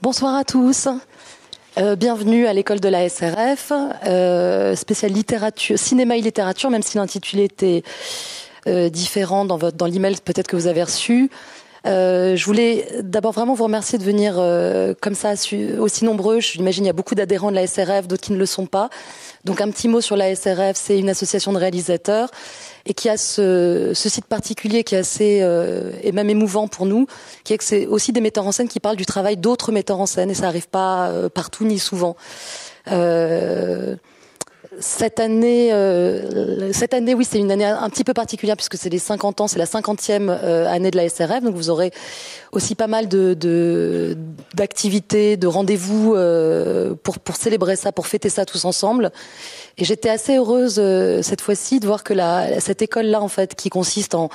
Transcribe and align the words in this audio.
Bonsoir 0.00 0.36
à 0.36 0.44
tous. 0.44 0.86
Euh, 1.76 1.96
bienvenue 1.96 2.46
à 2.46 2.52
l'école 2.52 2.78
de 2.78 2.88
la 2.88 3.08
SRF, 3.08 3.72
euh, 4.06 4.76
spéciale 4.76 5.12
cinéma 5.76 6.16
et 6.16 6.20
littérature, 6.20 6.70
même 6.70 6.82
si 6.82 6.98
l'intitulé 6.98 7.44
était 7.44 7.82
euh, 8.68 8.90
différent 8.90 9.44
dans, 9.44 9.58
dans 9.58 9.86
l'email 9.86 10.14
peut-être 10.24 10.46
que 10.46 10.54
vous 10.54 10.68
avez 10.68 10.84
reçu. 10.84 11.30
Euh, 11.88 12.36
je 12.36 12.44
voulais 12.44 12.86
d'abord 13.02 13.32
vraiment 13.32 13.54
vous 13.54 13.64
remercier 13.64 13.98
de 13.98 14.04
venir 14.04 14.34
euh, 14.36 14.92
comme 15.00 15.14
ça 15.14 15.32
aussi 15.78 16.04
nombreux. 16.04 16.40
J'imagine 16.40 16.84
il 16.84 16.88
y 16.88 16.90
a 16.90 16.94
beaucoup 16.94 17.14
d'adhérents 17.14 17.50
de 17.50 17.56
la 17.56 17.66
SRF, 17.66 18.06
d'autres 18.06 18.22
qui 18.22 18.32
ne 18.32 18.38
le 18.38 18.46
sont 18.46 18.66
pas. 18.66 18.90
Donc 19.44 19.60
un 19.62 19.70
petit 19.70 19.88
mot 19.88 20.02
sur 20.02 20.16
la 20.16 20.34
SRF, 20.34 20.76
c'est 20.76 20.98
une 20.98 21.08
association 21.08 21.52
de 21.52 21.58
réalisateurs 21.58 22.30
et 22.84 22.92
qui 22.92 23.08
a 23.08 23.16
ce, 23.16 23.92
site 23.94 24.26
particulier 24.26 24.84
qui 24.84 24.96
est 24.96 24.98
assez 24.98 25.38
euh, 25.40 25.92
et 26.02 26.12
même 26.12 26.28
émouvant 26.28 26.68
pour 26.68 26.84
nous, 26.84 27.06
qui 27.44 27.54
est 27.54 27.58
que 27.58 27.64
c'est 27.64 27.86
aussi 27.86 28.12
des 28.12 28.20
metteurs 28.20 28.46
en 28.46 28.52
scène 28.52 28.68
qui 28.68 28.80
parlent 28.80 28.96
du 28.96 29.06
travail 29.06 29.36
d'autres 29.38 29.72
metteurs 29.72 30.00
en 30.00 30.06
scène 30.06 30.30
et 30.30 30.34
ça 30.34 30.46
arrive 30.46 30.68
pas 30.68 31.10
partout 31.34 31.64
ni 31.64 31.78
souvent. 31.78 32.16
Cette 34.80 35.20
année, 35.20 35.72
euh, 35.72 36.72
cette 36.72 36.94
année, 36.94 37.14
oui, 37.14 37.24
c'est 37.24 37.38
une 37.38 37.50
année 37.50 37.64
un 37.64 37.90
petit 37.90 38.04
peu 38.04 38.14
particulière 38.14 38.56
puisque 38.56 38.76
c'est 38.76 38.88
les 38.88 38.98
50 38.98 39.40
ans, 39.40 39.48
c'est 39.48 39.58
la 39.58 39.64
50e 39.64 40.28
euh, 40.28 40.66
année 40.66 40.90
de 40.90 40.96
la 40.96 41.08
SRF, 41.08 41.42
donc 41.42 41.54
vous 41.54 41.70
aurez 41.70 41.92
aussi 42.52 42.74
pas 42.74 42.86
mal 42.86 43.08
de 43.08 44.16
d'activités, 44.54 45.36
de, 45.36 45.46
rendez-vous 45.46 46.14
euh, 46.14 46.94
pour 47.02 47.18
pour 47.18 47.36
célébrer 47.36 47.76
ça, 47.76 47.92
pour 47.92 48.06
fêter 48.06 48.28
ça 48.28 48.44
tous 48.44 48.64
ensemble. 48.64 49.10
Et 49.80 49.84
j'étais 49.84 50.08
assez 50.08 50.36
heureuse 50.36 50.76
euh, 50.78 51.22
cette 51.22 51.40
fois-ci 51.40 51.78
de 51.78 51.86
voir 51.86 52.02
que 52.02 52.12
la, 52.12 52.60
cette 52.60 52.82
école-là, 52.82 53.22
en 53.22 53.28
fait, 53.28 53.54
qui 53.54 53.70
consiste 53.70 54.16
en 54.16 54.28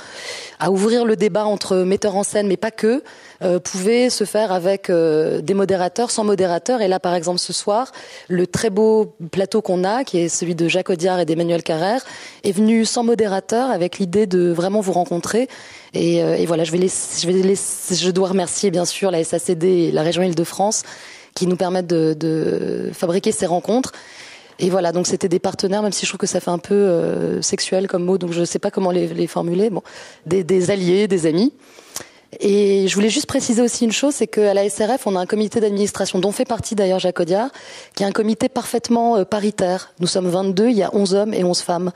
à 0.57 0.71
ouvrir 0.71 1.03
le 1.03 1.17
débat 1.17 1.43
entre 1.43 1.75
metteurs 1.77 2.15
en 2.15 2.23
scène, 2.23 2.47
mais 2.47 2.55
pas 2.55 2.71
que, 2.71 3.03
euh, 3.41 3.59
pouvait 3.59 4.09
se 4.09 4.23
faire 4.23 4.53
avec 4.53 4.89
euh, 4.89 5.41
des 5.41 5.53
modérateurs, 5.53 6.11
sans 6.11 6.23
modérateurs. 6.23 6.81
Et 6.81 6.87
là, 6.87 7.01
par 7.01 7.13
exemple, 7.13 7.39
ce 7.39 7.51
soir, 7.51 7.91
le 8.29 8.47
très 8.47 8.69
beau 8.69 9.15
plateau 9.31 9.61
qu'on 9.61 9.83
a, 9.83 10.05
qui 10.05 10.17
est 10.17 10.29
celui 10.29 10.55
de 10.55 10.69
Jacques 10.69 10.89
Audiard 10.89 11.19
et 11.19 11.25
d'Emmanuel 11.25 11.61
Carrère, 11.61 12.05
est 12.45 12.53
venu 12.53 12.85
sans 12.85 13.03
modérateur, 13.03 13.69
avec 13.69 13.99
l'idée 13.99 14.27
de 14.27 14.49
vraiment 14.49 14.79
vous 14.79 14.93
rencontrer. 14.93 15.49
Et, 15.93 16.17
et 16.17 16.45
voilà, 16.45 16.63
je 16.63 16.71
vais 16.71 16.77
laisser, 16.77 17.21
je 17.21 17.31
vais 17.31 17.43
laisser, 17.43 17.95
je 17.95 18.09
dois 18.11 18.29
remercier 18.29 18.71
bien 18.71 18.85
sûr 18.85 19.11
la 19.11 19.23
SACD 19.23 19.65
et 19.65 19.91
la 19.91 20.01
région 20.03 20.23
Île-de-France 20.23 20.83
qui 21.35 21.47
nous 21.47 21.55
permettent 21.55 21.87
de, 21.87 22.13
de 22.13 22.91
fabriquer 22.93 23.31
ces 23.31 23.45
rencontres. 23.45 23.91
Et 24.59 24.69
voilà, 24.69 24.91
donc 24.91 25.07
c'était 25.07 25.29
des 25.29 25.39
partenaires, 25.39 25.81
même 25.81 25.91
si 25.91 26.05
je 26.05 26.11
trouve 26.11 26.19
que 26.19 26.27
ça 26.27 26.39
fait 26.39 26.51
un 26.51 26.59
peu 26.59 26.73
euh, 26.73 27.41
sexuel 27.41 27.87
comme 27.87 28.03
mot, 28.03 28.17
donc 28.17 28.31
je 28.31 28.41
ne 28.41 28.45
sais 28.45 28.59
pas 28.59 28.71
comment 28.71 28.91
les, 28.91 29.07
les 29.07 29.27
formuler. 29.27 29.69
Bon, 29.69 29.81
des, 30.25 30.43
des, 30.43 30.71
alliés, 30.71 31.07
des 31.07 31.25
amis. 31.25 31.53
Et 32.39 32.87
je 32.87 32.95
voulais 32.95 33.09
juste 33.09 33.27
préciser 33.27 33.61
aussi 33.61 33.85
une 33.85 33.91
chose, 33.91 34.15
c'est 34.15 34.27
qu'à 34.27 34.53
la 34.53 34.67
SRF, 34.67 35.05
on 35.05 35.15
a 35.15 35.19
un 35.19 35.25
comité 35.25 35.59
d'administration 35.59 36.19
dont 36.19 36.31
fait 36.31 36.45
partie 36.45 36.75
d'ailleurs 36.75 36.99
Jacques 36.99 37.19
Audiard, 37.19 37.49
qui 37.95 38.03
est 38.03 38.05
un 38.05 38.11
comité 38.11 38.49
parfaitement 38.49 39.17
euh, 39.17 39.23
paritaire. 39.23 39.93
Nous 39.99 40.07
sommes 40.07 40.29
22, 40.29 40.69
il 40.69 40.77
y 40.77 40.83
a 40.83 40.89
11 40.93 41.15
hommes 41.15 41.33
et 41.33 41.43
11 41.43 41.61
femmes. 41.61 41.91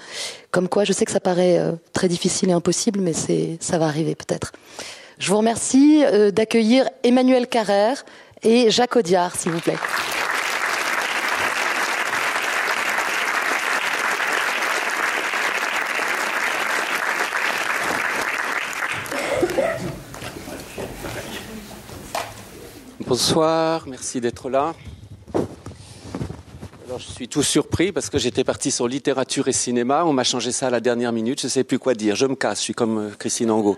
Comme 0.51 0.69
quoi, 0.69 0.83
je 0.83 0.93
sais 0.93 1.05
que 1.05 1.11
ça 1.11 1.19
paraît 1.19 1.57
euh, 1.57 1.73
très 1.93 2.07
difficile 2.07 2.49
et 2.49 2.53
impossible, 2.53 2.99
mais 2.99 3.13
c'est 3.13 3.57
ça 3.59 3.77
va 3.77 3.85
arriver 3.85 4.15
peut-être. 4.15 4.51
Je 5.19 5.29
vous 5.31 5.37
remercie 5.37 6.03
euh, 6.05 6.31
d'accueillir 6.31 6.87
Emmanuel 7.03 7.47
Carrère 7.47 8.05
et 8.43 8.69
Jacques 8.69 8.95
Audiard, 8.95 9.35
s'il 9.35 9.51
vous 9.51 9.59
plaît. 9.59 9.77
Bonsoir, 23.07 23.87
merci 23.87 24.19
d'être 24.19 24.49
là. 24.49 24.75
Alors, 26.85 26.99
je 26.99 27.05
suis 27.05 27.29
tout 27.29 27.41
surpris 27.41 27.93
parce 27.93 28.09
que 28.09 28.17
j'étais 28.17 28.43
parti 28.43 28.69
sur 28.69 28.85
littérature 28.85 29.47
et 29.47 29.53
cinéma. 29.53 30.03
On 30.03 30.11
m'a 30.11 30.25
changé 30.25 30.51
ça 30.51 30.67
à 30.67 30.69
la 30.69 30.81
dernière 30.81 31.13
minute. 31.13 31.39
Je 31.39 31.47
ne 31.47 31.49
sais 31.49 31.63
plus 31.63 31.79
quoi 31.79 31.93
dire. 31.93 32.17
Je 32.17 32.25
me 32.25 32.35
casse. 32.35 32.57
Je 32.57 32.63
suis 32.63 32.73
comme 32.73 32.97
euh, 32.97 33.09
Christine 33.17 33.49
Angot. 33.49 33.77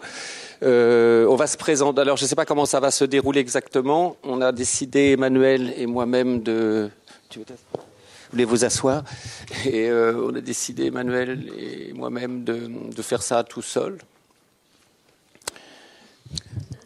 Euh, 0.64 1.28
on 1.28 1.36
va 1.36 1.46
se 1.46 1.58
présenter. 1.58 2.02
Alors, 2.02 2.18
je 2.18 2.24
ne 2.24 2.28
sais 2.28 2.34
pas 2.34 2.46
comment 2.46 2.66
ça 2.66 2.80
va 2.80 2.90
se 2.90 3.06
dérouler 3.06 3.40
exactement. 3.40 4.18
On 4.24 4.42
a 4.42 4.52
décidé, 4.52 5.12
Emmanuel 5.12 5.76
et 5.78 5.86
moi-même, 5.86 6.42
de. 6.42 6.90
Tu 7.30 7.38
veux 7.38 7.46
vous 7.46 7.82
voulez 8.32 8.46
vous 8.46 8.66
asseoir 8.66 9.04
Et 9.68 9.92
euh, 9.92 10.28
on 10.28 10.34
a 10.34 10.42
décidé, 10.42 10.88
Emmanuel 10.88 11.52
et 11.56 11.94
moi-même, 11.94 12.44
de, 12.44 12.68
de 12.96 13.02
faire 13.04 13.22
ça 13.22 13.44
tout 13.44 13.62
seul 13.62 14.00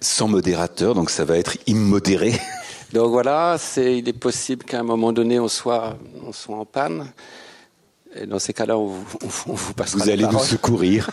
sans 0.03 0.27
modérateur, 0.27 0.95
donc 0.95 1.09
ça 1.09 1.25
va 1.25 1.37
être 1.37 1.57
immodéré. 1.67 2.33
Donc 2.93 3.09
voilà, 3.09 3.55
c'est, 3.57 3.97
il 3.97 4.07
est 4.07 4.13
possible 4.13 4.63
qu'à 4.65 4.79
un 4.79 4.83
moment 4.83 5.11
donné, 5.11 5.39
on 5.39 5.47
soit, 5.47 5.97
on 6.27 6.31
soit 6.31 6.55
en 6.55 6.65
panne. 6.65 7.11
Et 8.15 8.27
dans 8.27 8.37
ces 8.37 8.53
cas-là, 8.53 8.77
on, 8.77 8.91
on, 8.91 9.27
on 9.47 9.53
vous 9.53 9.73
passera 9.73 10.03
Vous 10.03 10.09
allez 10.11 10.27
nous 10.27 10.37
secourir. 10.37 11.09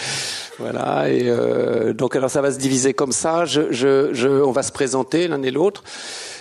voilà. 0.58 1.10
Et 1.10 1.24
euh, 1.26 1.92
donc 1.92 2.16
alors 2.16 2.30
ça 2.30 2.40
va 2.40 2.50
se 2.50 2.58
diviser 2.58 2.94
comme 2.94 3.12
ça. 3.12 3.44
Je, 3.44 3.70
je, 3.70 4.14
je, 4.14 4.28
on 4.28 4.52
va 4.52 4.62
se 4.62 4.72
présenter 4.72 5.28
l'un 5.28 5.42
et 5.42 5.50
l'autre. 5.50 5.84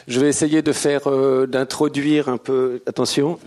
Je 0.07 0.21
vais 0.21 0.29
essayer 0.29 0.61
de 0.61 0.71
faire, 0.71 1.09
euh, 1.09 1.47
d'introduire 1.47 2.29
un 2.29 2.37
peu. 2.37 2.81
Attention, 2.87 3.39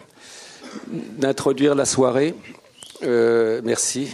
d'introduire 0.89 1.75
la 1.75 1.87
soirée. 1.87 2.35
Euh, 3.03 3.63
merci. 3.65 4.11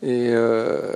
Et 0.00 0.30
euh, 0.30 0.92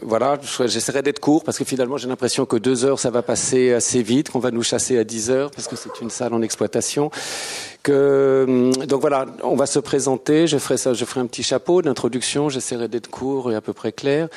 voilà, 0.00 0.38
j'essaierai 0.66 1.02
d'être 1.02 1.18
court 1.18 1.42
parce 1.42 1.58
que 1.58 1.64
finalement 1.64 1.96
j'ai 1.96 2.06
l'impression 2.06 2.46
que 2.46 2.56
deux 2.56 2.84
heures 2.84 3.00
ça 3.00 3.10
va 3.10 3.22
passer 3.22 3.72
assez 3.72 4.00
vite, 4.00 4.30
qu'on 4.30 4.38
va 4.38 4.52
nous 4.52 4.62
chasser 4.62 4.96
à 4.96 5.02
dix 5.02 5.28
heures 5.28 5.50
parce 5.50 5.66
que 5.66 5.74
c'est 5.74 6.00
une 6.00 6.10
salle 6.10 6.32
en 6.32 6.40
exploitation. 6.40 7.10
Hum, 7.88 8.72
donc 8.86 9.00
voilà, 9.00 9.26
on 9.42 9.56
va 9.56 9.66
se 9.66 9.80
présenter. 9.80 10.46
Je 10.46 10.56
ferai 10.58 10.76
ça, 10.76 10.92
je 10.92 11.04
ferai 11.04 11.20
un 11.20 11.26
petit 11.26 11.42
chapeau 11.42 11.82
d'introduction. 11.82 12.48
J'essaierai 12.48 12.86
d'être 12.86 13.10
court 13.10 13.50
et 13.50 13.56
à 13.56 13.60
peu 13.60 13.72
près 13.72 13.90
clair, 13.90 14.28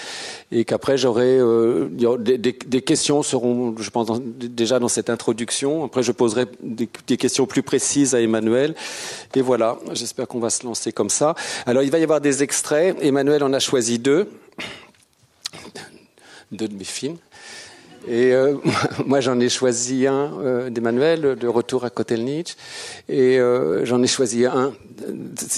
et 0.52 0.66
qu'après 0.66 0.98
j'aurai 0.98 1.38
euh, 1.38 1.88
des, 1.88 2.82
questions 2.82 3.22
seront, 3.22 3.76
je 3.78 3.90
pense, 3.92 4.20
déjà 4.22 4.80
dans 4.80 4.88
cette 4.88 5.12
introduction. 5.12 5.86
Après, 5.86 6.02
je 6.02 6.12
poserai 6.12 6.46
des, 6.64 6.90
des, 7.06 7.18
questions 7.18 7.46
plus 7.46 7.62
précises 7.62 8.16
à 8.16 8.22
Emmanuel. 8.22 8.74
Et 9.36 9.42
voilà, 9.42 9.78
j'espère 9.94 10.28
qu'on 10.28 10.40
va 10.40 10.50
se 10.50 10.66
lancer 10.66 10.92
comme 10.92 11.10
ça. 11.10 11.36
Alors, 11.68 11.84
il 11.84 11.92
va 11.92 12.00
y 12.00 12.04
avoir 12.04 12.22
des 12.22 12.42
extraits. 12.42 12.98
Emmanuel 13.02 13.44
en 13.44 13.54
a 13.54 13.60
choisi 13.60 13.75
deux, 13.98 14.30
deux 16.52 16.68
de 16.68 16.76
mes 16.76 16.84
films. 16.84 17.18
Et 18.08 18.34
euh, 18.34 18.56
moi, 19.06 19.20
j'en 19.20 19.40
ai 19.40 19.50
choisi 19.50 20.08
un 20.08 20.32
euh, 20.40 20.70
d'Emmanuel, 20.70 21.36
de 21.36 21.48
Retour 21.48 21.86
à 21.86 21.90
Kotelnitch, 21.90 22.56
et 23.10 23.40
euh, 23.40 23.86
j'en 23.86 24.02
ai 24.02 24.08
choisi 24.08 24.46
un. 24.46 24.74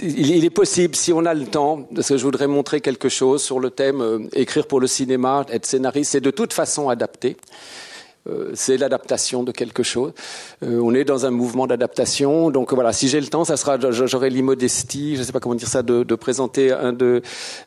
Il, 0.01 0.31
il, 0.31 0.45
est 0.45 0.49
possible, 0.49 0.95
si 0.95 1.13
on 1.13 1.25
a 1.25 1.33
le 1.33 1.45
temps, 1.45 1.87
parce 1.93 2.09
que 2.09 2.17
je 2.17 2.23
voudrais 2.23 2.47
montrer 2.47 2.81
quelque 2.81 3.09
chose 3.09 3.43
sur 3.43 3.59
le 3.59 3.69
thème 3.69 4.01
euh, 4.01 4.19
écrire 4.33 4.65
pour 4.65 4.79
le 4.79 4.87
cinéma, 4.87 5.45
être 5.51 5.65
scénariste, 5.65 6.11
c'est 6.11 6.21
de 6.21 6.31
toute 6.31 6.53
façon 6.53 6.89
adapté. 6.89 7.37
Euh, 8.27 8.51
c'est 8.53 8.77
l'adaptation 8.77 9.43
de 9.43 9.51
quelque 9.51 9.83
chose. 9.83 10.11
Euh, 10.63 10.79
on 10.81 10.93
est 10.93 11.03
dans 11.03 11.25
un 11.25 11.31
mouvement 11.31 11.67
d'adaptation, 11.67 12.49
donc 12.49 12.73
voilà. 12.73 12.93
Si 12.93 13.07
j'ai 13.07 13.21
le 13.21 13.27
temps, 13.27 13.45
ça 13.45 13.57
sera, 13.57 13.77
j'aurai 13.91 14.29
l'immodestie, 14.29 15.15
je 15.15 15.21
ne 15.21 15.25
sais 15.25 15.31
pas 15.31 15.39
comment 15.39 15.55
dire 15.55 15.67
ça, 15.67 15.83
de, 15.83 16.03
présenter 16.15 16.71
un 16.71 16.93
de, 16.93 17.21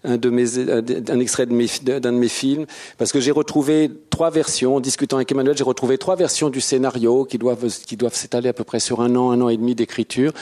mes, 0.04 0.58
un 0.58 1.20
extrait 1.20 1.46
d'un 1.46 2.00
de 2.00 2.10
mes 2.10 2.28
films, 2.28 2.66
parce 2.98 3.12
que 3.12 3.20
j'ai 3.20 3.30
retrouvé 3.30 3.90
trois 4.10 4.30
versions. 4.30 4.76
En 4.76 4.80
discutant 4.80 5.16
avec 5.16 5.30
Emmanuel, 5.32 5.56
j'ai 5.56 5.64
retrouvé 5.64 5.98
trois 5.98 6.16
versions 6.16 6.50
du 6.50 6.60
scénario 6.60 7.24
qui 7.24 7.38
doivent, 7.38 7.66
qui 7.86 7.96
doivent 7.96 8.14
s'étaler 8.14 8.48
à 8.48 8.52
peu 8.52 8.64
près 8.64 8.80
sur 8.80 9.00
un 9.00 9.14
an, 9.16 9.30
un 9.30 9.40
an 9.40 9.48
et 9.48 9.56
demi 9.56 9.74
d'écriture, 9.74 10.32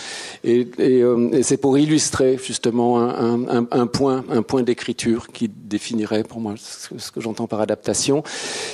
et, 0.45 0.69
euh, 0.81 1.43
c'est 1.43 1.59
pour 1.59 1.79
illustrer 1.79 2.39
justement 2.43 2.99
un, 2.99 3.67
un, 3.71 3.87
point, 3.87 4.25
un 4.31 4.43
point 4.43 4.63
d'écriture 4.63 5.29
qui 5.29 5.49
définirait 5.49 6.25
pour 6.25 6.41
moi 6.41 6.55
ce 6.57 7.11
que, 7.11 7.21
j'entends 7.21 7.47
par 7.47 7.61
adaptation. 7.61 8.23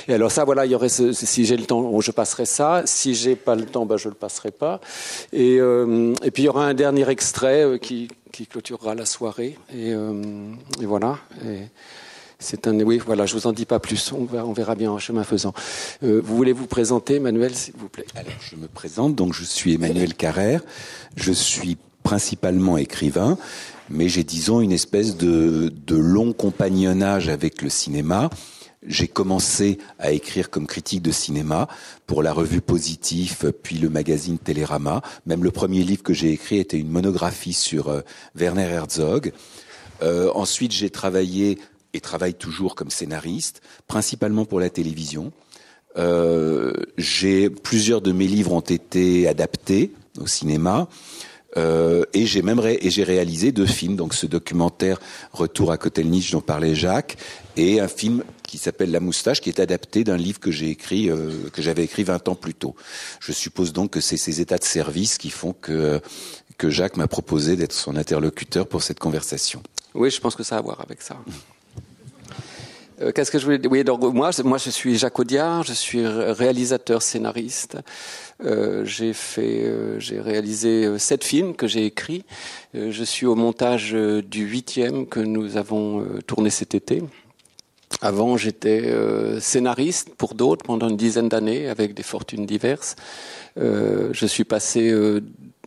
Et 0.07 0.13
alors 0.13 0.31
ça, 0.31 0.43
voilà, 0.45 0.65
il 0.65 0.71
y 0.71 0.75
aurait 0.75 0.89
ce 0.89 1.13
si 1.35 1.43
j'ai 1.43 1.57
le 1.57 1.65
temps, 1.65 1.99
je 1.99 2.11
passerai 2.11 2.45
ça. 2.45 2.83
Si 2.85 3.13
j'ai 3.13 3.35
pas 3.35 3.55
le 3.55 3.65
temps, 3.65 3.85
ben, 3.85 3.97
je 3.97 4.07
le 4.07 4.15
passerai 4.15 4.51
pas. 4.51 4.79
Et, 5.33 5.57
euh, 5.59 6.13
et 6.23 6.31
puis 6.31 6.43
il 6.43 6.45
y 6.45 6.49
aura 6.49 6.65
un 6.65 6.73
dernier 6.73 7.09
extrait 7.09 7.65
euh, 7.65 7.77
qui, 7.77 8.07
clôturera 8.49 8.95
la 8.95 9.05
soirée. 9.05 9.57
Et, 9.69 9.91
euh, 9.91 10.53
et 10.81 10.85
voilà. 10.85 11.19
Et 11.45 11.63
c'est 12.39 12.67
un, 12.67 12.79
oui, 12.79 13.01
voilà, 13.05 13.25
je 13.25 13.33
vous 13.33 13.47
en 13.47 13.51
dis 13.51 13.65
pas 13.65 13.79
plus. 13.79 14.13
On 14.13 14.53
verra, 14.53 14.75
bien 14.75 14.91
en 14.91 14.97
chemin 14.97 15.25
faisant. 15.25 15.53
Vous 16.01 16.21
voulez 16.37 16.53
vous 16.53 16.67
présenter, 16.67 17.15
Emmanuel, 17.15 17.53
s'il 17.53 17.73
vous 17.75 17.89
plaît? 17.89 18.05
Alors, 18.15 18.31
je 18.39 18.55
me 18.55 18.67
présente. 18.67 19.15
Donc, 19.15 19.33
je 19.33 19.43
suis 19.43 19.73
Emmanuel 19.73 20.13
Carrère. 20.13 20.61
Je 21.17 21.33
suis 21.33 21.75
principalement 22.03 22.77
écrivain, 22.77 23.37
mais 23.89 24.07
j'ai, 24.07 24.23
disons, 24.23 24.61
une 24.61 24.71
espèce 24.71 25.17
de 25.17 25.71
long 25.89 26.31
compagnonnage 26.31 27.27
avec 27.27 27.61
le 27.61 27.69
cinéma 27.69 28.29
j'ai 28.87 29.07
commencé 29.07 29.77
à 29.99 30.11
écrire 30.11 30.49
comme 30.49 30.67
critique 30.67 31.01
de 31.01 31.11
cinéma 31.11 31.67
pour 32.05 32.23
la 32.23 32.33
revue 32.33 32.61
Positif, 32.61 33.45
puis 33.63 33.77
le 33.77 33.89
magazine 33.89 34.37
Télérama. 34.37 35.01
Même 35.25 35.43
le 35.43 35.51
premier 35.51 35.83
livre 35.83 36.03
que 36.03 36.13
j'ai 36.13 36.31
écrit 36.31 36.57
était 36.57 36.77
une 36.77 36.89
monographie 36.89 37.53
sur 37.53 37.89
euh, 37.89 38.01
Werner 38.35 38.63
Herzog. 38.63 39.31
Euh, 40.01 40.31
ensuite, 40.35 40.71
j'ai 40.71 40.89
travaillé 40.89 41.57
et 41.93 42.01
travaille 42.01 42.33
toujours 42.33 42.75
comme 42.75 42.89
scénariste, 42.89 43.61
principalement 43.87 44.45
pour 44.45 44.59
la 44.59 44.69
télévision. 44.69 45.31
Euh, 45.97 46.73
j'ai 46.97 47.49
plusieurs 47.49 48.01
de 48.01 48.11
mes 48.11 48.27
livres 48.27 48.51
ont 48.51 48.59
été 48.59 49.27
adaptés 49.27 49.91
au 50.19 50.27
cinéma. 50.27 50.87
Euh, 51.57 52.03
et 52.13 52.25
j'ai 52.25 52.41
même 52.41 52.59
ré, 52.59 52.77
et 52.81 52.89
j'ai 52.89 53.03
réalisé 53.03 53.53
deux 53.53 53.65
films, 53.65 53.95
donc 53.95 54.13
ce 54.13 54.25
documentaire 54.25 54.99
Retour 55.31 55.71
à 55.71 55.77
Kotelnitch 55.77 56.31
dont 56.31 56.41
parlait 56.41 56.75
Jacques, 56.75 57.15
et 57.57 57.79
un 57.79 57.87
film 57.87 58.23
qui 58.43 58.57
s'appelle 58.57 58.91
La 58.91 58.99
Moustache, 58.99 59.41
qui 59.41 59.49
est 59.49 59.59
adapté 59.59 60.03
d'un 60.03 60.17
livre 60.17 60.39
que 60.39 60.51
j'ai 60.51 60.69
écrit, 60.69 61.09
euh, 61.09 61.31
que 61.53 61.61
j'avais 61.61 61.83
écrit 61.83 62.03
20 62.03 62.27
ans 62.29 62.35
plus 62.35 62.53
tôt. 62.53 62.75
Je 63.19 63.31
suppose 63.31 63.73
donc 63.73 63.91
que 63.91 64.01
c'est 64.01 64.17
ces 64.17 64.41
états 64.41 64.57
de 64.57 64.63
service 64.63 65.17
qui 65.17 65.29
font 65.29 65.53
que 65.53 66.01
que 66.57 66.69
Jacques 66.69 66.95
m'a 66.95 67.07
proposé 67.07 67.57
d'être 67.57 67.73
son 67.73 67.97
interlocuteur 67.97 68.65
pour 68.65 68.81
cette 68.81 68.99
conversation. 68.99 69.61
Oui, 69.93 70.09
je 70.09 70.21
pense 70.21 70.35
que 70.35 70.43
ça 70.43 70.55
a 70.55 70.59
à 70.59 70.61
voir 70.61 70.79
avec 70.79 71.01
ça. 71.01 71.17
Euh, 73.01 73.11
Qu'est-ce 73.11 73.31
que 73.31 73.39
je 73.39 73.45
voulais 73.45 73.67
Oui, 73.67 73.83
donc 73.83 74.01
moi, 74.13 74.31
moi, 74.43 74.57
je 74.57 74.69
suis 74.69 74.97
Jacques 74.97 75.19
Audiard, 75.19 75.63
je 75.63 75.73
suis 75.73 76.05
réalisateur, 76.07 77.01
scénariste. 77.01 77.77
Euh, 78.43 78.85
j'ai 78.85 79.13
fait, 79.13 79.63
euh, 79.63 79.99
j'ai 79.99 80.19
réalisé 80.19 80.85
euh, 80.85 80.97
sept 80.97 81.23
films 81.23 81.55
que 81.55 81.67
j'ai 81.67 81.85
écrits. 81.85 82.23
Euh, 82.73 82.91
je 82.91 83.03
suis 83.03 83.25
au 83.25 83.35
montage 83.35 83.93
du 83.93 84.45
huitième 84.45 85.07
que 85.07 85.19
nous 85.19 85.57
avons 85.57 86.05
tourné 86.27 86.49
cet 86.49 86.75
été. 86.75 87.03
Avant, 88.05 88.37
j'étais 88.37 88.83
euh, 88.85 89.39
scénariste 89.39 90.13
pour 90.13 90.35
d'autres 90.35 90.63
pendant 90.63 90.89
une 90.89 90.95
dizaine 90.95 91.27
d'années 91.27 91.67
avec 91.67 91.95
des 91.95 92.03
fortunes 92.03 92.45
diverses. 92.45 92.95
Euh, 93.57 94.09
je 94.11 94.27
suis 94.27 94.43
passé 94.43 94.91
euh, 94.91 95.21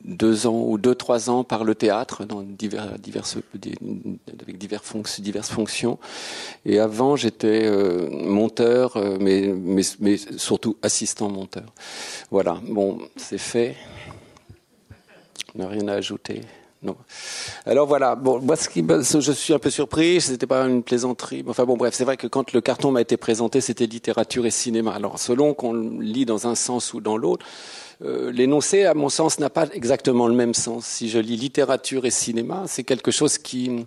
deux 0.04 0.46
ans 0.46 0.62
ou 0.64 0.78
deux 0.78 0.94
trois 0.94 1.30
ans 1.30 1.42
par 1.42 1.64
le 1.64 1.74
théâtre 1.74 2.24
dans 2.24 2.42
divers, 2.42 2.96
diverses, 3.00 3.38
avec 4.40 4.56
diverses 4.56 5.50
fonctions. 5.50 5.98
Et 6.64 6.78
avant, 6.78 7.16
j'étais 7.16 7.68
monteur, 8.08 8.96
mais, 9.18 9.52
mais, 9.52 9.82
mais 9.98 10.16
surtout 10.36 10.76
assistant 10.80 11.28
monteur. 11.30 11.74
Voilà. 12.30 12.60
Bon, 12.68 13.00
c'est 13.16 13.38
fait. 13.38 13.74
On 15.56 15.58
n'a 15.58 15.66
rien 15.66 15.88
à 15.88 15.94
ajouter. 15.94 16.42
Non. 16.82 16.96
Alors 17.66 17.86
voilà. 17.86 18.14
Bon, 18.14 18.40
moi, 18.40 18.54
ce 18.54 18.68
qui, 18.68 18.84
je 18.86 19.32
suis 19.32 19.52
un 19.52 19.58
peu 19.58 19.70
surpris. 19.70 20.20
C'était 20.20 20.46
pas 20.46 20.62
une 20.66 20.82
plaisanterie. 20.82 21.44
Enfin 21.46 21.64
bon, 21.64 21.76
bref, 21.76 21.94
c'est 21.94 22.04
vrai 22.04 22.16
que 22.16 22.26
quand 22.26 22.52
le 22.52 22.60
carton 22.60 22.92
m'a 22.92 23.00
été 23.00 23.16
présenté, 23.16 23.60
c'était 23.60 23.86
littérature 23.86 24.46
et 24.46 24.50
cinéma. 24.50 24.92
Alors 24.92 25.18
selon 25.18 25.54
qu'on 25.54 25.72
lit 25.74 26.24
dans 26.24 26.46
un 26.46 26.54
sens 26.54 26.94
ou 26.94 27.00
dans 27.00 27.16
l'autre, 27.16 27.44
euh, 28.04 28.30
l'énoncé, 28.30 28.84
à 28.84 28.94
mon 28.94 29.08
sens, 29.08 29.40
n'a 29.40 29.50
pas 29.50 29.66
exactement 29.72 30.28
le 30.28 30.34
même 30.34 30.54
sens. 30.54 30.86
Si 30.86 31.08
je 31.08 31.18
lis 31.18 31.36
littérature 31.36 32.06
et 32.06 32.10
cinéma, 32.10 32.64
c'est 32.68 32.84
quelque 32.84 33.10
chose 33.10 33.38
qui 33.38 33.84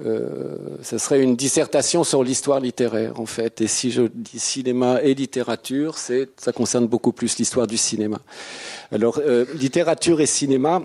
euh, 0.00 0.56
serait 0.82 1.20
une 1.20 1.36
dissertation 1.36 2.02
sur 2.02 2.22
l'histoire 2.22 2.60
littéraire 2.60 3.20
en 3.20 3.26
fait. 3.26 3.60
Et 3.60 3.66
si 3.66 3.90
je 3.90 4.02
dis 4.02 4.38
cinéma 4.38 5.02
et 5.02 5.14
littérature, 5.14 5.98
c'est 5.98 6.30
ça 6.38 6.52
concerne 6.52 6.86
beaucoup 6.86 7.12
plus 7.12 7.36
l'histoire 7.38 7.66
du 7.66 7.76
cinéma. 7.76 8.18
Alors 8.90 9.18
euh, 9.18 9.44
littérature 9.54 10.20
et 10.20 10.26
cinéma. 10.26 10.82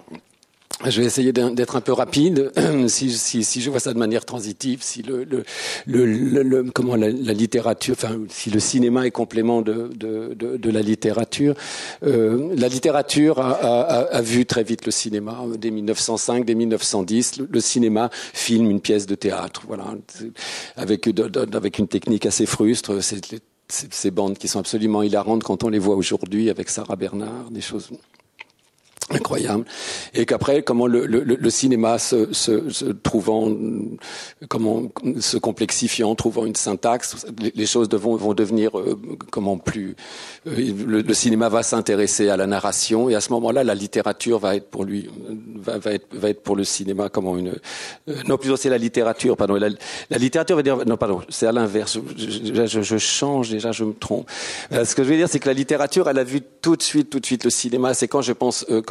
Je 0.85 1.01
vais 1.01 1.07
essayer 1.07 1.33
d'être 1.33 1.75
un 1.75 1.81
peu 1.81 1.93
rapide. 1.93 2.51
Si, 2.87 3.11
si, 3.11 3.43
si 3.43 3.61
je 3.61 3.69
vois 3.69 3.79
ça 3.79 3.93
de 3.93 3.97
manière 3.97 4.23
transitive, 4.23 4.79
si 4.81 5.01
le, 5.01 5.23
le, 5.23 5.43
le, 5.87 6.43
le- 6.43 6.71
comment 6.71 6.95
la, 6.95 7.09
littérature, 7.09 7.95
enfin 7.97 8.17
si 8.29 8.49
le 8.49 8.59
cinéma 8.59 9.05
est 9.05 9.11
complément 9.11 9.61
de, 9.61 9.89
de, 9.95 10.33
de, 10.35 10.57
de 10.57 10.69
la 10.69 10.81
littérature, 10.81 11.55
euh, 12.03 12.53
la 12.55 12.67
littérature 12.67 13.39
a, 13.39 13.51
a, 13.51 13.99
a, 14.03 14.21
vu 14.21 14.45
très 14.45 14.63
vite 14.63 14.85
le 14.85 14.91
cinéma 14.91 15.43
dès 15.57 15.71
1905, 15.71 16.45
dès 16.45 16.55
1910. 16.55 17.41
Le, 17.49 17.59
cinéma 17.59 18.09
filme 18.33 18.69
une 18.69 18.81
pièce 18.81 19.05
de 19.05 19.15
théâtre, 19.15 19.63
voilà, 19.67 19.85
avec 20.77 21.09
avec 21.53 21.79
une 21.79 21.87
technique 21.87 22.25
assez 22.25 22.45
frustre. 22.45 23.01
C'est 23.01 23.21
ces 23.69 24.11
bandes 24.11 24.37
qui 24.37 24.47
sont 24.47 24.59
absolument 24.59 25.03
hilarantes 25.03 25.43
quand 25.43 25.63
on 25.63 25.69
les 25.69 25.79
voit 25.79 25.95
aujourd'hui 25.95 26.49
avec 26.49 26.69
Sarah 26.69 26.95
Bernard, 26.95 27.51
des 27.51 27.61
choses 27.61 27.89
incroyable. 29.15 29.65
Et 30.13 30.25
qu'après 30.25 30.63
comment 30.63 30.87
le, 30.87 31.05
le, 31.05 31.21
le 31.23 31.49
cinéma 31.49 31.99
se, 31.99 32.33
se, 32.33 32.69
se 32.69 32.85
trouvant 32.85 33.51
comment 34.49 34.83
se 35.19 35.37
complexifiant 35.37 36.13
trouvant 36.15 36.45
une 36.45 36.55
syntaxe 36.55 37.25
les, 37.55 37.65
choses 37.65 37.89
vont, 37.89 38.15
vont 38.15 38.33
devenir 38.33 38.77
euh, 38.77 38.99
comment 39.31 39.57
plus 39.57 39.95
euh, 40.47 40.73
le, 40.85 41.01
le, 41.01 41.13
cinéma 41.13 41.49
va 41.49 41.63
s'intéresser 41.63 42.29
à 42.29 42.37
la 42.37 42.47
narration 42.47 43.09
et 43.09 43.15
à 43.15 43.21
ce 43.21 43.31
moment-là 43.33 43.63
la 43.63 43.75
littérature 43.75 44.39
va 44.39 44.55
être 44.55 44.69
pour 44.69 44.83
lui 44.83 45.09
va, 45.55 45.77
va 45.77 45.93
être 45.93 46.07
va 46.13 46.29
être 46.29 46.43
pour 46.43 46.55
le 46.55 46.63
cinéma 46.63 47.09
comment 47.09 47.37
une 47.37 47.55
euh, 48.09 48.15
non 48.27 48.37
plutôt 48.37 48.57
c'est 48.57 48.69
la 48.69 48.77
littérature 48.77 49.37
pardon 49.37 49.55
la, 49.55 49.69
la, 50.09 50.17
littérature 50.17 50.55
va 50.55 50.63
dire 50.63 50.77
non 50.85 50.97
pardon 50.97 51.21
c'est 51.29 51.47
à 51.47 51.51
l'inverse. 51.51 51.99
Je, 52.17 52.65
je, 52.65 52.81
je, 52.81 52.97
change 52.97 53.49
déjà 53.49 53.71
je 53.71 53.83
me 53.83 53.93
trompe. 53.93 54.29
Euh, 54.71 54.85
ce 54.85 54.95
que 54.95 55.03
je 55.03 55.09
veux 55.09 55.15
dire 55.15 55.29
c'est 55.29 55.39
que 55.39 55.47
la 55.47 55.53
littérature 55.53 56.09
elle 56.09 56.19
a 56.19 56.23
vu 56.23 56.41
tout 56.61 56.75
de 56.75 56.81
suite 56.81 57.09
tout 57.09 57.19
de 57.19 57.25
suite 57.25 57.43
le 57.43 57.49
cinéma. 57.49 57.93
C'est 57.93 58.07
quand 58.07 58.21
je 58.21 58.33
pense 58.33 58.65
euh, 58.69 58.81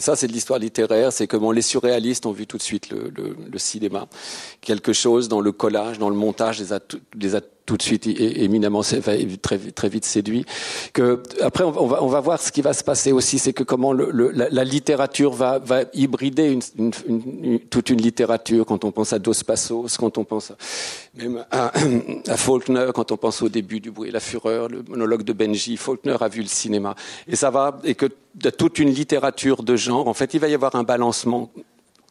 ça 0.00 0.16
c'est 0.16 0.26
de 0.26 0.32
l'histoire 0.32 0.58
littéraire, 0.58 1.12
c'est 1.12 1.26
comment 1.26 1.52
les 1.52 1.62
surréalistes 1.62 2.26
ont 2.26 2.32
vu 2.32 2.46
tout 2.46 2.58
de 2.58 2.62
suite 2.62 2.90
le, 2.90 3.58
cinéma, 3.58 4.08
quelque 4.60 4.92
chose 4.92 5.28
dans 5.28 5.40
le 5.40 5.52
collage, 5.52 5.98
dans 5.98 6.10
le 6.10 6.16
montage, 6.16 6.60
les 6.60 6.72
a, 6.72 6.80
les 7.14 7.34
a 7.34 7.40
tout 7.66 7.76
de 7.76 7.82
suite 7.82 8.06
éminemment 8.06 8.82
très, 8.82 9.58
très 9.58 9.88
vite 9.88 10.04
séduit. 10.04 10.44
Que 10.92 11.22
après 11.40 11.64
on 11.64 11.86
va, 11.86 12.02
on 12.02 12.08
va 12.08 12.20
voir 12.20 12.40
ce 12.40 12.52
qui 12.52 12.62
va 12.62 12.72
se 12.72 12.84
passer 12.84 13.12
aussi, 13.12 13.38
c'est 13.38 13.52
que 13.52 13.62
comment 13.62 13.92
le, 13.92 14.10
le, 14.10 14.30
la, 14.30 14.64
littérature 14.64 15.32
va, 15.32 15.58
va 15.58 15.82
hybrider 15.94 16.50
une, 16.50 16.60
une, 16.78 16.92
une, 17.42 17.60
toute 17.60 17.90
une 17.90 18.00
littérature. 18.00 18.66
Quand 18.66 18.84
on 18.84 18.92
pense 18.92 19.12
à 19.12 19.18
Dos 19.18 19.32
Passos, 19.46 19.96
quand 19.98 20.18
on 20.18 20.24
pense 20.24 20.50
à, 20.50 20.56
même 21.16 21.44
à, 21.50 21.72
à, 22.28 22.36
Faulkner, 22.36 22.88
quand 22.94 23.12
on 23.12 23.16
pense 23.16 23.42
au 23.42 23.48
début 23.48 23.80
du 23.80 23.90
bruit 23.90 24.10
et 24.10 24.12
la 24.12 24.20
fureur, 24.20 24.68
le 24.68 24.82
monologue 24.82 25.22
de 25.22 25.32
Benji, 25.32 25.76
Faulkner 25.76 26.16
a 26.20 26.28
vu 26.28 26.42
le 26.42 26.48
cinéma 26.48 26.94
et 27.26 27.36
ça 27.36 27.50
va 27.50 27.80
et 27.84 27.94
que 27.94 28.06
toute 28.58 28.78
une 28.78 28.90
littérature 28.90 29.62
de 29.62 29.76
genre, 29.76 30.08
en 30.08 30.14
fait, 30.14 30.34
il 30.34 30.40
va 30.40 30.48
y 30.48 30.54
avoir 30.54 30.74
un 30.74 30.82
balancement 30.82 31.50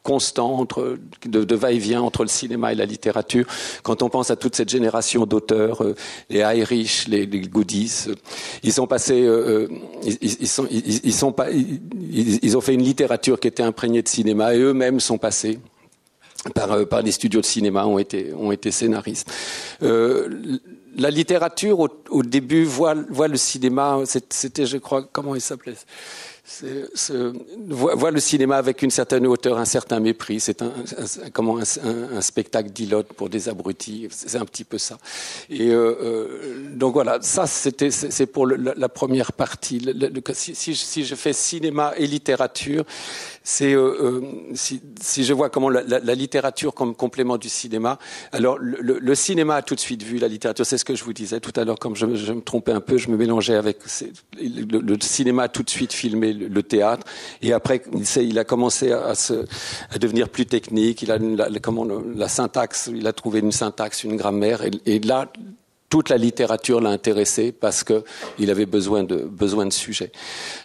constant 0.03 0.59
entre, 0.59 0.97
de, 1.25 1.44
de 1.45 1.55
va-et-vient 1.55 2.01
entre 2.01 2.23
le 2.23 2.29
cinéma 2.29 2.73
et 2.73 2.75
la 2.75 2.85
littérature. 2.85 3.45
Quand 3.83 4.03
on 4.03 4.09
pense 4.09 4.29
à 4.29 4.35
toute 4.35 4.55
cette 4.55 4.69
génération 4.69 5.25
d'auteurs, 5.25 5.81
euh, 5.81 5.95
les 6.29 6.39
Irish, 6.39 7.07
les, 7.07 7.25
les 7.25 7.39
Goodies, 7.39 8.05
euh, 8.09 8.15
ils 8.63 8.73
sont 8.73 8.85
passés, 8.85 9.23
euh, 9.23 9.69
ils, 10.03 10.17
ils, 10.21 10.50
ils, 10.71 11.00
ils 11.05 11.13
sont 11.13 11.31
pas, 11.31 11.50
ils, 11.51 11.79
ils, 12.44 12.57
ont 12.57 12.61
fait 12.61 12.73
une 12.73 12.83
littérature 12.83 13.39
qui 13.39 13.47
était 13.47 13.63
imprégnée 13.63 14.01
de 14.01 14.07
cinéma 14.09 14.53
et 14.53 14.59
eux-mêmes 14.59 15.00
sont 15.00 15.17
passés. 15.17 15.59
Par, 16.53 16.85
par 16.88 17.01
les 17.01 17.13
studios 17.13 17.39
de 17.39 17.45
cinéma 17.45 17.85
ont 17.85 17.97
été 17.97 18.33
ont 18.33 18.51
été 18.51 18.69
scénaristes. 18.69 19.31
la 19.79 21.09
littérature 21.09 21.79
au, 21.79 21.88
au 22.09 22.21
début 22.21 22.65
voit 22.65 22.95
voit 23.09 23.29
le 23.29 23.38
cinéma. 23.38 24.00
C'était 24.03 24.65
je 24.65 24.75
crois 24.75 25.07
comment 25.09 25.35
il 25.35 25.41
s'appelait? 25.41 25.75
Voit, 27.67 27.95
voit, 27.95 28.12
le 28.12 28.19
cinéma 28.19 28.57
avec 28.57 28.81
une 28.81 28.91
certaine 28.91 29.25
hauteur, 29.27 29.57
un 29.57 29.65
certain 29.65 30.01
mépris. 30.01 30.41
C'est 30.41 30.62
un, 30.62 30.67
un, 30.67 31.29
comment 31.31 31.57
un, 31.57 32.17
un, 32.17 32.21
spectacle 32.21 32.69
d'ilote 32.69 33.13
pour 33.13 33.29
des 33.29 33.47
abrutis. 33.47 34.07
C'est 34.12 34.38
un 34.38 34.45
petit 34.45 34.65
peu 34.65 34.77
ça. 34.77 34.97
Et 35.50 35.69
euh, 35.69 35.95
euh, 36.01 36.69
donc 36.75 36.93
voilà, 36.93 37.19
ça 37.21 37.47
c'était 37.47 37.91
c'est 37.91 38.25
pour 38.25 38.45
le, 38.45 38.57
la, 38.57 38.73
la, 38.75 38.89
première 38.89 39.31
partie. 39.31 39.79
Le, 39.79 39.93
le, 39.93 40.21
si, 40.33 40.53
si, 40.53 40.75
si, 40.75 41.05
je 41.05 41.15
fais 41.15 41.31
cinéma 41.31 41.93
et 41.97 42.07
littérature, 42.07 42.83
c'est 43.43 43.73
euh, 43.73 44.21
si, 44.53 44.81
si, 45.01 45.25
je 45.25 45.33
vois 45.33 45.50
comment 45.50 45.69
la, 45.69 45.83
la, 45.83 46.15
littérature 46.15 46.73
comme 46.73 46.95
complément 46.95 47.38
du 47.38 47.50
cinéma. 47.50 48.00
Alors 48.31 48.57
le, 48.57 49.15
cinéma 49.15 49.55
a 49.55 49.62
tout 49.62 49.75
de 49.75 49.81
suite 49.81 50.01
vu 50.01 50.17
la 50.17 50.29
littérature. 50.29 50.65
C'est 50.65 50.77
ce 50.77 50.85
que 50.85 50.95
je 50.95 51.03
vous 51.03 51.12
disais 51.12 51.41
tout 51.41 51.51
à 51.57 51.65
l'heure. 51.65 51.77
Comme 51.77 51.95
je, 51.95 52.15
je, 52.15 52.31
me 52.31 52.41
trompais 52.41 52.71
un 52.71 52.79
peu, 52.79 52.97
je 52.97 53.09
me 53.09 53.17
mélangeais 53.17 53.55
avec 53.55 53.79
le, 54.39 54.97
cinéma 55.01 55.43
a 55.43 55.47
tout 55.50 55.63
de 55.63 55.69
suite 55.69 55.91
filmé 55.91 56.31
le 56.31 56.63
théâtre. 56.63 57.05
Et 57.41 57.51
après, 57.51 57.81
il 58.15 58.39
a 58.39 58.45
commencé 58.45 58.93
à, 58.93 59.13
se, 59.13 59.45
à 59.91 59.97
devenir 60.00 60.29
plus 60.29 60.45
technique. 60.45 61.01
Il 61.01 61.12
a 61.12 61.17
la, 61.17 61.47
comment, 61.59 61.85
la 62.15 62.29
syntaxe, 62.29 62.89
il 62.95 63.07
a 63.07 63.13
trouvé 63.13 63.39
une 63.39 63.51
syntaxe, 63.51 64.05
une 64.05 64.15
grammaire. 64.15 64.62
Et 64.85 65.00
là, 65.00 65.29
toute 65.93 66.09
la 66.09 66.17
littérature 66.17 66.81
l'a 66.81 66.89
intéressé 66.89 67.51
parce 67.51 67.83
que 67.83 68.03
il 68.39 68.50
avait 68.50 68.65
besoin 68.65 69.03
de 69.03 69.17
besoin 69.17 69.67
de 69.67 69.71
sujets. 69.71 70.12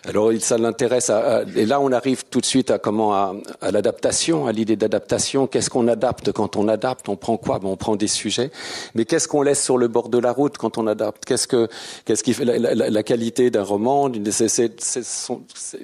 Alors 0.07 0.33
ça 0.41 0.57
l'intéresse 0.57 1.11
et 1.55 1.67
là 1.67 1.83
on 1.83 1.93
arrive 1.93 2.25
tout 2.31 2.41
de 2.41 2.47
suite 2.47 2.71
à 2.71 2.79
comment 2.79 3.13
à, 3.13 3.35
à 3.61 3.71
l'adaptation, 3.71 4.47
à 4.47 4.53
l'idée 4.53 4.77
d'adaptation. 4.77 5.47
Qu'est-ce 5.47 5.69
qu'on 5.69 5.87
adapte 5.87 6.33
quand 6.33 6.57
on 6.57 6.67
adapte? 6.67 7.11
On 7.11 7.17
prend 7.17 7.37
quoi? 7.37 7.59
Bon, 7.59 7.73
On 7.73 7.77
prend 7.77 7.95
des 7.95 8.09
sujets, 8.09 8.51
mais 8.95 9.05
qu'est-ce 9.05 9.29
qu'on 9.29 9.43
laisse 9.43 9.63
sur 9.63 9.77
le 9.77 9.87
bord 9.89 10.09
de 10.09 10.17
la 10.17 10.33
route 10.33 10.57
quand 10.57 10.79
on 10.79 10.87
adapte? 10.87 11.27
Qu'est-ce 11.27 11.47
que 11.47 11.69
qu'est-ce 12.07 12.23
qui 12.23 12.33
fait 12.33 12.47
la, 12.47 12.57
la, 12.75 12.89
la 12.89 13.03
qualité 13.03 13.51
d'un 13.51 13.65
roman 13.65 14.11
Il 14.11 14.27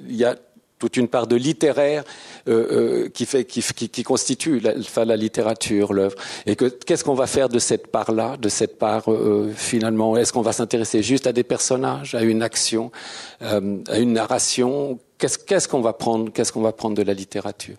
y 0.09 0.25
a 0.25 0.35
toute 0.79 0.97
une 0.97 1.07
part 1.07 1.27
de 1.27 1.35
littéraire 1.35 2.03
euh, 2.47 3.05
euh, 3.05 3.09
qui 3.09 4.03
constitue 4.03 4.59
la, 4.59 5.15
littérature, 5.15 5.93
l'œuvre. 5.93 6.15
Et 6.45 6.55
que 6.55 6.65
qu'est-ce 6.65 7.03
qu'on 7.03 7.13
va 7.13 7.27
faire 7.27 7.49
de 7.49 7.59
cette 7.59 7.87
part-là, 7.87 8.37
de 8.37 8.49
cette 8.49 8.77
part 8.77 9.11
euh, 9.11 9.51
finalement? 9.55 10.17
Est-ce 10.17 10.33
qu'on 10.33 10.41
va 10.41 10.53
s'intéresser 10.53 11.01
juste 11.01 11.27
à 11.27 11.33
des 11.33 11.43
personnages, 11.43 12.13
à 12.13 12.23
une 12.23 12.43
action, 12.43 12.91
à 13.41 13.99
une 13.99 14.13
narration 14.13 14.99
qu'est-ce 15.17 15.67
qu'on 15.67 15.81
va 15.81 15.93
prendre 15.93 16.31
Qu'est-ce 16.31 16.51
qu'on 16.51 16.61
va 16.61 16.71
prendre 16.71 16.95
de 16.95 17.01
la 17.01 17.13
littérature 17.13 17.75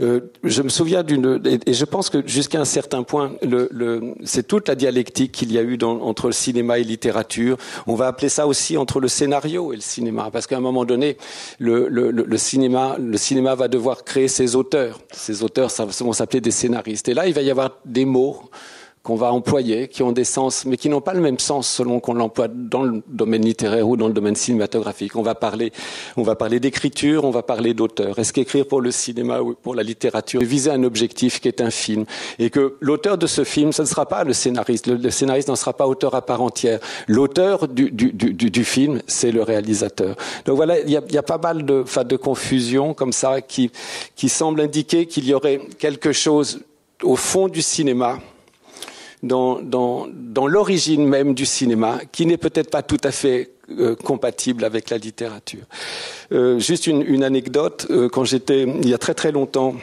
euh, 0.00 0.20
Je 0.44 0.62
me 0.62 0.68
souviens 0.68 1.02
d'une 1.02 1.40
et, 1.44 1.72
je 1.72 1.84
pense 1.84 2.10
que 2.10 2.26
jusqu'à 2.26 2.60
un 2.60 2.64
certain 2.64 3.02
point, 3.02 3.32
le, 3.42 3.68
le, 3.70 4.14
c'est 4.24 4.46
toute 4.46 4.68
la 4.68 4.74
dialectique 4.74 5.32
qu'il 5.32 5.52
y 5.52 5.58
a 5.58 5.62
eu 5.62 5.76
dans, 5.76 6.00
entre 6.02 6.26
le 6.26 6.32
cinéma 6.32 6.78
et 6.78 6.84
littérature. 6.84 7.56
On 7.86 7.94
va 7.94 8.06
appeler 8.06 8.28
ça 8.28 8.46
aussi 8.46 8.76
entre 8.76 9.00
le 9.00 9.08
scénario 9.08 9.72
et 9.72 9.76
le 9.76 9.82
cinéma, 9.82 10.30
parce 10.32 10.46
qu'à 10.46 10.56
un 10.56 10.60
moment 10.60 10.84
donné, 10.84 11.16
le, 11.58 11.88
le, 11.88 12.38
cinéma, 12.38 12.96
le 12.98 13.16
cinéma 13.16 13.54
va 13.54 13.68
devoir 13.68 14.04
créer 14.04 14.28
ses 14.28 14.56
auteurs. 14.56 15.00
Ces 15.12 15.42
auteurs 15.42 15.70
ça, 15.70 15.84
vont 15.84 16.12
s'appeler 16.12 16.40
des 16.40 16.50
scénaristes. 16.50 17.08
Et 17.08 17.14
là, 17.14 17.26
il 17.26 17.34
va 17.34 17.42
y 17.42 17.50
avoir 17.50 17.78
des 17.84 18.04
mots 18.04 18.42
qu'on 19.02 19.16
va 19.16 19.32
employer, 19.32 19.88
qui 19.88 20.02
ont 20.02 20.12
des 20.12 20.24
sens, 20.24 20.66
mais 20.66 20.76
qui 20.76 20.90
n'ont 20.90 21.00
pas 21.00 21.14
le 21.14 21.20
même 21.20 21.38
sens 21.38 21.66
selon 21.68 22.00
qu'on 22.00 22.12
l'emploie 22.12 22.48
dans 22.48 22.82
le 22.82 23.02
domaine 23.08 23.44
littéraire 23.44 23.88
ou 23.88 23.96
dans 23.96 24.08
le 24.08 24.12
domaine 24.12 24.36
cinématographique. 24.36 25.16
On 25.16 25.22
va 25.22 25.34
parler, 25.34 25.72
on 26.18 26.22
va 26.22 26.36
parler 26.36 26.60
d'écriture, 26.60 27.24
on 27.24 27.30
va 27.30 27.42
parler 27.42 27.72
d'auteur. 27.72 28.18
Est-ce 28.18 28.32
qu'écrire 28.32 28.66
pour 28.66 28.82
le 28.82 28.90
cinéma 28.90 29.40
ou 29.40 29.54
pour 29.54 29.74
la 29.74 29.82
littérature 29.82 30.40
viser 30.42 30.70
un 30.70 30.82
objectif 30.82 31.40
qui 31.40 31.48
est 31.48 31.60
un 31.60 31.70
film 31.70 32.04
et 32.38 32.50
que 32.50 32.76
l'auteur 32.80 33.16
de 33.16 33.26
ce 33.26 33.44
film, 33.44 33.72
ce 33.72 33.82
ne 33.82 33.86
sera 33.86 34.06
pas 34.06 34.24
le 34.24 34.32
scénariste. 34.32 34.86
Le, 34.86 35.10
scénariste 35.10 35.48
n'en 35.48 35.56
sera 35.56 35.72
pas 35.72 35.86
auteur 35.86 36.14
à 36.14 36.22
part 36.22 36.42
entière. 36.42 36.80
L'auteur 37.06 37.68
du, 37.68 37.90
du, 37.90 38.12
du, 38.12 38.50
du, 38.50 38.64
film, 38.64 39.00
c'est 39.06 39.32
le 39.32 39.42
réalisateur. 39.42 40.16
Donc 40.44 40.56
voilà, 40.56 40.78
il 40.80 40.90
y 40.90 40.96
a, 40.96 41.02
y 41.10 41.18
a, 41.18 41.22
pas 41.22 41.38
mal 41.38 41.64
de, 41.64 41.84
de 42.04 42.16
confusion 42.16 42.92
comme 42.94 43.12
ça 43.12 43.40
qui, 43.40 43.70
qui 44.16 44.28
semble 44.28 44.60
indiquer 44.60 45.06
qu'il 45.06 45.26
y 45.26 45.32
aurait 45.32 45.60
quelque 45.78 46.12
chose 46.12 46.60
au 47.02 47.16
fond 47.16 47.48
du 47.48 47.62
cinéma 47.62 48.18
dans, 49.22 49.60
dans, 49.60 50.06
dans 50.10 50.46
l'origine 50.46 51.06
même 51.06 51.34
du 51.34 51.46
cinéma, 51.46 52.00
qui 52.12 52.26
n'est 52.26 52.38
peut-être 52.38 52.70
pas 52.70 52.82
tout 52.82 53.00
à 53.04 53.10
fait 53.10 53.50
euh, 53.78 53.94
compatible 53.94 54.64
avec 54.64 54.90
la 54.90 54.98
littérature. 54.98 55.64
Euh, 56.32 56.58
juste 56.58 56.86
une, 56.86 57.02
une 57.02 57.22
anecdote, 57.22 57.86
euh, 57.90 58.08
quand 58.08 58.24
j'étais, 58.24 58.62
il 58.62 58.88
y 58.88 58.94
a 58.94 58.98
très 58.98 59.14
très 59.14 59.30
longtemps, 59.32 59.74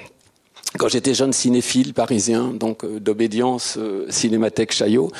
quand 0.77 0.89
j'étais 0.89 1.13
jeune 1.13 1.33
cinéphile 1.33 1.93
parisien, 1.93 2.49
donc 2.53 2.83
euh, 2.83 2.99
d'obédience 2.99 3.79
Cinémathèque 4.09 4.73
Chaillot, 4.73 5.11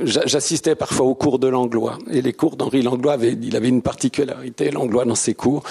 j'assistais 0.00 0.74
parfois 0.74 1.06
aux 1.06 1.14
cours 1.14 1.38
de 1.38 1.48
Langlois. 1.48 1.98
Et 2.10 2.22
les 2.22 2.32
cours 2.32 2.56
d'Henri 2.56 2.82
Langlois, 2.82 3.16
il 3.20 3.56
avait 3.56 3.68
une 3.68 3.82
particularité, 3.82 4.70
Langlois, 4.70 5.04
dans 5.04 5.16
ses 5.16 5.34
cours, 5.34 5.64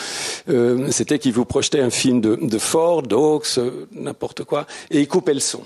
c'était 0.89 1.17
qu'il 1.17 1.33
vous 1.33 1.45
projetait 1.45 1.79
un 1.79 1.89
film 1.89 2.19
de, 2.19 2.35
de 2.35 2.57
Ford, 2.57 3.03
d'Oaks, 3.03 3.59
n'importe 3.93 4.43
quoi, 4.43 4.67
et 4.91 4.99
il 4.99 5.07
coupait 5.07 5.33
le 5.33 5.39
son. 5.39 5.61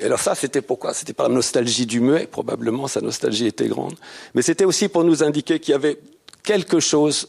Et 0.00 0.04
alors 0.04 0.20
ça, 0.20 0.34
c'était 0.34 0.62
pourquoi? 0.62 0.94
C'était 0.94 1.12
par 1.12 1.28
la 1.28 1.34
nostalgie 1.34 1.86
du 1.86 2.00
muet, 2.00 2.26
probablement, 2.26 2.86
sa 2.88 3.00
nostalgie 3.00 3.46
était 3.46 3.68
grande. 3.68 3.94
Mais 4.34 4.42
c'était 4.42 4.64
aussi 4.64 4.88
pour 4.88 5.04
nous 5.04 5.22
indiquer 5.22 5.58
qu'il 5.58 5.72
y 5.72 5.74
avait 5.74 5.98
quelque 6.42 6.80
chose 6.80 7.28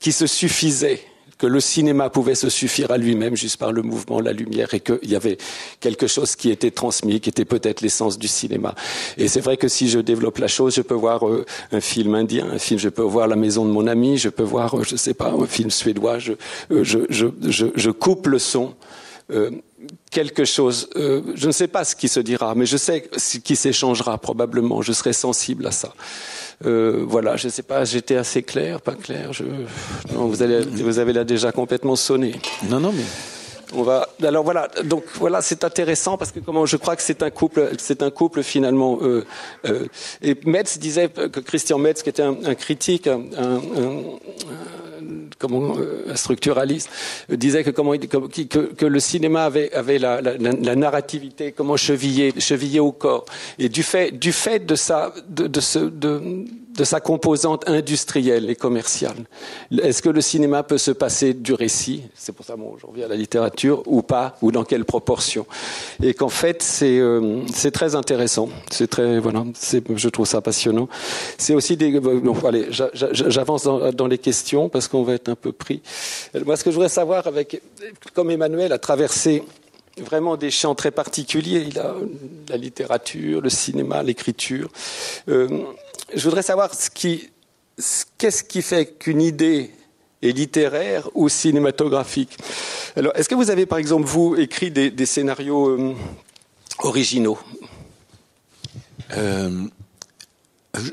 qui 0.00 0.12
se 0.12 0.26
suffisait, 0.26 1.00
que 1.38 1.46
le 1.46 1.60
cinéma 1.60 2.10
pouvait 2.10 2.36
se 2.36 2.48
suffire 2.48 2.90
à 2.90 2.98
lui-même 2.98 3.36
juste 3.36 3.56
par 3.56 3.72
le 3.72 3.82
mouvement, 3.82 4.20
la 4.20 4.32
lumière, 4.32 4.72
et 4.74 4.80
qu'il 4.80 5.10
y 5.10 5.16
avait 5.16 5.36
quelque 5.80 6.06
chose 6.06 6.36
qui 6.36 6.50
était 6.50 6.70
transmis, 6.70 7.20
qui 7.20 7.28
était 7.28 7.44
peut-être 7.44 7.80
l'essence 7.80 8.18
du 8.18 8.28
cinéma. 8.28 8.74
Et 9.18 9.28
c'est 9.28 9.40
vrai 9.40 9.56
que 9.56 9.66
si 9.66 9.88
je 9.88 9.98
développe 9.98 10.38
la 10.38 10.46
chose, 10.46 10.74
je 10.74 10.82
peux 10.82 10.94
voir 10.94 11.26
euh, 11.28 11.44
un 11.72 11.80
film 11.80 12.14
indien, 12.14 12.46
un 12.52 12.58
film, 12.58 12.78
je 12.78 12.88
peux 12.88 13.02
voir 13.02 13.26
La 13.26 13.36
maison 13.36 13.64
de 13.64 13.70
mon 13.70 13.86
ami, 13.86 14.16
je 14.18 14.28
peux 14.28 14.44
voir, 14.44 14.78
euh, 14.78 14.84
je 14.84 14.94
sais 14.94 15.14
pas, 15.14 15.30
un 15.30 15.46
film 15.46 15.70
suédois, 15.70 16.18
je, 16.18 16.32
euh, 16.70 16.84
je, 16.84 16.98
je, 17.10 17.26
je 17.74 17.90
coupe 17.90 18.28
le 18.28 18.38
son. 18.38 18.74
Euh, 19.30 19.50
quelque 20.10 20.44
chose. 20.44 20.88
Euh, 20.96 21.22
je 21.34 21.46
ne 21.46 21.52
sais 21.52 21.66
pas 21.68 21.84
ce 21.84 21.96
qui 21.96 22.08
se 22.08 22.20
dira, 22.20 22.54
mais 22.54 22.66
je 22.66 22.76
sais 22.76 23.08
ce 23.16 23.38
qui 23.38 23.56
s'échangera 23.56 24.18
probablement. 24.18 24.82
Je 24.82 24.92
serai 24.92 25.12
sensible 25.12 25.66
à 25.66 25.70
ça. 25.70 25.94
Euh, 26.66 27.04
voilà, 27.06 27.36
je 27.36 27.46
ne 27.46 27.52
sais 27.52 27.62
pas, 27.62 27.84
j'étais 27.84 28.16
assez 28.16 28.42
clair, 28.42 28.80
pas 28.80 28.94
clair. 28.94 29.32
Je... 29.32 29.44
Non, 30.12 30.26
vous, 30.26 30.42
allez, 30.42 30.60
vous 30.60 30.98
avez 30.98 31.12
là 31.12 31.24
déjà 31.24 31.52
complètement 31.52 31.96
sonné. 31.96 32.34
Non, 32.68 32.80
non, 32.80 32.92
mais. 32.92 33.04
On 33.76 33.82
va. 33.82 34.08
Alors 34.22 34.44
voilà, 34.44 34.68
donc 34.84 35.04
voilà, 35.14 35.42
c'est 35.42 35.64
intéressant 35.64 36.16
parce 36.16 36.30
que 36.30 36.38
comment 36.38 36.64
je 36.64 36.76
crois 36.76 36.94
que 36.94 37.02
c'est 37.02 37.22
un 37.22 37.30
couple, 37.30 37.70
c'est 37.78 38.02
un 38.02 38.10
couple 38.10 38.42
finalement. 38.42 38.98
Euh, 39.02 39.24
euh, 39.66 39.86
et 40.22 40.36
Metz 40.44 40.78
disait 40.78 41.08
que 41.08 41.40
Christian 41.40 41.78
Metz, 41.78 42.02
qui 42.02 42.10
était 42.10 42.22
un, 42.22 42.36
un 42.44 42.54
critique, 42.54 43.08
un, 43.08 43.20
un, 43.36 43.58
comment, 45.38 45.76
euh, 45.76 46.14
structuraliste, 46.14 46.88
disait 47.30 47.64
que, 47.64 47.70
comment, 47.70 47.92
que, 47.92 48.72
que 48.74 48.86
le 48.86 49.00
cinéma 49.00 49.44
avait, 49.44 49.72
avait 49.72 49.98
la, 49.98 50.20
la, 50.20 50.36
la, 50.36 50.76
narrativité, 50.76 51.52
comment 51.52 51.76
chevillé, 51.76 52.32
chevillé 52.38 52.80
au 52.80 52.92
corps, 52.92 53.24
et 53.58 53.68
du 53.68 53.82
fait, 53.82 54.10
du 54.10 54.32
fait 54.32 54.60
de 54.66 54.74
ça, 54.74 55.12
de, 55.28 55.46
de 55.46 55.60
ce, 55.60 55.78
de 55.78 56.44
de 56.76 56.84
sa 56.84 57.00
composante 57.00 57.68
industrielle 57.68 58.50
et 58.50 58.56
commerciale. 58.56 59.26
Est-ce 59.70 60.02
que 60.02 60.08
le 60.08 60.20
cinéma 60.20 60.62
peut 60.62 60.78
se 60.78 60.90
passer 60.90 61.32
du 61.32 61.54
récit? 61.54 62.02
C'est 62.14 62.32
pour 62.32 62.44
ça, 62.44 62.56
bon, 62.56 62.76
j'en 62.80 62.88
reviens 62.88 63.06
à 63.06 63.08
la 63.08 63.16
littérature, 63.16 63.82
ou 63.86 64.02
pas, 64.02 64.36
ou 64.42 64.50
dans 64.50 64.64
quelle 64.64 64.84
proportion? 64.84 65.46
Et 66.02 66.14
qu'en 66.14 66.28
fait, 66.28 66.62
c'est 66.62 66.98
euh, 66.98 67.42
très 67.72 67.94
intéressant. 67.94 68.48
C'est 68.70 68.88
très, 68.88 69.20
voilà, 69.20 69.44
je 69.94 70.08
trouve 70.08 70.26
ça 70.26 70.40
passionnant. 70.40 70.88
C'est 71.38 71.54
aussi 71.54 71.76
des... 71.76 72.00
Bon, 72.00 72.36
allez, 72.46 72.66
j'avance 72.70 73.64
dans, 73.64 73.92
dans, 73.92 74.06
les 74.06 74.18
questions, 74.18 74.68
parce 74.68 74.88
qu'on 74.88 75.04
va 75.04 75.14
être 75.14 75.28
un 75.28 75.36
peu 75.36 75.52
pris. 75.52 75.80
Moi, 76.44 76.56
ce 76.56 76.64
que 76.64 76.70
je 76.70 76.74
voudrais 76.74 76.88
savoir, 76.88 77.26
avec, 77.26 77.62
comme 78.14 78.30
Emmanuel 78.30 78.72
a 78.72 78.78
traversé 78.78 79.44
vraiment 80.02 80.36
des 80.36 80.50
champs 80.50 80.74
très 80.74 80.90
particuliers. 80.90 81.66
Il 81.68 81.78
a 81.78 81.94
la 82.48 82.56
littérature, 82.56 83.40
le 83.40 83.50
cinéma, 83.50 84.02
l'écriture. 84.02 84.68
Euh, 85.28 85.48
je 86.16 86.24
voudrais 86.24 86.42
savoir 86.42 86.70
qu'est-ce 88.18 88.44
qui 88.44 88.62
fait 88.62 88.98
qu'une 88.98 89.22
idée 89.22 89.70
est 90.22 90.32
littéraire 90.32 91.08
ou 91.14 91.28
cinématographique. 91.28 92.38
Alors, 92.96 93.12
est-ce 93.16 93.28
que 93.28 93.34
vous 93.34 93.50
avez, 93.50 93.66
par 93.66 93.78
exemple, 93.78 94.06
vous, 94.06 94.36
écrit 94.36 94.70
des, 94.70 95.06
scénarios 95.06 95.68
euh, 95.68 95.94
originaux? 96.80 97.38
Euh, 99.12 99.66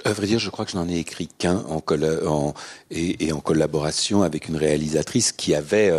à 0.03 0.13
vrai 0.13 0.27
dire, 0.27 0.39
je 0.39 0.49
crois 0.49 0.65
que 0.65 0.71
je 0.71 0.77
n'en 0.77 0.87
ai 0.89 0.97
écrit 0.97 1.27
qu'un 1.27 1.63
en, 1.69 2.53
et, 2.91 3.25
et, 3.25 3.31
en 3.31 3.39
collaboration 3.39 4.21
avec 4.21 4.47
une 4.47 4.57
réalisatrice 4.57 5.31
qui 5.31 5.55
avait 5.55 5.91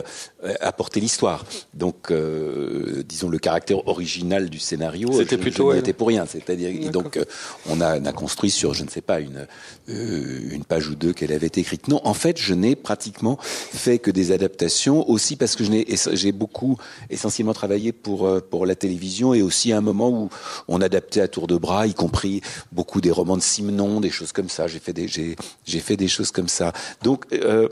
euh, 0.45 0.55
apporté 0.61 1.01
l'histoire. 1.01 1.45
Donc, 1.75 2.11
euh, 2.11 3.03
disons, 3.07 3.29
le 3.29 3.39
caractère 3.39 3.87
original 3.87 4.51
du 4.51 4.59
scénario, 4.59 5.13
c'était 5.13 5.39
plutôt 5.39 5.73
était 5.73 5.93
pour 5.93 6.09
rien. 6.09 6.27
C'est-à-dire, 6.27 6.91
donc, 6.91 7.17
euh, 7.17 7.25
on, 7.69 7.81
a, 7.81 7.99
on, 8.01 8.05
a, 8.05 8.13
construit 8.13 8.51
sur, 8.51 8.75
je 8.75 8.85
ne 8.85 8.89
sais 8.89 9.01
pas, 9.01 9.21
une 9.21 9.47
euh, 9.89 10.49
une 10.51 10.65
page 10.65 10.89
ou 10.89 10.95
deux 10.95 11.13
qu'elle 11.13 11.33
avait 11.33 11.51
écrite. 11.55 11.89
Non, 11.89 12.01
en 12.05 12.15
fait, 12.15 12.39
je 12.39 12.55
n'ai 12.55 12.77
pratiquement 12.77 13.39
fait 13.41 13.99
que 13.99 14.11
des 14.11 14.33
adaptations, 14.33 15.09
aussi 15.09 15.37
parce 15.37 15.57
que 15.57 15.65
je 15.65 15.71
n'ai, 15.71 15.87
j'ai 16.13 16.33
beaucoup 16.33 16.77
essentiellement 17.11 17.55
travaillé 17.55 17.93
pour 17.93 18.29
pour 18.51 18.67
la 18.67 18.75
télévision 18.75 19.35
et 19.35 19.43
aussi 19.43 19.73
à 19.73 19.79
un 19.79 19.81
moment 19.81 20.11
où 20.11 20.29
on 20.69 20.81
adaptait 20.81 21.21
à 21.21 21.29
tour 21.29 21.47
de 21.47 21.57
bras, 21.57 21.87
y 21.87 21.95
compris 21.95 22.41
beaucoup 22.73 23.01
des 23.01 23.11
romans 23.11 23.37
de 23.37 23.43
Simenon, 23.43 24.01
des 24.01 24.11
choses 24.11 24.33
comme 24.33 24.49
ça. 24.49 24.67
J'ai 24.67 24.79
fait 24.79 24.93
des 24.93 25.09
j'ai 25.09 25.37
j'ai 25.65 25.81
fait 25.81 25.97
des 25.97 26.09
choses 26.09 26.31
comme 26.31 26.49
ça. 26.49 26.73
Donc, 27.03 27.27
euh, 27.33 27.69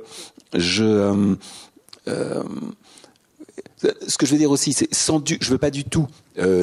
je 0.55 1.37
euh, 2.09 2.43
euh, 3.85 3.93
ce 4.07 4.19
que 4.19 4.27
je 4.27 4.33
veux 4.33 4.39
dire 4.39 4.51
aussi, 4.51 4.73
c'est 4.73 4.93
sans 4.95 5.21
du, 5.21 5.39
je 5.41 5.51
veux 5.51 5.59
pas 5.59 5.71
du 5.71 5.85
tout 5.85 6.07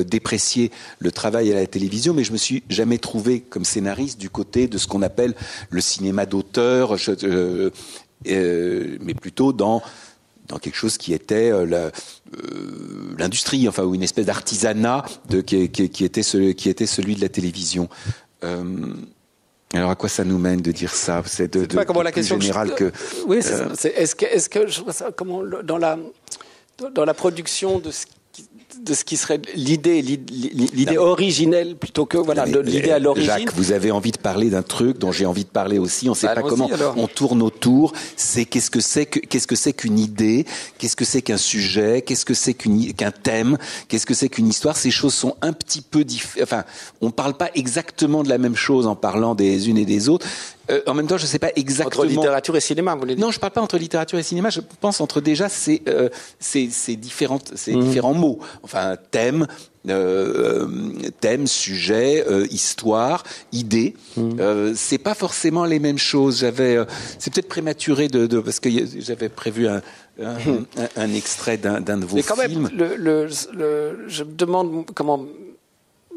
déprécier 0.07 0.71
le 0.97 1.11
travail 1.11 1.51
à 1.51 1.55
la 1.55 1.67
télévision, 1.67 2.15
mais 2.15 2.23
je 2.23 2.31
me 2.31 2.37
suis 2.37 2.63
jamais 2.67 2.97
trouvé 2.97 3.41
comme 3.41 3.63
scénariste 3.63 4.19
du 4.19 4.27
côté 4.27 4.67
de 4.67 4.79
ce 4.79 4.87
qu'on 4.87 5.03
appelle 5.03 5.35
le 5.69 5.81
cinéma 5.81 6.25
d'auteur, 6.25 6.95
mais 8.25 9.13
plutôt 9.13 9.53
dans 9.53 9.83
dans 10.47 10.57
quelque 10.57 10.77
chose 10.77 10.97
qui 10.97 11.13
était 11.13 11.51
l'industrie, 13.19 13.69
enfin 13.69 13.83
ou 13.83 13.93
une 13.93 14.01
espèce 14.01 14.25
d'artisanat 14.25 15.05
qui 15.45 15.55
était 15.55 16.23
celui 16.23 17.15
de 17.15 17.21
la 17.21 17.29
télévision. 17.29 17.87
Alors 19.73 19.91
à 19.91 19.95
quoi 19.95 20.07
ça 20.07 20.23
nous 20.23 20.37
mène 20.37 20.61
de 20.61 20.71
dire 20.71 20.93
ça? 20.93 21.21
C'est 21.25 21.53
de, 21.53 21.65
de, 21.65 21.75
pas 21.75 21.85
comment 21.85 22.01
la 22.01 22.11
question 22.11 22.39
générale 22.39 22.73
que. 22.73 22.91
Oui, 23.25 23.39
c'est 23.41 23.53
euh... 23.53 23.91
Est-ce 23.95 24.15
que, 24.15 24.25
est-ce 24.25 24.49
que 24.49 24.67
je 24.67 24.81
vois 24.81 24.93
ça 24.93 25.11
comment 25.15 25.43
dans 25.43 25.77
la 25.77 25.97
dans 26.93 27.05
la 27.05 27.13
production 27.13 27.79
de 27.79 27.91
ce 27.91 28.05
de 28.83 28.93
ce 28.93 29.03
qui 29.03 29.17
serait 29.17 29.41
l'idée, 29.55 30.01
l'idée 30.01 30.97
originelle 30.97 31.75
plutôt 31.75 32.05
que 32.05 32.17
voilà 32.17 32.45
l'idée 32.45 32.91
à 32.91 32.99
l'origine. 32.99 33.27
Jacques, 33.27 33.53
vous 33.53 33.71
avez 33.71 33.91
envie 33.91 34.11
de 34.11 34.17
parler 34.17 34.49
d'un 34.49 34.61
truc 34.61 34.97
dont 34.97 35.11
j'ai 35.11 35.25
envie 35.25 35.43
de 35.43 35.49
parler 35.49 35.77
aussi. 35.77 36.07
On 36.07 36.11
ne 36.11 36.17
sait 36.17 36.27
bah, 36.27 36.35
pas 36.35 36.41
comment. 36.41 36.69
on 36.95 37.07
tourne 37.07 37.41
autour. 37.41 37.93
C'est 38.15 38.45
qu'est-ce 38.45 38.71
que 38.71 38.79
c'est 38.79 39.05
que 39.05 39.19
qu'est-ce 39.19 39.47
que 39.47 39.55
c'est 39.55 39.73
qu'une 39.73 39.99
idée? 39.99 40.45
Qu'est-ce 40.77 40.95
que 40.95 41.05
c'est 41.05 41.21
qu'un 41.21 41.37
sujet? 41.37 42.01
Qu'est-ce 42.01 42.25
que 42.25 42.33
c'est 42.33 42.53
qu'un 42.53 43.11
thème? 43.11 43.57
Qu'est-ce 43.87 44.05
que 44.05 44.13
c'est 44.13 44.29
qu'une 44.29 44.47
histoire? 44.47 44.77
Ces 44.77 44.91
choses 44.91 45.13
sont 45.13 45.35
un 45.41 45.53
petit 45.53 45.81
peu 45.81 46.03
différentes. 46.03 46.43
Enfin, 46.43 46.63
on 47.01 47.11
parle 47.11 47.35
pas 47.35 47.49
exactement 47.55 48.23
de 48.23 48.29
la 48.29 48.37
même 48.37 48.55
chose 48.55 48.87
en 48.87 48.95
parlant 48.95 49.35
des 49.35 49.69
unes 49.69 49.77
et 49.77 49.85
des 49.85 50.09
autres. 50.09 50.27
Euh, 50.69 50.81
en 50.85 50.93
même 50.93 51.07
temps, 51.07 51.17
je 51.17 51.23
ne 51.23 51.27
sais 51.27 51.39
pas 51.39 51.51
exactement. 51.55 52.03
Entre 52.03 52.05
littérature 52.05 52.55
et 52.57 52.59
cinéma, 52.61 52.93
vous 52.93 52.99
voulez 53.01 53.15
dire 53.15 53.25
Non, 53.25 53.31
je 53.31 53.37
ne 53.37 53.41
parle 53.41 53.53
pas 53.53 53.61
entre 53.61 53.77
littérature 53.77 54.19
et 54.19 54.23
cinéma. 54.23 54.49
Je 54.49 54.59
pense 54.81 54.99
entre 55.01 55.21
déjà 55.21 55.47
ces, 55.49 55.81
euh, 55.87 56.09
ces, 56.39 56.69
ces, 56.69 56.95
différentes, 56.95 57.53
ces 57.55 57.73
mmh. 57.75 57.83
différents 57.83 58.13
mots. 58.13 58.39
Enfin, 58.63 58.95
thème, 59.11 59.47
euh, 59.87 60.67
thème, 61.21 61.47
sujet, 61.47 62.25
euh, 62.29 62.45
histoire, 62.51 63.23
idée. 63.51 63.95
Euh, 64.17 64.73
c'est 64.75 64.97
pas 64.97 65.13
forcément 65.13 65.65
les 65.65 65.79
mêmes 65.79 65.97
choses. 65.97 66.39
J'avais, 66.39 66.75
euh, 66.75 66.85
c'est 67.19 67.33
peut-être 67.33 67.47
prématuré 67.49 68.07
de, 68.07 68.27
de 68.27 68.39
parce 68.39 68.59
que 68.59 68.69
j'avais 68.99 69.29
prévu 69.29 69.67
un, 69.67 69.81
un, 70.21 70.35
un- 70.35 70.89
un 70.97 71.13
extrait 71.13 71.57
d'un, 71.57 71.79
d'un 71.81 71.97
de 71.97 72.05
vos 72.05 72.15
Mais 72.17 72.23
quand 72.23 72.35
films. 72.35 72.63
même, 72.63 72.77
le, 72.77 72.95
le, 72.95 73.27
le- 73.53 73.99
je 74.07 74.23
me 74.23 74.33
demande 74.33 74.85
comment. 74.93 75.25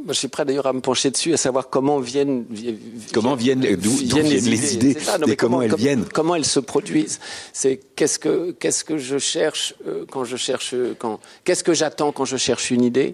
Je 0.09 0.13
suis 0.15 0.29
prêt 0.29 0.45
d'ailleurs 0.45 0.67
à 0.67 0.73
me 0.73 0.81
pencher 0.81 1.11
dessus, 1.11 1.33
à 1.33 1.37
savoir 1.37 1.69
comment 1.69 1.99
viennent, 2.01 2.45
vi- 2.51 2.77
Comment 3.13 3.35
viennent- 3.35 3.61
d'où- 3.77 3.91
viennent 3.91 4.27
les 4.27 4.75
idées 4.75 4.99
ça, 4.99 5.19
non, 5.19 5.27
et 5.27 5.31
mais 5.31 5.37
comment 5.37 5.63
elles 5.63 5.75
viennent. 5.77 6.05
Comment 6.13 6.35
elles 6.35 6.45
se 6.47 6.61
produisent. 6.61 7.21
C'est 7.53 7.81
qu'est-ce 7.97 8.19
que 8.19 8.53
qu'est-ce 8.53 8.83
que 8.85 8.97
je 8.99 9.19
cherche 9.19 9.75
euh, 9.87 10.05
quand 10.11 10.25
je 10.25 10.37
cherche 10.37 10.75
quand 10.99 11.21
qu'est-ce 11.45 11.63
que 11.65 11.75
j'attends 11.75 12.13
quand 12.13 12.25
je 12.25 12.37
cherche 12.37 12.71
une 12.71 12.83
idée 12.85 13.13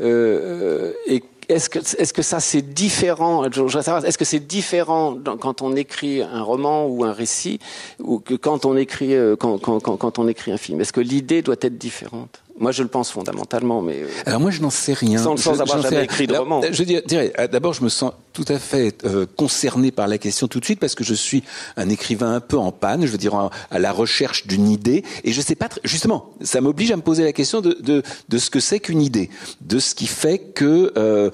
Euh, 0.00 0.92
et 1.06 1.24
est-ce 1.48 1.68
que 1.68 1.78
est-ce 1.80 2.12
que 2.12 2.22
ça 2.22 2.38
c'est 2.40 2.62
différent 2.62 3.44
est-ce 3.44 4.18
que 4.18 4.24
c'est 4.24 4.38
différent 4.46 5.16
quand 5.40 5.60
on 5.62 5.74
écrit 5.74 6.22
un 6.22 6.42
roman 6.42 6.86
ou 6.86 7.02
un 7.04 7.12
récit 7.12 7.58
ou 7.98 8.20
que 8.20 8.34
quand 8.34 8.64
on 8.64 8.76
écrit 8.76 9.14
euh, 9.14 9.34
quand, 9.34 9.58
quand, 9.58 9.80
quand, 9.80 9.96
quand 9.96 10.18
on 10.20 10.28
écrit 10.28 10.52
un 10.52 10.56
film? 10.58 10.80
Est-ce 10.80 10.92
que 10.92 11.00
l'idée 11.00 11.42
doit 11.42 11.56
être 11.62 11.78
différente? 11.78 12.42
Moi, 12.60 12.72
je 12.72 12.82
le 12.82 12.88
pense 12.88 13.10
fondamentalement, 13.10 13.80
mais 13.82 14.02
euh, 14.02 14.08
Alors 14.26 14.40
moi, 14.40 14.50
je 14.50 14.60
n'en 14.60 14.70
sais 14.70 14.92
rien. 14.92 15.18
Sans- 15.22 15.36
sans 15.36 15.54
Je- 15.54 15.60
avoir 15.62 15.80
jamais 15.80 16.04
écrit 16.04 16.26
de 16.26 16.32
Alors, 16.34 16.44
roman. 16.44 16.60
Je 16.70 16.82
dir- 16.82 17.02
dirais, 17.06 17.32
euh, 17.38 17.46
d'abord, 17.46 17.72
je 17.72 17.84
me 17.84 17.88
sens 17.88 18.12
tout 18.32 18.44
à 18.48 18.58
fait 18.58 19.04
euh, 19.04 19.26
concerné 19.36 19.90
par 19.92 20.08
la 20.08 20.18
question 20.18 20.48
tout 20.48 20.58
de 20.60 20.64
suite 20.64 20.80
parce 20.80 20.94
que 20.94 21.04
je 21.04 21.14
suis 21.14 21.44
un 21.76 21.88
écrivain 21.88 22.34
un 22.34 22.40
peu 22.40 22.58
en 22.58 22.72
panne, 22.72 23.06
je 23.06 23.12
veux 23.12 23.18
dire 23.18 23.34
en- 23.34 23.50
à 23.70 23.78
la 23.78 23.92
recherche 23.92 24.46
d'une 24.46 24.68
idée, 24.68 25.04
et 25.24 25.32
je 25.32 25.40
sais 25.40 25.54
pas 25.54 25.68
justement, 25.84 26.30
ça 26.42 26.60
m'oblige 26.60 26.90
à 26.90 26.96
me 26.96 27.02
poser 27.02 27.22
la 27.24 27.32
question 27.32 27.60
de, 27.60 27.74
de, 27.80 28.02
de 28.28 28.38
ce 28.38 28.50
que 28.50 28.60
c'est 28.60 28.80
qu'une 28.80 29.02
idée, 29.02 29.30
de 29.60 29.78
ce 29.78 29.94
qui 29.94 30.06
fait 30.06 30.38
que 30.38 30.92
euh, 30.96 31.30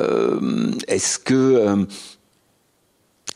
euh, 0.00 0.70
est-ce 0.88 1.18
que 1.18 1.86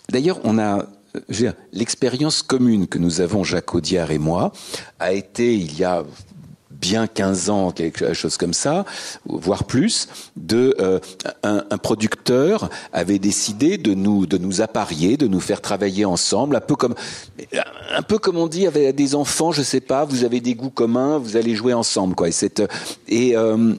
D'ailleurs, 0.08 0.38
on 0.44 0.58
a, 0.58 0.86
je 1.28 1.34
veux 1.38 1.44
dire, 1.50 1.54
l'expérience 1.72 2.42
commune 2.42 2.86
que 2.86 2.98
nous 2.98 3.20
avons, 3.20 3.42
Jacques 3.44 3.74
Audiard 3.74 4.10
et 4.12 4.18
moi, 4.18 4.52
a 5.00 5.12
été, 5.12 5.54
il 5.54 5.76
y 5.76 5.82
a 5.84 6.04
bien 6.86 7.08
15 7.08 7.50
ans, 7.50 7.72
quelque 7.72 8.14
chose 8.14 8.36
comme 8.36 8.54
ça, 8.54 8.84
voire 9.26 9.64
plus, 9.64 10.08
de 10.36 10.76
euh, 10.78 11.00
un, 11.42 11.64
un 11.68 11.78
producteur 11.78 12.70
avait 12.92 13.18
décidé 13.18 13.76
de 13.76 13.92
nous 13.92 14.26
de 14.26 14.38
nous 14.38 14.60
apparier, 14.60 15.16
de 15.16 15.26
nous 15.26 15.40
faire 15.40 15.60
travailler 15.60 16.04
ensemble, 16.04 16.54
un 16.54 16.60
peu 16.60 16.76
comme 16.76 16.94
un 17.90 18.02
peu 18.02 18.18
comme 18.18 18.36
on 18.36 18.46
dit 18.46 18.68
avec 18.68 18.94
des 18.94 19.16
enfants, 19.16 19.50
je 19.50 19.62
sais 19.62 19.80
pas, 19.80 20.04
vous 20.04 20.22
avez 20.22 20.40
des 20.40 20.54
goûts 20.54 20.70
communs, 20.70 21.18
vous 21.18 21.36
allez 21.36 21.56
jouer 21.56 21.74
ensemble, 21.74 22.14
quoi. 22.14 22.28
Et, 22.28 22.32
cette, 22.32 22.62
et 23.08 23.36
euh, 23.36 23.74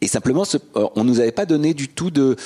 et 0.00 0.06
simplement, 0.06 0.44
euh, 0.54 0.88
on 0.96 1.04
nous 1.04 1.20
avait 1.20 1.32
pas 1.32 1.46
donné 1.46 1.74
du 1.74 1.88
tout 1.88 2.10
de 2.10 2.36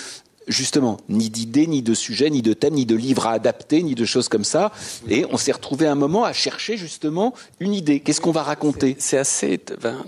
justement 0.48 0.98
ni 1.08 1.30
d'idées, 1.30 1.66
ni 1.66 1.82
de 1.82 1.94
sujets, 1.94 2.30
ni 2.30 2.42
de 2.42 2.52
thèmes, 2.52 2.74
ni 2.74 2.86
de 2.86 2.94
livres 2.96 3.26
à 3.26 3.32
adapter, 3.32 3.82
ni 3.82 3.94
de 3.94 4.04
choses 4.04 4.28
comme 4.28 4.44
ça. 4.44 4.72
Et 5.08 5.24
on 5.30 5.36
s'est 5.36 5.52
retrouvé 5.52 5.86
un 5.86 5.94
moment 5.94 6.24
à 6.24 6.32
chercher 6.32 6.76
justement 6.76 7.34
une 7.60 7.74
idée. 7.74 8.00
Qu'est-ce 8.00 8.20
qu'on 8.20 8.32
va 8.32 8.42
raconter? 8.42 8.96
C'est 8.98 9.18
assez. 9.18 9.60
ben, 9.82 10.04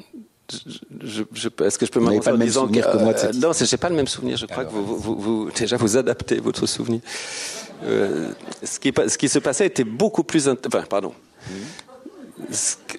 je, 0.53 0.59
je, 1.03 1.23
je- 1.33 1.65
est-ce 1.65 1.79
que 1.79 1.87
je 1.87 1.91
peux 1.91 1.99
m'avancer 2.01 2.21
pas 2.25 2.31
le 2.33 2.39
même 2.39 2.51
souvenir 2.51 2.91
que 2.91 2.97
moi 2.99 3.13
de 3.15 3.19
cette- 3.19 3.35
Non, 3.37 3.51
j'ai 3.53 3.77
pas 3.77 3.89
le 3.89 3.97
même 3.97 4.07
souvenir. 4.07 4.37
Je 4.37 4.47
crois 4.47 4.65
que 4.65 4.71
vous, 4.73 4.85
vous, 4.85 4.97
vous- 4.97 5.19
vous- 5.19 5.51
déjà 5.59 5.77
vous 5.77 5.97
adaptez 5.97 6.39
votre 6.39 6.67
souvenir. 6.67 7.01
Euh, 7.85 8.31
ce, 8.63 8.79
qui, 8.79 8.93
pa- 8.93 9.09
ce 9.09 9.19
qui 9.19 9.29
se 9.29 9.39
passait 9.39 9.67
était 9.67 9.85
beaucoup 9.85 10.23
plus. 10.25 10.49
Enfin, 10.49 10.83
pardon. 10.89 11.11
Que- 11.11 11.86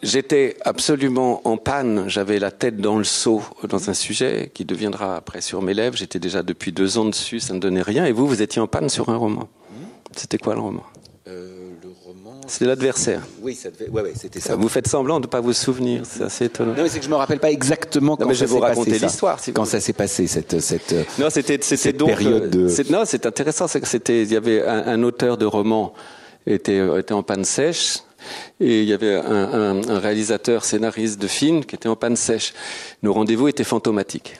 J'étais 0.03 0.57
absolument 0.65 1.41
en 1.47 1.57
panne. 1.57 2.05
J'avais 2.07 2.39
la 2.39 2.51
tête 2.51 2.77
dans 2.77 2.97
le 2.97 3.03
seau 3.03 3.41
dans 3.69 3.89
un 3.89 3.93
sujet 3.93 4.51
qui 4.53 4.65
deviendra 4.65 5.15
après 5.15 5.41
sur 5.41 5.61
mes 5.61 5.73
lèvres. 5.73 5.95
J'étais 5.97 6.19
déjà 6.19 6.43
depuis 6.43 6.71
deux 6.71 6.97
ans 6.97 7.05
dessus. 7.05 7.39
Ça 7.39 7.53
ne 7.53 7.59
donnait 7.59 7.81
rien. 7.81 8.05
Et 8.05 8.11
vous, 8.11 8.27
vous 8.27 8.41
étiez 8.41 8.61
en 8.61 8.67
panne 8.67 8.89
sur 8.89 9.09
un 9.09 9.17
roman. 9.17 9.47
C'était 10.15 10.37
quoi 10.37 10.53
le 10.55 10.61
roman? 10.61 10.83
Euh, 11.27 11.69
Le 11.83 11.89
roman. 12.05 12.39
C'était 12.47 12.65
l'adversaire. 12.65 13.21
Oui, 13.41 13.53
ça 13.53 13.69
devait. 13.69 13.89
Ouais, 13.89 14.01
ouais, 14.01 14.13
c'était 14.15 14.39
ça. 14.39 14.55
Vous 14.55 14.69
faites 14.69 14.87
semblant 14.87 15.19
de 15.19 15.25
ne 15.25 15.29
pas 15.29 15.41
vous 15.41 15.53
souvenir. 15.53 16.01
C'est 16.05 16.23
assez 16.23 16.45
étonnant. 16.45 16.73
Non, 16.73 16.83
mais 16.83 16.89
c'est 16.89 16.99
que 16.99 17.05
je 17.05 17.09
me 17.09 17.15
rappelle 17.15 17.39
pas 17.39 17.51
exactement 17.51 18.15
quand 18.17 18.25
mais 18.25 18.33
je 18.33 18.39
ça 18.39 18.45
vais 18.45 18.51
vous 18.51 18.59
raconter 18.59 18.97
l'histoire, 18.97 19.39
si 19.39 19.51
quand 19.53 19.65
ça 19.65 19.79
s'est 19.79 19.93
passé 19.93 20.25
cette 20.27 20.59
cette. 20.61 20.93
euh, 20.93 21.03
Non, 21.19 21.29
c'était 21.29 21.59
c'était 21.61 21.77
Cette 21.77 21.97
donc 21.97 22.09
période 22.09 22.55
euh, 22.55 22.67
de- 22.69 22.91
non, 22.91 23.03
c'est 23.05 23.25
intéressant, 23.25 23.67
c'était 23.67 24.23
il 24.23 24.31
y 24.31 24.35
avait 24.35 24.65
un, 24.65 24.87
un 24.87 25.03
auteur 25.03 25.37
de 25.37 25.45
roman 25.45 25.93
était 26.47 26.79
euh, 26.79 26.99
était 26.99 27.13
en 27.13 27.21
panne 27.23 27.43
sèche 27.43 27.97
et 28.59 28.81
il 28.81 28.87
y 28.87 28.93
avait 28.93 29.15
un, 29.15 29.99
réalisateur 29.99 30.65
scénariste 30.65 31.19
de 31.21 31.27
film 31.27 31.65
qui 31.65 31.75
était 31.75 31.89
en 31.89 31.95
panne 31.95 32.15
sèche. 32.15 32.53
Nos 33.03 33.13
rendez-vous 33.13 33.47
étaient 33.47 33.63
fantomatiques. 33.63 34.35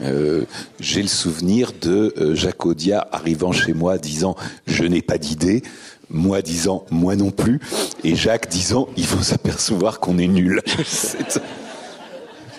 Euh, 0.00 0.44
J'ai 0.78 1.02
le 1.02 1.08
souvenir 1.08 1.72
de 1.80 2.14
euh, 2.18 2.34
Jacques 2.34 2.64
Audiard 2.66 3.06
arrivant 3.10 3.52
chez 3.52 3.72
moi 3.72 3.98
disant 3.98 4.36
je 4.66 4.84
n'ai 4.84 5.02
pas 5.02 5.18
d'idée, 5.18 5.62
moi 6.08 6.40
disant 6.40 6.84
moi 6.90 7.16
non 7.16 7.32
plus, 7.32 7.60
et 8.04 8.14
Jacques 8.14 8.48
disant 8.48 8.88
il 8.96 9.06
faut 9.06 9.22
s'apercevoir 9.22 9.98
qu'on 9.98 10.18
est 10.18 10.28
nul. 10.28 10.62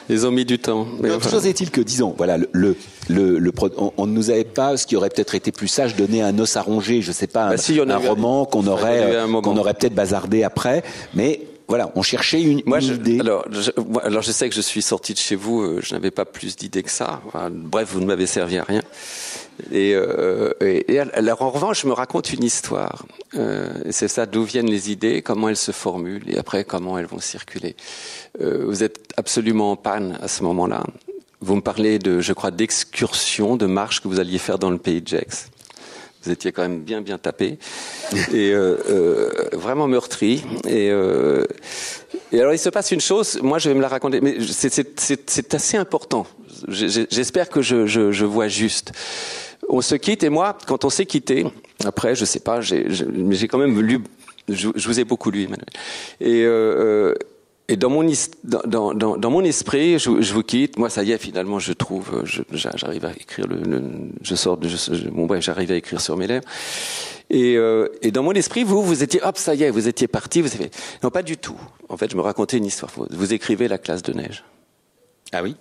Ils 0.10 0.26
ont 0.26 0.32
mis 0.32 0.46
du 0.46 0.58
temps. 0.58 0.88
Mais 1.02 1.12
enfin, 1.12 1.30
toujours 1.30 1.46
est-il 1.46 1.70
que, 1.70 1.82
disons, 1.82 2.16
voilà, 2.18 2.38
le, 2.38 2.76
le, 3.10 3.38
le, 3.38 3.52
on, 3.98 4.08
ne 4.08 4.12
nous 4.12 4.30
avait 4.32 4.44
pas, 4.44 4.76
ce 4.76 4.88
qui 4.88 4.96
aurait 4.96 5.10
peut-être 5.10 5.36
été 5.36 5.52
plus 5.52 5.68
sage, 5.68 5.96
donné 5.96 6.22
un 6.22 6.38
os 6.40 6.58
à 6.58 6.62
ronger, 6.62 7.02
je 7.02 7.12
sais 7.12 7.28
pas, 7.28 7.44
un, 7.46 7.50
Bah 7.52 7.58
si, 7.58 7.80
un 7.80 7.98
roman 7.98 8.46
qu'on 8.46 8.66
aurait, 8.68 9.18
qu'on 9.44 9.58
aurait 9.58 9.74
peut-être 9.76 9.94
bazardé 9.96 10.44
après, 10.44 10.84
mais 11.14 11.42
voilà, 11.68 11.92
on 11.96 12.02
cherchait 12.02 12.42
une, 12.42 12.64
Moi, 12.66 12.80
une 12.80 12.88
je, 12.88 12.94
idée. 12.94 13.20
alors, 13.20 13.46
je, 13.52 13.70
moi, 13.88 14.04
alors, 14.04 14.24
je 14.24 14.32
sais 14.32 14.50
que 14.50 14.56
je 14.56 14.62
suis 14.62 14.82
sorti 14.82 15.14
de 15.14 15.20
chez 15.20 15.36
vous, 15.36 15.62
euh, 15.62 15.80
je 15.84 15.94
n'avais 15.94 16.10
pas 16.10 16.26
plus 16.26 16.56
d'idées 16.56 16.82
que 16.82 16.90
ça. 16.90 17.22
Enfin, 17.28 17.50
bref, 17.52 17.90
vous 17.94 18.00
ne 18.02 18.08
m'avez 18.08 18.26
servi 18.26 18.58
à 18.58 18.64
rien. 18.64 18.82
Et, 19.72 19.94
euh, 19.96 20.52
alors, 21.14 21.42
en 21.42 21.50
revanche, 21.50 21.82
je 21.84 21.88
me 21.88 21.94
raconte 21.94 22.34
une 22.34 22.44
histoire. 22.44 23.06
Euh, 23.36 23.70
c'est 23.92 24.08
ça, 24.08 24.26
d'où 24.26 24.44
viennent 24.44 24.70
les 24.70 24.92
idées, 24.92 25.22
comment 25.22 25.50
elles 25.50 25.56
se 25.58 25.72
formulent, 25.72 26.24
et 26.30 26.38
après, 26.38 26.64
comment 26.64 26.98
elles 26.98 27.06
vont 27.06 27.20
circuler. 27.20 27.76
Euh, 28.42 28.64
vous 28.66 28.84
êtes 28.84 29.00
absolument 29.18 29.72
en 29.72 29.76
panne 29.76 30.18
à 30.22 30.28
ce 30.28 30.44
moment-là. 30.44 30.84
Vous 31.42 31.56
me 31.56 31.62
parlez 31.62 32.00
de, 32.00 32.20
je 32.20 32.34
crois, 32.34 32.52
d'excursion, 32.52 33.56
de 33.56 33.66
marche 33.66 34.02
que 34.02 34.08
vous 34.08 34.20
alliez 34.20 34.40
faire 34.40 34.60
dans 34.60 34.72
le 34.72 34.78
pays 34.78 35.02
de 35.02 35.08
Gex. 35.08 35.48
Vous 36.24 36.32
étiez 36.32 36.52
quand 36.52 36.64
même 36.64 36.82
bien 36.82 37.00
bien 37.00 37.18
tapé 37.18 37.58
et 38.34 38.54
vraiment 39.54 39.88
meurtri. 39.88 40.44
Et, 40.68 40.92
alors 40.92 42.54
il 42.54 42.60
se 42.60 42.68
passe 42.68 42.92
une 42.92 43.00
chose. 43.00 43.40
Moi 43.42 43.58
je 43.58 43.70
vais 43.70 43.76
me 43.76 43.80
la 43.80 43.88
raconter, 43.88 44.20
mais 44.20 44.36
c'est- 44.42 45.54
assez 45.54 45.78
important. 45.78 46.28
J'espère 46.68 47.48
que 47.48 47.62
je 47.62 48.26
vois 48.26 48.50
juste. 48.50 48.92
On 49.70 49.82
se 49.82 49.96
quitte 49.96 50.24
et 50.24 50.30
moi, 50.30 50.58
quand 50.68 50.84
on 50.84 50.90
s'est 50.90 51.06
quitté, 51.06 51.46
après 51.86 52.16
je 52.16 52.26
sais 52.26 52.40
pas, 52.40 52.60
j'ai 52.62 52.88
j'ai- 52.90 53.48
quand 53.48 53.60
même 53.60 53.80
lu. 53.80 54.00
Je, 54.48 54.68
vous 54.68 55.00
ai 55.00 55.04
beaucoup 55.04 55.30
lu, 55.30 55.44
Emmanuel. 55.44 55.66
Et 56.20 56.44
euh, 56.44 57.14
euh, 57.70 57.76
dans 57.76 57.90
mon, 57.92 59.44
esprit, 59.44 60.00
je, 60.00 60.34
vous 60.34 60.42
quitte. 60.42 60.80
Moi, 60.80 60.90
ça 60.90 61.04
y 61.04 61.12
est, 61.12 61.20
finalement, 61.20 61.60
je 61.60 61.72
trouve, 61.74 62.26
euh, 62.26 62.44
j'arrive 62.52 63.06
à 63.06 63.12
écrire 63.12 63.46
le, 63.46 63.82
je 64.24 64.34
sors 64.34 64.58
de, 64.58 64.68
bon, 65.12 65.28
bref, 65.28 65.44
j'arrive 65.44 65.72
à 65.72 65.76
écrire 65.76 66.02
sur 66.02 66.18
mes 66.18 66.26
lèvres. 66.26 66.46
Et, 67.30 67.60
dans 68.12 68.24
mon 68.24 68.32
esprit, 68.32 68.64
vous, 68.64 68.82
vous 68.82 69.04
étiez, 69.04 69.22
hop, 69.22 69.38
ça 69.38 69.54
y 69.54 69.62
est, 69.62 69.70
vous 69.70 69.88
étiez 69.88 70.08
parti, 70.08 70.42
vous 70.42 70.52
avez, 70.56 70.72
non, 71.04 71.12
pas 71.12 71.22
du 71.22 71.38
tout. 71.38 71.60
En 71.90 71.96
fait, 71.96 72.10
je 72.10 72.18
me 72.18 72.22
racontais 72.22 72.58
une 72.58 72.66
histoire. 72.66 72.92
Vous 73.12 73.34
écrivez 73.34 73.68
la 73.68 73.78
classe 73.78 74.02
de 74.02 74.14
neige. 74.14 74.44
Ah 75.32 75.44
oui? 75.44 75.56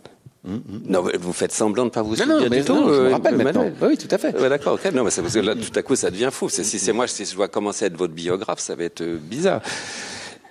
Non, 0.45 1.03
vous- 1.21 1.33
faites 1.33 1.53
semblant 1.53 1.85
de 1.85 1.91
pas 1.91 2.03
vous 2.03 2.11
Non, 2.11 2.17
souvenir 2.17 2.37
non, 2.41 2.47
mais 2.51 2.59
du 2.61 2.65
tout. 2.65 2.75
non, 2.75 2.87
je 2.89 3.01
me 3.01 3.07
euh, 3.07 3.11
rappelle 3.11 3.37
maintenant. 3.37 3.63
Emmanuel. 3.63 3.89
Oui, 3.91 3.99
tout 3.99 4.09
à 4.11 4.19
fait. 4.19 4.35
Ouais, 4.41 4.49
D'accord, 4.49 4.75
ok. 4.83 4.93
Non, 4.93 5.05
mais 5.05 5.11
c'est 5.11 5.21
parce 5.23 5.35
que 5.35 5.41
là, 5.41 5.55
tout 5.55 5.73
à 5.79 5.83
coup, 5.83 5.95
ça 5.97 6.11
devient 6.11 6.31
fou. 6.33 6.49
Si 6.49 6.65
c'est 6.65 6.93
moi, 6.93 7.07
si 7.07 7.25
je 7.27 7.35
dois 7.35 7.49
commencer 7.49 7.85
à 7.85 7.89
être 7.89 7.97
votre 7.97 8.15
biographe, 8.15 8.61
ça 8.61 8.75
va 8.75 8.85
être 8.85 9.01
euh, 9.03 9.19
bizarre. 9.21 9.61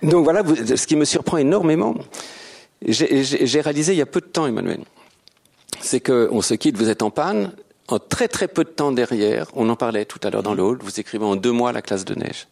Donc 0.02 0.22
voilà, 0.24 0.42
vous- 0.42 0.54
ce 0.56 0.86
qui 0.86 0.94
me 0.94 1.04
surprend 1.04 1.38
énormément, 1.38 1.96
j'ai 2.86 3.60
réalisé 3.60 3.92
il 3.92 3.98
y 3.98 4.02
a 4.02 4.06
peu 4.06 4.20
de 4.20 4.26
temps, 4.26 4.46
Emmanuel, 4.46 4.80
c'est 5.80 6.00
qu'on 6.00 6.40
se 6.42 6.54
quitte, 6.54 6.76
vous 6.76 6.88
êtes 6.88 7.02
en 7.02 7.10
panne, 7.10 7.52
en 7.88 7.98
très 7.98 8.28
très 8.28 8.46
peu 8.46 8.62
de 8.62 8.68
temps 8.68 8.92
derrière, 8.92 9.46
on 9.54 9.68
en 9.68 9.74
parlait 9.76 10.04
tout 10.04 10.20
à 10.22 10.30
l'heure 10.30 10.42
dans 10.44 10.54
le 10.54 10.62
hall, 10.62 10.78
vous 10.82 11.00
écrivez 11.00 11.24
en 11.24 11.34
deux 11.34 11.50
mois 11.52 11.72
la 11.72 11.82
classe 11.82 12.04
de 12.04 12.14
neige. 12.14 12.46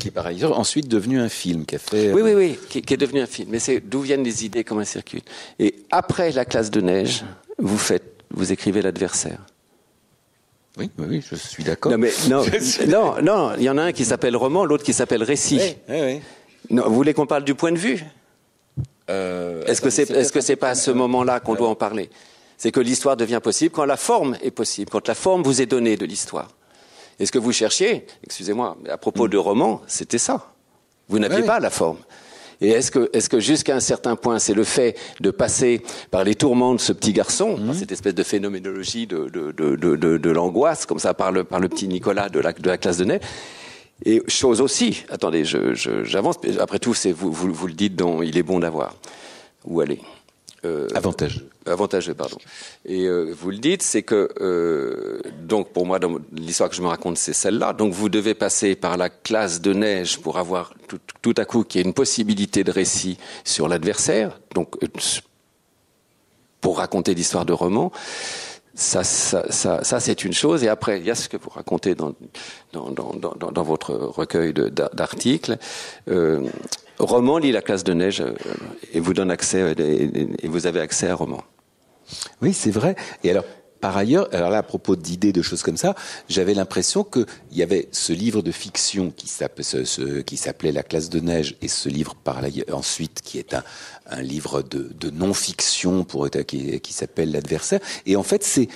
Qui 0.00 0.08
est 0.08 0.10
par 0.10 0.26
ailleurs 0.26 0.58
ensuite 0.58 0.88
devenu 0.88 1.18
un 1.20 1.28
film 1.30 1.64
qui 1.64 1.76
a 1.76 1.78
fait. 1.78 2.12
Oui, 2.12 2.20
oui, 2.22 2.34
oui, 2.34 2.58
qui, 2.68 2.82
qui 2.82 2.94
est 2.94 2.98
devenu 2.98 3.20
un 3.20 3.26
film. 3.26 3.48
Mais 3.50 3.58
c'est 3.58 3.80
d'où 3.80 4.00
viennent 4.00 4.24
les 4.24 4.44
idées, 4.44 4.62
comment 4.62 4.82
elles 4.82 4.86
circulent. 4.86 5.22
Et 5.58 5.74
après 5.90 6.32
la 6.32 6.44
classe 6.44 6.70
de 6.70 6.80
neige, 6.82 7.24
vous 7.58 7.78
faites, 7.78 8.22
vous 8.30 8.52
écrivez 8.52 8.82
l'adversaire. 8.82 9.38
Oui, 10.76 10.90
oui, 10.98 11.06
oui, 11.08 11.24
je 11.30 11.34
suis 11.36 11.64
d'accord. 11.64 11.92
Non, 11.92 11.98
mais 11.98 12.12
non, 12.28 12.44
non, 12.88 13.22
non, 13.22 13.52
il 13.56 13.62
y 13.62 13.70
en 13.70 13.78
a 13.78 13.84
un 13.84 13.92
qui 13.92 14.04
s'appelle 14.04 14.36
roman, 14.36 14.66
l'autre 14.66 14.84
qui 14.84 14.92
s'appelle 14.92 15.22
récit. 15.22 15.58
Oui, 15.58 15.76
oui, 15.88 16.00
oui. 16.02 16.20
Non, 16.68 16.88
vous 16.88 16.94
voulez 16.94 17.14
qu'on 17.14 17.26
parle 17.26 17.44
du 17.44 17.54
point 17.54 17.72
de 17.72 17.78
vue? 17.78 18.04
Euh, 19.08 19.64
Est-ce 19.64 19.80
que 19.80 19.88
c'est 19.88 20.10
est-ce 20.10 20.32
que 20.32 20.40
c'est 20.42 20.56
pas 20.56 20.70
à 20.70 20.74
ce 20.74 20.90
moment-là 20.90 21.40
qu'on 21.40 21.54
doit 21.54 21.68
en 21.68 21.74
parler? 21.76 22.10
C'est 22.58 22.72
que 22.72 22.80
l'histoire 22.80 23.16
devient 23.16 23.40
possible 23.42 23.70
quand 23.70 23.84
la 23.84 23.96
forme 23.96 24.36
est 24.42 24.50
possible, 24.50 24.90
quand 24.90 25.06
la 25.08 25.14
forme 25.14 25.42
vous 25.42 25.62
est 25.62 25.66
donnée 25.66 25.96
de 25.96 26.04
l'histoire. 26.04 26.48
Et 27.18 27.26
ce 27.26 27.32
que 27.32 27.38
vous 27.38 27.52
cherchiez, 27.52 28.06
excusez-moi, 28.24 28.76
à 28.88 28.98
propos 28.98 29.28
de 29.28 29.36
roman, 29.36 29.80
c'était 29.86 30.18
ça. 30.18 30.52
Vous 31.08 31.18
n'aviez 31.18 31.40
Ouais, 31.40 31.46
pas 31.46 31.60
la 31.60 31.70
forme. 31.70 31.98
Et 32.60 32.70
est-ce 32.70 32.90
que, 32.90 33.10
est-ce 33.12 33.28
que 33.28 33.38
jusqu'à 33.38 33.76
un 33.76 33.80
certain 33.80 34.16
point, 34.16 34.38
c'est 34.38 34.54
le 34.54 34.64
fait 34.64 34.96
de 35.20 35.30
passer 35.30 35.82
par 36.10 36.24
les 36.24 36.34
tourments 36.34 36.74
de 36.74 36.80
ce 36.80 36.92
petit 36.92 37.12
garçon, 37.12 37.58
mmh. 37.58 37.74
cette 37.74 37.92
espèce 37.92 38.14
de 38.14 38.22
phénoménologie 38.22 39.06
de, 39.06 39.28
de, 39.28 39.52
de, 39.52 39.76
de, 39.76 40.16
de 40.16 40.30
l'angoisse, 40.30 40.86
comme 40.86 40.98
ça 40.98 41.12
par 41.12 41.32
le, 41.32 41.44
par 41.44 41.60
le 41.60 41.68
petit 41.68 41.86
Nicolas 41.86 42.28
de 42.28 42.40
la, 42.40 42.52
de 42.52 42.66
la 42.68 42.78
classe 42.78 42.96
de 42.96 43.04
neige, 43.04 43.20
et 44.04 44.22
chose 44.28 44.60
aussi, 44.60 45.04
attendez, 45.10 45.44
j'avance, 45.44 46.36
je, 46.42 46.58
après 46.58 46.78
tout, 46.78 46.92
c'est 46.94 47.12
vous, 47.12 47.32
vous, 47.32 47.52
vous, 47.52 47.66
le 47.66 47.72
dites, 47.72 47.96
dont 47.96 48.22
il 48.22 48.36
est 48.36 48.42
bon 48.42 48.58
d'avoir. 48.58 48.94
Où 49.64 49.80
aller? 49.80 50.00
Euh, 50.66 50.88
Avantageux. 50.94 51.48
Avantageux, 51.64 52.14
pardon. 52.14 52.38
Et 52.84 53.06
euh, 53.06 53.32
vous 53.38 53.50
le 53.50 53.58
dites, 53.58 53.82
c'est 53.82 54.02
que, 54.02 54.28
euh, 54.40 55.20
donc 55.42 55.72
pour 55.72 55.86
moi, 55.86 55.98
l'histoire 56.32 56.68
que 56.68 56.76
je 56.76 56.82
me 56.82 56.88
raconte, 56.88 57.16
c'est 57.18 57.32
celle-là. 57.32 57.72
Donc 57.72 57.92
vous 57.92 58.08
devez 58.08 58.34
passer 58.34 58.76
par 58.76 58.96
la 58.96 59.08
classe 59.08 59.60
de 59.60 59.72
neige 59.72 60.18
pour 60.18 60.38
avoir 60.38 60.74
tout, 60.88 61.00
tout 61.22 61.34
à 61.36 61.44
coup 61.44 61.64
qu'il 61.64 61.80
y 61.80 61.84
ait 61.84 61.86
une 61.86 61.94
possibilité 61.94 62.64
de 62.64 62.70
récit 62.70 63.16
sur 63.44 63.68
l'adversaire, 63.68 64.38
donc 64.54 64.76
euh, 64.82 64.88
pour 66.60 66.78
raconter 66.78 67.14
l'histoire 67.14 67.44
de 67.44 67.52
roman. 67.52 67.92
Ça, 68.78 69.04
ça, 69.04 69.50
ça, 69.50 69.82
ça 69.82 70.00
c'est 70.00 70.24
une 70.24 70.34
chose. 70.34 70.62
Et 70.62 70.68
après, 70.68 70.98
il 70.98 71.06
y 71.06 71.10
a 71.10 71.14
ce 71.14 71.28
que 71.30 71.38
vous 71.38 71.48
racontez 71.48 71.94
dans, 71.94 72.12
dans, 72.74 72.90
dans, 72.90 73.14
dans, 73.14 73.50
dans 73.50 73.62
votre 73.62 73.94
recueil 73.94 74.52
d'articles. 74.52 75.56
Euh, 76.08 76.40
roman 76.98 77.38
lit 77.38 77.52
la 77.52 77.62
classe 77.62 77.84
de 77.84 77.92
neige 77.92 78.20
euh, 78.20 78.34
et 78.92 79.00
vous 79.00 79.14
donne 79.14 79.30
accès 79.30 79.60
euh, 79.60 79.74
et, 79.78 80.48
vous 80.48 80.66
avez 80.66 80.80
accès 80.80 81.08
à 81.08 81.14
roman. 81.14 81.42
Oui, 82.40 82.52
c'est 82.52 82.70
vrai. 82.70 82.96
Et 83.24 83.30
alors, 83.30 83.44
par 83.80 83.96
ailleurs, 83.96 84.28
alors 84.32 84.50
là, 84.50 84.58
à 84.58 84.62
propos 84.62 84.96
d'idées, 84.96 85.32
de 85.32 85.42
choses 85.42 85.62
comme 85.62 85.76
ça, 85.76 85.94
j'avais 86.28 86.54
l'impression 86.54 87.04
qu'il 87.04 87.26
y 87.52 87.62
avait 87.62 87.88
ce 87.92 88.12
livre 88.12 88.42
de 88.42 88.50
fiction 88.50 89.12
qui 89.14 89.28
s'appelait 89.28 90.72
La 90.72 90.82
classe 90.82 91.10
de 91.10 91.20
neige 91.20 91.56
et 91.60 91.68
ce 91.68 91.88
livre 91.88 92.14
par 92.14 92.40
ensuite 92.72 93.20
qui 93.22 93.38
est 93.38 93.54
un, 93.54 93.64
un 94.06 94.22
livre 94.22 94.62
de, 94.62 94.90
de 94.98 95.10
non-fiction 95.10 96.04
pour 96.04 96.28
qui, 96.30 96.80
qui 96.80 96.92
s'appelle 96.92 97.32
L'adversaire. 97.32 97.80
Et 98.06 98.16
en 98.16 98.22
fait, 98.22 98.44
c'est 98.44 98.68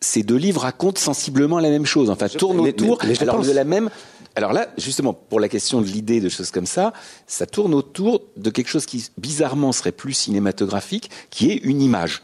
ces 0.00 0.22
deux 0.22 0.36
livres 0.36 0.62
racontent 0.62 1.00
sensiblement 1.00 1.58
la 1.58 1.70
même 1.70 1.86
chose. 1.86 2.10
Enfin, 2.10 2.28
tournent 2.28 2.60
autour 2.60 3.00
alors, 3.20 3.42
de 3.42 3.52
la 3.52 3.64
même. 3.64 3.90
Alors 4.36 4.52
là, 4.52 4.68
justement, 4.76 5.14
pour 5.14 5.40
la 5.40 5.48
question 5.48 5.80
de 5.80 5.86
l'idée 5.86 6.20
de 6.20 6.28
choses 6.28 6.50
comme 6.50 6.66
ça, 6.66 6.92
ça 7.26 7.46
tourne 7.46 7.72
autour 7.72 8.22
de 8.36 8.50
quelque 8.50 8.68
chose 8.68 8.84
qui 8.84 9.08
bizarrement 9.16 9.72
serait 9.72 9.92
plus 9.92 10.12
cinématographique, 10.12 11.10
qui 11.30 11.50
est 11.50 11.56
une 11.56 11.80
image. 11.80 12.22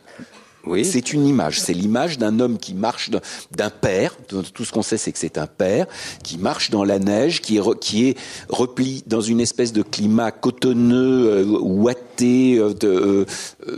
Oui. 0.64 0.84
C'est 0.84 1.12
une 1.12 1.26
image. 1.26 1.60
C'est 1.60 1.72
l'image 1.72 2.18
d'un 2.18 2.38
homme 2.40 2.58
qui 2.58 2.74
marche, 2.74 3.10
d'un 3.50 3.70
père. 3.70 4.16
Tout 4.26 4.64
ce 4.64 4.72
qu'on 4.72 4.82
sait, 4.82 4.96
c'est 4.96 5.12
que 5.12 5.18
c'est 5.18 5.38
un 5.38 5.46
père 5.46 5.86
qui 6.22 6.38
marche 6.38 6.70
dans 6.70 6.84
la 6.84 6.98
neige, 6.98 7.40
qui 7.40 7.56
est, 7.56 7.78
qui 7.80 8.08
est 8.08 8.18
repli 8.48 9.02
dans 9.06 9.20
une 9.20 9.40
espèce 9.40 9.72
de 9.72 9.82
climat 9.82 10.30
cotonneux, 10.30 11.26
euh, 11.26 11.44
ouaté, 11.44 12.58
euh, 12.58 12.74
euh, 12.84 13.24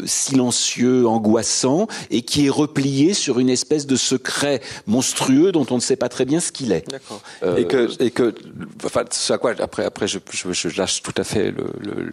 silencieux, 0.04 1.06
angoissant, 1.06 1.86
et 2.10 2.22
qui 2.22 2.46
est 2.46 2.50
replié 2.50 3.14
sur 3.14 3.38
une 3.38 3.48
espèce 3.50 3.86
de 3.86 3.96
secret 3.96 4.60
monstrueux 4.86 5.52
dont 5.52 5.66
on 5.70 5.76
ne 5.76 5.80
sait 5.80 5.96
pas 5.96 6.08
très 6.08 6.24
bien 6.24 6.40
ce 6.40 6.52
qu'il 6.52 6.72
est. 6.72 6.88
D'accord. 6.90 7.22
et 7.56 7.66
que, 7.66 8.02
et 8.02 8.10
que, 8.10 8.34
enfin, 8.84 9.04
à 9.30 9.38
quoi 9.38 9.54
après, 9.58 9.84
après, 9.84 10.06
je, 10.06 10.18
je, 10.30 10.52
je 10.52 10.76
lâche 10.76 11.02
tout 11.02 11.14
à 11.16 11.24
fait 11.24 11.54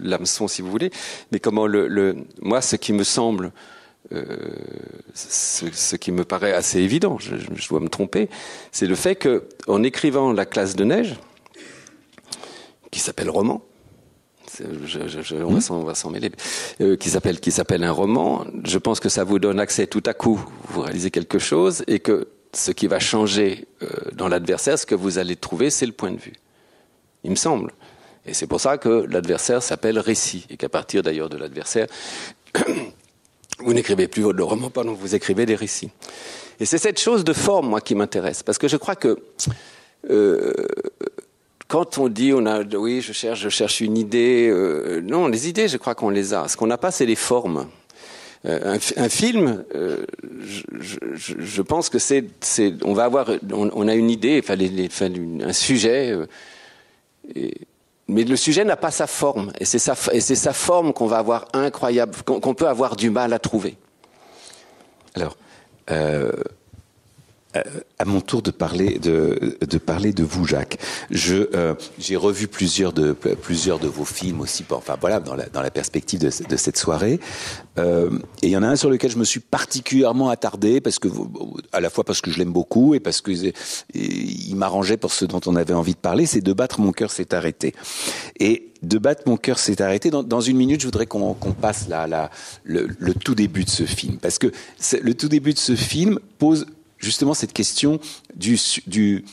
l'hameçon, 0.01 0.47
si 0.47 0.61
vous 0.61 0.71
voulez. 0.71 0.91
Mais 1.31 1.39
comment 1.39 1.67
le, 1.67 1.87
le, 1.87 2.15
moi, 2.41 2.61
ce 2.61 2.75
qui 2.75 2.93
me 2.93 3.03
semble 3.03 3.51
euh, 4.13 4.25
ce, 5.13 5.95
qui 5.95 6.11
me 6.11 6.23
paraît 6.23 6.53
assez 6.53 6.79
évident, 6.79 7.17
je, 7.19 7.35
dois 7.69 7.79
me 7.79 7.87
tromper, 7.87 8.29
c'est 8.71 8.87
le 8.87 8.95
fait 8.95 9.15
que, 9.15 9.47
en 9.67 9.83
écrivant 9.83 10.33
La 10.33 10.45
classe 10.45 10.75
de 10.75 10.83
neige, 10.83 11.15
qui 12.91 12.99
s'appelle 12.99 13.29
roman, 13.29 13.63
on 15.69 15.83
va 15.83 15.95
s'en 15.95 16.09
mêler, 16.09 16.31
euh, 16.81 16.97
qui 16.97 17.09
s'appelle 17.09 17.39
qui 17.39 17.51
s'appelle 17.51 17.83
un 17.83 17.91
roman. 17.91 18.45
Je 18.65 18.77
pense 18.77 18.99
que 18.99 19.09
ça 19.09 19.23
vous 19.23 19.39
donne 19.39 19.59
accès 19.59 19.87
tout 19.87 20.03
à 20.05 20.13
coup, 20.13 20.43
vous 20.67 20.81
réalisez 20.81 21.11
quelque 21.11 21.39
chose, 21.39 21.83
et 21.87 21.99
que 21.99 22.27
ce 22.53 22.71
qui 22.71 22.87
va 22.87 22.99
changer 22.99 23.67
euh, 23.81 23.87
dans 24.13 24.27
l'adversaire, 24.27 24.77
ce 24.77 24.85
que 24.85 24.95
vous 24.95 25.17
allez 25.19 25.35
trouver, 25.35 25.69
c'est 25.69 25.85
le 25.85 25.93
point 25.93 26.11
de 26.11 26.19
vue. 26.19 26.35
Il 27.23 27.31
me 27.31 27.35
semble. 27.35 27.71
Et 28.25 28.33
c'est 28.33 28.47
pour 28.47 28.59
ça 28.59 28.77
que 28.77 29.05
l'adversaire 29.09 29.63
s'appelle 29.63 29.99
récit, 29.99 30.45
et 30.49 30.57
qu'à 30.57 30.69
partir 30.69 31.01
d'ailleurs 31.01 31.29
de 31.29 31.37
l'adversaire, 31.37 31.87
vous 33.63 33.73
n'écrivez 33.73 34.07
plus 34.07 34.21
de 34.33 34.41
romans, 34.41 34.69
pardon, 34.69 34.93
vous 34.93 35.15
écrivez 35.15 35.45
des 35.45 35.55
récits. 35.55 35.89
Et 36.59 36.65
c'est 36.65 36.77
cette 36.77 36.99
chose 36.99 37.23
de 37.23 37.33
forme, 37.33 37.69
moi, 37.69 37.81
qui 37.81 37.95
m'intéresse, 37.95 38.43
parce 38.43 38.57
que 38.57 38.67
je 38.67 38.77
crois 38.77 38.95
que 38.95 39.17
euh, 40.09 40.53
quand 41.67 41.97
on 41.97 42.09
dit, 42.09 42.33
on 42.33 42.45
a, 42.45 42.63
oui, 42.63 43.01
je 43.01 43.13
cherche, 43.13 43.39
je 43.39 43.49
cherche 43.49 43.81
une 43.81 43.97
idée, 43.97 44.49
euh, 44.51 45.01
non, 45.01 45.27
les 45.27 45.47
idées, 45.47 45.67
je 45.67 45.77
crois 45.77 45.95
qu'on 45.95 46.09
les 46.09 46.33
a. 46.33 46.47
Ce 46.47 46.57
qu'on 46.57 46.67
n'a 46.67 46.77
pas, 46.77 46.91
c'est 46.91 47.05
les 47.05 47.15
formes. 47.15 47.67
Euh, 48.45 48.75
un, 48.75 49.03
un, 49.03 49.09
film, 49.09 49.63
euh, 49.75 50.03
je, 50.41 50.63
je, 51.13 51.33
je, 51.37 51.61
pense 51.61 51.89
que 51.89 51.99
c'est, 51.99 52.25
on 52.83 52.93
va 52.93 53.03
avoir, 53.03 53.29
on, 53.53 53.87
a 53.87 53.93
une 53.93 54.09
idée, 54.09 54.41
enfin, 54.43 54.55
les, 54.55 54.67
les, 54.67 54.87
enfin 54.87 55.09
un 55.41 55.53
sujet. 55.53 56.11
Euh, 56.11 56.25
et, 57.35 57.53
mais 58.11 58.25
le 58.25 58.35
sujet 58.35 58.65
n'a 58.65 58.75
pas 58.75 58.91
sa 58.91 59.07
forme, 59.07 59.53
et 59.59 59.63
c'est 59.63 59.79
sa, 59.79 60.53
forme 60.53 60.91
qu'on 60.91 61.07
va 61.07 61.17
avoir 61.17 61.45
incroyable, 61.53 62.13
qu'on, 62.25 62.53
peut 62.53 62.67
avoir 62.67 62.97
du 62.97 63.09
mal 63.09 63.31
à 63.31 63.39
trouver. 63.39 63.77
Alors, 65.15 65.37
euh, 65.91 66.31
à 67.99 68.05
mon 68.05 68.21
tour 68.21 68.41
de 68.41 68.51
parler 68.51 68.99
de, 68.99 69.57
de 69.61 69.77
parler 69.77 70.13
de 70.13 70.23
vous, 70.23 70.45
Jacques. 70.45 70.77
Je 71.09 71.49
euh, 71.53 71.75
j'ai 71.99 72.15
revu 72.15 72.47
plusieurs 72.47 72.93
de 72.93 73.13
plusieurs 73.13 73.79
de 73.79 73.87
vos 73.87 74.05
films 74.05 74.41
aussi. 74.41 74.65
Enfin 74.69 74.95
voilà, 74.99 75.19
dans 75.19 75.35
la 75.35 75.47
dans 75.47 75.61
la 75.61 75.71
perspective 75.71 76.19
de, 76.19 76.29
de 76.47 76.55
cette 76.55 76.77
soirée. 76.77 77.19
Euh, 77.77 78.09
et 78.41 78.47
il 78.47 78.51
y 78.51 78.57
en 78.57 78.63
a 78.63 78.67
un 78.67 78.75
sur 78.75 78.89
lequel 78.89 79.11
je 79.11 79.17
me 79.17 79.23
suis 79.23 79.39
particulièrement 79.39 80.29
attardé 80.29 80.81
parce 80.81 80.99
que 80.99 81.07
à 81.71 81.79
la 81.79 81.89
fois 81.89 82.03
parce 82.03 82.21
que 82.21 82.31
je 82.31 82.37
l'aime 82.37 82.53
beaucoup 82.53 82.95
et 82.95 82.99
parce 82.99 83.21
que 83.21 83.31
il 83.93 84.55
m'arrangeait 84.55 84.97
pour 84.97 85.11
ce 85.11 85.25
dont 85.25 85.41
on 85.45 85.55
avait 85.55 85.73
envie 85.73 85.93
de 85.93 85.99
parler. 85.99 86.25
C'est 86.25 86.41
de 86.41 86.53
battre 86.53 86.79
mon 86.79 86.91
cœur 86.91 87.11
s'est 87.11 87.33
arrêté. 87.33 87.73
Et 88.39 88.71
de 88.81 88.97
battre 88.97 89.23
mon 89.25 89.37
cœur 89.37 89.59
s'est 89.59 89.81
arrêté. 89.81 90.09
Dans, 90.09 90.23
dans, 90.23 90.41
une 90.41 90.57
minute, 90.57 90.81
je 90.81 90.87
voudrais 90.87 91.05
qu'on 91.05 91.33
qu'on 91.33 91.51
passe 91.51 91.87
là, 91.87 92.07
là 92.07 92.31
le, 92.63 92.89
le 92.97 93.13
tout 93.13 93.35
début 93.35 93.63
de 93.63 93.69
ce 93.69 93.83
film 93.83 94.17
parce 94.17 94.39
que 94.39 94.51
le 95.01 95.13
tout 95.13 95.29
début 95.29 95.53
de 95.53 95.59
ce 95.59 95.75
film 95.75 96.19
pose 96.39 96.65
justement 97.01 97.33
cette 97.33 97.53
question 97.53 97.99
du, 98.35 98.57
du 98.87 99.25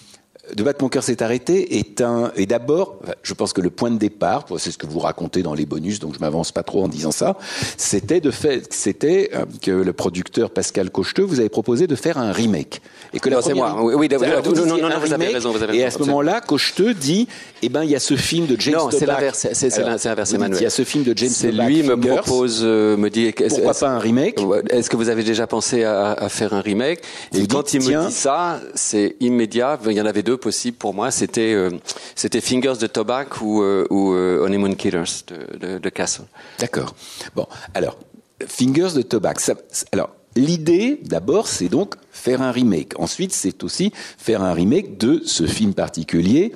de 0.55 0.63
battre 0.63 0.83
mon 0.83 0.89
cœur 0.89 1.03
s'est 1.03 1.23
arrêté 1.23 1.79
est 1.79 2.01
un 2.01 2.33
et 2.37 2.47
d'abord 2.47 2.99
je 3.23 3.35
pense 3.35 3.53
que 3.53 3.61
le 3.61 3.71
point 3.71 3.91
de 3.91 3.99
départ 3.99 4.47
c'est 4.59 4.71
ce 4.71 4.79
que 4.79 4.87
vous 4.87 4.99
racontez 4.99 5.43
dans 5.43 5.55
les 5.55 5.67
bonus 5.67 6.01
donc 6.01 6.15
je 6.15 6.21
m'avance 6.21 6.53
pas 6.53 6.63
trop 6.63 6.85
en 6.85 6.89
disant 6.89 7.11
ça 7.13 7.37
c'était 7.77 8.21
de 8.21 8.31
fait 8.31 8.73
c'était 8.73 9.31
euh, 9.35 9.45
que 9.63 9.71
le 9.71 9.93
producteur 9.93 10.51
Pascal 10.51 10.91
Cocheteux 10.91 11.25
vous 11.25 11.41
avez 11.41 11.49
proposé 11.49 11.87
de 11.87 11.95
faire 11.95 12.19
un 12.19 12.33
remake. 12.33 12.81
Et 13.13 13.21
que 13.21 13.31
non, 13.31 13.41
c'est 13.43 13.55
moi. 13.55 13.77
Oui, 13.81 13.95
oui 13.95 14.09
non, 14.09 14.19
non, 14.19 14.89
non, 14.89 14.99
vous 15.01 15.13
avez 15.13 15.27
raison, 15.29 15.53
vous 15.53 15.63
avez 15.63 15.79
et 15.79 15.85
à 15.85 15.91
ce 15.91 15.99
moment-là 16.01 16.41
Cocheteux 16.41 16.95
dit 16.95 17.29
eh 17.63 17.69
ben 17.69 17.85
il 17.85 17.91
y 17.91 17.97
a 17.97 18.01
ce 18.01 18.17
film 18.17 18.47
de 18.47 18.57
James 18.61 18.75
non 18.75 18.91
c'est 18.91 19.07
l'inverse 19.07 19.49
c'est 19.53 19.77
l'inverse 19.79 20.33
Emmanuel. 20.33 20.59
il 20.61 20.65
y 20.65 20.67
a 20.67 20.71
ce 20.71 20.85
film 20.85 21.05
de 21.05 21.17
James 21.17 21.31
c'est 21.31 21.53
lui 21.53 21.83
me 21.83 21.97
propose 21.97 22.61
euh, 22.63 22.97
me 22.97 23.11
dit 23.11 23.33
pourquoi 23.49 23.75
pas 23.75 23.89
un 23.89 23.99
remake 23.99 24.39
est-ce 24.71 24.89
que 24.91 24.97
vous 24.97 25.09
avez 25.09 25.25
déjà 25.25 25.47
pensé 25.47 25.85
à, 25.85 26.13
à 26.13 26.29
faire 26.29 26.53
un 26.55 26.61
remake? 26.61 27.01
Et 27.35 27.47
quand 27.47 27.75
il 27.75 27.81
me 27.83 28.07
dit 28.07 28.13
ça 28.13 28.61
c'est 28.75 29.17
immédiat 29.21 29.79
il 29.87 29.93
y 29.93 30.01
en 30.01 30.07
avait 30.07 30.23
deux 30.23 30.38
possible 30.39 30.77
pour 30.77 30.95
moi, 30.95 31.11
c'était 31.11 31.53
euh, 31.53 31.71
c'était 32.15 32.41
Fingers 32.41 32.79
de 32.81 32.87
Tobac 32.87 33.41
ou, 33.41 33.63
euh, 33.63 33.87
ou 33.91 34.13
euh, 34.13 34.45
Honeymoon 34.45 34.75
Killers 34.75 35.25
de, 35.61 35.79
de, 35.79 35.89
Castle. 35.89 36.25
D'accord. 36.59 36.95
Bon, 37.35 37.47
alors 37.75 37.99
Fingers 38.47 38.93
de 38.95 39.03
Tobac. 39.03 39.39
Alors 39.93 40.11
l'idée, 40.37 41.01
d'abord, 41.05 41.49
c'est 41.49 41.69
donc 41.69 41.95
faire 42.11 42.43
un 42.43 42.53
remake. 42.53 42.99
Ensuite, 42.99 43.33
c'est 43.33 43.63
aussi 43.65 43.93
faire 44.17 44.43
un 44.43 44.53
remake 44.53 44.99
de 44.99 45.23
ce 45.25 45.47
film 45.47 45.75
particulier, 45.75 46.53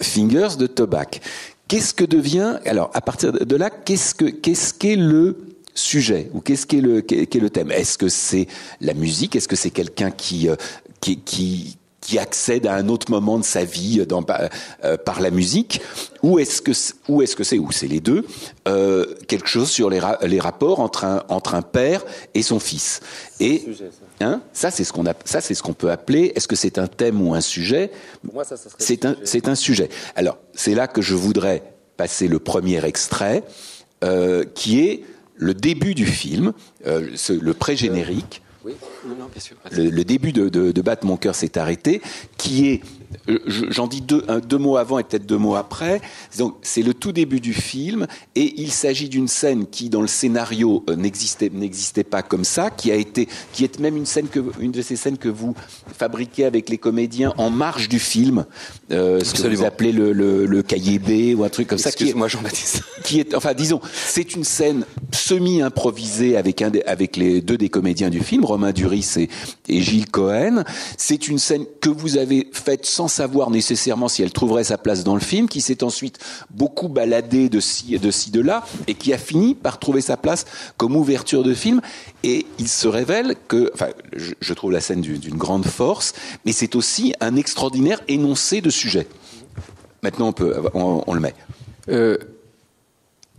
Fingers 0.00 0.56
de 0.58 0.66
Tobac. 0.66 1.20
Qu'est-ce 1.68 1.94
que 1.94 2.04
devient 2.04 2.58
alors 2.64 2.90
à 2.94 3.00
partir 3.00 3.32
de 3.32 3.56
là, 3.56 3.70
qu'est-ce 3.70 4.14
que 4.14 4.24
qu'est-ce 4.24 4.74
qu'est 4.74 4.96
le 4.96 5.36
sujet 5.74 6.30
ou 6.32 6.40
qu'est-ce 6.40 6.66
qu'est 6.66 6.80
le 6.80 7.00
qu'est 7.00 7.40
le 7.40 7.50
thème? 7.50 7.70
Est-ce 7.70 7.98
que 7.98 8.08
c'est 8.08 8.46
la 8.80 8.94
musique? 8.94 9.36
Est-ce 9.36 9.48
que 9.48 9.56
c'est 9.56 9.70
quelqu'un 9.70 10.10
qui 10.10 10.48
qui 12.00 12.18
accède 12.18 12.66
à 12.66 12.74
un 12.74 12.88
autre 12.88 13.10
moment 13.10 13.38
de 13.38 13.44
sa 13.44 13.64
vie 13.64 14.04
dans, 14.06 14.24
euh, 14.84 14.96
par 14.96 15.20
la 15.20 15.30
musique, 15.30 15.82
ou 16.22 16.38
est-ce 16.38 16.62
que 16.62 16.72
ou 17.08 17.22
est-ce 17.22 17.36
que 17.36 17.44
c'est 17.44 17.58
ou 17.58 17.72
c'est 17.72 17.88
les 17.88 18.00
deux 18.00 18.26
euh, 18.68 19.14
quelque 19.28 19.48
chose 19.48 19.70
sur 19.70 19.90
les, 19.90 20.00
les 20.22 20.40
rapports 20.40 20.80
entre 20.80 21.04
un 21.04 21.22
entre 21.28 21.54
un 21.54 21.62
père 21.62 22.04
et 22.34 22.42
son 22.42 22.58
fils. 22.58 23.00
Et 23.38 23.64
hein 24.20 24.40
ça 24.52 24.70
c'est 24.70 24.84
ce 24.84 24.92
qu'on 24.92 25.06
a 25.06 25.14
ça 25.24 25.40
c'est 25.40 25.54
ce 25.54 25.62
qu'on 25.62 25.74
peut 25.74 25.90
appeler 25.90 26.32
est-ce 26.34 26.48
que 26.48 26.56
c'est 26.56 26.78
un 26.78 26.86
thème 26.86 27.20
ou 27.26 27.34
un 27.34 27.40
sujet? 27.40 27.90
C'est 28.78 29.04
un 29.04 29.16
c'est 29.24 29.48
un 29.48 29.54
sujet. 29.54 29.88
Alors 30.14 30.38
c'est 30.54 30.74
là 30.74 30.88
que 30.88 31.02
je 31.02 31.14
voudrais 31.14 31.62
passer 31.96 32.28
le 32.28 32.38
premier 32.38 32.84
extrait 32.84 33.42
euh, 34.04 34.44
qui 34.54 34.80
est 34.80 35.04
le 35.36 35.54
début 35.54 35.94
du 35.94 36.06
film 36.06 36.52
euh, 36.86 37.10
le 37.28 37.54
pré-générique. 37.54 38.42
Oui, 38.64 38.74
non, 39.06 39.14
non, 39.18 39.26
bien 39.32 39.40
sûr. 39.40 39.56
Le, 39.72 39.90
le, 39.90 40.04
début 40.04 40.32
de, 40.32 40.48
de, 40.48 40.72
de 40.72 40.82
Battre 40.82 41.06
mon 41.06 41.16
cœur 41.16 41.34
s'est 41.34 41.58
arrêté, 41.58 42.02
qui 42.36 42.68
est 42.68 42.80
j'en 43.46 43.86
dis 43.86 44.00
deux, 44.00 44.24
deux 44.48 44.58
mots 44.58 44.76
avant 44.76 44.98
et 44.98 45.04
peut-être 45.04 45.26
deux 45.26 45.38
mots 45.38 45.56
après. 45.56 46.00
Donc, 46.38 46.56
c'est 46.62 46.82
le 46.82 46.94
tout 46.94 47.12
début 47.12 47.40
du 47.40 47.52
film 47.52 48.06
et 48.34 48.60
il 48.60 48.70
s'agit 48.70 49.08
d'une 49.08 49.28
scène 49.28 49.66
qui, 49.66 49.88
dans 49.88 50.00
le 50.00 50.06
scénario, 50.06 50.84
n'existait 50.96 51.50
n'existait 51.52 52.04
pas 52.04 52.22
comme 52.22 52.44
ça, 52.44 52.70
qui 52.70 52.90
a 52.92 52.94
été, 52.94 53.28
qui 53.52 53.64
est 53.64 53.78
même 53.80 53.96
une 53.96 54.06
scène 54.06 54.28
que, 54.28 54.40
une 54.60 54.72
de 54.72 54.82
ces 54.82 54.96
scènes 54.96 55.18
que 55.18 55.28
vous 55.28 55.54
fabriquez 55.96 56.44
avec 56.44 56.68
les 56.68 56.78
comédiens 56.78 57.34
en 57.36 57.50
marge 57.50 57.88
du 57.88 57.98
film, 57.98 58.44
euh, 58.90 59.20
ce 59.20 59.42
que 59.42 59.48
vous 59.48 59.64
appelez 59.64 59.92
le, 59.92 60.12
le, 60.12 60.46
le 60.46 60.62
cahier 60.62 60.98
B 60.98 61.38
ou 61.38 61.44
un 61.44 61.48
truc 61.48 61.68
comme 61.68 61.78
ça. 61.78 61.90
Excuse-moi, 61.90 62.28
Jean-Baptiste. 62.28 62.82
Qui 63.04 63.20
est, 63.20 63.34
enfin, 63.34 63.54
disons, 63.54 63.80
c'est 63.92 64.34
une 64.34 64.44
scène 64.44 64.84
semi-improvisée 65.12 66.36
avec 66.36 66.62
un, 66.62 66.70
avec 66.86 67.16
les 67.16 67.40
deux 67.40 67.58
des 67.58 67.68
comédiens 67.68 68.10
du 68.10 68.20
film, 68.20 68.44
Romain 68.44 68.72
Et, 68.92 69.28
et 69.68 69.80
Gilles 69.80 70.10
Cohen. 70.10 70.64
C'est 70.96 71.28
une 71.28 71.38
scène 71.38 71.64
que 71.80 71.88
vous 71.88 72.16
avez 72.16 72.48
faite 72.52 72.86
sans 72.86 73.08
savoir 73.08 73.50
nécessairement 73.50 74.08
si 74.08 74.22
elle 74.22 74.32
trouverait 74.32 74.64
sa 74.64 74.78
place 74.78 75.04
dans 75.04 75.14
le 75.14 75.20
film, 75.20 75.48
qui 75.48 75.60
s'est 75.60 75.82
ensuite 75.82 76.18
beaucoup 76.50 76.88
baladée 76.88 77.48
de 77.48 77.60
ci, 77.60 77.98
de 77.98 78.10
ci, 78.10 78.30
de 78.30 78.40
là, 78.40 78.64
et 78.86 78.94
qui 78.94 79.12
a 79.12 79.18
fini 79.18 79.54
par 79.54 79.78
trouver 79.78 80.00
sa 80.00 80.16
place 80.16 80.44
comme 80.76 80.96
ouverture 80.96 81.42
de 81.42 81.54
film. 81.54 81.80
Et 82.22 82.46
il 82.58 82.68
se 82.68 82.88
révèle 82.88 83.34
que, 83.48 83.70
enfin, 83.74 83.88
je, 84.14 84.54
trouve 84.54 84.72
la 84.72 84.80
scène 84.80 85.00
d'une 85.00 85.36
grande 85.36 85.64
force, 85.64 86.12
mais 86.44 86.52
c'est 86.52 86.74
aussi 86.74 87.14
un 87.20 87.36
extraordinaire 87.36 88.00
énoncé 88.08 88.60
de 88.60 88.70
sujet. 88.70 89.06
Maintenant, 90.02 90.28
on 90.28 90.32
peut, 90.32 90.54
on 90.74 91.14
le 91.14 91.20
met. 91.20 91.34
Euh, 91.88 92.16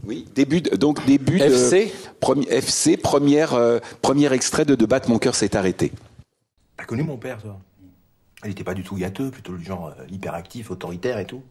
oui, 0.05 0.27
début 0.33 0.61
de, 0.61 0.75
donc 0.75 1.05
début 1.05 1.37
FC 1.39 1.85
de 1.85 1.91
premier, 2.19 2.47
FC 2.49 2.97
première 2.97 3.53
euh, 3.53 3.79
premier 4.01 4.31
extrait 4.33 4.65
de 4.65 4.75
De 4.75 4.85
battre 4.85 5.09
mon 5.09 5.19
cœur 5.19 5.35
s'est 5.35 5.55
arrêté. 5.55 5.91
T'as 6.77 6.85
connu 6.85 7.03
mon 7.03 7.17
père, 7.17 7.41
toi? 7.41 7.59
Il 8.43 8.51
était 8.51 8.63
pas 8.63 8.73
du 8.73 8.83
tout 8.83 8.95
gâteux, 8.95 9.29
plutôt 9.29 9.51
le 9.51 9.61
genre 9.61 9.93
euh, 9.99 10.05
hyperactif, 10.09 10.71
autoritaire 10.71 11.19
et 11.19 11.25
tout. 11.25 11.43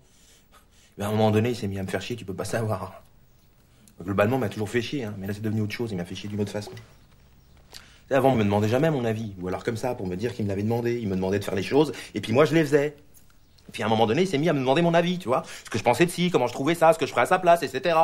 Mais 0.99 1.05
à 1.05 1.09
un 1.09 1.13
moment 1.13 1.31
donné, 1.31 1.51
il 1.51 1.57
s'est 1.57 1.69
mis 1.69 1.79
à 1.79 1.83
me 1.83 1.89
faire 1.89 2.03
chier, 2.03 2.17
tu 2.17 2.25
peux 2.25 2.35
pas 2.35 2.45
savoir. 2.45 3.03
Globalement, 4.03 4.37
il 4.37 4.41
m'a 4.41 4.49
toujours 4.49 4.69
fait 4.69 4.83
chier, 4.83 5.05
hein, 5.05 5.15
mais 5.19 5.27
là 5.27 5.35
c'est 5.35 5.43
devenu 5.43 5.61
autre 5.61 5.73
chose, 5.73 5.93
il 5.93 5.97
m'a 5.97 6.05
fait 6.05 6.15
chier 6.15 6.29
d'une 6.29 6.41
autre 6.41 6.51
façon. 6.51 6.73
Avant, 8.11 8.33
il 8.33 8.39
me 8.39 8.45
demandait 8.45 8.69
jamais 8.69 8.91
mon 8.91 9.05
avis, 9.05 9.35
ou 9.41 9.47
alors 9.47 9.63
comme 9.63 9.77
ça, 9.77 9.95
pour 9.95 10.09
me 10.09 10.17
dire 10.17 10.35
qu'il 10.35 10.45
me 10.45 10.49
l'avait 10.49 10.65
demandé. 10.65 10.99
Il 11.01 11.07
me 11.07 11.15
demandait 11.15 11.39
de 11.39 11.45
faire 11.45 11.55
les 11.55 11.63
choses, 11.63 11.93
et 12.15 12.21
puis 12.21 12.33
moi 12.33 12.45
je 12.45 12.55
les 12.55 12.65
faisais. 12.65 12.97
Et 13.69 13.73
puis 13.73 13.85
à 13.85 13.87
un 13.87 13.89
moment 13.89 14.09
donné, 14.09 14.23
il 14.23 14.27
s'est 14.27 14.39
mis 14.39 14.49
à 14.49 14.53
me 14.53 14.59
demander 14.59 14.83
mon 14.83 14.95
avis, 14.95 15.19
tu 15.19 15.29
vois. 15.29 15.45
Ce 15.65 15.71
que 15.71 15.79
je 15.79 15.85
pensais 15.85 16.07
de 16.07 16.11
ci, 16.11 16.29
comment 16.31 16.49
je 16.49 16.53
trouvais 16.53 16.75
ça, 16.75 16.93
ce 16.93 16.99
que 16.99 17.07
je 17.07 17.13
ferais 17.13 17.23
à 17.23 17.27
sa 17.27 17.39
place, 17.39 17.63
etc. 17.63 17.97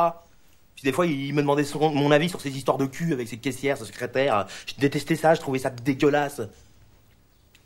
Puis 0.77 0.83
des 0.85 0.91
fois, 0.93 1.07
il 1.07 1.33
me 1.33 1.41
demandait 1.41 1.65
mon 1.95 2.11
avis 2.11 2.29
sur 2.29 2.39
ces 2.39 2.55
histoires 2.55 2.77
de 2.77 2.85
cul 2.85 3.11
avec 3.11 3.27
ses 3.27 3.37
caissières, 3.37 3.77
ses 3.79 3.85
secrétaires. 3.85 4.45
Je 4.67 4.75
détestais 4.79 5.15
ça, 5.15 5.33
je 5.33 5.41
trouvais 5.41 5.57
ça 5.57 5.71
dégueulasse. 5.71 6.39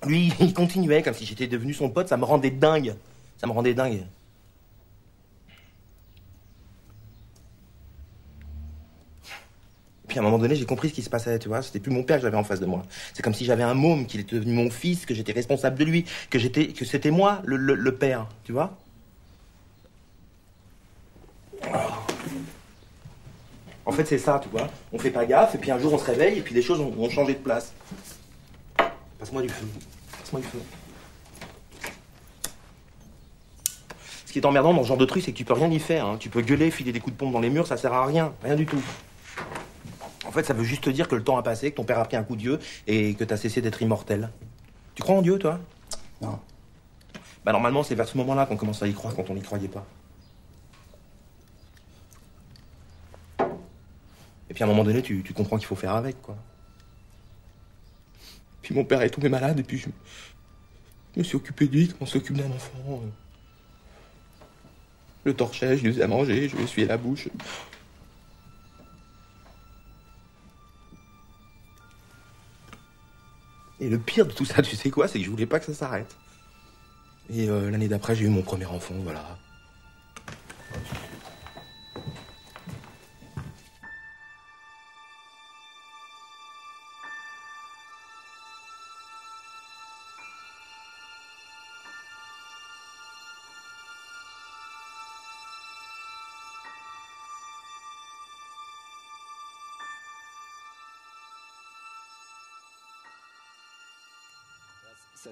Lui, 0.07 0.31
il 0.39 0.53
continuait 0.53 1.03
comme 1.03 1.13
si 1.13 1.25
j'étais 1.25 1.47
devenu 1.47 1.73
son 1.73 1.89
pote, 1.89 2.07
ça 2.07 2.15
me 2.15 2.23
rendait 2.23 2.51
dingue. 2.51 2.95
Ça 3.37 3.47
me 3.47 3.51
rendait 3.51 3.73
dingue. 3.73 4.03
Puis 10.07 10.17
à 10.17 10.21
un 10.21 10.25
moment 10.25 10.39
donné, 10.39 10.55
j'ai 10.55 10.65
compris 10.65 10.89
ce 10.89 10.93
qui 10.93 11.01
se 11.03 11.09
passait, 11.09 11.39
tu 11.39 11.47
vois. 11.47 11.61
C'était 11.61 11.79
plus 11.79 11.91
mon 11.91 12.03
père 12.03 12.17
que 12.17 12.23
j'avais 12.23 12.35
en 12.37 12.43
face 12.43 12.59
de 12.59 12.65
moi. 12.65 12.83
C'est 13.13 13.21
comme 13.23 13.33
si 13.33 13.45
j'avais 13.45 13.63
un 13.63 13.73
môme, 13.73 14.05
qu'il 14.05 14.19
était 14.19 14.35
devenu 14.35 14.53
mon 14.53 14.69
fils, 14.69 15.05
que 15.05 15.13
j'étais 15.13 15.31
responsable 15.31 15.77
de 15.77 15.85
lui, 15.85 16.05
que 16.29 16.37
j'étais, 16.39 16.67
que 16.67 16.83
c'était 16.85 17.11
moi 17.11 17.41
le, 17.45 17.55
le- 17.55 17.75
le 17.75 17.95
père, 17.95 18.27
tu 18.43 18.51
vois. 18.51 18.77
En 23.85 23.91
fait, 23.91 24.05
c'est 24.05 24.17
ça, 24.19 24.39
tu 24.41 24.49
vois. 24.49 24.67
On 24.93 24.99
fait 24.99 25.09
pas 25.09 25.25
gaffe, 25.25 25.55
et 25.55 25.57
puis 25.57 25.71
un 25.71 25.79
jour 25.79 25.93
on 25.93 25.97
se 25.97 26.05
réveille, 26.05 26.37
et 26.37 26.41
puis 26.41 26.53
les 26.53 26.61
choses 26.61 26.79
ont, 26.79 26.93
ont 26.97 27.09
changé 27.09 27.33
de 27.33 27.39
place. 27.39 27.73
Passe-moi 29.19 29.41
du 29.41 29.49
feu. 29.49 29.67
Passe-moi 30.19 30.41
du 30.41 30.47
feu. 30.47 30.59
Ce 34.25 34.31
qui 34.31 34.39
est 34.39 34.45
emmerdant 34.45 34.73
dans 34.73 34.83
ce 34.83 34.87
genre 34.87 34.97
de 34.97 35.05
truc, 35.05 35.23
c'est 35.23 35.33
que 35.33 35.37
tu 35.37 35.43
peux 35.43 35.53
rien 35.53 35.69
y 35.69 35.79
faire. 35.79 36.05
hein. 36.05 36.17
Tu 36.17 36.29
peux 36.29 36.41
gueuler, 36.41 36.71
filer 36.71 36.93
des 36.93 36.99
coups 37.01 37.13
de 37.13 37.17
pompe 37.17 37.33
dans 37.33 37.41
les 37.41 37.49
murs, 37.49 37.67
ça 37.67 37.75
sert 37.75 37.91
à 37.93 38.05
rien. 38.05 38.33
Rien 38.43 38.55
du 38.55 38.65
tout. 38.65 38.81
En 40.25 40.31
fait, 40.31 40.43
ça 40.43 40.53
veut 40.53 40.63
juste 40.63 40.83
te 40.85 40.89
dire 40.89 41.09
que 41.09 41.15
le 41.15 41.23
temps 41.23 41.37
a 41.37 41.43
passé, 41.43 41.71
que 41.71 41.75
ton 41.75 41.83
père 41.83 41.99
a 41.99 42.05
pris 42.05 42.15
un 42.15 42.23
coup 42.23 42.35
de 42.35 42.39
Dieu 42.41 42.59
et 42.87 43.15
que 43.15 43.25
t'as 43.25 43.35
cessé 43.35 43.61
d'être 43.61 43.81
immortel. 43.81 44.29
Tu 44.95 45.01
crois 45.01 45.15
en 45.15 45.21
Dieu, 45.21 45.37
toi? 45.37 45.59
Non. 46.21 46.39
Bah 47.43 47.51
normalement, 47.51 47.83
c'est 47.83 47.95
vers 47.95 48.07
ce 48.07 48.17
moment-là 48.19 48.45
qu'on 48.45 48.55
commence 48.55 48.81
à 48.83 48.87
y 48.87 48.93
croire 48.93 49.13
quand 49.15 49.29
on 49.29 49.33
n'y 49.33 49.41
croyait 49.41 49.67
pas. 49.67 49.85
Et 54.51 54.53
puis 54.53 54.65
à 54.65 54.67
un 54.67 54.69
moment 54.69 54.83
donné, 54.83 55.01
tu, 55.01 55.23
tu 55.23 55.31
comprends 55.31 55.55
qu'il 55.55 55.65
faut 55.65 55.77
faire 55.77 55.95
avec, 55.95 56.21
quoi. 56.21 56.35
Puis 58.61 58.75
mon 58.75 58.83
père 58.83 59.01
est 59.01 59.09
tombé 59.09 59.29
malade 59.29 59.57
et 59.57 59.63
puis 59.63 59.77
je, 59.77 59.87
me 61.15 61.23
suis 61.23 61.37
occupé 61.37 61.69
de 61.69 61.71
lui 61.71 61.87
comme 61.87 61.99
on 62.01 62.05
s'occupe 62.05 62.35
d'un 62.35 62.51
enfant. 62.51 62.77
euh. 62.89 63.09
Le 65.23 65.33
torchais, 65.33 65.77
je 65.77 65.83
lui 65.83 65.93
faisais 65.93 66.03
à 66.03 66.07
manger, 66.07 66.49
je 66.49 66.57
lui 66.57 66.65
essuyais 66.65 66.85
la 66.85 66.97
bouche. 66.97 67.29
Et 73.79 73.87
le 73.87 73.99
pire 73.99 74.25
de 74.25 74.33
tout 74.33 74.43
ça, 74.43 74.61
tu 74.61 74.75
sais 74.75 74.89
quoi, 74.89 75.07
c'est 75.07 75.17
que 75.17 75.23
je 75.23 75.31
voulais 75.31 75.45
pas 75.45 75.61
que 75.61 75.65
ça 75.67 75.73
s'arrête. 75.73 76.13
Et 77.29 77.47
euh, 77.47 77.71
l'année 77.71 77.87
d'après, 77.87 78.17
j'ai 78.17 78.25
eu 78.25 78.29
mon 78.29 78.41
premier 78.41 78.65
enfant, 78.65 78.95
voilà. 79.01 79.37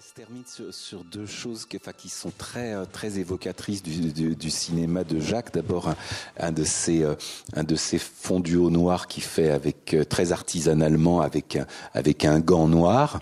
Se 0.10 0.16
termine 0.16 0.44
sur, 0.72 1.04
deux 1.04 1.28
choses 1.28 1.68
qui, 1.68 2.10
sont 2.10 2.32
très, 2.36 2.74
euh, 2.74 2.86
très 2.92 3.20
évocatrices 3.20 3.84
du, 3.84 4.50
cinéma 4.50 5.04
de 5.04 5.20
Jacques. 5.20 5.54
D'abord, 5.54 5.94
un, 6.40 6.52
de 6.52 6.64
ces, 6.64 7.04
euh, 7.04 7.14
un 7.54 7.64
de 7.64 7.76
ces 7.76 8.00
fondus 8.00 8.56
au 8.56 8.72
noir 8.72 9.08
qu'il 9.08 9.22
fait 9.22 9.52
avec 9.52 9.94
euh, 9.94 10.04
très 10.04 10.32
artisanalement 10.32 11.22
avec 11.22 11.60
avec 11.94 12.26
un 12.26 12.40
gant 12.40 12.68
noir. 12.68 13.20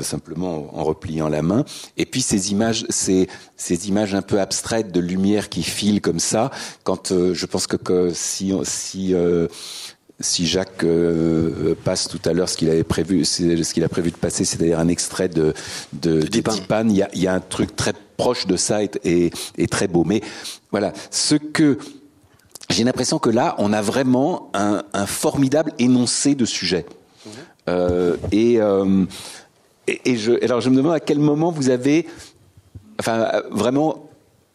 simplement 0.00 0.76
en 0.76 0.82
repliant 0.82 1.28
la 1.28 1.42
main, 1.42 1.64
et 1.96 2.06
puis 2.06 2.20
ces 2.20 2.50
images, 2.50 2.84
ces, 2.90 3.28
ces 3.56 3.88
images 3.88 4.14
un 4.14 4.22
peu 4.22 4.40
abstraites 4.40 4.90
de 4.90 5.00
lumière 5.00 5.48
qui 5.48 5.62
filent 5.62 6.00
comme 6.00 6.18
ça. 6.18 6.50
Quand 6.82 7.12
je 7.12 7.46
pense 7.46 7.66
que, 7.68 8.10
si, 8.12 8.52
si 8.64 9.14
si 10.20 10.46
Jacques 10.46 10.84
euh, 10.84 11.74
passe 11.84 12.08
tout 12.08 12.20
à 12.24 12.32
l'heure 12.32 12.48
ce 12.48 12.56
qu'il 12.56 12.70
avait 12.70 12.84
prévu, 12.84 13.24
ce 13.24 13.74
qu'il 13.74 13.84
a 13.84 13.88
prévu 13.88 14.10
de 14.10 14.16
passer, 14.16 14.44
c'est-à-dire 14.44 14.78
un 14.78 14.88
extrait 14.88 15.28
de 15.28 15.52
de, 15.92 16.22
de 16.22 16.42
il 16.88 16.96
y 16.96 17.02
a, 17.02 17.08
il 17.12 17.22
y 17.22 17.26
a 17.26 17.34
un 17.34 17.40
truc 17.40 17.76
très 17.76 17.92
proche 18.16 18.46
de 18.46 18.56
ça 18.56 18.82
et, 18.82 18.90
et, 19.04 19.30
et 19.58 19.66
très 19.66 19.88
beau. 19.88 20.04
Mais 20.04 20.22
voilà, 20.70 20.92
ce 21.10 21.34
que 21.34 21.78
j'ai 22.70 22.82
l'impression 22.84 23.18
que 23.18 23.30
là, 23.30 23.54
on 23.58 23.72
a 23.72 23.82
vraiment 23.82 24.50
un, 24.54 24.84
un 24.92 25.06
formidable 25.06 25.72
énoncé 25.78 26.34
de 26.34 26.44
sujet. 26.44 26.86
Euh, 27.68 28.16
et, 28.32 28.60
euh, 28.60 29.04
et, 29.86 30.00
et 30.12 30.16
je, 30.16 30.42
alors 30.44 30.60
je 30.60 30.70
me 30.70 30.76
demande 30.76 30.94
à 30.94 31.00
quel 31.00 31.18
moment 31.18 31.50
vous 31.50 31.68
avez, 31.68 32.06
enfin 33.00 33.42
vraiment 33.50 34.05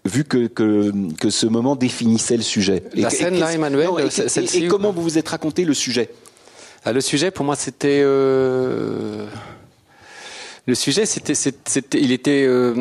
vu 0.05 0.23
que, 0.23 0.47
que, 0.47 0.91
que 1.19 1.29
ce 1.29 1.45
moment 1.45 1.75
définissait 1.75 2.37
le 2.37 2.43
sujet. 2.43 2.83
La 2.95 3.09
Et- 3.09 3.13
et 3.13 3.15
scène, 3.15 3.39
là, 3.39 3.53
Emmanuel, 3.53 3.87
non, 3.87 3.99
et, 3.99 4.07
et- 4.63 4.67
comment 4.67 4.91
vous 4.91 5.01
vous 5.03 5.17
êtes 5.17 5.29
raconté 5.29 5.63
le 5.65 5.73
sujet 5.73 6.09
Ah, 6.85 6.91
le 6.93 7.01
sujet, 7.01 7.29
pour 7.31 7.45
moi, 7.45 7.55
c'était. 7.55 8.01
euh, 8.03 9.25
Le 10.67 10.75
sujet, 10.75 11.05
c'était, 11.07 11.33
il 11.99 12.11
était, 12.11 12.43
euh, 12.47 12.73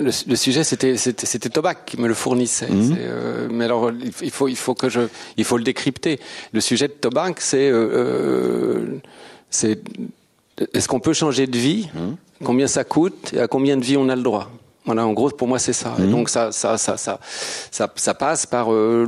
le, 0.00 0.10
le 0.28 0.36
sujet, 0.36 0.62
c'était, 0.62 0.96
c'était, 0.98 1.48
Tobac 1.48 1.84
qui 1.86 1.98
me 1.98 2.06
le 2.06 2.12
fournissait. 2.14 2.68
Mhm. 2.70 2.96
Euh, 2.98 3.48
mais 3.50 3.64
alors, 3.64 3.90
il 4.22 4.30
faut, 4.30 4.46
il 4.48 4.56
faut 4.56 4.74
que 4.74 4.88
je, 4.90 5.00
il 5.38 5.44
faut 5.44 5.56
le 5.56 5.64
décrypter. 5.64 6.20
Le 6.52 6.60
sujet 6.60 6.86
de 6.88 6.92
Tobac, 6.92 7.40
c'est, 7.40 7.70
euh, 7.70 9.00
c'est, 9.50 9.80
est-ce 10.74 10.86
qu'on 10.86 11.00
peut 11.00 11.14
changer 11.14 11.46
de 11.46 11.56
vie? 11.58 11.88
Combien 12.44 12.66
ça 12.68 12.84
coûte 12.84 13.32
et 13.32 13.40
à 13.40 13.48
combien 13.48 13.76
de 13.78 13.84
vies 13.84 13.96
on 13.96 14.08
a 14.10 14.16
le 14.16 14.22
droit? 14.22 14.50
Voilà, 14.84 15.06
en 15.06 15.12
gros, 15.12 15.30
pour 15.30 15.48
moi, 15.48 15.58
c'est 15.58 15.72
ça. 15.72 15.94
Et 15.98 16.06
donc, 16.06 16.28
ça, 16.28 16.52
ça, 16.52 16.76
ça, 16.76 16.96
ça, 16.96 17.18
ça, 17.70 17.88
ça 17.96 18.14
passe 18.14 18.44
par 18.46 18.72
euh, 18.72 19.06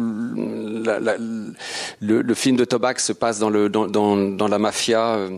la- 0.85 1.01
la- 1.01 1.17
le, 1.19 2.23
le 2.23 2.35
film 2.35 2.57
de 2.57 2.65
Tobac 2.65 2.99
se 3.01 3.13
passe 3.13 3.39
dans 3.39 3.51
le 3.51 3.69
dans 3.69 3.87
dans, 3.87 4.17
dans 4.17 4.49
la 4.49 4.59
mafia. 4.59 5.01
euh, 5.17 5.31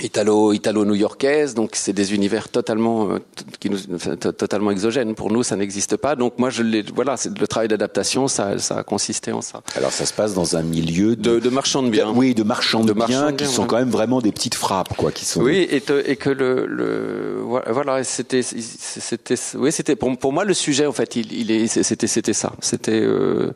italo 0.00 0.52
italo 0.52 0.84
new-yorkaise 0.84 1.54
donc 1.54 1.70
c'est 1.74 1.92
des 1.92 2.14
univers 2.14 2.48
totalement 2.48 3.10
euh, 3.10 3.18
qui 3.58 3.68
nous 3.70 3.78
totalement 3.78 4.70
exogènes. 4.70 5.14
Pour 5.14 5.32
nous 5.32 5.42
ça 5.42 5.56
n'existe 5.56 5.96
pas. 5.96 6.14
Donc 6.14 6.38
moi 6.38 6.50
je 6.50 6.62
l'ai 6.62 6.82
voilà 6.82 7.16
c'est 7.16 7.36
le 7.36 7.46
travail 7.46 7.68
d'adaptation 7.68 8.28
ça 8.28 8.58
ça 8.58 8.78
a 8.78 8.82
consisté 8.82 9.32
en 9.32 9.40
ça. 9.40 9.62
Alors 9.76 9.92
ça 9.92 10.06
se 10.06 10.12
passe 10.12 10.34
dans 10.34 10.56
un 10.56 10.62
milieu 10.62 11.16
de, 11.16 11.40
de, 11.40 11.48
marchands 11.50 11.82
de 11.82 11.90
biens. 11.90 12.12
Oui 12.14 12.34
de 12.34 12.42
marchands 12.42 12.84
de, 12.84 12.92
biens 12.92 13.32
qui 13.32 13.46
sont 13.46 13.66
quand 13.66 13.76
même 13.78 13.90
vraiment 13.90 14.20
des 14.20 14.32
petites 14.32 14.54
frappes 14.54 14.96
quoi 14.96 15.10
qui 15.10 15.24
sont 15.24 15.42
oui 15.42 15.66
et, 15.70 15.82
et 16.06 16.16
que 16.16 16.30
le, 16.30 16.66
le 16.66 17.42
voilà 17.68 18.04
c'était 18.04 18.42
c'était 18.42 19.34
oui 19.56 19.72
c'était 19.72 19.96
pour, 19.96 20.16
pour 20.16 20.32
moi 20.32 20.44
le 20.44 20.54
sujet 20.54 20.86
en 20.86 20.92
fait 20.92 21.16
il, 21.16 21.32
il 21.32 21.50
est 21.50 21.66
c'était 21.66 22.06
c'était 22.06 22.32
ça. 22.32 22.52
C'était 22.60 23.00
euh, 23.00 23.52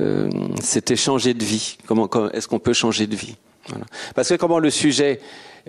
euh, 0.00 0.30
c'était 0.62 0.96
changer 0.96 1.34
de 1.34 1.44
vie. 1.44 1.78
Comment, 1.86 2.08
comment 2.08 2.30
est-ce 2.30 2.48
qu'on 2.48 2.58
peut 2.58 2.72
changer 2.72 3.06
de 3.06 3.16
vie? 3.16 3.36
Voilà. 3.68 3.84
Parce 4.14 4.28
que 4.28 4.34
comment 4.34 4.58
le 4.58 4.70
sujet, 4.70 5.20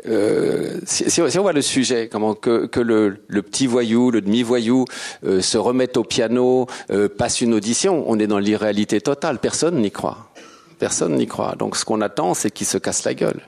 euh, 0.07 0.79
si, 0.85 1.21
on 1.21 1.41
voit 1.41 1.53
le 1.53 1.61
sujet, 1.61 2.09
comment 2.11 2.33
que, 2.33 2.79
le, 2.79 3.41
petit 3.41 3.67
voyou, 3.67 4.11
le 4.11 4.21
demi-voyou 4.21 4.85
euh, 5.25 5.41
se 5.41 5.57
remette 5.57 5.97
au 5.97 6.03
piano, 6.03 6.67
euh, 6.91 7.09
passe 7.09 7.41
une 7.41 7.53
audition, 7.53 8.03
on 8.07 8.19
est 8.19 8.27
dans 8.27 8.39
l'irréalité 8.39 9.01
totale. 9.01 9.39
Personne 9.39 9.77
n'y 9.77 9.91
croit. 9.91 10.31
Personne 10.77 11.15
n'y 11.15 11.27
croit. 11.27 11.55
Donc 11.57 11.75
ce 11.75 11.85
qu'on 11.85 12.01
attend, 12.01 12.33
c'est 12.33 12.51
qu'il 12.51 12.67
se 12.67 12.77
casse 12.77 13.03
la 13.03 13.13
gueule. 13.13 13.41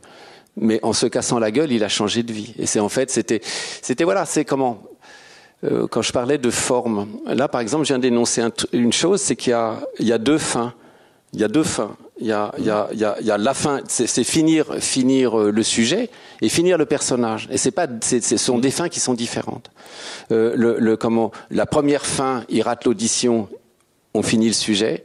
Mais 0.57 0.79
en 0.83 0.93
se 0.93 1.05
cassant 1.05 1.39
la 1.39 1.51
gueule, 1.51 1.71
il 1.71 1.83
a 1.83 1.89
changé 1.89 2.23
de 2.23 2.33
vie. 2.33 2.53
Et 2.59 2.65
c'est 2.65 2.81
en 2.81 2.89
fait, 2.89 3.09
c'était, 3.09 3.41
c'était 3.81 4.03
voilà, 4.03 4.25
c'est 4.25 4.45
comment. 4.45 4.83
Quand 5.91 6.01
je 6.01 6.11
parlais 6.11 6.39
de 6.39 6.49
forme, 6.49 7.07
là 7.27 7.47
par 7.47 7.61
exemple, 7.61 7.83
je 7.83 7.89
viens 7.89 7.99
d'énoncer 7.99 8.41
un, 8.41 8.49
une 8.73 8.91
chose, 8.91 9.21
c'est 9.21 9.35
qu'il 9.35 9.55
y 9.99 10.11
a 10.11 10.17
deux 10.17 10.39
fins. 10.39 10.73
Il 11.33 11.39
y 11.39 11.43
a 11.43 11.47
deux 11.47 11.63
fins 11.63 11.95
il 12.21 12.27
y 12.27 12.31
a, 12.31 12.53
il 12.59 12.65
y 12.65 12.69
a, 12.69 12.87
il 12.93 12.99
y 12.99 13.03
a, 13.03 13.17
il 13.19 13.25
y 13.25 13.31
a 13.31 13.37
la 13.37 13.53
fin, 13.53 13.81
c'est 13.87 14.23
finir, 14.23 14.75
finir 14.79 15.37
euh, 15.37 15.51
le 15.51 15.63
sujet 15.63 16.09
et 16.41 16.49
finir 16.49 16.77
le 16.77 16.85
personnage. 16.85 17.49
Et 17.51 17.57
c'est 17.57 17.71
pas, 17.71 17.87
ce 18.01 18.37
sont 18.37 18.59
des 18.59 18.71
fins 18.71 18.89
qui 18.89 18.99
sont 18.99 19.15
différentes. 19.15 19.71
Euh, 20.31 20.53
le, 20.55 20.77
le, 20.79 20.95
comment, 20.97 21.31
la 21.49 21.65
première 21.65 22.05
fin, 22.05 22.43
il 22.47 22.61
rate 22.61 22.85
l'audition, 22.85 23.49
on 24.13 24.21
finit 24.21 24.47
le 24.47 24.53
sujet. 24.53 25.03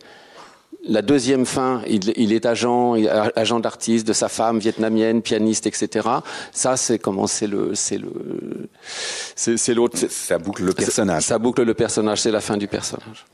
La 0.88 1.02
deuxième 1.02 1.46
fin, 1.46 1.83
il, 1.88 2.12
il 2.16 2.33
est 2.33 2.46
agent, 2.46 2.94
agent 3.35 3.61
d'artiste 3.61 4.07
de 4.07 4.12
sa 4.12 4.29
femme 4.29 4.59
vietnamienne, 4.59 5.20
pianiste, 5.22 5.66
etc. 5.66 6.07
Ça, 6.52 6.76
c'est 6.76 6.98
comment 6.98 7.26
c'est 7.26 7.48
le, 7.48 7.74
c'est 7.74 7.98
le, 7.98 8.68
c'est 9.35 9.74
l'autre. 9.74 9.98
Ça 10.09 10.38
boucle 10.38 10.64
le 10.64 10.72
personnage. 10.72 11.24
Ça 11.24 11.38
boucle 11.38 11.62
le 11.62 11.74
personnage. 11.74 12.20
C'est 12.20 12.31
la 12.31 12.40
fin 12.40 12.57
du 12.57 12.68
personnage. 12.68 13.24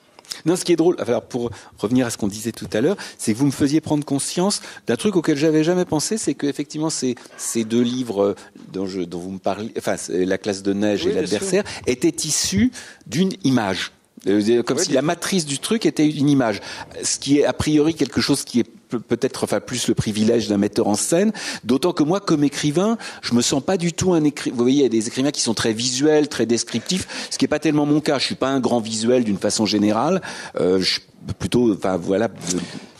Non, 0.45 0.57
ce 0.57 0.65
qui 0.65 0.73
est 0.73 0.77
drôle, 0.77 0.97
alors 0.99 1.23
pour 1.23 1.51
revenir 1.79 2.07
à 2.07 2.11
ce 2.11 2.19
qu'on 2.19 2.29
disait 2.29 2.53
tout 2.53 2.69
à 2.73 2.81
l'heure, 2.81 2.97
c'est 3.19 3.33
que 3.33 3.39
vous 3.39 3.47
me 3.47 3.53
faisiez 3.53 3.81
prendre 3.81 4.05
conscience 4.05 4.61
d'un 4.87 4.97
truc 4.97 5.17
auquel 5.17 5.37
j'avais 5.37 5.65
jamais 5.65 5.85
pensé, 5.85 6.19
c'est 6.19 6.35
qu'effectivement 6.35 6.91
ces, 6.91 7.15
ces 7.37 7.65
deux 7.65 7.83
livres 7.83 8.35
dont, 8.73 8.87
je, 8.87 9.03
dont 9.03 9.19
vous 9.19 9.33
me 9.33 9.39
parlez, 9.39 9.73
enfin 9.79 9.97
la 10.09 10.39
classe 10.39 10.63
de 10.63 10.73
neige 10.73 11.05
oui, 11.05 11.13
et 11.13 11.15
l'adversaire, 11.15 11.65
étaient 11.87 12.27
issus 12.27 12.73
d'une 13.07 13.33
image. 13.45 13.93
Euh, 14.29 14.63
comme 14.63 14.79
oui, 14.79 14.85
si 14.85 14.93
la 14.93 15.03
matrice 15.03 15.47
du 15.47 15.59
truc 15.59 15.85
était 15.85 16.09
une 16.09 16.29
image, 16.29 16.61
ce 17.03 17.19
qui 17.19 17.41
est 17.41 17.45
a 17.45 17.53
priori 17.53 17.95
quelque 17.95 18.21
chose 18.21 18.45
qui 18.45 18.61
est 18.61 18.67
peut-être 18.97 19.45
enfin 19.45 19.61
plus 19.61 19.89
le 19.89 19.95
privilège 19.95 20.49
d'un 20.49 20.59
metteur 20.59 20.87
en 20.87 20.95
scène, 20.95 21.33
d'autant 21.65 21.93
que 21.93 22.03
moi 22.03 22.21
comme 22.21 22.45
écrivain, 22.45 22.99
je 23.23 23.35
me 23.35 23.43
sens 23.43 23.63
pas 23.63 23.77
du 23.77 23.93
tout 23.93 24.13
un 24.13 24.25
écrivain. 24.25 24.57
Vous 24.57 24.63
voyez, 24.63 24.79
il 24.79 24.83
y 24.83 24.87
a 24.87 24.89
des 24.89 25.09
écrivains 25.09 25.31
qui 25.31 25.41
sont 25.41 25.55
très 25.55 25.73
visuels, 25.73 26.29
très 26.29 26.47
descriptifs, 26.47 27.29
ce 27.31 27.39
qui 27.39 27.45
est 27.45 27.49
pas 27.49 27.59
tellement 27.59 27.87
mon 27.87 28.01
cas. 28.01 28.19
Je 28.19 28.25
suis 28.25 28.35
pas 28.35 28.49
un 28.49 28.61
grand 28.61 28.81
visuel 28.81 29.25
d'une 29.25 29.39
façon 29.39 29.67
générale. 29.67 30.23
Euh, 30.61 30.81
je 30.81 31.01
plutôt, 31.39 31.73
enfin 31.73 31.97
voilà. 31.97 32.29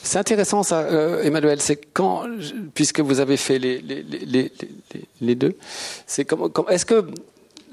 C'est 0.03 0.19
intéressant 0.19 0.63
ça, 0.63 0.81
euh, 0.81 1.23
Emmanuel. 1.23 1.61
C'est 1.61 1.77
quand, 1.77 2.25
puisque 2.75 3.01
vous 3.01 3.21
avez 3.21 3.37
fait 3.37 3.59
les 3.59 3.81
les 3.81 4.03
les 4.03 4.53
les, 5.21 5.35
deux, 5.35 5.57
c'est 6.07 6.25
comment, 6.25 6.51
est-ce 6.69 6.87
que 6.87 7.07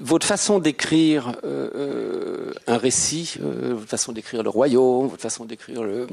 votre 0.00 0.26
façon 0.26 0.58
d'écrire 0.58 1.36
euh, 1.44 2.52
un 2.66 2.78
récit, 2.78 3.34
euh, 3.42 3.74
votre 3.74 3.90
façon 3.90 4.12
d'écrire 4.12 4.42
le 4.42 4.48
royaume, 4.48 5.08
votre 5.08 5.22
façon 5.22 5.44
d'écrire 5.44 5.82
le 5.82 6.06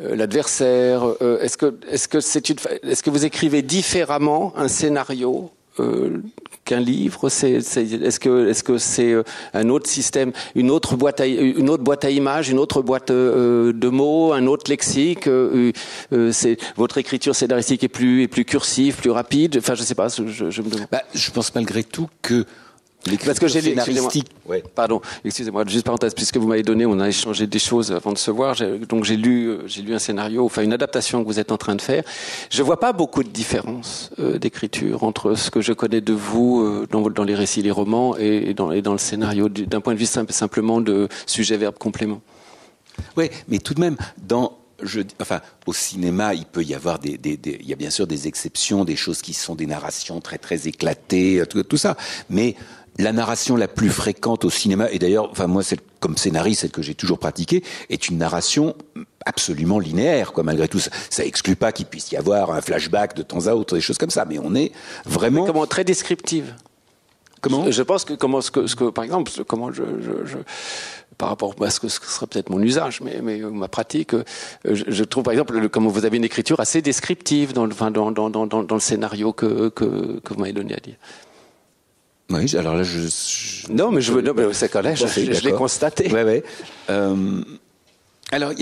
l'adversaire 0.00 1.04
euh, 1.22 1.40
Est-ce 1.40 1.56
que 1.56 1.74
est-ce 1.90 2.08
que 2.08 2.20
c'est 2.20 2.48
une 2.48 2.56
est-ce 2.82 3.02
que 3.02 3.10
vous 3.10 3.24
écrivez 3.24 3.62
différemment 3.62 4.52
un 4.56 4.68
scénario 4.68 5.50
euh, 5.78 6.22
qu'un 6.64 6.80
livre? 6.80 7.28
C'est 7.28 7.52
est-ce 7.52 8.20
que 8.20 8.48
est-ce 8.48 8.64
que 8.64 8.78
c'est 8.78 9.14
un 9.52 9.68
autre 9.68 9.88
système, 9.88 10.32
une 10.54 10.70
autre 10.70 10.96
boîte 10.96 11.20
à 11.20 11.26
une 11.26 11.68
autre 11.68 11.82
boîte 11.82 12.04
à 12.04 12.10
images, 12.10 12.48
une 12.48 12.58
autre 12.58 12.82
boîte 12.82 13.10
euh, 13.10 13.72
de 13.72 13.88
mots, 13.88 14.32
un 14.32 14.46
autre 14.46 14.70
lexique 14.70 15.26
euh, 15.26 15.72
C'est 16.32 16.56
votre 16.76 16.98
écriture 16.98 17.34
scénaristique 17.34 17.84
est 17.84 17.88
plus 17.88 18.22
est 18.22 18.28
plus 18.28 18.44
cursive, 18.44 18.96
plus 18.96 19.10
rapide? 19.10 19.58
Enfin, 19.58 19.74
je 19.74 19.82
sais 19.82 19.94
pas. 19.94 20.08
Je, 20.08 20.50
je 20.50 20.62
me 20.62 20.70
demande. 20.70 20.88
Bah, 20.90 21.02
je 21.14 21.30
pense 21.30 21.54
malgré 21.54 21.84
tout 21.84 22.08
que 22.22 22.46
parce 23.24 23.38
que 23.38 23.48
j'ai 23.48 23.60
lu, 23.60 23.76
ouais. 24.46 24.62
pardon, 24.74 25.00
excusez-moi, 25.24 25.64
juste 25.66 25.86
parenthèse, 25.86 26.14
puisque 26.14 26.36
vous 26.36 26.46
m'avez 26.46 26.62
donné, 26.62 26.84
on 26.84 27.00
a 27.00 27.08
échangé 27.08 27.46
des 27.46 27.58
choses 27.58 27.92
avant 27.92 28.12
de 28.12 28.18
se 28.18 28.30
voir, 28.30 28.56
donc 28.88 29.04
j'ai 29.04 29.16
lu, 29.16 29.58
j'ai 29.66 29.82
lu 29.82 29.94
un 29.94 29.98
scénario, 29.98 30.44
enfin 30.44 30.62
une 30.62 30.72
adaptation 30.72 31.22
que 31.22 31.26
vous 31.26 31.38
êtes 31.38 31.52
en 31.52 31.56
train 31.56 31.74
de 31.74 31.80
faire. 31.80 32.02
Je 32.50 32.62
vois 32.62 32.78
pas 32.78 32.92
beaucoup 32.92 33.22
de 33.22 33.28
différence 33.28 34.10
euh, 34.18 34.38
d'écriture 34.38 35.02
entre 35.02 35.34
ce 35.34 35.50
que 35.50 35.60
je 35.60 35.72
connais 35.72 36.00
de 36.00 36.12
vous 36.12 36.60
euh, 36.60 36.86
dans, 36.90 37.08
dans, 37.08 37.24
les 37.24 37.34
récits, 37.34 37.62
les 37.62 37.70
romans, 37.70 38.16
et, 38.18 38.50
et, 38.50 38.54
dans, 38.54 38.70
et 38.70 38.82
dans 38.82 38.92
le 38.92 38.98
scénario, 38.98 39.48
d'un 39.48 39.80
point 39.80 39.94
de 39.94 39.98
vue 39.98 40.06
simple, 40.06 40.32
simplement 40.32 40.80
de 40.80 41.08
sujet, 41.26 41.56
verbe, 41.56 41.78
complément. 41.78 42.20
Oui, 43.16 43.30
mais 43.48 43.58
tout 43.58 43.74
de 43.74 43.80
même, 43.80 43.96
dans 44.18 44.58
je, 44.82 45.00
enfin, 45.20 45.40
au 45.66 45.72
cinéma, 45.72 46.34
il 46.34 46.46
peut 46.46 46.64
y 46.64 46.74
avoir 46.74 46.98
des, 46.98 47.18
des, 47.18 47.36
des, 47.36 47.58
il 47.60 47.68
y 47.68 47.72
a 47.72 47.76
bien 47.76 47.90
sûr 47.90 48.06
des 48.06 48.28
exceptions, 48.28 48.84
des 48.84 48.96
choses 48.96 49.22
qui 49.22 49.34
sont 49.34 49.54
des 49.54 49.66
narrations 49.66 50.20
très 50.20 50.38
très 50.38 50.68
éclatées, 50.68 51.42
tout, 51.48 51.62
tout 51.62 51.76
ça. 51.76 51.96
Mais 52.28 52.56
la 53.00 53.12
narration 53.12 53.56
la 53.56 53.68
plus 53.68 53.90
fréquente 53.90 54.44
au 54.44 54.50
cinéma, 54.50 54.90
et 54.90 54.98
d'ailleurs, 54.98 55.30
enfin 55.30 55.46
moi, 55.46 55.62
celle, 55.62 55.80
comme 56.00 56.16
scénariste, 56.16 56.62
celle 56.62 56.70
que 56.70 56.82
j'ai 56.82 56.94
toujours 56.94 57.18
pratiquée, 57.18 57.62
est 57.88 58.08
une 58.08 58.18
narration 58.18 58.74
absolument 59.26 59.78
linéaire, 59.78 60.32
quoi. 60.32 60.42
Malgré 60.42 60.68
tout, 60.68 60.78
ça, 60.78 60.90
ça 61.10 61.24
exclut 61.24 61.56
pas 61.56 61.72
qu'il 61.72 61.86
puisse 61.86 62.12
y 62.12 62.16
avoir 62.16 62.52
un 62.52 62.60
flashback 62.60 63.14
de 63.14 63.22
temps 63.22 63.46
à 63.46 63.54
autre, 63.54 63.74
des 63.74 63.80
choses 63.80 63.98
comme 63.98 64.10
ça, 64.10 64.24
mais 64.24 64.38
on 64.38 64.54
est 64.54 64.72
vraiment 65.04 65.42
mais 65.42 65.46
comment 65.46 65.66
très 65.66 65.84
descriptive. 65.84 66.54
Comment? 67.40 67.70
Je 67.70 67.82
pense 67.82 68.04
que 68.04 68.12
comment 68.12 68.40
ce 68.40 68.50
que, 68.50 68.66
ce 68.66 68.76
que 68.76 68.90
par 68.90 69.04
exemple, 69.04 69.30
comment 69.46 69.72
je, 69.72 69.82
je, 70.00 70.26
je 70.26 70.36
par 71.16 71.28
rapport 71.28 71.54
à 71.62 71.70
ce 71.70 71.80
que 71.80 71.88
ce 71.88 72.00
serait 72.00 72.26
peut-être 72.26 72.50
mon 72.50 72.62
usage, 72.62 73.00
mais, 73.02 73.20
mais 73.22 73.38
ma 73.40 73.68
pratique, 73.68 74.14
je, 74.64 74.84
je, 74.86 75.04
trouve 75.04 75.22
par 75.22 75.32
exemple 75.32 75.68
comme 75.68 75.86
vous 75.86 76.04
avez 76.04 76.16
une 76.16 76.24
écriture 76.24 76.60
assez 76.60 76.80
descriptive 76.80 77.52
dans 77.52 77.66
le, 77.66 77.72
enfin, 77.72 77.90
dans, 77.90 78.10
dans, 78.10 78.30
dans, 78.30 78.46
dans 78.46 78.74
le 78.74 78.80
scénario 78.80 79.32
que, 79.32 79.68
que, 79.68 80.20
que 80.20 80.34
vous 80.34 80.40
m'avez 80.40 80.52
donné 80.52 80.74
à 80.74 80.80
dire. 80.80 80.96
Oui, 82.30 82.56
alors 82.56 82.74
là, 82.74 82.82
je. 82.82 83.00
je 83.00 83.72
non, 83.72 83.90
mais 83.90 84.00
je 84.00 84.12
veux. 84.12 84.22
Non, 84.22 84.32
mais 84.34 84.52
c'est 84.52 84.68
quand 84.68 84.82
même, 84.82 84.96
je, 84.96 85.06
je, 85.06 85.44
l'ai 85.44 85.52
constaté. 85.52 86.10
Ouais, 86.12 86.22
ouais. 86.22 86.44
Euh, 86.88 87.42
alors, 88.30 88.52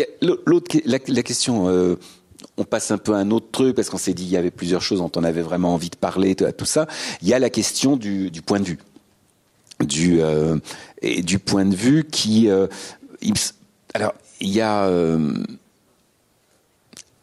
l'autre, 0.46 0.76
la, 0.86 0.98
la, 1.06 1.22
question. 1.22 1.68
Euh, 1.68 1.96
on 2.56 2.64
passe 2.64 2.90
un 2.90 2.98
peu 2.98 3.14
à 3.14 3.18
un 3.18 3.30
autre 3.30 3.50
truc 3.52 3.76
parce 3.76 3.90
qu'on 3.90 3.98
s'est 3.98 4.14
dit 4.14 4.24
il 4.24 4.30
y 4.30 4.36
avait 4.36 4.50
plusieurs 4.50 4.82
choses 4.82 4.98
dont 4.98 5.10
on 5.16 5.24
avait 5.24 5.42
vraiment 5.42 5.74
envie 5.74 5.90
de 5.90 5.96
parler, 5.96 6.34
tout 6.34 6.64
ça. 6.64 6.86
Il 7.22 7.28
y 7.28 7.34
a 7.34 7.38
la 7.38 7.50
question 7.50 7.96
du, 7.96 8.30
du 8.30 8.42
point 8.42 8.60
de 8.60 8.64
vue, 8.64 8.78
du 9.80 10.20
euh, 10.22 10.56
et 11.02 11.22
du 11.22 11.38
point 11.38 11.64
de 11.64 11.74
vue 11.74 12.04
qui. 12.04 12.48
Euh, 12.48 12.66
il, 13.20 13.34
alors, 13.94 14.14
il 14.40 14.50
y 14.50 14.60
a 14.60 14.88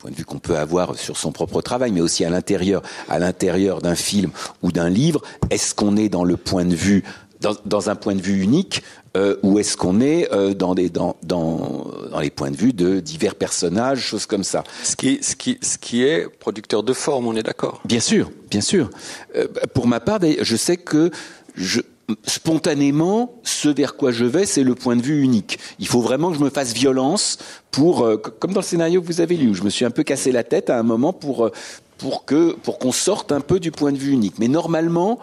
point 0.05 0.11
de 0.11 0.17
vue 0.17 0.25
qu'on 0.25 0.37
peut 0.37 0.55
avoir 0.55 0.99
sur 0.99 1.17
son 1.17 1.31
propre 1.31 1.63
travail, 1.63 1.91
mais 1.91 1.99
aussi 2.01 2.23
à 2.23 2.29
l'intérieur, 2.29 2.83
à 3.09 3.17
l'intérieur 3.17 3.81
d'un 3.81 3.95
film 3.95 4.29
ou 4.61 4.71
d'un 4.71 4.87
livre. 4.87 5.19
Est-ce 5.49 5.73
qu'on 5.73 5.97
est 5.97 6.09
dans 6.09 6.23
le 6.23 6.37
point 6.37 6.63
de 6.63 6.75
vue, 6.75 7.03
dans, 7.41 7.55
dans 7.65 7.89
un 7.89 7.95
point 7.95 8.13
de 8.13 8.21
vue 8.21 8.39
unique, 8.39 8.83
euh, 9.17 9.37
ou 9.41 9.57
est-ce 9.57 9.75
qu'on 9.75 10.01
est 10.01 10.31
euh, 10.31 10.53
dans, 10.53 10.75
des, 10.75 10.91
dans, 10.91 11.15
dans, 11.23 11.87
dans 12.11 12.19
les 12.19 12.29
points 12.29 12.51
de 12.51 12.55
vue 12.55 12.71
de 12.71 12.99
divers 12.99 13.33
personnages, 13.33 13.99
choses 13.99 14.27
comme 14.27 14.43
ça 14.43 14.63
Ce 14.83 14.95
qui, 14.95 15.17
ce 15.23 15.35
qui, 15.35 15.57
ce 15.63 15.79
qui 15.79 16.03
est 16.03 16.29
producteur 16.29 16.83
de 16.83 16.93
forme, 16.93 17.25
on 17.25 17.35
est 17.35 17.41
d'accord 17.41 17.81
Bien 17.85 17.99
sûr, 17.99 18.29
bien 18.51 18.61
sûr. 18.61 18.91
Euh, 19.35 19.47
pour 19.73 19.87
ma 19.87 19.99
part, 19.99 20.19
je 20.21 20.55
sais 20.55 20.77
que 20.77 21.09
je, 21.55 21.81
spontanément, 22.23 23.33
ce 23.43 23.69
vers 23.69 23.95
quoi 23.95 24.11
je 24.11 24.25
vais, 24.25 24.45
c'est 24.45 24.63
le 24.63 24.75
point 24.75 24.95
de 24.95 25.01
vue 25.01 25.21
unique. 25.21 25.59
Il 25.79 25.87
faut 25.87 26.01
vraiment 26.01 26.31
que 26.31 26.37
je 26.37 26.43
me 26.43 26.49
fasse 26.49 26.73
violence 26.73 27.37
pour, 27.71 28.05
euh, 28.05 28.17
comme 28.17 28.53
dans 28.53 28.61
le 28.61 28.65
scénario 28.65 29.01
que 29.01 29.07
vous 29.07 29.21
avez 29.21 29.35
lu, 29.35 29.49
où 29.49 29.53
je 29.53 29.63
me 29.63 29.69
suis 29.69 29.85
un 29.85 29.91
peu 29.91 30.03
cassé 30.03 30.31
la 30.31 30.43
tête 30.43 30.69
à 30.69 30.77
un 30.77 30.83
moment 30.83 31.13
pour, 31.13 31.45
euh, 31.45 31.51
pour 31.97 32.25
que, 32.25 32.53
pour 32.53 32.79
qu'on 32.79 32.91
sorte 32.91 33.31
un 33.31 33.41
peu 33.41 33.59
du 33.59 33.71
point 33.71 33.91
de 33.91 33.97
vue 33.97 34.11
unique. 34.11 34.35
Mais 34.39 34.47
normalement, 34.47 35.19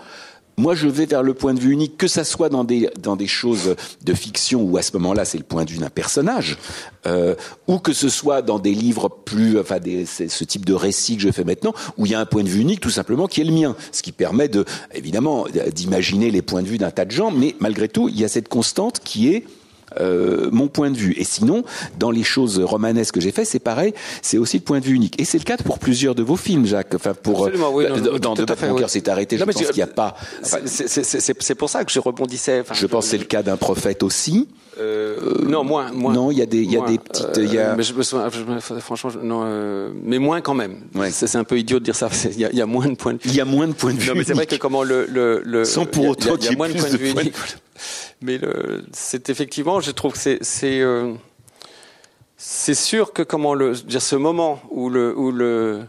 moi, 0.56 0.74
je 0.74 0.86
vais 0.86 1.06
vers 1.06 1.22
le 1.22 1.34
point 1.34 1.54
de 1.54 1.60
vue 1.60 1.72
unique, 1.72 1.96
que 1.96 2.06
ça 2.06 2.24
soit 2.24 2.48
dans 2.48 2.64
des 2.64 2.90
dans 3.00 3.16
des 3.16 3.26
choses 3.26 3.74
de 4.02 4.14
fiction 4.14 4.62
où 4.62 4.76
à 4.76 4.82
ce 4.82 4.92
moment-là 4.94 5.24
c'est 5.24 5.38
le 5.38 5.44
point 5.44 5.64
de 5.64 5.70
vue 5.70 5.78
d'un 5.78 5.90
personnage, 5.90 6.58
euh, 7.06 7.34
ou 7.66 7.78
que 7.78 7.92
ce 7.92 8.08
soit 8.08 8.42
dans 8.42 8.58
des 8.58 8.74
livres 8.74 9.08
plus, 9.08 9.58
enfin, 9.58 9.78
des, 9.78 10.04
ce 10.06 10.44
type 10.44 10.64
de 10.64 10.74
récit 10.74 11.16
que 11.16 11.22
je 11.22 11.30
fais 11.30 11.44
maintenant, 11.44 11.72
où 11.96 12.06
il 12.06 12.12
y 12.12 12.14
a 12.14 12.20
un 12.20 12.26
point 12.26 12.42
de 12.42 12.48
vue 12.48 12.60
unique, 12.60 12.80
tout 12.80 12.90
simplement, 12.90 13.26
qui 13.26 13.40
est 13.40 13.44
le 13.44 13.52
mien, 13.52 13.74
ce 13.92 14.02
qui 14.02 14.12
permet 14.12 14.48
de, 14.48 14.64
évidemment, 14.94 15.46
d'imaginer 15.74 16.30
les 16.30 16.42
points 16.42 16.62
de 16.62 16.68
vue 16.68 16.78
d'un 16.78 16.90
tas 16.90 17.04
de 17.04 17.10
gens, 17.10 17.30
mais 17.30 17.56
malgré 17.58 17.88
tout, 17.88 18.08
il 18.08 18.20
y 18.20 18.24
a 18.24 18.28
cette 18.28 18.48
constante 18.48 19.00
qui 19.02 19.28
est 19.28 19.44
euh, 20.00 20.48
mon 20.52 20.68
point 20.68 20.90
de 20.90 20.96
vue. 20.96 21.14
Et 21.16 21.24
sinon, 21.24 21.64
dans 21.98 22.10
les 22.10 22.22
choses 22.22 22.58
romanesques 22.58 23.14
que 23.14 23.20
j'ai 23.20 23.32
fait, 23.32 23.44
c'est 23.44 23.58
pareil, 23.58 23.94
c'est 24.22 24.38
aussi 24.38 24.58
le 24.58 24.62
point 24.62 24.80
de 24.80 24.84
vue 24.84 24.94
unique. 24.94 25.20
Et 25.20 25.24
c'est 25.24 25.38
le 25.38 25.44
cas 25.44 25.56
pour 25.56 25.78
plusieurs 25.78 26.14
de 26.14 26.22
vos 26.22 26.36
films, 26.36 26.66
Jacques. 26.66 26.94
Enfin, 26.94 27.14
pour 27.14 27.46
Absolument, 27.46 27.70
oui, 27.72 27.84
non, 27.88 28.18
dans, 28.18 28.34
tout 28.34 28.44
De 28.44 28.66
Mon 28.66 28.74
cœur 28.76 28.90
s'est 28.90 29.08
arrêté. 29.08 29.36
Non, 29.36 29.44
je 29.46 29.52
pense 29.52 29.66
qu'il 29.66 29.76
n'y 29.76 29.82
a 29.82 29.86
pas. 29.86 30.16
enfin, 30.42 30.58
C'est- 30.66 31.54
pour 31.54 31.70
ça 31.70 31.84
que 31.84 31.92
je 31.92 32.00
rebondissais. 32.00 32.60
Enfin, 32.60 32.74
je 32.74 32.86
pense 32.86 33.04
que 33.04 33.10
c'est 33.12 33.18
le 33.18 33.24
cas 33.24 33.42
d'un 33.42 33.56
prophète 33.56 34.02
aussi. 34.02 34.48
Euh, 34.80 35.16
non, 35.46 35.64
moins, 35.64 35.92
moins. 35.92 36.14
non, 36.14 36.30
il 36.30 36.38
y 36.38 36.42
a 36.42 36.46
des- 36.46 36.62
il 36.62 36.72
y 36.72 36.78
a 36.78 36.80
des 36.86 36.98
petites- 36.98 37.36
il 37.36 37.52
y 37.52 37.58
a- 37.58 37.74
mais 37.76 37.82
je 37.82 37.92
me 37.92 38.02
souviens, 38.02 38.30
franchement, 38.80 39.10
je- 39.10 39.18
non, 39.18 39.42
euh, 39.44 39.90
mais 40.02 40.18
moins 40.18 40.40
quand 40.40 40.54
même. 40.54 40.76
Ouais. 40.94 41.10
C'est 41.10 41.36
un 41.36 41.44
peu 41.44 41.58
idiot 41.58 41.78
de 41.78 41.84
dire 41.84 41.94
ça. 41.94 42.08
Il 42.24 42.36
y, 42.40 42.56
y 42.56 42.60
a 42.62 42.66
moins 42.66 42.88
de 42.88 42.94
points 42.94 43.12
de 43.12 43.18
vue. 43.18 43.28
Il 43.28 43.34
y 43.36 43.40
a 43.40 43.44
moins 43.44 43.68
de 43.68 43.72
points 43.74 43.92
de 43.92 43.98
vue. 43.98 44.08
Non, 44.08 44.14
mais 44.16 44.24
c'est 44.24 44.32
vrai 44.32 44.46
que 44.46 44.56
comment 44.56 44.82
le, 44.82 45.04
le, 45.06 45.42
le 45.44 45.64
Sans 45.66 45.84
pour 45.84 46.02
il 46.04 46.04
y 46.04 46.08
a- 46.08 46.10
autant 46.12 46.24
il 46.24 46.30
y 46.30 46.34
y 46.34 46.38
qu'il 46.38 46.44
y 46.46 46.48
a 46.48 46.52
ait 46.52 46.56
moins 46.56 46.68
de 46.68 46.72
points 46.74 46.88
de 46.88 46.92
de 46.92 46.96
vue 46.96 47.12
points 47.12 47.22
de. 47.24 47.30
Mais 48.22 48.40
c'est 48.92 49.28
effectivement, 49.28 49.80
je 49.80 49.90
trouve 49.90 50.12
que 50.12 50.18
c'est, 50.18 50.38
c'est, 50.40 50.80
euh, 50.80 51.12
c'est 52.36 52.74
sûr 52.74 53.12
que 53.12 53.22
comment 53.22 53.54
le, 53.54 53.74
dire 53.74 54.00
ce 54.00 54.16
moment 54.16 54.60
où 54.70 54.88
le, 54.90 55.16
où 55.16 55.32
le, 55.32 55.80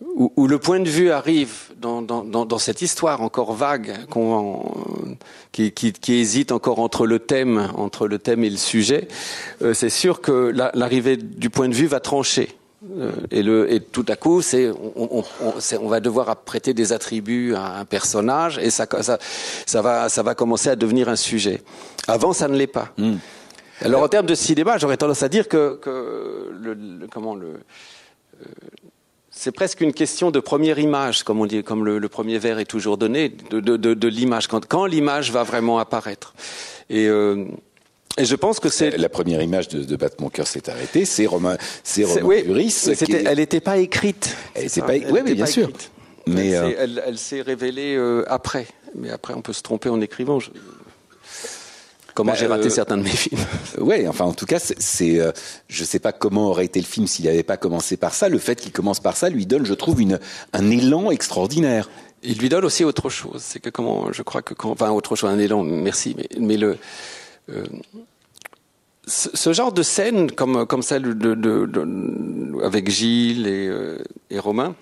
où, 0.00 0.32
où 0.36 0.46
le 0.46 0.58
point 0.58 0.80
de 0.80 0.88
vue 0.88 1.10
arrive 1.10 1.72
dans, 1.80 2.02
dans, 2.02 2.22
dans, 2.24 2.44
dans 2.44 2.58
cette 2.58 2.82
histoire 2.82 3.22
encore 3.22 3.52
vague, 3.54 3.94
qui, 5.52 5.72
qui, 5.72 5.92
qui 5.92 6.14
hésite 6.14 6.52
encore 6.52 6.78
entre 6.80 7.06
le 7.06 7.18
thème, 7.18 7.70
entre 7.76 8.06
le 8.06 8.18
thème 8.18 8.44
et 8.44 8.50
le 8.50 8.56
sujet, 8.56 9.08
euh, 9.62 9.74
c'est 9.74 9.90
sûr 9.90 10.20
que 10.20 10.32
la- 10.32 10.70
l'arrivée 10.74 11.16
du 11.16 11.50
point 11.50 11.68
de 11.68 11.74
vue 11.74 11.86
va 11.86 12.00
trancher. 12.00 12.50
Euh, 12.98 13.10
et, 13.30 13.42
le, 13.42 13.72
et 13.72 13.80
tout 13.80 14.04
à 14.08 14.16
coup, 14.16 14.42
c'est, 14.42 14.68
on, 14.70 15.18
on, 15.18 15.24
on, 15.42 15.60
c'est- 15.60 15.78
on 15.78 15.88
va 15.88 16.00
devoir 16.00 16.36
prêter 16.36 16.74
des 16.74 16.92
attributs 16.92 17.54
à 17.54 17.78
un 17.78 17.84
personnage 17.84 18.58
et 18.58 18.70
ça, 18.70 18.86
ça, 19.00 19.18
ça, 19.64 19.82
va, 19.82 20.08
ça 20.08 20.22
va 20.22 20.34
commencer 20.34 20.68
à 20.68 20.76
devenir 20.76 21.08
un 21.08 21.16
sujet. 21.16 21.62
Avant, 22.06 22.32
ça 22.32 22.48
ne 22.48 22.56
l'est 22.56 22.66
pas. 22.66 22.92
Alors, 23.82 24.02
en 24.02 24.08
termes 24.08 24.26
de 24.26 24.34
cinéma, 24.34 24.76
j'aurais 24.78 24.96
tendance 24.98 25.22
à 25.22 25.28
dire 25.28 25.48
que, 25.48 25.76
que 25.76 26.50
le, 26.60 26.74
le- 26.74 27.06
comment 27.10 27.34
le, 27.34 27.46
euh, 27.48 28.44
c'est 29.38 29.52
presque 29.52 29.82
une 29.82 29.92
question 29.92 30.30
de 30.30 30.40
première 30.40 30.78
image, 30.78 31.22
comme 31.22 31.40
on 31.40 31.46
dit, 31.46 31.62
comme 31.62 31.84
le, 31.84 31.98
le 31.98 32.08
premier 32.08 32.38
vers 32.38 32.58
est 32.58 32.64
toujours 32.64 32.96
donné, 32.96 33.28
de, 33.50 33.60
de, 33.60 33.76
de, 33.76 33.92
de 33.94 34.08
l'image, 34.08 34.46
quand, 34.48 34.66
quand 34.66 34.86
l'image 34.86 35.30
va 35.30 35.42
vraiment 35.42 35.78
apparaître. 35.78 36.34
Et, 36.88 37.06
euh, 37.06 37.44
et 38.16 38.24
je 38.24 38.34
pense 38.34 38.60
que 38.60 38.70
c'est 38.70 38.96
La 38.96 39.10
première 39.10 39.42
image 39.42 39.68
de, 39.68 39.84
de 39.84 39.96
Battre 39.96 40.16
mon 40.20 40.30
cœur 40.30 40.46
s'est 40.46 40.70
arrêtée, 40.70 41.04
c'est 41.04 41.26
Romain, 41.26 41.58
c'est 41.84 42.04
Romain 42.04 42.22
oui, 42.24 42.44
est- 43.14 43.24
elle 43.26 43.36
n'était 43.38 43.60
pas 43.60 43.76
écrite. 43.76 44.34
Elle 44.54 44.70
ça, 44.80 44.86
pas- 44.86 44.92
oui, 44.94 45.22
bien 45.34 45.44
pas 45.44 45.50
sûr. 45.50 45.68
écrite. 45.68 45.90
Mais, 46.26 46.48
elle, 46.48 46.58
euh, 46.58 46.72
s'est- 46.76 47.16
s'est 47.18 47.42
révélée 47.42 47.94
euh, 47.94 48.24
après. 48.28 48.66
Mais 48.94 49.10
après, 49.10 49.34
on 49.34 49.42
peut 49.42 49.52
se 49.52 49.62
tromper 49.62 49.90
en 49.90 50.00
écrivant. 50.00 50.40
Je- 50.40 50.48
Comment 52.16 52.32
Bah, 52.32 52.38
j'ai 52.38 52.46
raté 52.46 52.66
euh, 52.66 52.70
certains 52.70 52.96
de 52.96 53.02
mes 53.02 53.10
films. 53.10 53.38
Ouais, 53.78 54.08
enfin 54.08 54.24
en 54.24 54.32
tout 54.32 54.46
cas, 54.46 54.58
c'est, 54.58 55.20
euh, 55.20 55.30
je 55.68 55.84
sais 55.84 55.98
pas 56.00 56.12
comment 56.12 56.48
aurait 56.48 56.64
été 56.64 56.80
le 56.80 56.86
film 56.86 57.06
s'il 57.06 57.26
n'avait 57.26 57.42
pas 57.44 57.56
commencé 57.58 57.96
par 57.98 58.14
ça. 58.14 58.28
Le 58.30 58.38
fait 58.38 58.58
qu'il 58.60 58.72
commence 58.72 58.98
par 59.00 59.16
ça 59.16 59.28
lui 59.28 59.44
donne, 59.46 59.64
je 59.66 59.74
trouve, 59.74 60.00
une, 60.00 60.18
un 60.54 60.70
élan 60.70 61.10
extraordinaire. 61.10 61.88
Il 62.22 62.38
lui 62.38 62.48
donne 62.48 62.64
aussi 62.64 62.82
autre 62.84 63.10
chose. 63.10 63.42
C'est 63.44 63.60
que 63.60 63.68
comment, 63.70 64.10
je 64.12 64.22
crois 64.22 64.40
que 64.42 64.54
quand, 64.54 64.70
enfin 64.70 64.90
autre 64.90 65.14
chose, 65.14 65.28
un 65.30 65.38
élan. 65.38 65.62
Merci, 65.62 66.16
mais, 66.16 66.28
mais 66.40 66.56
le 66.56 66.78
euh, 67.50 67.64
ce, 69.06 69.28
ce 69.34 69.52
genre 69.52 69.72
de 69.72 69.82
scène 69.82 70.32
comme 70.32 70.66
comme 70.66 70.82
celle 70.82 71.02
de, 71.16 71.34
de- 71.34 71.66
de- 71.66 72.64
avec 72.64 72.90
Gilles 72.90 73.46
et, 73.46 73.68
euh, 73.68 73.98
et 74.30 74.38
Romain. 74.38 74.74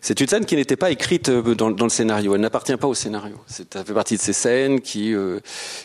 C'est 0.00 0.20
une 0.20 0.28
scène 0.28 0.44
qui 0.44 0.56
n'était 0.56 0.76
pas 0.76 0.90
écrite 0.90 1.28
euh, 1.28 1.54
dans, 1.54 1.70
dans 1.70 1.84
le 1.86 1.90
scénario. 1.90 2.34
Elle 2.34 2.40
n'appartient 2.40 2.76
pas 2.76 2.86
au 2.88 2.94
scénario. 2.94 3.36
Ça 3.46 3.84
fait 3.84 3.94
partie 3.94 4.16
de 4.16 4.20
ces 4.22 4.32
scènes 4.32 4.80
qui 4.80 5.14
euh, 5.14 5.40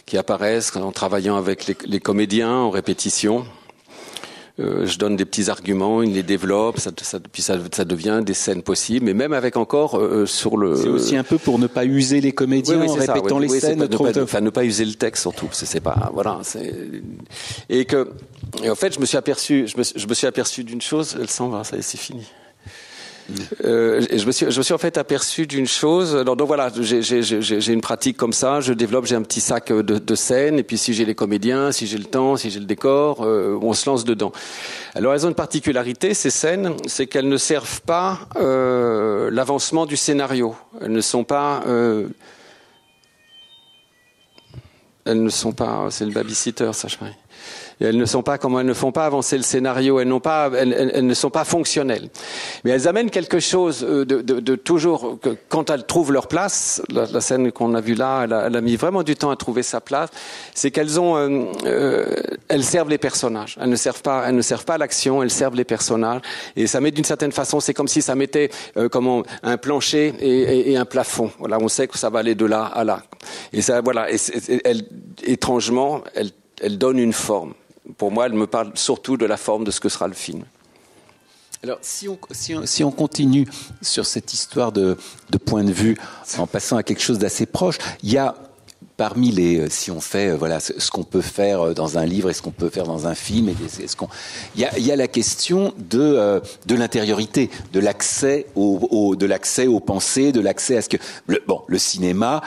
qui 0.05 0.17
apparaissent 0.17 0.75
en 0.75 0.91
travaillant 0.91 1.35
avec 1.37 1.65
les, 1.67 1.75
les 1.85 1.99
comédiens 1.99 2.51
en 2.51 2.69
répétition. 2.69 3.45
Euh, 4.59 4.85
je 4.85 4.99
donne 4.99 5.15
des 5.15 5.25
petits 5.25 5.49
arguments, 5.49 6.03
ils 6.03 6.13
les 6.13 6.21
développent, 6.21 6.77
ça, 6.79 6.91
ça, 7.01 7.19
puis 7.19 7.41
ça, 7.41 7.57
ça 7.71 7.85
devient 7.85 8.21
des 8.23 8.35
scènes 8.35 8.61
possibles. 8.61 9.03
Mais 9.03 9.15
même 9.15 9.33
avec 9.33 9.57
encore 9.57 9.97
euh, 9.97 10.27
sur 10.27 10.57
le. 10.57 10.75
C'est 10.75 10.89
aussi 10.89 11.15
un 11.15 11.23
peu 11.23 11.39
pour 11.39 11.57
ne 11.57 11.65
pas 11.65 11.85
user 11.85 12.21
les 12.21 12.33
comédiens 12.33 12.79
en 12.83 12.93
répétant 12.93 13.37
oui, 13.37 13.47
les 13.47 13.59
scènes. 13.59 13.79
pas- 13.79 13.87
ne 13.87 14.11
pas, 14.13 14.21
enfin, 14.21 14.41
ne 14.41 14.51
pas 14.51 14.63
user 14.63 14.85
le 14.85 14.93
texte 14.93 15.21
surtout. 15.23 15.47
C'est 15.53 15.79
pas 15.79 16.11
voilà. 16.13 16.39
Et 17.69 17.85
que 17.85 18.11
et 18.63 18.69
en 18.69 18.75
fait, 18.75 18.93
je 18.93 18.99
me 18.99 19.05
suis 19.07 19.17
aperçu, 19.17 19.67
je 19.67 19.75
me, 19.75 19.83
je 19.83 20.05
me 20.07 20.13
suis 20.13 20.27
aperçu 20.27 20.63
d'une 20.63 20.81
chose. 20.81 21.17
Elle 21.19 21.31
s'en 21.31 21.49
va, 21.49 21.63
ça 21.63 21.75
y 21.75 21.79
est, 21.79 21.81
c'est 21.81 21.97
fini. 21.97 22.23
Euh, 23.63 24.01
je 24.11 24.25
me 24.25 24.31
suis, 24.31 24.73
en 24.73 24.77
fait 24.77 24.97
aperçu 24.97 25.47
d'une 25.47 25.67
chose. 25.67 26.13
Donc 26.25 26.41
voilà, 26.41 26.71
j'ai- 26.79 27.71
une 27.73 27.81
pratique 27.81 28.17
comme 28.17 28.33
ça. 28.33 28.59
Je 28.59 28.73
développe, 28.73 29.05
j'ai 29.05 29.15
un 29.15 29.21
petit 29.21 29.41
sac 29.41 29.71
de, 29.71 29.81
de 29.81 30.15
scènes. 30.15 30.59
Et 30.59 30.63
puis 30.63 30.77
si 30.77 30.93
j'ai 30.93 31.05
les 31.05 31.15
comédiens, 31.15 31.71
si 31.71 31.87
j'ai 31.87 31.97
le 31.97 32.03
temps, 32.05 32.35
si 32.37 32.49
j'ai 32.49 32.59
le 32.59 32.65
décor, 32.65 33.23
euh, 33.23 33.57
on 33.61 33.73
se 33.73 33.89
lance 33.89 34.03
dedans. 34.03 34.31
Alors 34.95 35.13
elles 35.13 35.25
ont 35.25 35.29
une 35.29 35.35
particularité, 35.35 36.13
ces 36.13 36.29
scènes, 36.29 36.73
c'est 36.85 37.07
qu'elles 37.07 37.29
ne 37.29 37.37
servent 37.37 37.81
pas 37.81 38.19
euh, 38.35 39.29
l'avancement 39.31 39.85
du 39.85 39.95
scénario. 39.97 40.55
Elles 40.81 40.91
ne 40.91 41.01
sont 41.01 41.23
pas 41.23 41.63
euh, 41.67 42.07
elles 45.05 45.21
ne 45.21 45.29
sont 45.29 45.51
pas, 45.51 45.87
c'est 45.89 46.05
le 46.05 46.11
babysitter, 46.11 46.71
ça 46.73 46.87
je 46.87 46.97
parie. 46.97 47.11
Elles 47.83 47.97
ne 47.97 48.05
sont 48.05 48.23
pas 48.23 48.37
comment 48.37 48.59
elles 48.59 48.65
ne 48.65 48.73
font 48.73 48.91
pas 48.91 49.05
avancer 49.05 49.37
le 49.37 49.43
scénario, 49.43 49.99
elles 49.99 50.07
n'ont 50.07 50.19
pas, 50.19 50.49
elles, 50.57 50.91
elles- 50.93 51.05
ne 51.05 51.13
sont 51.13 51.29
pas 51.29 51.43
fonctionnelles. 51.43 52.09
Mais 52.63 52.71
elles 52.71 52.87
amènent 52.87 53.09
quelque 53.09 53.39
chose 53.39 53.85
euh, 53.87 54.05
de, 54.05 54.21
de- 54.21 54.39
de 54.39 54.55
toujours 54.55 55.19
que 55.21 55.35
quand 55.49 55.69
elles 55.69 55.85
trouvent 55.85 56.11
leur 56.11 56.27
place. 56.27 56.81
La, 56.89 57.05
la 57.05 57.21
scène 57.21 57.51
qu'on 57.51 57.73
a 57.75 57.81
vue 57.81 57.95
là, 57.95 58.21
elle 58.23 58.33
a, 58.33 58.47
elle 58.47 58.55
a 58.55 58.61
mis 58.61 58.75
vraiment 58.77 59.03
du 59.03 59.15
temps 59.15 59.29
à 59.31 59.35
trouver 59.35 59.63
sa 59.63 59.81
place. 59.81 60.09
C'est 60.55 60.71
qu'elles 60.71 60.99
ont, 60.99 61.17
euh, 61.17 61.45
euh, 61.65 62.05
elles 62.47 62.63
servent 62.63 62.89
les 62.89 62.97
personnages. 62.97 63.57
Elles 63.61 63.69
ne 63.69 63.75
servent 63.75 64.01
pas, 64.01 64.23
elles 64.27 64.35
ne 64.35 64.41
servent 64.41 64.65
pas 64.65 64.77
l'action, 64.77 65.21
elles 65.21 65.29
servent 65.31 65.55
les 65.55 65.63
personnages. 65.65 66.21
Et 66.55 66.67
ça 66.67 66.79
met 66.79 66.91
d'une 66.91 67.03
certaine 67.03 67.31
façon, 67.31 67.59
c'est 67.59 67.73
comme 67.73 67.87
si 67.87 68.01
ça 68.01 68.15
mettait 68.15 68.49
euh, 68.77 68.87
comment 68.89 69.23
un 69.43 69.57
plancher 69.57 70.13
et, 70.19 70.29
et- 70.41 70.71
et 70.71 70.77
un 70.77 70.85
plafond. 70.85 71.31
Voilà, 71.39 71.57
on 71.59 71.67
sait 71.67 71.87
que 71.87 71.97
ça 71.97 72.09
va 72.09 72.19
aller 72.19 72.35
de 72.35 72.45
là 72.45 72.63
à 72.65 72.83
là. 72.83 73.03
Et 73.51 73.61
ça, 73.61 73.81
voilà. 73.81 74.11
Et 74.11 74.17
elle, 74.63 74.83
étrangement, 75.23 76.01
elle, 76.15 76.29
elle 76.61 76.77
donne 76.77 76.99
une 76.99 77.13
forme. 77.13 77.53
Pour 77.97 78.11
moi, 78.11 78.25
elle 78.25 78.33
me 78.33 78.47
parle 78.47 78.71
surtout 78.75 79.17
de 79.17 79.25
la 79.25 79.37
forme 79.37 79.63
de 79.63 79.71
ce 79.71 79.79
que 79.79 79.89
sera 79.89 80.07
le 80.07 80.13
film. 80.13 80.43
Alors, 81.63 81.77
si 81.81 82.09
on, 82.09 82.19
si, 82.31 82.55
on, 82.55 82.65
si 82.65 82.83
on 82.83 82.91
continue 82.91 83.47
sur 83.81 84.05
cette 84.05 84.33
histoire 84.33 84.71
de, 84.71 84.97
de 85.29 85.37
point 85.37 85.63
de 85.63 85.71
vue, 85.71 85.97
en 86.37 86.47
passant 86.47 86.75
à 86.75 86.83
quelque 86.83 87.01
chose 87.01 87.19
d'assez 87.19 87.45
proche, 87.45 87.77
il 88.03 88.11
y 88.11 88.17
a 88.17 88.35
parmi 88.97 89.31
les, 89.31 89.59
euh, 89.59 89.67
si 89.69 89.89
on 89.91 89.99
fait, 90.01 90.29
euh, 90.29 90.35
voilà, 90.35 90.59
ce, 90.59 90.73
ce 90.79 90.91
qu'on 90.91 91.03
peut 91.03 91.21
faire 91.21 91.61
euh, 91.61 91.73
dans 91.73 91.97
un 91.97 92.05
livre 92.05 92.29
et 92.29 92.33
ce 92.33 92.41
qu'on 92.41 92.51
peut 92.51 92.69
faire 92.69 92.85
dans 92.85 93.07
un 93.07 93.15
film, 93.15 93.49
et 93.49 93.55
est-ce 93.83 93.95
qu'on, 93.95 94.07
il 94.55 94.61
y 94.61 94.65
a, 94.65 94.77
y 94.79 94.91
a 94.91 94.95
la 94.95 95.07
question 95.07 95.73
de 95.77 95.99
euh, 95.99 96.39
de 96.65 96.75
l'intériorité, 96.75 97.49
de 97.71 97.79
l'accès 97.79 98.45
au, 98.55 98.87
au- 98.91 99.15
de 99.15 99.25
l'accès 99.25 99.67
aux 99.67 99.79
pensées, 99.79 100.31
de 100.31 100.39
l'accès 100.41 100.77
à 100.77 100.81
ce 100.81 100.89
que, 100.89 100.97
le, 101.27 101.41
bon, 101.47 101.61
le 101.67 101.77
cinéma. 101.77 102.41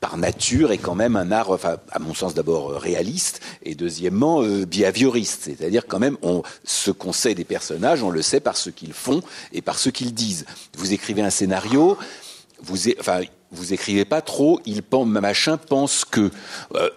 Par 0.00 0.16
nature 0.16 0.70
est 0.70 0.78
quand 0.78 0.94
même 0.94 1.16
un 1.16 1.32
art, 1.32 1.50
enfin, 1.50 1.76
à 1.90 1.98
mon 1.98 2.14
sens 2.14 2.32
d'abord 2.32 2.70
réaliste 2.70 3.40
et 3.64 3.74
deuxièmement 3.74 4.40
euh, 4.42 4.64
behavioriste, 4.64 5.42
c'est-à-dire 5.44 5.86
quand 5.88 5.98
même 5.98 6.16
on, 6.22 6.42
ce 6.64 6.92
qu'on 6.92 7.12
sait 7.12 7.34
des 7.34 7.44
personnages, 7.44 8.02
on 8.02 8.10
le 8.10 8.22
sait 8.22 8.38
par 8.40 8.56
ce 8.56 8.70
qu'ils 8.70 8.92
font 8.92 9.20
et 9.52 9.62
par 9.62 9.78
ce 9.78 9.90
qu'ils 9.90 10.14
disent. 10.14 10.46
Vous 10.78 10.92
écrivez 10.92 11.22
un 11.22 11.28
scénario, 11.30 11.98
vous, 12.62 12.88
enfin, 13.00 13.22
vous 13.54 13.72
écrivez 13.72 14.04
pas 14.04 14.20
trop, 14.20 14.60
il 14.66 14.82
pense, 14.82 15.06
machin 15.06 15.56
pense 15.56 16.04
que. 16.04 16.30
euh, 16.74 16.90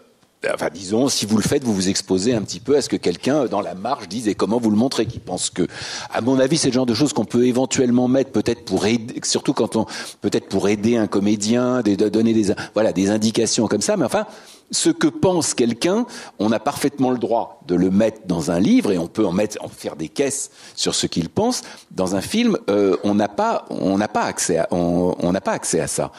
Enfin, 0.54 0.70
disons, 0.72 1.10
si 1.10 1.26
vous 1.26 1.36
le 1.38 1.44
faites, 1.44 1.64
vous 1.64 1.74
vous 1.74 1.90
exposez 1.90 2.36
un 2.36 2.42
petit 2.44 2.60
peu 2.60 2.78
à 2.78 2.82
ce 2.82 2.90
que 2.90 2.96
quelqu'un 2.96 3.46
dans 3.46 3.60
la 3.60 3.74
marge 3.74 4.08
dise 4.08 4.28
et 4.28 4.36
comment 4.36 4.60
vous 4.60 4.70
le 4.70 4.78
montrez 4.78 5.08
qu'il 5.08 5.20
pense 5.20 5.50
que. 5.50 5.68
À 6.14 6.22
mon 6.22 6.40
avis, 6.40 6.58
c'est 6.58 6.68
le 6.68 6.74
genre 6.74 6.86
de 6.86 6.94
choses 6.94 7.12
qu'on 7.12 7.26
peut 7.26 7.48
éventuellement 7.48 8.08
mettre, 8.08 8.32
peut-être 8.32 8.64
pour 8.64 8.86
aider, 8.86 9.20
surtout 9.24 9.54
quand 9.54 9.76
on, 9.76 9.88
peut-être 10.22 10.48
pour 10.48 10.70
aider 10.70 10.96
un 10.96 11.08
comédien, 11.08 11.82
donner 11.82 12.34
des, 12.34 12.54
voilà, 12.76 12.94
des 12.94 13.10
indications 13.10 13.68
comme 13.68 13.82
ça. 13.82 13.98
Mais 13.98 14.06
enfin, 14.06 14.28
ce 14.70 14.92
que 14.92 15.08
pense 15.08 15.56
quelqu'un, 15.56 16.06
on 16.38 16.52
a 16.52 16.60
parfaitement 16.60 17.10
le 17.10 17.18
droit 17.18 17.62
de 17.66 17.74
le 17.74 17.90
mettre 17.90 18.28
dans 18.28 18.52
un 18.52 18.60
livre 18.60 18.92
et 18.92 19.00
on 19.00 19.08
peut 19.08 19.26
en 19.26 19.32
mettre, 19.32 19.58
en 19.64 19.70
faire 19.70 19.96
des 19.96 20.08
caisses 20.08 20.52
sur 20.76 20.94
ce 20.94 21.08
qu'il 21.08 21.30
pense. 21.30 21.64
Dans 21.90 22.16
un 22.16 22.22
film, 22.22 22.58
euh, 22.70 22.96
on 23.04 23.16
n'a 23.16 23.28
pas, 23.28 23.66
on 23.72 23.98
n'a 23.98 24.08
pas 24.08 24.24
accès, 24.24 24.60
on 24.70 25.32
n'a 25.32 25.42
pas 25.42 25.54
accès 25.54 25.80
à 25.80 25.88
ça. 25.88 26.12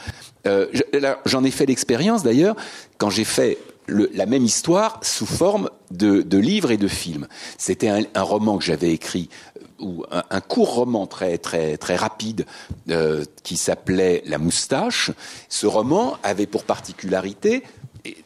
Euh, 0.47 0.67
J'en 1.25 1.43
ai 1.43 1.51
fait 1.51 1.65
l'expérience 1.65 2.23
d'ailleurs 2.23 2.55
quand 2.97 3.09
j'ai 3.09 3.25
fait 3.25 3.57
le- 3.87 4.09
la 4.13 4.25
même 4.25 4.45
histoire 4.45 4.99
sous 5.03 5.25
forme 5.25 5.69
de, 5.91 6.21
de 6.21 6.37
livres 6.37 6.71
et 6.71 6.77
de 6.77 6.87
films. 6.87 7.27
C'était 7.57 7.89
un, 7.89 8.03
un 8.13 8.21
roman 8.21 8.57
que 8.57 8.63
j'avais 8.63 8.91
écrit 8.91 9.29
euh, 9.57 9.61
ou 9.79 10.03
un, 10.11 10.23
un 10.29 10.41
court 10.41 10.73
roman 10.75 11.07
très 11.07 11.37
très 11.37 11.77
très 11.77 11.95
rapide 11.95 12.45
euh, 12.89 13.23
qui 13.43 13.57
s'appelait 13.57 14.21
La 14.25 14.37
moustache. 14.37 15.11
Ce 15.49 15.65
roman 15.67 16.17
avait 16.23 16.45
pour 16.47 16.63
particularité 16.65 17.63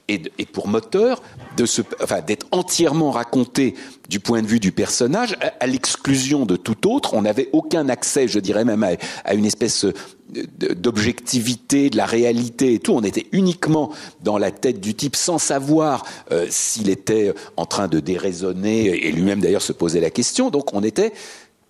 et, 0.07 0.45
pour 0.45 0.67
moteur 0.67 1.21
de 1.57 1.65
enfin, 2.01 2.21
d'être 2.21 2.45
entièrement 2.51 3.11
raconté 3.11 3.75
du 4.09 4.19
point 4.19 4.41
de 4.41 4.47
vue 4.47 4.59
du 4.59 4.71
personnage, 4.71 5.37
à, 5.59 5.67
l'exclusion 5.67 6.45
de 6.45 6.55
tout 6.55 6.89
autre. 6.89 7.13
On 7.13 7.23
n'avait 7.23 7.49
aucun 7.53 7.89
accès, 7.89 8.27
je 8.27 8.39
dirais 8.39 8.65
même, 8.65 8.83
à, 9.25 9.33
une 9.33 9.45
espèce 9.45 9.85
d'objectivité, 10.29 11.89
de 11.89 11.97
la 11.97 12.05
réalité 12.05 12.73
et 12.73 12.79
tout. 12.79 12.93
On 12.93 13.01
était 13.01 13.27
uniquement 13.31 13.91
dans 14.23 14.37
la 14.37 14.51
tête 14.51 14.79
du 14.79 14.95
type 14.95 15.15
sans 15.15 15.37
savoir 15.37 16.05
euh, 16.31 16.47
s'il 16.49 16.89
était 16.89 17.33
en 17.57 17.65
train 17.65 17.87
de 17.87 17.99
déraisonner 17.99 19.07
et 19.07 19.11
lui-même 19.11 19.41
d'ailleurs 19.41 19.61
se 19.61 19.73
posait 19.73 20.01
la 20.01 20.09
question. 20.09 20.49
Donc 20.49 20.73
on 20.73 20.83
était 20.83 21.13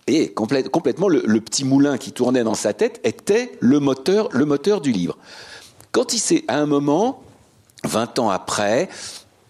et 0.06 0.32
complètement 0.32 1.08
le, 1.08 1.22
le, 1.24 1.40
petit 1.40 1.64
moulin 1.64 1.96
qui 1.96 2.12
tournait 2.12 2.44
dans 2.44 2.54
sa 2.54 2.74
tête 2.74 3.00
était 3.04 3.52
le 3.60 3.80
moteur, 3.80 4.28
le 4.32 4.44
moteur 4.44 4.82
du 4.82 4.92
livre. 4.92 5.16
Quand 5.92 6.12
il 6.12 6.18
s'est, 6.18 6.44
à 6.48 6.58
un 6.58 6.66
moment, 6.66 7.22
20 7.84 8.18
ans 8.18 8.30
après, 8.30 8.88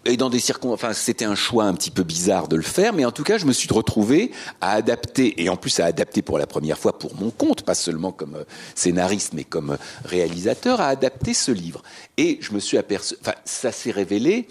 et 0.05 0.17
dans 0.17 0.29
des 0.29 0.39
circonstances, 0.39 0.75
enfin, 0.75 0.93
c'était 0.93 1.25
un 1.25 1.35
choix 1.35 1.65
un 1.65 1.73
petit 1.73 1.89
peu 1.89 2.03
bizarre 2.03 2.47
de 2.47 2.55
le 2.55 2.61
faire, 2.61 2.93
mais 2.93 3.05
en 3.05 3.11
tout 3.11 3.23
cas, 3.23 3.39
je 3.39 3.45
me 3.45 3.53
suis 3.53 3.67
retrouvé 3.73 4.31
à 4.61 4.73
adapter, 4.73 5.41
et 5.41 5.49
en 5.49 5.57
plus 5.57 5.79
à 5.79 5.85
adapter 5.85 6.21
pour 6.21 6.37
la 6.37 6.45
première 6.45 6.77
fois 6.77 6.97
pour 6.99 7.15
mon 7.15 7.31
compte, 7.31 7.63
pas 7.63 7.73
seulement 7.73 8.11
comme 8.11 8.35
euh, 8.35 8.43
scénariste, 8.75 9.33
mais 9.33 9.43
comme 9.43 9.71
euh, 9.71 9.77
réalisateur, 10.05 10.79
à 10.79 10.89
adapter 10.89 11.33
ce 11.33 11.51
livre. 11.51 11.81
Et 12.17 12.37
je 12.41 12.53
me 12.53 12.59
suis 12.59 12.77
aperçu, 12.77 13.15
enfin, 13.19 13.33
ça 13.45 13.71
s'est 13.71 13.91
révélé, 13.91 14.47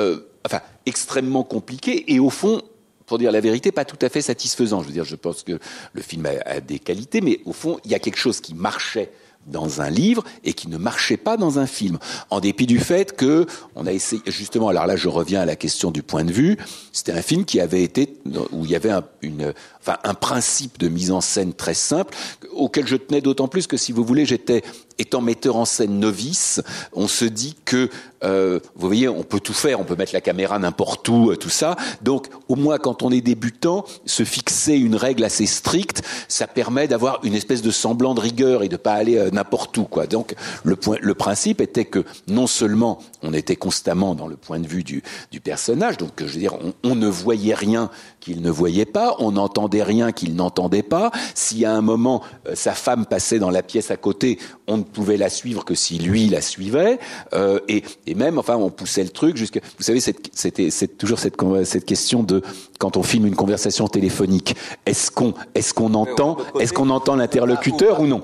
euh, 0.00 0.28
enfin, 0.44 0.60
extrêmement 0.84 1.44
compliqué, 1.44 2.12
et 2.12 2.18
au 2.18 2.30
fond, 2.30 2.60
pour 3.06 3.18
dire 3.18 3.30
la 3.30 3.40
vérité, 3.40 3.70
pas 3.70 3.84
tout 3.84 4.04
à 4.04 4.08
fait 4.08 4.20
satisfaisant. 4.20 4.82
Je 4.82 4.88
veux 4.88 4.92
dire, 4.92 5.04
je 5.04 5.14
pense 5.14 5.44
que 5.44 5.60
le 5.92 6.02
film 6.02 6.26
a, 6.26 6.30
a 6.44 6.60
des 6.60 6.80
qualités, 6.80 7.20
mais 7.20 7.38
au 7.44 7.52
fond, 7.52 7.78
il 7.84 7.92
y 7.92 7.94
a 7.94 8.00
quelque 8.00 8.18
chose 8.18 8.40
qui 8.40 8.52
marchait 8.52 9.12
dans 9.46 9.80
un 9.80 9.90
livre 9.90 10.24
et 10.44 10.52
qui 10.52 10.68
ne 10.68 10.76
marchait 10.76 11.16
pas 11.16 11.36
dans 11.36 11.58
un 11.58 11.66
film. 11.66 11.98
En 12.30 12.40
dépit 12.40 12.66
du 12.66 12.78
fait 12.78 13.16
que 13.16 13.46
on 13.74 13.86
a 13.86 13.92
essayé 13.92 14.22
justement. 14.26 14.68
Alors 14.68 14.86
là, 14.86 14.96
je 14.96 15.08
reviens 15.08 15.40
à 15.40 15.44
la 15.44 15.56
question 15.56 15.90
du 15.90 16.02
point 16.02 16.24
de 16.24 16.32
vue. 16.32 16.56
C'était 16.92 17.12
un 17.12 17.22
film 17.22 17.44
qui 17.44 17.60
avait 17.60 17.82
été 17.82 18.16
où 18.52 18.64
il 18.64 18.70
y 18.70 18.76
avait 18.76 18.90
un, 18.90 19.04
une, 19.22 19.52
enfin 19.86 19.98
un 20.04 20.14
principe 20.14 20.78
de 20.78 20.88
mise 20.88 21.12
en 21.12 21.20
scène 21.20 21.52
très 21.52 21.74
simple 21.74 22.14
auquel 22.56 22.86
je 22.86 22.96
tenais 22.96 23.20
d'autant 23.20 23.48
plus 23.48 23.66
que 23.66 23.76
si 23.76 23.92
vous 23.92 24.04
voulez, 24.04 24.26
j'étais 24.26 24.62
étant 24.98 25.20
metteur 25.20 25.56
en 25.56 25.66
scène 25.66 26.00
novice, 26.00 26.62
on 26.94 27.06
se 27.06 27.26
dit 27.26 27.54
que, 27.66 27.90
euh, 28.24 28.60
vous 28.76 28.86
voyez, 28.86 29.08
on 29.08 29.22
peut 29.24 29.40
tout 29.40 29.52
faire, 29.52 29.78
on 29.78 29.84
peut 29.84 29.94
mettre 29.94 30.14
la 30.14 30.22
caméra 30.22 30.58
n'importe 30.58 31.06
où, 31.10 31.30
euh, 31.30 31.36
tout 31.36 31.50
ça. 31.50 31.76
Donc, 32.00 32.28
au 32.48 32.56
moins, 32.56 32.78
quand 32.78 33.02
on 33.02 33.10
est 33.10 33.20
débutant, 33.20 33.84
se 34.06 34.24
fixer 34.24 34.74
une 34.74 34.96
règle 34.96 35.24
assez 35.24 35.44
stricte, 35.44 36.02
ça 36.28 36.46
permet 36.46 36.88
d'avoir 36.88 37.20
une 37.24 37.34
espèce 37.34 37.60
de 37.60 37.70
semblant 37.70 38.14
de 38.14 38.20
rigueur 38.20 38.62
et 38.62 38.70
de 38.70 38.78
pas 38.78 38.94
aller 38.94 39.18
euh, 39.18 39.30
n'importe 39.30 39.76
où, 39.76 39.84
quoi. 39.84 40.06
Donc, 40.06 40.34
le 40.64 40.76
point, 40.76 40.96
le 41.02 41.14
principe 41.14 41.60
était 41.60 41.84
que 41.84 42.04
non 42.26 42.46
seulement 42.46 42.98
on 43.22 43.34
était 43.34 43.56
constamment 43.56 44.14
dans 44.14 44.28
le 44.28 44.36
point 44.36 44.60
de 44.60 44.66
vue 44.66 44.82
du, 44.82 45.02
du 45.30 45.40
personnage, 45.40 45.98
donc, 45.98 46.12
je 46.18 46.24
veux 46.24 46.40
dire, 46.40 46.54
on, 46.54 46.72
on 46.84 46.94
ne 46.94 47.08
voyait 47.08 47.54
rien 47.54 47.90
qu'il 48.20 48.40
ne 48.40 48.50
voyait 48.50 48.86
pas, 48.86 49.14
on 49.18 49.36
n'entendait 49.76 49.82
rien 49.82 50.12
qu'il 50.12 50.34
n'entendait 50.34 50.82
pas. 50.82 51.10
Si 51.34 51.64
à 51.64 51.72
un 51.72 51.80
moment 51.80 52.22
sa 52.54 52.72
femme 52.72 53.06
passait 53.06 53.38
dans 53.38 53.50
la 53.50 53.62
pièce 53.62 53.90
à 53.90 53.96
côté, 53.96 54.38
on 54.66 54.78
ne 54.78 54.82
pouvait 54.82 55.16
la 55.16 55.28
suivre 55.28 55.64
que 55.64 55.74
si 55.74 55.98
lui 55.98 56.28
la 56.28 56.40
suivait, 56.40 56.98
euh, 57.34 57.60
et, 57.68 57.82
et, 58.06 58.14
même, 58.14 58.38
enfin, 58.38 58.56
on 58.56 58.70
poussait 58.70 59.04
le 59.04 59.10
truc 59.10 59.36
jusqu'à. 59.36 59.60
Vous 59.78 59.84
savez, 59.84 60.00
c'était 60.00 60.70
c'est 60.70 60.98
toujours 60.98 61.18
cette, 61.18 61.36
cette 61.64 61.84
question 61.84 62.22
de 62.22 62.42
quand 62.78 62.96
on 62.96 63.02
filme 63.02 63.26
une 63.26 63.36
conversation 63.36 63.88
téléphonique, 63.88 64.56
est-ce 64.84 65.10
qu'on 65.10 65.34
est-ce 65.54 65.72
qu'on 65.72 65.94
entend 65.94 66.36
est-ce 66.60 66.72
qu'on 66.72 66.90
entend 66.90 67.16
l'interlocuteur 67.16 68.00
ou 68.00 68.06
non? 68.06 68.22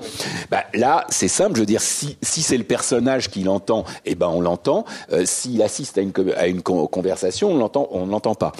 bah, 0.51 0.63
Là, 0.73 1.05
c'est 1.09 1.27
simple. 1.27 1.55
Je 1.55 1.61
veux 1.61 1.65
dire, 1.65 1.81
si 1.81 2.17
si 2.21 2.41
c'est 2.41 2.57
le 2.57 2.63
personnage 2.63 3.29
qui 3.29 3.43
l'entend, 3.43 3.85
eh 4.05 4.15
ben 4.15 4.27
on 4.27 4.41
l'entend. 4.41 4.85
Euh, 5.11 5.23
S'il 5.25 5.61
assiste 5.61 5.97
à 5.97 6.01
une 6.01 6.13
à 6.37 6.47
une 6.47 6.61
conversation, 6.61 7.51
on 7.51 7.57
l'entend 7.57 7.87
on 7.91 8.05
l'entend 8.05 8.35
pas. 8.35 8.53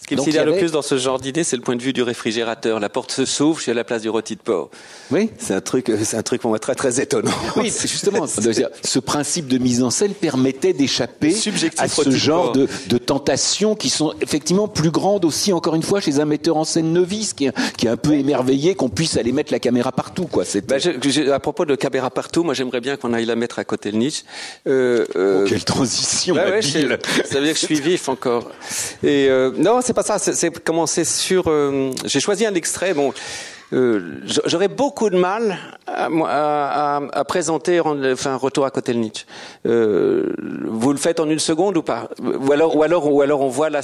Ce 0.00 0.06
qui 0.06 0.16
me 0.16 0.22
sidère 0.22 0.46
le 0.46 0.56
plus 0.56 0.72
dans 0.72 0.82
ce 0.82 0.96
genre 0.96 1.20
d'idée, 1.20 1.44
c'est 1.44 1.56
le 1.56 1.62
point 1.62 1.76
de 1.76 1.82
vue 1.82 1.92
du 1.92 2.02
réfrigérateur. 2.02 2.80
La 2.80 2.88
porte 2.88 3.12
se 3.12 3.24
s'ouvre, 3.24 3.58
je 3.58 3.64
suis 3.64 3.70
à 3.70 3.74
la 3.74 3.84
place 3.84 4.02
du 4.02 4.08
rôti 4.08 4.34
de 4.34 4.40
porc. 4.40 4.70
Oui. 5.10 5.30
C'est 5.38 5.54
un 5.54 5.60
truc, 5.60 5.92
c'est 6.02 6.16
un 6.16 6.22
truc 6.22 6.40
pour 6.40 6.50
moi 6.50 6.58
très 6.58 6.74
très 6.74 7.00
étonnant. 7.00 7.30
Oui, 7.56 7.70
justement. 7.82 8.26
ce 8.84 8.98
principe 8.98 9.48
de 9.48 9.58
mise 9.58 9.82
en 9.82 9.90
scène 9.90 10.14
permettait 10.14 10.72
d'échapper 10.72 11.34
à 11.76 11.88
ce 11.88 12.10
genre 12.10 12.52
de, 12.52 12.68
de, 12.86 12.98
tentations 12.98 13.74
qui 13.74 13.90
sont 13.90 14.14
effectivement 14.22 14.68
plus 14.68 14.90
grandes 14.90 15.24
aussi, 15.24 15.52
encore 15.52 15.74
une 15.74 15.82
fois, 15.82 16.00
chez 16.00 16.20
un 16.20 16.24
metteur 16.24 16.56
en 16.56 16.64
scène 16.64 16.92
novice 16.92 17.34
qui 17.34 17.46
est, 17.46 17.52
qui 17.76 17.86
est 17.86 17.90
un 17.90 17.96
peu 17.96 18.14
émerveillé 18.14 18.74
qu'on 18.74 18.88
puisse 18.88 19.16
aller 19.16 19.32
mettre 19.32 19.52
la 19.52 19.58
caméra 19.58 19.92
partout, 19.92 20.26
quoi. 20.26 20.44
Bah, 20.66 20.76
à 21.32 21.40
propos 21.40 21.64
de 21.66 21.74
caméra 21.74 22.10
partout, 22.10 22.44
moi 22.44 22.54
j'aimerais 22.54 22.80
bien 22.80 22.96
qu'on 22.96 23.12
aille 23.12 23.26
la 23.26 23.36
mettre 23.36 23.58
à 23.58 23.64
côté 23.64 23.90
de 23.92 23.96
Nietzsche. 23.96 24.24
Euh, 24.66 25.04
euh... 25.16 25.42
Oh, 25.44 25.48
quelle 25.48 25.64
transition, 25.64 26.34
bah 26.34 26.50
ouais, 26.50 26.62
Ça 26.62 26.78
veut 26.78 27.44
dire 27.44 27.54
que 27.54 27.60
je 27.60 27.66
suis 27.66 27.80
vif 27.80 28.08
encore. 28.08 28.50
Et 29.02 29.28
euh, 29.28 29.50
non, 29.56 29.80
c'est 29.90 29.94
pas 29.94 30.02
ça. 30.04 30.18
C'est 30.20 30.62
commencer 30.62 31.04
sur. 31.04 31.44
Euh, 31.48 31.90
j'ai 32.04 32.20
choisi 32.20 32.46
un 32.46 32.54
extrait. 32.54 32.94
Bon, 32.94 33.12
euh, 33.72 34.20
j'aurais 34.46 34.68
beaucoup 34.68 35.10
de 35.10 35.16
mal 35.16 35.58
à, 35.86 36.08
à, 36.24 37.00
à 37.12 37.24
présenter 37.24 37.80
enfin, 37.80 38.36
Retour 38.36 38.64
à 38.64 38.70
côté 38.70 38.94
Nietzsche. 38.94 39.26
Euh, 39.66 40.34
vous 40.68 40.92
le 40.92 40.98
faites 40.98 41.20
en 41.20 41.28
une 41.28 41.38
seconde 41.38 41.76
ou 41.76 41.82
pas? 41.82 42.08
Ou 42.20 42.52
alors, 42.52 42.76
ou 42.76 42.82
alors, 42.82 43.12
ou 43.12 43.20
alors 43.22 43.40
on 43.40 43.48
voit 43.48 43.70
la, 43.70 43.80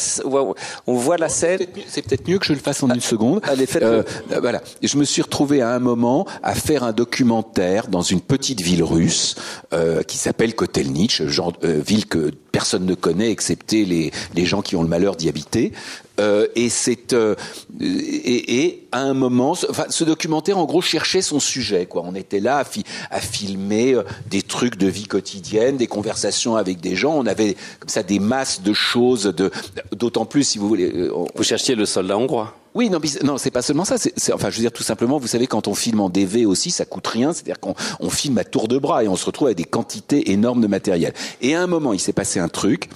on 0.86 0.94
voit 0.94 1.16
la 1.16 1.28
scène. 1.28 1.60
C'est 1.86 2.02
peut-être 2.02 2.28
mieux 2.28 2.38
que 2.38 2.46
je 2.46 2.52
le 2.52 2.58
fasse 2.58 2.82
en 2.82 2.90
une 2.90 3.00
seconde. 3.00 3.40
Allez, 3.44 3.66
faites 3.66 3.82
euh, 3.82 4.02
voilà. 4.40 4.60
Je 4.82 4.96
me 4.96 5.04
suis 5.04 5.22
retrouvé 5.22 5.62
à 5.62 5.70
un 5.70 5.78
moment 5.78 6.26
à 6.42 6.54
faire 6.54 6.82
un 6.84 6.92
documentaire 6.92 7.88
dans 7.88 8.02
une 8.02 8.20
petite 8.20 8.60
ville 8.60 8.82
russe 8.84 9.34
euh, 9.72 10.02
qui 10.02 10.16
s'appelle 10.16 10.54
Kotelnitch, 10.54 11.22
genre 11.24 11.52
euh, 11.64 11.80
ville 11.80 12.06
que 12.06 12.30
personne 12.52 12.86
ne 12.86 12.94
connaît 12.94 13.30
excepté 13.30 13.84
les, 13.84 14.10
les 14.34 14.46
gens 14.46 14.62
qui 14.62 14.76
ont 14.76 14.82
le 14.82 14.88
malheur 14.88 15.16
d'y 15.16 15.28
habiter. 15.28 15.72
Euh, 16.20 16.46
et 16.54 16.68
c'est 16.68 17.12
euh, 17.12 17.34
et, 17.80 18.64
et, 18.64 18.88
à 18.92 19.00
un 19.00 19.14
moment, 19.14 19.52
enfin, 19.68 19.84
ce 19.90 20.04
documentaire 20.04 20.58
en 20.58 20.64
gros 20.64 20.80
cherchait 20.80 21.22
son 21.22 21.40
sujet. 21.40 21.86
Quoi, 21.86 22.02
on 22.04 22.14
était 22.14 22.40
là 22.40 22.58
à, 22.58 22.64
à 23.10 23.20
filmer 23.20 23.94
euh, 23.94 24.02
des 24.30 24.42
trucs 24.42 24.76
de 24.76 24.86
vie 24.86 25.06
quotidienne, 25.06 25.76
des 25.76 25.86
conversations 25.86 26.56
avec 26.56 26.80
des 26.80 26.96
gens. 26.96 27.14
On 27.14 27.26
avait 27.26 27.56
comme 27.80 27.88
ça 27.88 28.02
des 28.02 28.18
masses 28.18 28.62
de 28.62 28.72
choses. 28.72 29.24
De 29.24 29.50
d'autant 29.92 30.24
plus 30.24 30.44
si 30.44 30.58
vous 30.58 30.68
voulez. 30.68 30.90
Euh, 30.90 31.12
vous 31.34 31.42
cherchiez 31.42 31.74
le 31.74 31.86
soldat 31.86 32.16
hongrois. 32.16 32.54
Oui, 32.74 32.90
non, 32.90 33.00
non, 33.24 33.38
c'est 33.38 33.50
pas 33.50 33.62
seulement 33.62 33.86
ça. 33.86 33.96
C'est, 33.96 34.32
enfin, 34.34 34.50
je 34.50 34.56
veux 34.56 34.62
dire 34.62 34.72
tout 34.72 34.82
simplement, 34.82 35.18
vous 35.18 35.26
savez, 35.26 35.46
quand 35.46 35.66
on 35.66 35.74
filme 35.74 36.00
en 36.00 36.10
DV 36.10 36.44
aussi, 36.44 36.70
ça 36.70 36.84
coûte 36.84 37.06
rien. 37.06 37.32
C'est-à-dire 37.32 37.58
qu'on 37.58 37.74
on 38.00 38.10
filme 38.10 38.36
à 38.36 38.44
tour 38.44 38.68
de 38.68 38.78
bras 38.78 39.02
et 39.02 39.08
on 39.08 39.16
se 39.16 39.24
retrouve 39.24 39.48
avec 39.48 39.56
des 39.56 39.64
quantités 39.64 40.30
énormes 40.30 40.60
de 40.60 40.66
matériel. 40.66 41.14
Et 41.40 41.54
à 41.54 41.62
un 41.62 41.66
moment, 41.66 41.94
il 41.94 42.00
s'est 42.00 42.12
passé 42.12 42.38
un 42.38 42.48
truc 42.48 42.90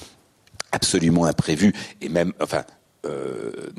absolument 0.72 1.24
imprévu 1.24 1.72
et 2.00 2.08
même, 2.08 2.32
enfin, 2.40 2.62
euh, 3.06 3.70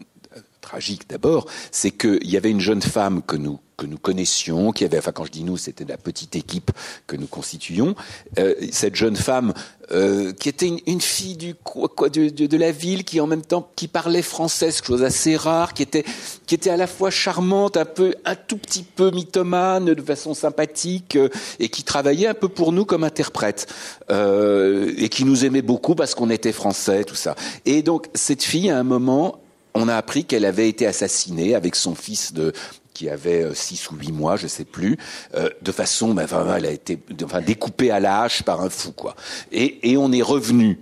tragique 0.61 1.09
d'abord, 1.09 1.47
c'est 1.71 1.91
qu'il 1.91 2.29
y 2.29 2.37
avait 2.37 2.51
une 2.51 2.61
jeune 2.61 2.81
femme 2.81 3.21
que 3.21 3.35
nous 3.35 3.59
que 3.81 3.87
nous 3.87 3.97
connaissions, 3.97 4.71
qui 4.71 4.85
avait, 4.85 4.99
enfin 4.99 5.11
quand 5.11 5.25
je 5.25 5.31
dis 5.31 5.43
nous, 5.43 5.57
c'était 5.57 5.85
la 5.85 5.97
petite 5.97 6.35
équipe 6.35 6.69
que 7.07 7.15
nous 7.15 7.25
constituions. 7.25 7.95
Euh, 8.37 8.53
cette 8.71 8.95
jeune 8.95 9.15
femme 9.15 9.53
euh, 9.91 10.31
qui 10.33 10.49
était 10.49 10.71
une, 10.85 11.01
fille 11.01 11.35
du 11.35 11.55
quoi, 11.55 12.09
de, 12.09 12.29
de, 12.29 12.57
la 12.57 12.71
ville, 12.71 13.03
qui 13.03 13.19
en 13.19 13.27
même 13.27 13.41
temps 13.41 13.69
qui 13.75 13.87
parlait 13.87 14.21
français, 14.21 14.69
chose 14.71 15.03
assez 15.03 15.35
rare, 15.35 15.73
qui 15.73 15.81
était 15.81 16.05
qui 16.45 16.53
était 16.53 16.69
à 16.69 16.77
la 16.77 16.85
fois 16.85 17.09
charmante, 17.09 17.75
un 17.75 17.85
peu 17.85 18.13
un 18.23 18.35
tout 18.35 18.57
petit 18.57 18.83
peu 18.83 19.09
mythomane, 19.09 19.85
de 19.85 20.01
façon 20.01 20.35
sympathique, 20.35 21.15
euh, 21.15 21.29
et 21.59 21.69
qui 21.69 21.83
travaillait 21.83 22.27
un 22.27 22.35
peu 22.35 22.49
pour 22.49 22.71
nous 22.71 22.85
comme 22.85 23.03
interprète 23.03 23.67
euh, 24.11 24.93
et 24.95 25.09
qui 25.09 25.25
nous 25.25 25.43
aimait 25.43 25.63
beaucoup 25.63 25.95
parce 25.95 26.13
qu'on 26.13 26.29
était 26.29 26.53
français, 26.53 27.03
tout 27.03 27.15
ça. 27.15 27.35
Et 27.65 27.81
donc 27.81 28.07
cette 28.13 28.43
fille, 28.43 28.69
à 28.69 28.77
un 28.77 28.83
moment, 28.83 29.39
on 29.73 29.87
a 29.87 29.95
appris 29.95 30.25
qu'elle 30.25 30.45
avait 30.45 30.69
été 30.69 30.85
assassinée 30.85 31.55
avec 31.55 31.75
son 31.75 31.95
fils 31.95 32.33
de 32.33 32.53
qui 33.01 33.09
avait 33.09 33.41
euh, 33.41 33.55
six 33.55 33.89
ou 33.89 33.95
huit 33.95 34.11
mois, 34.11 34.35
je 34.35 34.45
sais 34.45 34.63
plus, 34.63 34.95
euh, 35.33 35.49
de 35.63 35.71
façon, 35.71 36.13
ben, 36.13 36.25
enfin, 36.25 36.45
elle 36.55 36.67
a 36.67 36.71
été 36.71 36.99
enfin, 37.23 37.41
découpée 37.41 37.89
à 37.89 37.99
la 37.99 38.21
hache 38.21 38.43
par 38.43 38.61
un 38.61 38.69
fou, 38.69 38.91
quoi. 38.91 39.15
Et, 39.51 39.89
et 39.89 39.97
on 39.97 40.11
est 40.11 40.21
revenu 40.21 40.77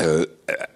euh, 0.00 0.26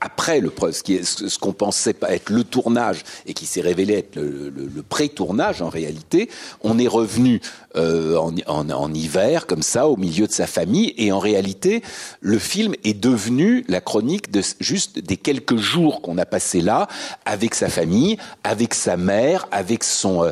après 0.00 0.40
le 0.40 0.52
ce 0.70 0.82
qui 0.82 0.94
est 0.94 1.04
ce 1.04 1.38
qu'on 1.38 1.52
pensait 1.52 1.92
pas 1.92 2.14
être 2.14 2.30
le 2.30 2.44
tournage 2.44 3.02
et 3.26 3.34
qui 3.34 3.46
s'est 3.46 3.60
révélé 3.60 3.94
être 3.94 4.16
le, 4.16 4.48
le, 4.48 4.70
le 4.72 4.82
pré-tournage 4.82 5.60
en 5.60 5.68
réalité, 5.68 6.30
on 6.62 6.78
est 6.78 6.88
revenu 6.88 7.40
euh, 7.76 8.16
en, 8.16 8.32
en, 8.46 8.70
en, 8.70 8.94
hiver 8.94 9.46
comme 9.46 9.62
ça 9.62 9.88
au 9.88 9.96
milieu 9.96 10.26
de 10.26 10.32
sa 10.32 10.46
famille. 10.46 10.94
Et 10.96 11.12
en 11.12 11.18
réalité 11.18 11.82
le 12.20 12.38
film 12.38 12.74
est 12.84 12.98
devenu 12.98 13.64
la 13.68 13.80
chronique 13.80 14.30
de 14.30 14.40
juste 14.60 15.00
des 15.00 15.16
quelques 15.16 15.56
jours 15.56 16.00
qu'on 16.00 16.16
a 16.18 16.24
passé 16.24 16.60
là 16.60 16.86
avec 17.24 17.54
sa 17.54 17.68
famille, 17.68 18.18
avec 18.44 18.72
sa 18.72 18.96
mère, 18.96 19.48
avec 19.50 19.84
son 19.84 20.24
euh, 20.24 20.30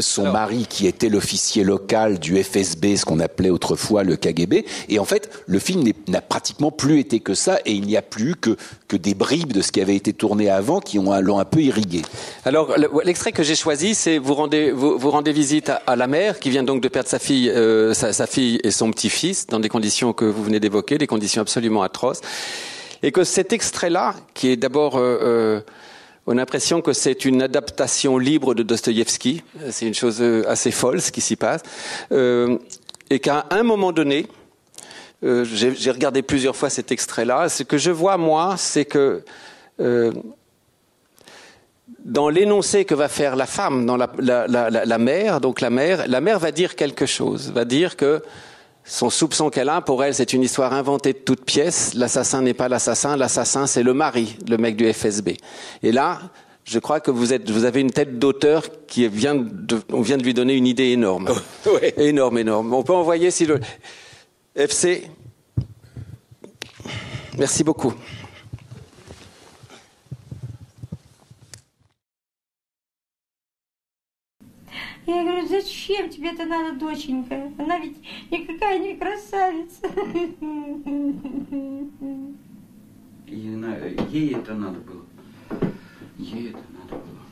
son 0.00 0.30
mari 0.30 0.66
qui 0.68 0.86
était 0.86 1.08
l'officier 1.08 1.64
local 1.64 2.18
du 2.18 2.42
FSB, 2.42 2.96
ce 2.96 3.04
qu'on 3.04 3.20
appelait 3.20 3.50
autrefois 3.50 4.04
le 4.04 4.16
KGB. 4.16 4.64
Et 4.88 4.98
en 4.98 5.04
fait, 5.04 5.30
le 5.46 5.58
film 5.58 5.84
n'a 6.08 6.20
pratiquement 6.20 6.70
plus 6.70 7.00
été 7.00 7.20
que 7.20 7.34
ça, 7.34 7.58
et 7.64 7.72
il 7.72 7.86
n'y 7.86 7.96
a 7.96 8.02
plus 8.02 8.36
que, 8.36 8.56
que 8.88 8.96
des 8.96 9.14
bribes 9.14 9.52
de 9.52 9.62
ce 9.62 9.72
qui 9.72 9.80
avait 9.80 9.96
été 9.96 10.12
tourné 10.12 10.48
avant 10.48 10.80
qui 10.80 10.98
ont 10.98 11.18
l'ont 11.20 11.38
un 11.38 11.44
peu 11.44 11.60
irrigué. 11.60 12.02
Alors, 12.44 12.74
l'extrait 13.04 13.32
que 13.32 13.42
j'ai 13.42 13.54
choisi, 13.56 13.94
c'est 13.94 14.18
vous 14.18 14.34
rendez 14.34 14.70
vous, 14.70 14.98
vous, 14.98 15.10
rendez 15.10 15.32
visite 15.32 15.72
à, 15.86 15.96
la 15.96 16.06
mère 16.06 16.40
qui 16.40 16.50
vient 16.50 16.62
donc 16.62 16.80
de 16.80 16.88
perdre 16.88 17.08
sa 17.08 17.18
fille, 17.18 17.50
euh, 17.50 17.94
sa, 17.94 18.12
sa, 18.12 18.26
fille 18.26 18.60
et 18.62 18.70
son 18.70 18.90
petit-fils 18.90 19.46
dans 19.46 19.60
des 19.60 19.68
conditions 19.68 20.12
que 20.12 20.24
vous 20.24 20.44
venez 20.44 20.60
d'évoquer, 20.60 20.98
des 20.98 21.06
conditions 21.06 21.42
absolument 21.42 21.82
atroces, 21.82 22.20
et 23.02 23.12
que 23.12 23.24
cet 23.24 23.52
extrait-là, 23.52 24.14
qui 24.34 24.48
est 24.48 24.56
d'abord 24.56 24.96
euh, 24.96 25.18
euh 25.22 25.60
on 26.30 26.34
a 26.34 26.36
l'impression 26.36 26.80
que 26.80 26.92
c'est 26.92 27.24
une 27.24 27.42
adaptation 27.42 28.16
libre 28.16 28.54
de 28.54 28.62
Dostoïevski. 28.62 29.42
C'est 29.70 29.84
une 29.84 29.94
chose 29.94 30.22
euh, 30.22 30.48
assez 30.48 30.70
folle 30.70 31.00
ce 31.00 31.10
qui 31.10 31.20
s'y 31.20 31.34
passe. 31.34 31.60
Euh, 32.12 32.56
et 33.10 33.18
qu'à 33.18 33.46
un 33.50 33.64
moment 33.64 33.90
donné, 33.90 34.28
euh, 35.24 35.44
j'ai 35.44 35.90
regardé 35.90 36.22
plusieurs 36.22 36.54
fois 36.54 36.70
cet 36.70 36.92
extrait-là, 36.92 37.48
ce 37.48 37.64
que 37.64 37.78
je 37.78 37.90
vois, 37.90 38.16
moi, 38.16 38.54
c'est 38.56 38.84
que 38.84 39.24
dans 42.04 42.28
l'énoncé 42.28 42.84
que 42.84 42.94
va 42.94 43.08
faire 43.08 43.34
la 43.34 43.46
femme, 43.46 43.84
dans 43.84 43.96
la, 43.96 44.08
la, 44.46 44.98
mère, 44.98 45.40
donc 45.40 45.60
la 45.60 45.70
mère, 45.70 46.06
la 46.06 46.20
mère 46.20 46.38
va 46.38 46.52
dire 46.52 46.76
quelque 46.76 47.06
chose, 47.06 47.50
va 47.50 47.64
dire 47.64 47.96
que 47.96 48.22
son 48.90 49.08
soupçon 49.08 49.50
qu'elle 49.50 49.68
a, 49.68 49.80
pour 49.80 50.02
elle, 50.02 50.16
c'est 50.16 50.32
une 50.32 50.42
histoire 50.42 50.72
inventée 50.72 51.12
de 51.12 51.18
toutes 51.18 51.44
pièces. 51.44 51.94
L'assassin 51.94 52.42
n'est 52.42 52.54
pas 52.54 52.68
l'assassin, 52.68 53.16
l'assassin 53.16 53.68
c'est 53.68 53.84
le 53.84 53.94
mari, 53.94 54.36
le 54.48 54.56
mec 54.56 54.74
du 54.74 54.92
FSB. 54.92 55.36
Et 55.84 55.92
là, 55.92 56.18
je 56.64 56.80
crois 56.80 56.98
que 56.98 57.12
vous, 57.12 57.32
êtes, 57.32 57.48
vous 57.50 57.64
avez 57.64 57.80
une 57.80 57.92
tête 57.92 58.18
d'auteur 58.18 58.64
qui 58.88 59.06
vient 59.06 59.36
de, 59.36 59.80
on 59.92 60.00
vient 60.00 60.16
de 60.16 60.24
lui 60.24 60.34
donner 60.34 60.54
une 60.54 60.66
idée 60.66 60.88
énorme. 60.88 61.28
Énorme, 61.98 62.38
énorme. 62.38 62.74
On 62.74 62.82
peut 62.82 62.92
envoyer 62.92 63.30
si 63.30 63.46
le 63.46 63.60
FC. 64.56 65.08
Merci 67.38 67.62
beaucoup. 67.62 67.94
Я 75.10 75.24
говорю, 75.24 75.48
зачем 75.48 76.08
тебе 76.08 76.30
это 76.30 76.44
надо, 76.44 76.78
доченька? 76.78 77.50
Она 77.58 77.80
ведь 77.80 77.96
никакая 78.30 78.78
не 78.78 78.94
красавица. 78.94 79.88
ей 83.26 84.34
это 84.34 84.54
надо 84.54 84.78
было. 84.78 85.02
Ей 86.16 86.50
это 86.50 86.62
надо 86.78 87.02
было. 87.02 87.24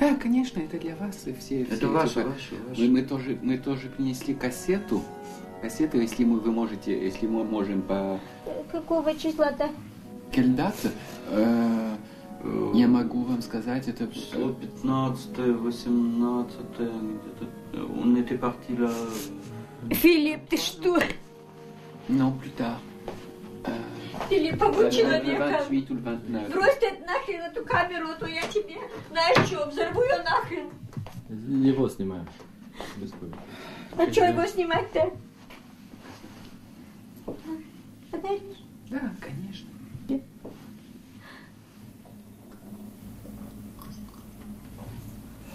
Да, 0.00 0.16
конечно, 0.16 0.58
это 0.58 0.80
для 0.80 0.96
вас 0.96 1.28
и 1.28 1.34
все. 1.34 1.62
Это 1.62 1.76
все 1.76 1.86
ваше, 1.86 2.20
это, 2.20 2.30
ваше, 2.30 2.54
ваше. 2.68 2.82
Мы, 2.82 2.88
мы 2.88 3.02
тоже, 3.02 3.38
мы 3.40 3.58
тоже 3.58 3.88
принесли 3.90 4.34
кассету 4.34 5.04
кассету, 5.64 5.98
если 5.98 6.24
мы, 6.24 6.40
вы 6.40 6.52
можете, 6.52 6.92
если 6.92 7.26
мы 7.26 7.42
можем 7.42 7.80
по... 7.80 8.20
Какого 8.70 9.14
числа-то? 9.14 9.70
Кельдата? 10.30 10.90
Э, 11.30 11.96
я 12.74 12.86
могу 12.86 13.22
вам 13.22 13.40
сказать, 13.40 13.88
это... 13.88 14.06
15 14.06 15.38
18 15.38 16.56
где-то. 16.68 17.86
Он 17.98 18.14
était 18.16 18.36
parti 18.36 18.76
là... 18.76 18.92
Филипп, 19.90 20.46
ты 20.50 20.58
что? 20.58 20.98
Non, 22.08 22.38
plus 22.38 22.54
tard. 22.58 22.78
Филипп, 24.28 24.58
побудь 24.58 24.94
человеком. 24.94 25.48
Брось 26.50 26.76
ты 26.78 26.90
нахрен 27.06 27.40
эту 27.40 27.64
камеру, 27.64 28.08
а 28.10 28.14
то 28.16 28.26
я 28.26 28.42
тебе, 28.42 28.76
знаешь 29.10 29.46
что, 29.46 29.66
взорву 29.70 30.02
ее 30.02 30.22
нахрен. 30.24 30.68
Его 31.64 31.88
снимаем. 31.88 32.28
А 33.96 34.12
что 34.12 34.24
его 34.24 34.44
снимать-то? 34.46 35.10
Подаришь? 37.24 38.64
Да, 38.90 39.12
конечно. 39.20 39.68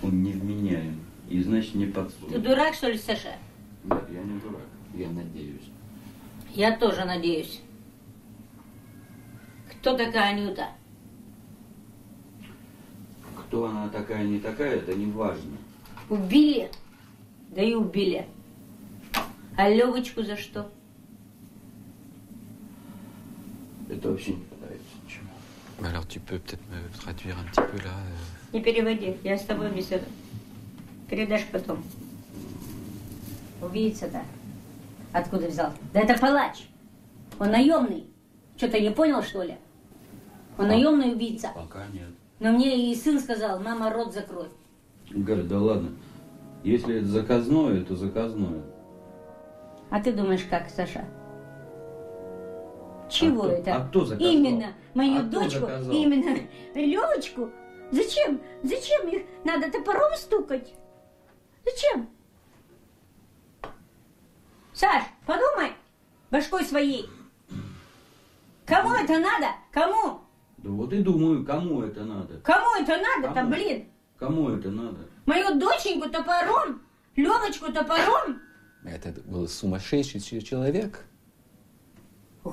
Он 0.02 0.24
невменяем. 0.24 1.00
И 1.30 1.42
значит 1.44 1.76
не 1.76 1.86
подсуден. 1.86 2.34
Ты 2.34 2.40
дурак, 2.40 2.74
что 2.74 2.90
ли, 2.90 2.98
Саша? 2.98 3.36
Нет, 3.84 4.04
я 4.12 4.24
не 4.24 4.40
дурак. 4.40 4.62
Я 4.96 5.10
надеюсь. 5.10 5.70
Я 6.54 6.76
тоже 6.78 7.06
надеюсь. 7.06 7.62
Кто 9.72 9.96
такая 9.96 10.34
Анюта? 10.34 10.70
Кто 13.36 13.66
она 13.66 13.90
такая, 13.90 14.26
не 14.26 14.40
такая, 14.40 14.78
это 14.78 14.96
не 14.96 15.12
важно. 15.12 15.58
Убили. 16.10 16.72
Да 17.50 17.62
и 17.62 17.74
убили. 17.74 18.28
А 19.56 19.70
Левочку 19.70 20.24
за 20.24 20.38
что? 20.38 20.72
Это 23.90 24.10
вообще 24.10 24.34
не 24.34 24.44
понравится 24.44 24.86
ничего. 25.04 25.26
Alors 25.82 26.06
tu 26.08 26.20
peux 26.20 26.40
peut-être 26.40 26.62
me 26.70 27.00
traduire 27.00 27.38
un 27.40 27.46
petit 27.46 27.62
peu 27.72 27.78
là. 27.78 27.94
Euh... 27.94 28.54
Не 28.54 28.62
переводи, 28.62 29.18
я 29.24 29.38
с 29.38 29.46
тобой 29.46 29.72
беседую. 29.72 30.10
Передашь 31.10 31.46
потом. 31.52 31.84
Убийца-то 33.62 34.22
откуда 35.14 35.48
взял? 35.48 35.72
Да 35.94 36.02
это 36.02 36.20
палач. 36.20 36.68
Он 37.40 37.52
наемный. 37.52 38.06
Что, 38.58 38.70
ты 38.70 38.82
не 38.82 38.92
понял, 38.92 39.24
что 39.24 39.44
ли? 39.44 39.56
Он 40.58 40.66
а, 40.66 40.70
наемный 40.70 41.14
убийца. 41.14 41.50
Пока 41.56 41.88
нет. 41.94 42.10
Но 42.40 42.52
мне 42.52 42.92
и 42.92 42.96
сын 42.96 43.20
сказал, 43.20 43.60
мама, 43.60 43.92
рот 43.92 44.14
закрой. 44.14 44.48
Галя, 45.10 45.44
да 45.44 45.60
ладно. 45.60 45.92
Если 46.64 46.98
это 46.98 47.08
заказное, 47.08 47.84
то 47.84 47.96
заказное. 47.96 48.62
А 49.90 50.02
ты 50.02 50.12
думаешь, 50.12 50.44
как, 50.50 50.70
Саша? 50.70 51.06
Чего 53.10 53.44
а 53.44 53.52
это? 53.52 53.76
а 53.76 53.88
кто 53.88 54.06
заказал? 54.06 54.34
Именно 54.34 54.74
мою 54.94 55.20
а 55.20 55.24
дочку, 55.24 55.66
именно 55.92 56.40
Левочку. 56.76 57.50
Зачем? 57.92 58.40
Зачем 58.64 59.08
их 59.10 59.24
надо 59.44 59.72
топором 59.72 60.16
стукать? 60.16 60.74
Зачем? 61.66 62.10
Саш, 64.74 65.04
подумай 65.26 65.74
башкой 66.32 66.64
своей. 66.64 67.10
Кому 68.66 68.94
это 68.94 69.18
надо? 69.18 69.48
Кому? 69.72 70.22
Да 70.58 70.70
вот 70.70 70.94
и 70.94 71.02
думаю, 71.02 71.46
кому 71.46 71.82
это 71.82 72.04
надо. 72.04 72.40
Кому 72.42 72.76
это 72.80 72.98
надо-то, 72.98 73.44
блин? 73.46 73.90
Кому 74.18 74.50
это 74.50 74.70
надо? 74.70 74.98
Мою 75.26 75.58
доченьку 75.60 76.10
топором, 76.10 76.82
Леночку 77.16 77.72
топором. 77.72 78.42
Это 78.86 79.14
был 79.22 79.48
сумасшедший 79.48 80.42
человек. 80.42 81.06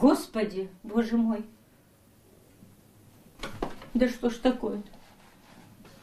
Господи, 0.00 0.68
боже 0.82 1.16
мой. 1.16 1.44
Да 3.94 4.08
что 4.08 4.28
ж 4.28 4.34
такое-то? 4.34 4.90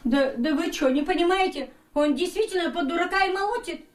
Да, 0.03 0.33
да 0.35 0.55
вы 0.55 0.73
что, 0.73 0.89
не 0.89 1.03
понимаете? 1.03 1.69
Он 1.93 2.15
действительно 2.15 2.71
под 2.71 2.87
дурака 2.87 3.23
и 3.25 3.31
молотит. 3.31 3.85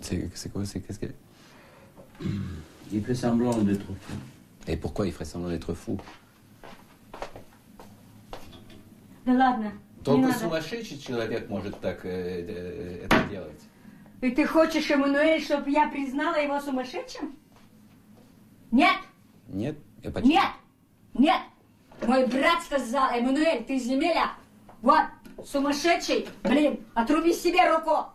C'est 0.00 0.50
quoi 0.50 0.64
C'est 0.64 0.80
qu'est-ce 0.80 0.98
que 1.00 1.12
Il 2.90 3.04
fait 3.04 3.14
semblant 3.14 3.58
d'être 3.58 3.84
fou. 3.84 4.14
Et 4.66 4.76
pourquoi 4.76 5.06
il 5.06 5.12
ferait 5.12 5.26
semblant 5.26 5.50
d'être 5.50 5.74
fou 5.74 6.00
Да 9.26 9.32
ладно. 9.34 9.72
Только 10.02 10.32
сумасшедший 10.32 10.98
человек 10.98 11.50
может 11.50 11.78
так 11.80 12.06
э, 12.06 12.08
э, 12.08 13.04
это 13.04 13.24
делать. 13.28 13.60
И 14.22 14.30
ты 14.30 14.46
хочешь, 14.46 14.90
Эммануэль, 14.90 15.42
чтобы 15.42 15.70
я 15.70 15.88
признала 15.88 16.36
его 16.36 16.58
сумасшедшим? 16.58 17.36
Нет. 18.70 18.96
Нет? 19.48 19.78
Я 20.02 20.10
почти... 20.10 20.28
Нет. 20.28 20.48
Нет. 21.14 21.40
Мой 22.06 22.26
брат 22.26 22.62
сказал, 22.62 23.10
Эммануэль, 23.10 23.64
ты 23.64 23.78
земля. 23.78 24.32
Вот, 24.82 25.04
сумасшедший. 25.44 26.28
Блин, 26.42 26.84
отруби 26.94 27.32
себе 27.32 27.68
руку. 27.70 28.06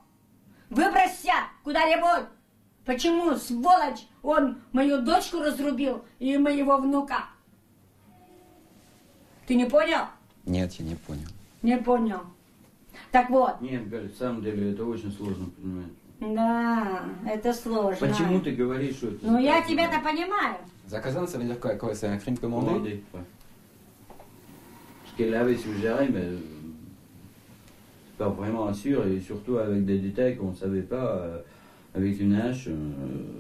Выбросься 0.70 1.34
куда-нибудь. 1.64 2.28
Почему, 2.86 3.36
сволочь, 3.36 4.08
он 4.22 4.58
мою 4.72 5.02
дочку 5.02 5.40
разрубил 5.40 6.04
и 6.20 6.38
моего 6.38 6.78
внука? 6.78 7.26
Ты 9.48 9.56
не 9.56 9.66
понял? 9.66 10.06
Нет, 10.46 10.74
я 10.74 10.86
не 10.86 10.96
понял. 10.96 11.28
Не 11.62 11.78
понял. 11.78 12.22
Так 13.12 13.30
вот. 13.30 13.62
Нет, 13.62 13.90
Галя, 13.90 14.10
в 14.10 14.16
самом 14.16 14.42
деле 14.42 14.74
это 14.74 14.86
очень 14.86 15.12
сложно 15.12 15.50
понимать. 15.50 15.92
Да, 16.23 17.05
это 17.27 17.53
сложно. 17.53 18.09
Почему 18.09 18.41
ты 18.41 18.51
говоришь, 18.53 18.97
что 18.97 19.09
это... 19.09 19.19
Ну, 19.27 19.39
я 19.39 19.63
тебя-то 19.63 20.01
понимаю. 20.01 20.57
Заказан, 20.87 21.29
ça 21.29 21.39
veut 21.39 21.45
dire 21.45 21.61
quoi, 21.61 21.75
quoi 21.77 21.95
C'est 21.95 22.09
un 22.09 22.17
crime 22.17 22.37
commandé 22.39 22.67
Commandé, 22.67 23.03
ouais. 23.15 23.21
Ce 25.07 25.17
qu'elle 25.17 25.35
avait 25.35 25.57
suggéré, 25.57 26.09
mais 26.09 26.21
euh, 26.21 26.39
pas 28.17 28.29
vraiment 28.29 28.73
sûr, 28.73 29.07
et 29.07 29.21
surtout 29.21 29.59
avec 29.59 29.85
des 29.85 29.99
détails 29.99 30.37
qu'on 30.37 30.51
ne 30.51 30.57
savait 30.57 30.83
pas, 30.83 31.19
euh, 31.19 31.39
avec 31.95 32.19
une 32.21 32.35
hache, 32.35 32.69
euh, 32.69 33.39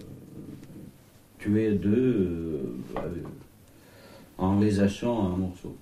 tuer 1.38 1.72
deux 1.72 1.90
euh, 2.96 2.98
euh, 2.98 3.22
en 4.36 4.60
les 4.60 4.78
hachant 4.80 5.16
en 5.16 5.36
morceaux. 5.36 5.76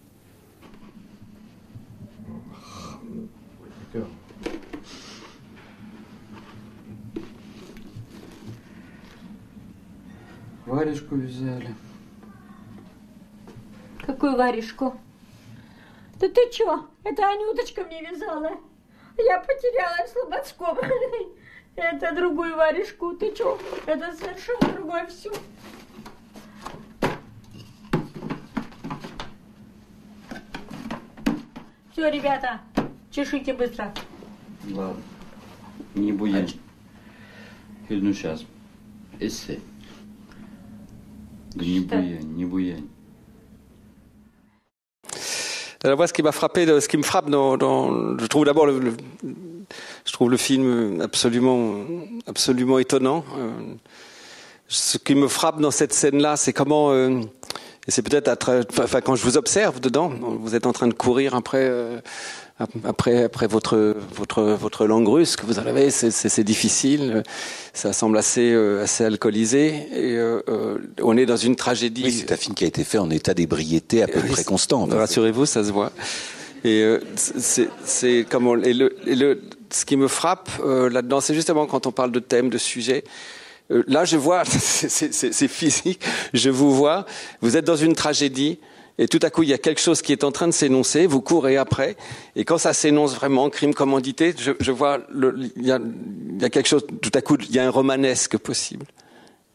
Варежку 10.66 11.16
взяли. 11.16 11.76
Какую 14.06 14.36
варежку? 14.38 14.96
Да 16.20 16.30
ты 16.30 16.50
чё? 16.52 16.88
Это 17.04 17.28
Анюточка 17.28 17.84
мне 17.84 18.02
вязала. 18.02 18.52
Я 19.18 19.40
потеряла 19.40 20.06
в 20.06 20.10
Слободском. 20.10 20.78
Это 21.76 22.16
другую 22.16 22.56
варежку. 22.56 23.14
Ты 23.14 23.34
чё? 23.34 23.60
Это 23.86 24.14
совершенно 24.14 24.74
другое 24.74 25.08
все. 25.08 25.32
Все, 31.92 32.10
ребята, 32.10 32.62
чешите 33.10 33.54
быстро. 33.54 33.94
Ладно. 34.70 35.02
Не 35.96 36.12
буянь. 36.12 36.54
Ну 37.90 38.14
сейчас. 38.14 38.46
Essaie. 39.20 39.60
Да 41.55 41.65
не 41.65 41.81
Что? 41.81 41.97
буянь, 41.97 42.37
не 42.37 42.45
буянь. 42.45 42.89
Alors 45.85 45.99
moi, 45.99 46.07
ce 46.09 46.13
qui 46.13 46.23
m'a 46.23 46.33
frappé, 46.33 46.67
ce 46.81 46.89
qui 46.89 46.97
me 46.97 47.03
frappe 47.03 47.31
dans, 47.31 47.57
dans- 47.57 48.19
je 48.19 48.27
trouve 48.27 48.45
d'abord 48.45 48.67
le, 48.67 48.79
le- 48.81 48.97
je 50.05 50.13
trouve 50.13 50.31
le 50.31 50.37
film 50.37 51.01
absolument, 51.01 51.77
absolument 52.27 52.79
étonnant. 52.79 53.25
Euh, 53.39 53.75
Ce 54.69 54.99
qui 54.99 55.15
me 55.15 55.29
frappe 55.29 55.61
dans 55.61 55.71
cette 55.71 55.93
scène-là, 55.93 56.37
c'est 56.37 56.53
comment, 56.53 56.91
euh, 56.91 57.21
et 57.88 57.92
c'est 57.92 58.02
peut-être 58.02 58.28
à 58.28 58.36
tra- 58.36 58.64
enfin 58.84 59.02
quand 59.02 59.16
je 59.16 59.24
vous 59.24 59.38
observe 59.38 59.80
dedans, 59.80 60.10
vous 60.10 60.56
êtes 60.56 60.66
en 60.66 60.74
train 60.74 60.88
de 60.88 60.94
courir 60.94 61.34
après, 61.36 61.60
euh, 61.64 62.00
après, 62.84 63.24
après 63.24 63.48
votre, 63.48 63.96
votre, 64.14 64.44
votre 64.44 64.86
langue 64.86 65.08
russe 65.08 65.36
que 65.36 65.46
vous 65.48 65.58
en 65.58 65.66
avez, 65.66 65.90
c'est- 65.90 66.44
difficile, 66.44 67.24
ça 67.74 67.92
semble 67.94 68.18
assez, 68.18 68.52
euh, 68.54 68.84
assez 68.84 69.04
alcoolisé, 69.06 69.68
et 69.94 70.16
euh, 70.18 70.42
euh, 70.48 70.78
on 71.02 71.18
est 71.18 71.26
dans 71.26 71.38
une 71.38 71.56
tragédie. 71.56 72.04
Oui, 72.06 72.12
c'est 72.12 72.32
un 72.32 72.38
film 72.38 72.54
qui 72.56 72.64
a 72.64 72.68
été 72.68 72.84
fait 72.84 72.98
en 73.00 73.10
état 73.10 73.34
d'ébriété 73.34 74.04
à 74.04 74.08
peu 74.08 74.20
près 74.22 74.44
constant. 74.44 74.86
Rassurez-vous, 74.86 75.46
ça 75.48 75.64
se 75.64 75.72
voit. 75.72 75.92
Et 76.64 76.84
euh, 76.84 77.00
c'est 77.16 77.70
c'est 77.84 78.24
comme 78.30 78.46
on- 78.46 78.62
et 78.62 78.74
le, 78.74 78.96
et 79.08 79.16
le 79.16 79.42
ce 79.72 79.84
qui 79.86 79.98
me 79.98 80.08
frappe 80.08 80.50
euh, 80.64 80.90
là-dedans, 80.90 81.20
c'est 81.20 81.34
justement 81.34 81.66
quand 81.66 81.88
on 81.88 81.92
parle 81.92 82.12
de 82.12 82.20
thème, 82.20 82.50
de 82.50 82.60
sujet. 82.60 83.04
Euh, 83.72 83.84
là, 83.88 84.06
je 84.06 84.18
vois, 84.18 84.44
c'est- 84.46 84.90
c'est 84.90 85.14
c'est- 85.14 85.32
c'est 85.34 85.48
physique. 85.48 86.02
Je 86.34 86.50
vous 86.50 86.74
vois. 86.74 87.06
Vous 87.42 87.58
êtes 87.58 87.66
dans 87.66 87.76
une 87.76 87.96
tragédie. 87.96 88.60
Et 89.00 89.08
tout 89.08 89.20
à 89.24 89.30
coup, 89.32 89.42
il 89.42 89.50
y 89.50 89.54
a 89.54 89.58
quelque 89.58 89.82
chose 89.82 90.02
qui 90.04 90.12
est 90.12 90.24
en 90.24 90.32
train 90.32 90.48
de 90.48 90.52
s'énoncer, 90.54 91.08
vous 91.08 91.22
courez 91.22 91.58
après, 91.58 91.96
et 92.36 92.44
quand 92.46 92.60
ça 92.60 92.72
s'énonce 92.74 93.16
vraiment, 93.16 93.50
crime, 93.50 93.74
commandité, 93.74 94.36
je, 94.38 94.52
je 94.60 94.72
vois, 94.72 95.00
le- 95.10 95.34
il 95.56 95.66
y, 95.66 95.72
a, 95.72 95.80
il 96.36 96.42
y 96.42 96.46
a 96.46 96.50
quelque 96.50 96.68
chose, 96.68 96.86
tout 97.02 97.10
à 97.16 97.22
coup, 97.22 97.36
il 97.50 97.56
y 97.56 97.58
a 97.58 97.66
un 97.66 97.72
romanesque 97.72 98.38
possible. 98.38 98.86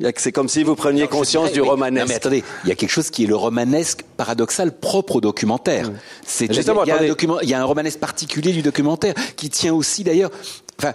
Il 0.01 0.07
y 0.07 0.09
a- 0.09 0.13
C'est 0.17 0.33
comme 0.33 0.49
si 0.49 0.65
vous 0.65 0.75
preniez 0.75 1.07
conscience 1.07 1.53
du 1.53 1.61
romanesque. 1.61 2.07
Non, 2.07 2.09
mais 2.09 2.17
attendez, 2.17 2.43
il 2.65 2.69
y 2.71 2.73
a 2.73 2.75
quelque 2.75 2.91
chose 2.91 3.11
qui 3.11 3.25
est 3.25 3.27
le 3.29 3.37
romanesque 3.37 4.03
paradoxal 4.17 4.73
propre 4.77 5.17
au 5.17 5.21
documentaire. 5.21 5.93
C'est 6.27 6.53
Justement, 6.53 6.83
il 6.83 6.89
y, 6.89 6.91
a 6.91 6.95
un 6.95 6.97
attendez. 6.97 7.09
document- 7.11 7.41
il 7.41 7.49
y 7.49 7.55
a 7.55 7.61
un 7.61 7.65
romanesque 7.65 8.01
particulier 8.01 8.53
du 8.53 8.63
documentaire 8.63 9.15
qui 9.37 9.49
tient 9.51 9.75
aussi 9.75 10.03
d'ailleurs. 10.03 10.31
Enfin, 10.81 10.93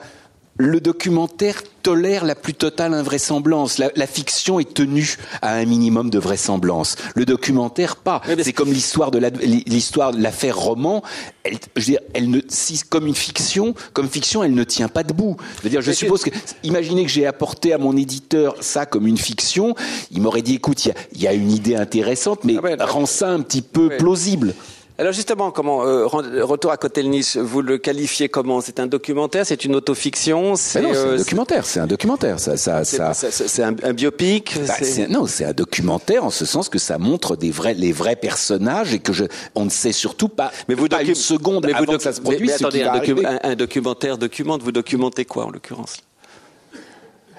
le 0.61 0.79
documentaire 0.79 1.63
tolère 1.81 2.23
la 2.25 2.35
plus 2.35 2.53
totale 2.53 2.93
invraisemblance. 2.93 3.79
La, 3.79 3.89
la 3.95 4.05
fiction 4.05 4.59
est 4.59 4.73
tenue 4.73 5.17
à 5.41 5.55
un 5.55 5.65
minimum 5.65 6.11
de 6.11 6.19
vraisemblance. 6.19 6.95
Le 7.15 7.25
documentaire 7.25 7.95
pas. 7.95 8.21
Oui, 8.27 8.35
C'est 8.43 8.53
comme 8.53 8.71
l'histoire 8.71 9.09
de 9.09 9.17
la- 9.17 9.29
l'histoire 9.31 10.11
de 10.13 10.21
l'affaire 10.21 10.55
roman. 10.57 11.01
Elle, 11.43 11.57
je 11.75 11.81
veux 11.81 11.85
dire, 11.93 11.99
elle 12.13 12.29
ne, 12.29 12.39
si, 12.47 12.79
comme 12.87 13.07
une 13.07 13.15
fiction, 13.15 13.73
comme 13.93 14.07
fiction, 14.07 14.43
elle 14.43 14.53
ne 14.53 14.63
tient 14.63 14.89
pas 14.89 15.01
debout. 15.03 15.35
Je 15.57 15.63
veux 15.63 15.69
dire, 15.69 15.81
je 15.81 15.91
suppose 15.91 16.21
que, 16.23 16.29
imaginez 16.63 17.03
que 17.03 17.09
j'ai 17.11 17.25
apporté 17.25 17.73
à 17.73 17.79
mon 17.79 17.97
éditeur 17.97 18.55
ça 18.61 18.85
comme 18.85 19.07
une 19.07 19.17
fiction, 19.17 19.73
il 20.11 20.21
m'aurait 20.21 20.43
dit, 20.43 20.55
écoute, 20.55 20.85
il 20.85 20.93
y 21.19 21.23
y 21.23 21.27
a 21.27 21.33
une 21.33 21.51
idée 21.51 21.75
intéressante, 21.75 22.43
mais 22.43 22.55
Ah 22.79 22.85
rends 22.85 23.05
ça 23.07 23.29
un 23.29 23.41
petit 23.41 23.61
peu 23.63 23.89
plausible. 23.97 24.53
Alors 25.01 25.13
justement, 25.13 25.49
comment 25.49 25.83
euh, 25.83 26.05
Ren- 26.05 26.43
Retour 26.43 26.71
à 26.71 26.77
Kotelnitch, 26.77 27.35
vous 27.35 27.61
le 27.63 27.79
qualifiez 27.79 28.29
comment? 28.29 28.61
C'est 28.61 28.79
un 28.79 28.85
documentaire, 28.85 29.47
c'est 29.47 29.65
une 29.65 29.75
autofiction, 29.75 30.55
c'est 30.55 30.79
non, 30.79 30.89
c'est 30.93 30.97
euh, 30.99 31.13
un 31.13 31.17
documentaire, 31.17 31.65
c'est 31.65 31.79
un 31.79 31.87
documentaire. 31.87 32.39
Ça, 32.39 32.55
ça, 32.55 32.83
c'est- 32.85 32.97
ça, 32.97 33.13
c'est- 33.31 33.63
un, 33.63 33.75
un 33.81 33.93
biopic? 33.93 34.59
Bah, 34.67 34.73
c'est- 34.77 34.85
c'est- 34.85 35.07
non, 35.07 35.25
c'est 35.25 35.45
un 35.45 35.53
documentaire 35.53 36.23
en 36.23 36.29
ce 36.29 36.45
sens 36.45 36.69
que 36.69 36.77
ça 36.77 36.99
montre 36.99 37.35
des 37.35 37.49
vrais, 37.49 37.73
les 37.73 37.91
vrais 37.91 38.15
personnages 38.15 38.93
et 38.93 38.99
que 38.99 39.11
je, 39.11 39.25
on 39.55 39.65
ne 39.65 39.71
sait 39.71 39.91
surtout 39.91 40.29
pas, 40.29 40.51
mais 40.69 40.75
vous 40.75 40.87
pas 40.87 41.01
docu- 41.01 41.09
une 41.09 41.15
seconde 41.15 41.65
mais 41.65 41.71
vous 41.73 41.77
avant 41.83 41.93
docu- 41.93 41.97
que 41.97 42.03
ça 42.03 42.13
se 42.13 42.21
produise. 42.21 42.47
mais 42.47 42.53
attendez, 42.53 42.83
va 42.83 42.93
un, 42.93 42.97
docu- 42.99 43.11
arriver. 43.25 43.25
un- 43.25 43.39
un 43.51 43.55
documentaire 43.55 44.17
documente. 44.19 44.61
Vous 44.61 44.71
documentez 44.71 45.25
quoi 45.25 45.45
en 45.45 45.49
l'occurrence? 45.49 45.97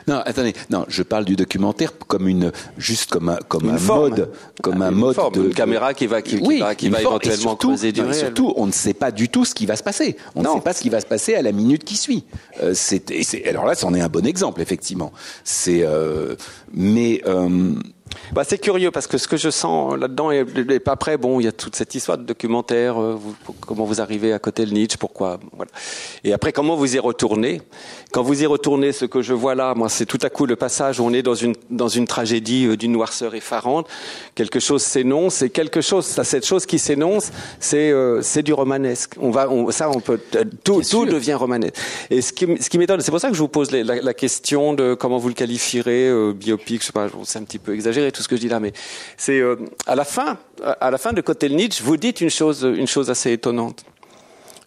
Non, 0.09 0.21
attendez, 0.25 0.53
non, 0.71 0.85
je 0.89 1.03
parle 1.03 1.25
du 1.25 1.37
documentaire 1.37 1.93
comme 2.07 2.29
une, 2.29 2.53
juste 2.79 3.11
comme 3.11 3.29
un, 3.29 3.39
comme 3.49 3.65
Une 3.65 3.71
un 3.71 3.79
forme. 3.79 4.01
mode, 4.11 4.31
comme 4.63 4.83
Ah, 4.83 4.87
un 4.87 4.91
mode 4.91 5.15
forme, 5.15 5.35
de 5.35 5.43
une 5.45 5.55
caméra 5.55 5.95
qui 5.95 6.07
va- 6.07 6.23
qui- 6.23 6.41
qui 6.41 6.47
oui, 6.47 6.61
va- 6.61 6.75
qui 6.75 6.89
va 6.89 6.99
forme, 6.99 7.15
et 7.15 7.27
éventuellement 7.27 7.51
surtout- 7.51 7.69
creuser 7.69 7.93
du 7.93 8.01
non, 8.01 8.09
réel. 8.09 8.19
surtout, 8.19 8.53
on 8.57 8.67
ne 8.67 8.73
sait 8.73 8.95
pas 8.95 9.11
du 9.11 9.29
tout 9.29 9.45
ce 9.45 9.55
qui 9.55 9.67
va 9.67 9.77
se 9.77 9.83
passer. 9.83 10.17
On 10.35 10.43
Non. 10.43 10.51
ne 10.51 10.59
sait 10.59 10.65
pas 10.65 10.73
ce 10.73 10.81
qui 10.83 10.89
va 10.89 11.01
se 11.01 11.07
passer 11.07 11.35
à 11.35 11.43
la 11.43 11.53
minute 11.53 11.85
qui 11.85 11.97
suit. 11.97 12.25
Euh, 12.63 12.73
c'est- 12.75 13.05
alors 13.47 13.65
là, 13.65 13.75
c'en 13.75 13.95
est 13.95 14.01
un 14.01 14.09
bon 14.09 14.27
exemple, 14.27 14.61
effectivement. 14.61 15.13
C'est, 15.45 15.83
euh, 15.85 16.35
mais 16.75 17.23
euh, 17.27 17.75
Bah, 18.33 18.45
c'est 18.45 18.59
curieux 18.59 18.91
parce 18.91 19.07
que 19.07 19.19
ce 19.19 19.29
que 19.29 19.37
je 19.37 19.51
sens 19.51 19.97
là-dedans 19.97 20.31
et, 20.31 20.45
et 20.71 20.81
pas 20.81 20.93
après, 20.93 21.17
bon, 21.17 21.41
il 21.41 21.45
y 21.45 21.49
a 21.49 21.53
toute 21.53 21.77
cette 21.77 21.95
histoire 21.95 22.17
de 22.19 22.25
documentaire, 22.25 23.01
euh, 23.01 23.15
vous- 23.15 23.35
comment 23.61 23.85
vous 23.85 24.01
arrivez 24.01 24.33
à 24.33 24.39
côté 24.39 24.65
de 24.65 24.73
Nietzsche, 24.73 24.97
pourquoi, 24.99 25.39
voilà. 25.57 25.71
Et 26.25 26.33
après, 26.33 26.53
comment 26.53 26.77
vous 26.77 26.97
y 26.97 26.99
retournez? 26.99 27.61
Quand 28.13 28.23
vous 28.23 28.43
y 28.43 28.47
retournez, 28.47 28.93
ce 28.93 29.05
que 29.05 29.23
je 29.23 29.35
vois 29.35 29.55
là, 29.55 29.75
moi, 29.75 29.89
c'est 29.89 30.07
tout 30.07 30.19
à 30.23 30.31
coup 30.31 30.47
le 30.47 30.57
passage 30.57 30.99
où 31.01 31.05
on 31.05 31.13
est 31.13 31.23
dans 31.23 31.35
une 31.35 31.55
dans 31.71 31.89
une 31.89 32.07
tragédie 32.07 32.67
euh, 32.67 32.77
d'une 32.77 32.93
noirceur 32.93 33.35
effarante. 33.35 33.87
Quelque 34.35 34.61
chose 34.61 34.83
s'énonce, 34.83 35.43
et 35.43 35.51
quelque 35.51 35.81
chose, 35.81 36.07
ça, 36.07 36.25
cette 36.25 36.47
chose 36.47 36.67
qui 36.67 36.79
s'énonce, 36.79 37.31
c'est 37.61 37.91
euh, 37.91 38.23
c'est 38.23 38.43
du 38.43 38.53
romanesque. 38.53 39.15
On 39.21 39.31
va, 39.31 39.51
on, 39.51 39.71
ça, 39.71 39.91
on 39.91 40.01
peut, 40.01 40.19
tout, 40.65 40.83
tout 40.83 41.07
devient 41.07 41.35
romanesque. 41.35 41.75
Et 42.11 42.23
ce 42.23 42.33
qui, 42.33 42.47
ce 42.61 42.69
qui 42.71 42.79
m'étonne, 42.79 43.01
c'est 43.01 43.11
pour 43.11 43.21
ça 43.21 43.29
que 43.29 43.35
je 43.35 43.41
vous 43.41 43.49
pose 43.49 43.71
la 43.71 44.15
question 44.15 44.73
de 44.75 44.95
comment 44.95 45.19
vous 45.19 45.29
le 45.29 45.35
qualifierez, 45.35 46.09
euh, 46.09 46.33
biopic, 46.33 46.81
je 46.81 46.87
sais 46.87 46.93
pas, 46.93 47.09
c'est 47.25 47.39
un 47.39 47.45
petit 47.45 47.59
peu 47.59 47.75
exagéré 47.75 48.02
tout 48.11 48.23
ce 48.23 48.29
que 48.29 48.37
je 48.37 48.41
dis 48.41 48.49
là, 48.49 48.59
mais 48.61 48.73
c'est 49.17 49.39
euh, 49.41 49.57
à 49.87 49.95
la 49.95 50.05
fin, 50.05 50.39
à 50.81 50.91
la 50.91 50.99
fin 50.99 51.13
de 51.13 51.21
Kotelnitch, 51.21 51.81
vous 51.83 51.97
dites 51.97 52.21
une 52.21 52.31
chose, 52.31 52.63
une 52.63 52.87
chose 52.87 53.11
assez 53.11 53.33
étonnante. 53.33 53.85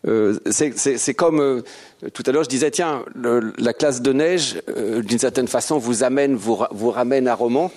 Euh, 0.08 0.38
c'est- 0.52 1.14
comme 1.16 1.40
euh, 1.42 1.62
tout 2.14 2.22
à 2.28 2.32
l'heure, 2.32 2.44
je 2.44 2.50
disais 2.50 2.70
tiens, 2.72 3.04
le- 3.16 3.54
la 3.58 3.74
classe 3.74 4.02
de 4.02 4.14
neige, 4.14 4.62
d'une 5.04 5.20
certaine 5.20 5.48
façon, 5.48 5.80
vous 5.80 6.04
amène, 6.04 6.36
vous, 6.36 6.56
ra- 6.56 6.70
vous 6.72 6.92
ramène 6.92 7.28
à 7.28 7.34
roman, 7.34 7.72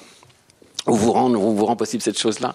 ou 0.87 0.95
vous 0.95 1.13
rend, 1.13 1.33
ou 1.35 1.55
vous 1.57 1.65
rend 1.65 1.77
possible 1.77 2.03
cette 2.03 2.19
chose-là. 2.19 2.55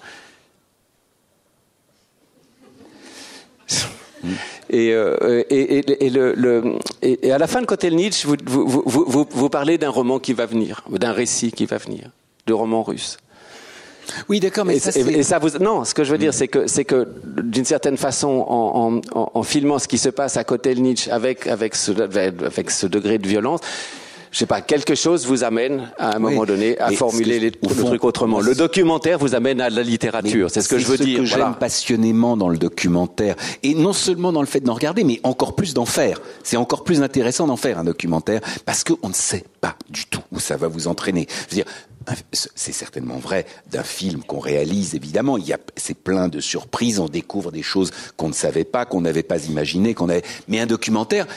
Et, 4.70 4.94
euh, 4.94 5.44
et, 5.50 5.78
et, 5.80 6.06
et 6.06 6.10
le, 6.10 6.34
le- 6.34 6.76
et, 7.02 7.28
et 7.28 7.32
à 7.34 7.38
la 7.38 7.46
fin 7.46 7.62
de 7.62 7.66
vous, 8.46 8.84
vous, 8.86 9.04
vous, 9.06 9.28
vous 9.30 9.50
parlez 9.50 9.78
d'un 9.78 9.90
roman 9.90 10.18
qui 10.20 10.34
va 10.34 10.46
venir, 10.46 10.82
d'un 10.90 11.12
récit 11.12 11.52
qui 11.52 11.66
va 11.66 11.78
venir, 11.78 12.10
de 12.48 12.54
roman 12.54 12.84
russe. 12.84 13.18
oui, 14.28 14.40
d'accord, 14.42 14.66
mais 14.66 14.76
Et, 14.76 14.80
ça, 14.80 14.90
et- 14.90 15.04
c'est- 15.04 15.12
et 15.14 15.24
ça 15.24 15.40
vous, 15.40 15.50
non, 15.60 15.86
ce 15.86 15.94
que 15.94 16.04
je 16.04 16.12
veux 16.12 16.18
dire, 16.18 16.34
c'est 16.34 16.50
que, 16.50 16.68
c'est 16.68 16.84
que 16.84 17.08
d'une 17.42 17.64
certaine 17.66 17.96
façon, 17.98 18.46
en, 18.48 19.00
en, 19.16 19.30
en- 19.34 19.44
filmant 19.44 19.80
ce 19.80 19.88
qui 19.88 19.98
se 19.98 20.10
passe 20.10 20.36
à 20.36 20.44
Kotelnitch 20.44 21.08
avec, 21.08 21.48
avec, 21.48 21.74
ce, 21.76 21.92
avec 21.92 22.70
ce 22.72 22.86
degré 22.86 23.18
de 23.18 23.28
violence, 23.28 23.62
je 24.32 24.40
sais 24.40 24.46
pas, 24.48 24.62
quelque 24.62 24.96
chose 24.96 25.28
vous 25.28 25.44
amène 25.44 25.92
à 26.00 26.16
un 26.16 26.16
Oui. 26.16 26.34
moment 26.34 26.46
donné 26.46 26.78
à 26.80 26.90
Mais 26.90 26.96
formuler 26.96 27.36
ce 27.36 27.40
que- 27.40 27.44
les, 27.44 27.52
le 27.70 27.76
fond, 27.76 27.86
truc 27.86 28.04
autrement. 28.04 28.40
Le 28.42 28.54
c'est- 28.54 28.58
documentaire 28.60 29.20
vous 29.20 29.36
amène 29.36 29.62
à 29.62 29.70
la 29.70 29.84
littérature, 29.84 30.50
c'est 30.52 30.62
ce 30.62 30.68
que 30.70 30.80
je 30.80 30.88
veux 30.88 30.98
dire. 30.98 31.20
que 31.22 31.26
voilà. 31.28 31.46
j'aime 31.46 31.56
passionnément 31.56 32.36
dans 32.36 32.50
le 32.50 32.58
documentaire. 32.58 33.36
Et 33.62 33.76
non 33.76 33.94
seulement 33.94 34.34
dans 34.34 34.42
le 34.42 34.48
fait 34.48 34.60
d'en 34.60 34.74
regarder, 34.74 35.04
mais 35.04 35.20
encore 35.24 35.56
plus 35.56 35.74
d'en 35.76 35.86
faire. 35.86 36.20
C'est 36.44 36.58
encore 36.58 36.84
plus 36.84 37.02
intéressant 37.04 37.46
d'en 37.48 37.58
faire 37.58 37.78
un 37.80 37.84
documentaire 37.84 38.42
parce 38.66 38.84
qu'on 38.84 39.08
ne 39.08 39.14
sait 39.14 39.46
pas 39.62 39.76
du 39.90 40.08
tout 40.08 40.22
où 40.32 40.40
ça 40.40 40.58
va 40.58 40.68
vous 40.68 40.88
entraîner. 40.88 41.28
Je 41.30 41.56
veux 41.56 41.64
dire, 41.64 41.72
c'est 42.32 42.72
certainement 42.72 43.18
vrai 43.18 43.46
d'un 43.72 43.84
film 43.84 44.24
qu'on 44.24 44.40
réalise, 44.40 44.96
évidemment. 44.96 45.38
Il 45.38 45.46
y 45.46 45.54
a, 45.54 45.60
c'est 45.76 45.98
plein 45.98 46.28
de 46.28 46.40
surprises. 46.40 47.00
On 47.00 47.08
découvre 47.08 47.52
des 47.52 47.64
choses 47.64 47.92
qu'on 48.18 48.30
ne 48.30 48.34
savait 48.34 48.64
pas, 48.64 48.86
qu'on 48.86 49.02
n'avait 49.02 49.24
pas 49.24 49.46
imaginées, 49.46 49.94
qu'on 49.94 50.10
avait. 50.10 50.24
Mais 50.48 50.60
un 50.60 50.66
documentaire, 50.66 51.28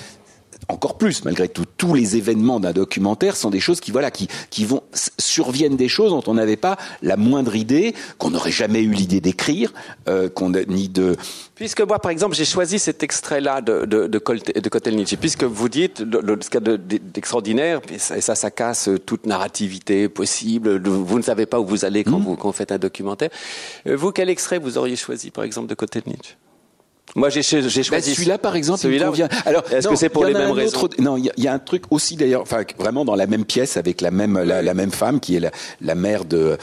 encore 0.68 0.98
plus, 0.98 1.24
malgré 1.24 1.48
tout, 1.48 1.64
tous 1.76 1.94
les 1.94 2.16
événements 2.16 2.58
d'un 2.60 2.72
documentaire 2.72 3.36
sont 3.36 3.50
des 3.50 3.60
choses 3.60 3.80
qui, 3.80 3.90
voilà, 3.92 4.10
qui, 4.10 4.28
qui 4.50 4.64
vont 4.64 4.82
surviennent 5.18 5.76
des 5.76 5.88
choses 5.88 6.10
dont 6.10 6.22
on 6.26 6.34
n'avait 6.34 6.56
pas 6.56 6.76
la 7.02 7.16
moindre 7.16 7.54
idée, 7.54 7.94
qu'on 8.18 8.30
n'aurait 8.30 8.50
jamais 8.50 8.82
eu 8.82 8.90
l'idée 8.92 9.20
d'écrire, 9.20 9.72
euh, 10.08 10.28
qu'on 10.28 10.50
ni 10.50 10.88
de. 10.88 11.16
Puisque 11.54 11.80
moi, 11.82 11.98
par 12.00 12.10
exemple, 12.10 12.34
j'ai 12.34 12.44
choisi 12.44 12.78
cet 12.78 13.02
extrait-là 13.02 13.60
de, 13.60 13.84
de, 13.86 14.06
de, 14.08 14.18
Colte- 14.18 14.58
de 14.60 14.68
Kotelnitch, 14.68 15.14
puisque 15.16 15.44
vous 15.44 15.68
dites 15.68 16.00
le, 16.00 16.20
le- 16.20 16.38
ce 16.42 16.50
qu'il 16.50 16.60
y 16.60 16.64
a 16.64 16.76
de- 16.76 16.76
d'extraordinaire, 16.76 17.80
et 17.92 17.98
ça, 17.98 18.20
ça, 18.20 18.34
ça 18.34 18.50
casse 18.50 18.90
toute 19.06 19.24
narrativité 19.26 20.08
possible. 20.08 20.76
le- 20.76 20.90
Vous 20.90 21.18
ne 21.18 21.22
savez 21.22 21.46
pas 21.46 21.60
où 21.60 21.66
vous 21.66 21.84
allez 21.84 22.02
quand, 22.04 22.18
vous, 22.18 22.36
quand 22.36 22.48
vous 22.48 22.52
faites 22.56 22.72
un 22.72 22.78
documentaire. 22.78 23.30
Euh, 23.86 23.96
Vous, 23.96 24.10
quel 24.12 24.28
extrait 24.30 24.58
vous 24.58 24.78
auriez 24.78 24.96
choisi, 24.96 25.30
par 25.30 25.44
exemple, 25.44 25.68
de 25.68 25.74
Kotelnitch 25.74 26.36
Moi, 27.16 27.28
j'ai 27.30 27.40
Bah, 27.40 27.82
choisi 27.82 28.14
celui-là, 28.14 28.38
par 28.38 28.54
exemple, 28.54 28.78
celui-là. 28.80 29.06
convient. 29.06 29.28
Alors, 29.44 29.64
est-ce 29.72 29.88
que 29.88 29.96
c'est 29.96 30.08
pour 30.10 30.24
les 30.24 30.34
mêmes 30.34 30.52
raisons 30.52 30.82
autre- 30.82 31.00
Non, 31.00 31.16
il 31.16 31.24
y, 31.24 31.30
a- 31.30 31.32
il 31.36 31.42
y 31.44 31.48
a 31.48 31.52
un 31.52 31.58
truc 31.58 31.82
aussi 31.90 32.14
d'ailleurs, 32.14 32.42
enfin 32.42 32.62
vraiment 32.78 33.04
dans 33.04 33.16
la 33.16 33.26
même 33.26 33.44
pièce 33.44 33.76
avec 33.76 34.00
la 34.02 34.10
même 34.12 34.38
la, 34.40 34.62
la 34.62 34.74
même 34.74 34.92
femme 34.92 35.18
qui 35.18 35.34
est 35.36 35.40
la, 35.40 35.50
la 35.80 35.94
mère 35.96 36.24
de. 36.24 36.56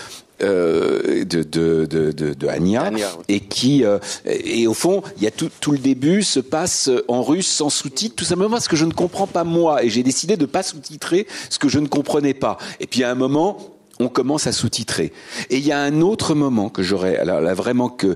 euh, 0.43 1.23
de, 1.25 1.43
de, 1.43 1.85
de, 1.85 2.11
de, 2.11 2.33
de 2.33 2.47
Anya, 2.47 2.83
Anya, 2.83 3.07
oui. 3.17 3.23
et 3.29 3.39
qui 3.39 3.83
euh, 3.85 3.97
et 4.25 4.67
au 4.67 4.73
fond 4.73 5.01
il 5.17 5.23
y 5.23 5.27
a 5.27 5.31
tout, 5.31 5.49
tout 5.61 5.71
le 5.71 5.77
début 5.77 6.21
se 6.23 6.39
passe 6.39 6.89
en 7.07 7.23
russe 7.23 7.47
sans 7.47 7.69
sous-titres 7.69 8.15
tout 8.15 8.25
simplement 8.25 8.49
parce 8.49 8.67
que 8.67 8.75
je 8.75 8.85
ne 8.85 8.91
comprends 8.93 9.27
pas 9.27 9.43
moi 9.43 9.83
et 9.83 9.89
j'ai 9.89 10.03
décidé 10.03 10.35
de 10.35 10.45
pas 10.45 10.63
sous-titrer 10.63 11.27
ce 11.49 11.59
que 11.59 11.69
je 11.69 11.79
ne 11.79 11.87
comprenais 11.87 12.33
pas 12.33 12.57
et 12.79 12.87
puis 12.87 13.03
à 13.03 13.11
un 13.11 13.15
moment 13.15 13.57
on 13.99 14.09
commence 14.09 14.47
à 14.47 14.51
sous-titrer 14.51 15.13
et 15.51 15.57
il 15.57 15.65
y 15.65 15.71
a 15.71 15.79
un 15.79 16.01
autre 16.01 16.33
moment 16.33 16.67
que 16.69 16.81
j'aurais 16.83 17.15
alors 17.17 17.39
là 17.39 17.53
vraiment 17.53 17.87
que 17.89 18.15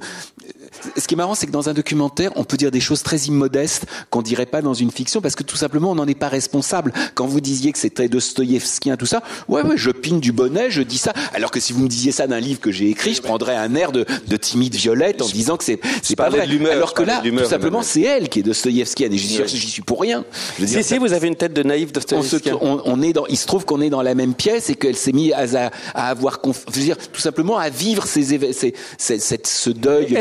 ce 0.97 1.07
qui 1.07 1.13
est 1.13 1.17
marrant, 1.17 1.35
c'est 1.35 1.47
que 1.47 1.51
dans 1.51 1.69
un 1.69 1.73
documentaire, 1.73 2.31
on 2.35 2.43
peut 2.43 2.57
dire 2.57 2.71
des 2.71 2.79
choses 2.79 3.03
très 3.03 3.17
immodestes 3.17 3.85
qu'on 4.09 4.21
dirait 4.21 4.45
pas 4.45 4.61
dans 4.61 4.73
une 4.73 4.91
fiction, 4.91 5.21
parce 5.21 5.35
que 5.35 5.43
tout 5.43 5.57
simplement, 5.57 5.91
on 5.91 5.95
n'en 5.95 6.07
est 6.07 6.15
pas 6.15 6.29
responsable. 6.29 6.93
Quand 7.15 7.25
vous 7.27 7.41
disiez 7.41 7.71
que 7.71 7.79
c'était 7.79 8.07
Dostoïevskien, 8.09 8.97
tout 8.97 9.05
ça, 9.05 9.21
ouais, 9.47 9.61
ouais, 9.63 9.77
je 9.77 9.91
pine 9.91 10.19
du 10.19 10.31
bonnet, 10.31 10.69
je 10.71 10.81
dis 10.81 10.97
ça. 10.97 11.13
Alors 11.33 11.51
que 11.51 11.59
si 11.59 11.73
vous 11.73 11.81
me 11.81 11.87
disiez 11.87 12.11
ça 12.11 12.27
d'un 12.27 12.39
livre 12.39 12.59
que 12.59 12.71
j'ai 12.71 12.89
écrit, 12.89 13.13
je 13.13 13.21
prendrais 13.21 13.55
un 13.55 13.73
air 13.75 13.91
de, 13.91 14.05
de 14.27 14.37
timide 14.37 14.75
violette 14.75 15.21
en 15.21 15.27
disant 15.27 15.57
que 15.57 15.63
c'est 15.63 15.79
c'est 16.01 16.15
pas 16.15 16.29
vrai. 16.29 16.45
de 16.47 16.51
Alors 16.71 16.89
je 16.89 16.93
que 16.95 17.03
là, 17.03 17.21
tout 17.43 17.49
simplement, 17.49 17.81
c'est 17.81 18.01
elle 18.01 18.29
qui 18.29 18.39
est 18.39 18.43
Dostoïevskienne, 18.43 19.13
et 19.13 19.17
j'y 19.17 19.27
suis, 19.47 19.57
suis 19.57 19.81
pour 19.81 20.01
rien. 20.01 20.23
Je 20.57 20.61
veux 20.61 20.67
Si, 20.67 20.73
dire, 20.75 20.85
si, 20.85 20.97
vous 20.97 21.13
avez 21.13 21.27
une 21.27 21.35
tête 21.35 21.53
de 21.53 21.63
naïf 21.63 21.91
Dostoïevskien. 21.93 22.57
on, 22.61 22.81
on 22.85 23.01
est 23.01 23.13
dans, 23.13 23.25
il 23.27 23.37
se 23.37 23.45
trouve 23.45 23.65
qu'on 23.65 23.81
est 23.81 23.89
dans 23.89 24.01
la 24.01 24.15
même 24.15 24.33
pièce 24.33 24.69
et 24.69 24.75
qu'elle 24.75 24.95
s'est 24.95 25.11
mise 25.11 25.33
à, 25.33 25.65
à, 25.65 25.71
à 25.93 26.09
avoir, 26.09 26.39
conf- 26.41 26.63
je 26.71 26.79
veux 26.79 26.85
dire, 26.85 26.97
tout 26.97 27.21
simplement 27.21 27.57
à 27.57 27.69
vivre 27.69 28.05
ces, 28.07 28.23
ces, 28.53 28.73
ce 29.43 29.69
deuil 29.69 30.07
que- 30.07 30.13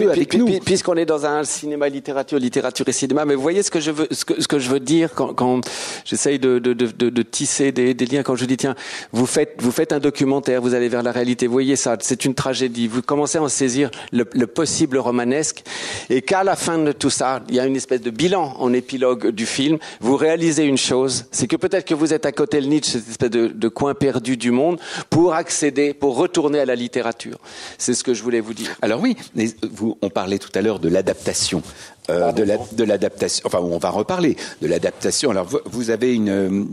avec 0.00 0.34
nous. 0.34 0.60
Puisqu'on 0.60 0.94
est 0.96 1.06
dans 1.06 1.26
un 1.26 1.44
cinéma 1.44 1.88
littérature, 1.88 2.38
littérature 2.38 2.88
et 2.88 2.92
cinéma, 2.92 3.24
mais 3.24 3.34
vous 3.34 3.42
voyez 3.42 3.62
ce 3.62 3.70
que 3.70 3.80
je 3.80 3.90
veux, 3.90 4.08
ce 4.10 4.24
que, 4.24 4.40
ce 4.40 4.48
que 4.48 4.58
je 4.58 4.68
veux 4.68 4.80
dire 4.80 5.10
quand, 5.14 5.34
quand 5.34 5.60
j'essaye 6.04 6.38
de, 6.38 6.58
de, 6.58 6.72
de, 6.72 6.86
de, 6.86 7.10
de 7.10 7.22
tisser 7.22 7.72
des, 7.72 7.94
des 7.94 8.06
liens. 8.06 8.22
Quand 8.22 8.36
je 8.36 8.44
dis 8.44 8.56
tiens, 8.56 8.74
vous 9.12 9.26
faites, 9.26 9.54
vous 9.58 9.72
faites 9.72 9.92
un 9.92 9.98
documentaire, 9.98 10.60
vous 10.62 10.74
allez 10.74 10.88
vers 10.88 11.02
la 11.02 11.12
réalité. 11.12 11.46
Vous 11.46 11.52
voyez 11.52 11.76
ça, 11.76 11.96
c'est 12.00 12.24
une 12.24 12.34
tragédie. 12.34 12.88
Vous 12.88 13.02
commencez 13.02 13.38
à 13.38 13.42
en 13.42 13.48
saisir 13.48 13.90
le, 14.12 14.24
le 14.32 14.46
possible 14.46 14.98
romanesque, 14.98 15.64
et 16.10 16.22
qu'à 16.22 16.44
la 16.44 16.56
fin 16.56 16.78
de 16.78 16.92
tout 16.92 17.10
ça, 17.10 17.42
il 17.48 17.54
y 17.54 17.60
a 17.60 17.66
une 17.66 17.76
espèce 17.76 18.00
de 18.00 18.10
bilan 18.10 18.54
en 18.58 18.72
épilogue 18.72 19.28
du 19.30 19.46
film. 19.46 19.78
Vous 20.00 20.16
réalisez 20.16 20.64
une 20.64 20.78
chose, 20.78 21.24
c'est 21.30 21.46
que 21.46 21.56
peut-être 21.56 21.84
que 21.86 21.94
vous 21.94 22.12
êtes 22.14 22.26
à 22.26 22.32
côté 22.32 22.60
de 22.60 22.66
Nietzsche, 22.66 22.98
cette 22.98 23.08
espèce 23.08 23.30
de, 23.30 23.48
de 23.48 23.68
coin 23.68 23.94
perdu 23.94 24.36
du 24.36 24.50
monde, 24.50 24.78
pour 25.10 25.34
accéder, 25.34 25.94
pour 25.94 26.16
retourner 26.16 26.60
à 26.60 26.64
la 26.64 26.74
littérature. 26.74 27.38
C'est 27.78 27.94
ce 27.94 28.04
que 28.04 28.14
je 28.14 28.22
voulais 28.22 28.40
vous 28.40 28.54
dire. 28.54 28.76
Alors 28.82 29.00
oui, 29.00 29.16
mais 29.34 29.46
vous, 29.70 29.81
on 30.02 30.10
parlait 30.10 30.38
tout 30.38 30.50
à 30.54 30.60
l'heure 30.62 30.78
de 30.78 30.88
l'adaptation. 30.88 31.62
euh, 32.10 32.32
de 32.32 32.42
la- 32.42 32.58
de 32.72 32.82
l'adaptation, 32.82 33.42
enfin 33.46 33.60
on 33.60 33.78
va 33.78 33.90
reparler 33.90 34.36
de 34.60 34.66
l'adaptation. 34.66 35.30
Alors 35.30 35.46
vous, 35.46 35.60
vous 35.66 35.90
avez 35.90 36.12
une, 36.12 36.28
euh, 36.30 36.64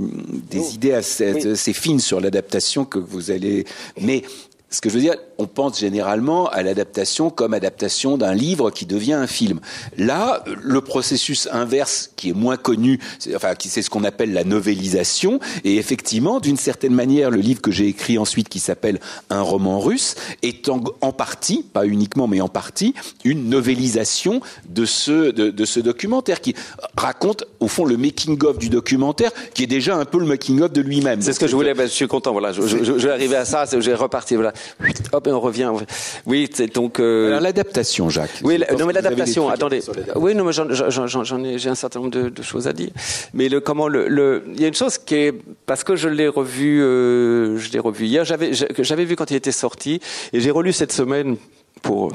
des 0.49 0.73
idées 0.73 0.93
assez, 0.93 1.31
Oui. 1.33 1.51
assez 1.51 1.71
fines 1.73 1.99
sur 1.99 2.19
l'adaptation 2.19 2.83
que 2.83 2.97
vous 2.97 3.29
allez, 3.29 3.63
mais 4.01 4.23
ce 4.71 4.81
que 4.81 4.89
je 4.89 4.95
veux 4.95 5.01
dire, 5.01 5.15
on 5.37 5.47
pense 5.47 5.79
généralement 5.79 6.47
à 6.49 6.61
l'adaptation 6.63 7.29
comme 7.29 7.53
adaptation 7.53 8.17
d'un 8.17 8.33
livre 8.33 8.69
qui 8.71 8.85
devient 8.85 9.13
un 9.13 9.25
film. 9.27 9.59
Là, 9.97 10.43
le 10.61 10.81
processus 10.81 11.47
inverse, 11.51 12.11
qui 12.15 12.29
est 12.29 12.33
moins 12.33 12.57
connu, 12.57 12.99
c'est, 13.19 13.35
enfin, 13.35 13.55
qui- 13.55 13.69
c'est 13.69 13.81
ce 13.81 13.89
qu'on 13.89 14.03
appelle 14.03 14.31
la 14.33 14.43
novélisation. 14.43 15.39
Et 15.63 15.77
effectivement, 15.77 16.39
d'une 16.39 16.57
certaine 16.57 16.93
manière, 16.93 17.31
le 17.31 17.39
livre 17.39 17.61
que 17.61 17.71
j'ai 17.71 17.87
écrit 17.87 18.17
ensuite, 18.17 18.49
qui 18.49 18.59
s'appelle 18.59 18.99
Un 19.29 19.41
roman 19.41 19.79
russe, 19.79 20.15
est 20.43 20.69
en, 20.69 20.83
en 21.01 21.11
partie, 21.13 21.63
pas 21.73 21.85
uniquement, 21.85 22.27
mais 22.27 22.41
en 22.41 22.47
partie, 22.49 22.93
une 23.23 23.49
novélisation 23.49 24.41
de 24.67 24.85
ce, 24.85 25.31
de, 25.31 25.49
de 25.49 25.65
ce 25.65 25.79
documentaire 25.79 26.41
qui 26.41 26.53
raconte, 26.97 27.45
au 27.59 27.67
fond, 27.67 27.85
le 27.85 27.97
making-of 27.97 28.57
du 28.57 28.69
documentaire, 28.69 29.31
qui 29.53 29.63
est 29.63 29.67
déjà 29.67 29.95
un 29.95 30.05
peu 30.05 30.19
le 30.19 30.25
making-of 30.25 30.71
de 30.71 30.81
lui-même. 30.81 31.21
C'est 31.21 31.33
ce 31.33 31.39
que 31.39 31.47
je 31.47 31.55
voulais. 31.55 31.73
ben, 31.73 31.87
je 31.87 31.93
suis 31.93 32.07
content. 32.07 32.31
Voilà, 32.33 32.51
je, 32.51 32.61
je, 32.61 32.77
je, 32.83 32.83
je 32.99 33.07
vais 33.07 33.11
arriver 33.13 33.35
à 33.35 33.45
ça. 33.45 33.65
c'est- 33.65 33.79
J'ai 33.81 33.93
reparti. 33.93 34.35
Voilà. 34.35 34.53
Hop, 35.11 35.27
et 35.27 35.31
on 35.31 35.39
revient. 35.39 35.71
Oui, 36.25 36.49
c'est 36.53 36.73
donc. 36.73 36.99
euh, 36.99 37.27
Alors 37.29 37.41
l'adaptation, 37.41 38.09
Jacques. 38.09 38.39
oui, 38.43 38.57
la- 38.57 38.73
non 38.75 38.85
mais 38.85 38.93
l'adaptation. 38.93 39.49
Attendez. 39.49 39.81
Oui, 40.15 40.35
non 40.35 40.43
mais 40.45 40.53
j'en- 40.53 41.43
ai, 41.43 41.57
j'ai 41.57 41.69
un 41.69 41.75
certain 41.75 41.99
nombre 41.99 42.11
de, 42.11 42.29
de 42.29 42.41
choses 42.41 42.67
à 42.67 42.73
dire. 42.73 42.89
Mais 43.33 43.49
le 43.49 43.59
comment 43.59 43.87
le, 43.87 44.07
le, 44.07 44.43
il 44.53 44.61
y 44.61 44.65
a 44.65 44.67
une 44.67 44.73
chose 44.73 44.97
qui 44.97 45.15
est 45.15 45.33
parce 45.65 45.83
que 45.83 45.95
je 45.95 46.09
l'ai 46.09 46.27
revu, 46.27 46.81
euh, 46.81 47.57
je 47.57 47.71
l'ai 47.71 47.79
revu 47.79 48.05
hier. 48.05 48.25
J'avais, 48.25 48.51
j'avais 48.53 49.05
vu 49.05 49.15
quand 49.15 49.29
il 49.31 49.35
était 49.35 49.51
sorti 49.51 49.99
et 50.33 50.39
j'ai 50.39 50.51
relu 50.51 50.73
cette 50.73 50.91
semaine 50.91 51.37
pour 51.81 52.11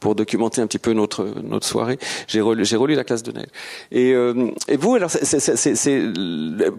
pour 0.00 0.14
documenter 0.14 0.60
un 0.60 0.66
petit 0.66 0.78
peu 0.78 0.92
notre 0.92 1.26
notre 1.42 1.66
soirée. 1.66 1.98
J'ai 2.26 2.40
relu, 2.40 2.94
la 2.94 3.04
classe 3.04 3.22
de 3.22 3.32
neige. 3.32 3.48
Et, 3.90 4.12
euh, 4.12 4.50
vous 4.78 4.94
alors, 4.94 5.10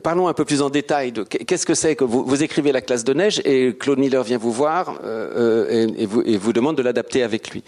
parlons 0.04 0.28
un 0.28 0.34
peu 0.34 0.46
plus 0.46 0.62
en 0.62 0.70
détail 0.70 1.12
de 1.12 1.24
qu'est-ce 1.24 1.66
que 1.66 1.74
c'est 1.74 1.96
que 1.96 2.04
vous, 2.04 2.44
écrivez 2.44 2.72
la 2.72 2.82
classe 2.82 3.04
de 3.04 3.14
neige 3.14 3.42
et 3.46 3.76
Claude 3.78 4.00
Miller 4.00 4.24
vient 4.24 4.38
vous 4.38 4.52
voir 4.52 5.00
euh, 5.04 5.66
euh, 5.70 5.88
et, 5.98 6.06
vous 6.06 6.22
et 6.26 6.38
vous 6.38 6.54
demande 6.54 6.78
de 6.78 6.82
l'adapter 6.82 7.24
avec 7.24 7.52
lui. 7.52 7.64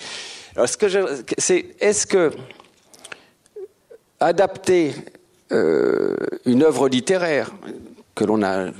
Alors 0.55 0.67
ce 0.67 0.77
que 0.77 0.87
c'est 1.37 1.65
est-ce 1.79 2.07
que 2.07 2.31
adapter 4.19 4.93
une 5.51 6.63
œuvre 6.63 6.87
littéraire 6.87 7.51
que 8.15 8.23
l'on 8.23 8.41
a 8.43 8.71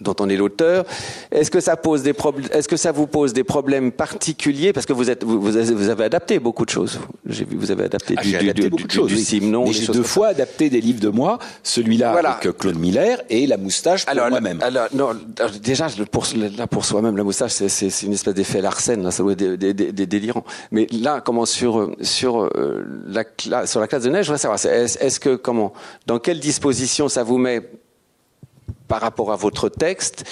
dont 0.00 0.14
on 0.20 0.28
est 0.28 0.36
l'auteur, 0.36 0.84
est-ce 1.30 1.50
que 1.50 1.60
ça 1.60 1.76
pose 1.76 2.02
des 2.02 2.14
Est-ce 2.52 2.68
que 2.68 2.76
ça 2.76 2.92
vous 2.92 3.06
pose 3.06 3.32
des 3.32 3.44
problèmes 3.44 3.92
particuliers? 3.92 4.72
Parce 4.72 4.86
que 4.86 4.92
vous 4.92 5.10
êtes 5.10 5.24
vous, 5.24 5.40
vous 5.40 5.56
avez 5.88 6.04
adapté 6.04 6.38
beaucoup 6.38 6.64
de 6.64 6.70
choses. 6.70 6.98
J'ai 7.26 7.44
vu 7.44 7.56
vous 7.56 7.70
avez 7.70 7.84
adapté 7.84 8.14
Ah, 8.18 8.22
du, 8.22 8.34
adapté 8.36 8.62
du- 8.62 8.70
beaucoup 8.70 8.86
de 8.86 8.90
choses. 8.92 9.12
oui. 9.12 9.72
J'ai 9.72 9.86
deux 9.92 10.02
fois 10.02 10.28
adapté 10.28 10.68
des 10.70 10.80
livres 10.80 11.00
de 11.00 11.08
moi, 11.08 11.38
celui-là 11.62 12.12
Voilà. 12.12 12.32
avec 12.32 12.46
euh, 12.46 12.52
Claude 12.52 12.78
Miller 12.78 13.22
et 13.30 13.46
La 13.46 13.56
moustache 13.56 14.04
pour 14.04 14.14
moi-même. 14.14 14.60
alors, 14.62 14.86
non, 14.94 15.10
déjà, 15.62 15.86
pour, 16.10 16.24
là, 16.58 16.66
pour 16.66 16.84
soi-même, 16.84 17.16
la 17.16 17.24
moustache, 17.24 17.52
c'est, 17.52 18.02
une 18.02 18.12
espèce 18.12 18.34
d'effet 18.34 18.60
Larsen, 18.60 19.02
là, 19.02 19.10
ça 19.10 19.22
doit 19.22 19.32
être 19.32 19.38
des, 19.38 19.56
des, 19.56 19.74
des- 19.74 19.92
des 19.92 20.06
délirants. 20.06 20.44
Mais 20.70 20.86
là, 20.92 21.20
comment 21.24 21.46
sur, 21.46 21.90
sur, 22.00 22.44
euh, 22.44 22.84
la, 23.06 23.22
cla- 23.24 23.66
sur 23.66 23.80
la 23.80 23.86
classe 23.86 24.02
de 24.02 24.10
neige, 24.10 24.26
je 24.26 24.30
voudrais 24.32 24.38
savoir, 24.42 24.58
est-ce, 24.64 24.98
est-ce 24.98 25.20
que, 25.20 25.36
comment, 25.36 25.72
dans 26.06 26.18
quelle 26.18 26.40
disposition 26.40 27.08
ça 27.08 27.22
vous 27.22 27.38
met 27.38 27.62
par 28.88 29.00
rapport 29.00 29.32
à 29.32 29.36
votre 29.36 29.68
texte, 29.68 30.24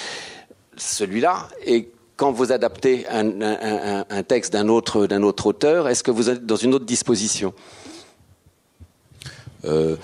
celui-là, 0.77 1.47
et 1.65 1.89
quand 2.15 2.31
vous 2.31 2.51
adaptez 2.51 3.05
un, 3.09 3.41
un- 3.41 3.57
un- 4.01 4.05
un 4.09 4.23
texte 4.23 4.53
d'un 4.53 4.67
autre, 4.69 5.07
d'un 5.07 5.23
autre 5.23 5.47
auteur, 5.47 5.87
est-ce 5.89 6.03
que 6.03 6.11
vous 6.11 6.29
êtes 6.29 6.45
dans 6.45 6.55
une 6.55 6.73
autre 6.73 6.85
disposition? 6.85 7.53
Euh, 9.65 9.95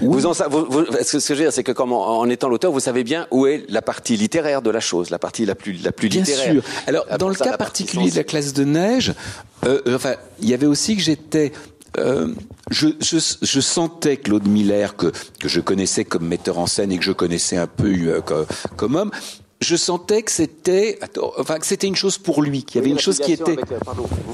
Vous 0.00 0.26
en, 0.26 0.32
sa- 0.32 0.46
vous, 0.46 0.64
vous- 0.70 0.84
ce 1.02 1.12
que 1.18 1.18
je 1.18 1.32
veux 1.34 1.40
dire, 1.40 1.52
c'est 1.52 1.64
que 1.64 1.72
comme 1.72 1.92
en, 1.92 2.20
en 2.20 2.28
étant 2.30 2.48
l'auteur, 2.48 2.70
vous 2.70 2.78
savez 2.78 3.02
bien 3.02 3.26
où 3.32 3.46
est 3.48 3.64
la 3.68 3.82
partie 3.82 4.16
littéraire 4.16 4.62
de 4.62 4.70
la 4.70 4.78
chose, 4.78 5.10
la 5.10 5.18
partie 5.18 5.44
la 5.44 5.56
plus, 5.56 5.82
la 5.82 5.90
plus 5.90 6.08
Bien 6.08 6.20
littéraire. 6.20 6.52
sûr. 6.52 6.62
Alors, 6.86 7.04
Ah, 7.10 7.18
dans 7.18 7.28
le 7.28 7.34
ça, 7.34 7.44
cas 7.46 7.56
particulier 7.56 8.08
de 8.10 8.16
la 8.16 8.22
classe 8.24 8.52
de 8.52 8.62
neige, 8.64 9.12
euh, 9.66 9.82
euh, 9.88 9.96
enfin, 9.96 10.14
il 10.40 10.48
y 10.48 10.54
avait 10.54 10.66
aussi 10.66 10.94
que 10.96 11.02
j'étais. 11.02 11.52
Euh, 11.98 12.28
je, 12.70 12.88
je, 13.00 13.18
je 13.42 13.60
sentais 13.60 14.16
Claude 14.18 14.46
Miller 14.46 14.96
que 14.96 15.12
que 15.40 15.48
je 15.48 15.60
connaissais 15.60 16.04
comme 16.04 16.26
metteur 16.26 16.58
en 16.58 16.66
scène 16.66 16.92
et 16.92 16.98
que 16.98 17.04
je 17.04 17.12
connaissais 17.12 17.56
un 17.56 17.66
peu 17.66 17.92
euh, 17.92 18.20
co- 18.20 18.44
comme 18.76 18.96
homme. 18.96 19.10
Je 19.60 19.74
sentais 19.74 20.22
que 20.22 20.30
c'était, 20.30 21.00
enfin 21.36 21.58
que 21.58 21.66
c'était 21.66 21.88
une 21.88 21.96
chose 21.96 22.16
pour 22.16 22.42
lui, 22.42 22.62
qu'il 22.62 22.80
y 22.80 22.84
avait 22.84 22.92
une 22.92 23.00
chose 23.00 23.18
qui 23.18 23.32
était 23.32 23.56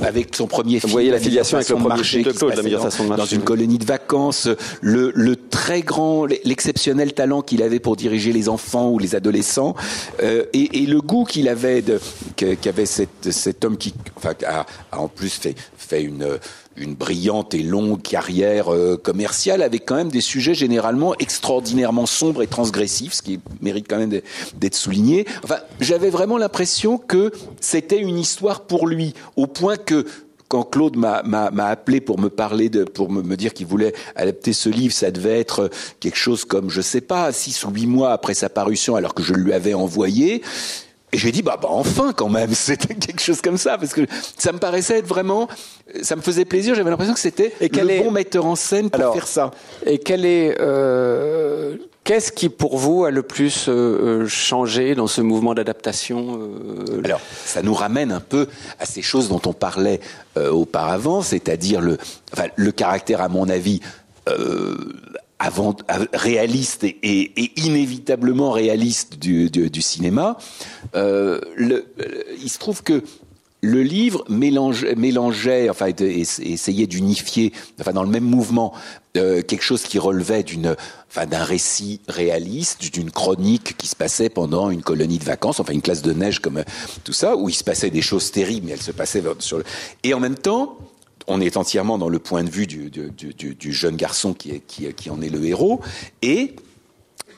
avec 0.03 0.37
son 0.37 0.47
premier 0.47 0.81
film. 0.81 0.93
voyez 0.93 1.09
La 1.09 1.17
l'affiliation 1.17 1.57
avec 1.57 1.69
le 1.71 1.77
premier 1.77 2.03
de 2.03 2.33
Claude, 2.33 2.55
La 2.55 2.63
meilleure 2.63 2.81
dans- 2.83 2.91
façon 2.91 3.05
de 3.05 3.09
Dans 3.09 3.17
marcher, 3.17 3.37
une 3.37 3.43
colonie 3.43 3.79
de 3.79 3.87
vacances, 3.87 4.49
le, 4.83 5.13
le 5.15 5.37
très 5.37 5.81
grand, 5.81 6.27
l'exceptionnel 6.27 7.15
talent 7.15 7.41
qu'il 7.41 7.63
avait 7.63 7.81
pour 7.81 7.97
diriger 7.97 8.35
les 8.35 8.51
enfants 8.51 8.91
ou 8.91 8.99
les 8.99 9.15
adolescents, 9.15 9.75
euh, 10.23 10.45
et, 10.53 10.83
et 10.83 10.87
le 10.87 11.01
goût 11.01 11.25
qu'il 11.25 11.49
avait 11.49 11.81
de, 11.81 11.99
qu'avait 12.37 12.85
cet, 12.85 13.31
cet 13.31 13.65
homme 13.65 13.79
qui, 13.79 13.95
enfin, 14.17 14.35
a, 14.47 14.67
a 14.93 14.99
en 14.99 15.09
plus 15.09 15.31
fait, 15.33 15.55
fait 15.79 16.03
une, 16.03 16.39
une 16.77 16.95
brillante 16.95 17.55
et 17.55 17.63
longue 17.63 18.03
carrière 18.03 18.73
euh, 18.73 18.97
commerciale 18.97 19.63
avec 19.63 19.87
quand 19.87 19.95
même 19.95 20.11
des 20.11 20.21
sujets 20.21 20.55
généralement 20.55 21.15
extraordinairement 21.19 22.07
sombres 22.07 22.43
et 22.43 22.47
transgressifs, 22.47 23.15
ce 23.15 23.23
qui 23.23 23.41
mérite 23.61 23.87
quand 23.89 23.99
même 23.99 24.21
d'être 24.57 24.75
souligné. 24.75 25.27
Enfin, 25.43 25.59
j'avais 25.81 26.11
vraiment 26.11 26.39
l'impression 26.39 26.99
que 26.99 27.33
c'était 27.61 28.01
une 28.01 28.19
histoire 28.19 28.63
pour 28.63 28.87
lui, 28.87 29.15
au 29.37 29.47
point 29.47 29.77
que 29.77 30.07
quand 30.49 30.63
Claude 30.63 30.97
m'a 30.97 31.21
appelé 31.69 32.01
pour 32.01 32.21
me 32.21 32.29
parler 32.29 32.69
de, 32.69 32.85
pour 32.85 33.11
me, 33.11 33.23
me 33.23 33.37
dire 33.37 33.55
qu'il 33.55 33.67
voulait 33.67 33.95
adapter 34.15 34.53
ce 34.53 34.69
livre, 34.69 34.95
ça 34.95 35.11
devait 35.11 35.41
être 35.41 35.71
quelque 36.01 36.19
chose 36.19 36.45
comme, 36.45 36.71
je 36.71 36.81
sais 36.81 37.01
pas, 37.01 37.33
six 37.33 37.65
ou 37.65 37.71
huit 37.71 37.87
mois 37.87 38.13
après 38.13 38.35
sa 38.35 38.49
parution, 38.49 38.95
alors 38.95 39.15
que 39.15 39.23
je 39.23 39.35
lui 39.35 39.53
avais 39.53 39.75
envoyé. 39.75 40.43
Et 41.15 41.17
j'ai 41.17 41.31
dit, 41.31 41.43
bah, 41.43 41.57
bah, 41.63 41.69
enfin, 41.71 42.13
quand 42.13 42.29
même, 42.29 42.53
c'était 42.55 42.95
quelque 42.97 43.21
chose 43.23 43.41
comme 43.41 43.57
ça, 43.57 43.79
parce 43.79 43.93
que 43.95 44.01
ça 44.37 44.51
me 44.53 44.59
paraissait 44.59 44.99
être 44.99 45.07
vraiment, 45.07 45.49
ça 46.03 46.17
me 46.17 46.21
faisait 46.23 46.45
plaisir, 46.45 46.75
j'avais 46.75 46.91
l'impression 46.91 47.15
que 47.15 47.21
c'était 47.21 47.53
Et 47.61 47.69
quel 47.69 47.87
le 47.87 47.93
est- 47.95 48.03
bon 48.03 48.11
metteur 48.11 48.47
en 48.47 48.57
scène 48.57 48.91
pour 48.91 49.01
Alors, 49.01 49.15
faire 49.15 49.29
ça. 49.29 49.51
Et 49.87 49.99
quel 49.99 50.27
est 50.27 50.57
euh, 50.61 51.77
qu'est-ce 52.03 52.33
qui 52.33 52.49
pour 52.49 52.77
vous 52.79 53.05
a 53.05 53.11
le 53.13 53.23
plus 53.23 53.69
euh, 53.69 53.73
euh, 53.73 54.27
changé 54.27 54.95
dans 54.97 55.07
ce 55.07 55.21
mouvement 55.21 55.55
d'adaptation 55.55 56.39
euh, 56.41 57.01
Alors, 57.05 57.21
ça 57.45 57.63
nous 57.63 57.75
ramène 57.75 58.11
un 58.11 58.21
peu 58.21 58.49
à 58.81 58.85
ces 58.87 59.01
choses 59.03 59.29
dont 59.29 59.41
on 59.47 59.53
parlait 59.53 60.01
euh, 60.37 60.51
auparavant, 60.51 61.23
c'est-à-dire 61.23 61.81
le, 61.81 61.97
enfin, 62.33 62.49
le 62.57 62.73
caractère, 62.73 63.21
à 63.21 63.29
mon 63.29 63.49
avis, 63.49 63.81
euh, 64.29 64.75
avant, 65.39 65.77
av- 65.89 66.09
réaliste 66.13 66.85
et, 66.85 67.33
inévitablement 67.61 68.51
réaliste 68.51 69.19
du, 69.19 69.51
cinéma. 69.83 70.39
Euh, 70.95 71.41
le- 71.57 71.87
il 72.43 72.49
se 72.51 72.59
trouve 72.59 72.83
que 72.83 73.03
le 73.61 73.83
livre 73.83 74.25
mélange, 74.29 74.85
mélangeait, 74.97 75.71
enfin, 75.71 75.87
essayait 75.99 76.87
d'unifier, 76.87 77.53
enfin, 77.81 77.93
dans 77.93 78.03
le 78.03 78.11
même 78.11 78.25
mouvement, 78.25 78.75
euh, 79.17 79.41
quelque 79.43 79.63
chose 79.63 79.85
qui 79.85 79.99
relevait 79.99 80.43
d'une, 80.43 80.77
enfin, 81.09 81.25
d'un 81.25 81.43
récit 81.43 82.01
réaliste, 82.07 82.93
d'une 82.93 83.11
chronique 83.11 83.75
qui 83.79 83.87
se 83.87 83.97
passait 83.97 84.29
pendant 84.29 84.69
une 84.71 84.83
colonie 84.83 85.19
de 85.19 85.25
vacances, 85.25 85.61
enfin, 85.61 85.73
une 85.73 85.81
classe 85.81 86.03
de 86.03 86.13
neige 86.13 86.41
comme 86.41 86.59
euh, 86.59 86.65
tout 87.05 87.15
ça, 87.15 87.37
où 87.37 87.49
il 87.49 87.55
se 87.55 87.65
passait 87.65 87.89
des 87.91 88.03
choses 88.03 88.31
terribles, 88.31 88.67
mais 88.67 88.73
elles 88.73 88.83
se 88.83 88.93
passaient 88.93 89.23
sur 89.39 89.57
le, 89.59 89.65
et 90.03 90.13
en 90.13 90.21
même 90.21 90.37
temps, 90.37 90.77
on 91.27 91.41
est 91.41 91.57
entièrement 91.57 91.99
dans 91.99 92.09
le 92.09 92.19
point 92.19 92.45
de 92.45 92.51
vue 92.51 92.67
du, 92.67 92.91
du, 92.91 93.11
du- 93.11 93.35
du- 93.35 93.55
du 93.55 93.73
jeune 93.73 93.97
garçon 93.97 94.35
qui, 94.35 94.51
est, 94.51 94.61
qui, 94.67 94.93
qui 94.95 95.11
en 95.11 95.21
est 95.23 95.29
le 95.31 95.45
héros, 95.45 95.81
et 96.23 96.55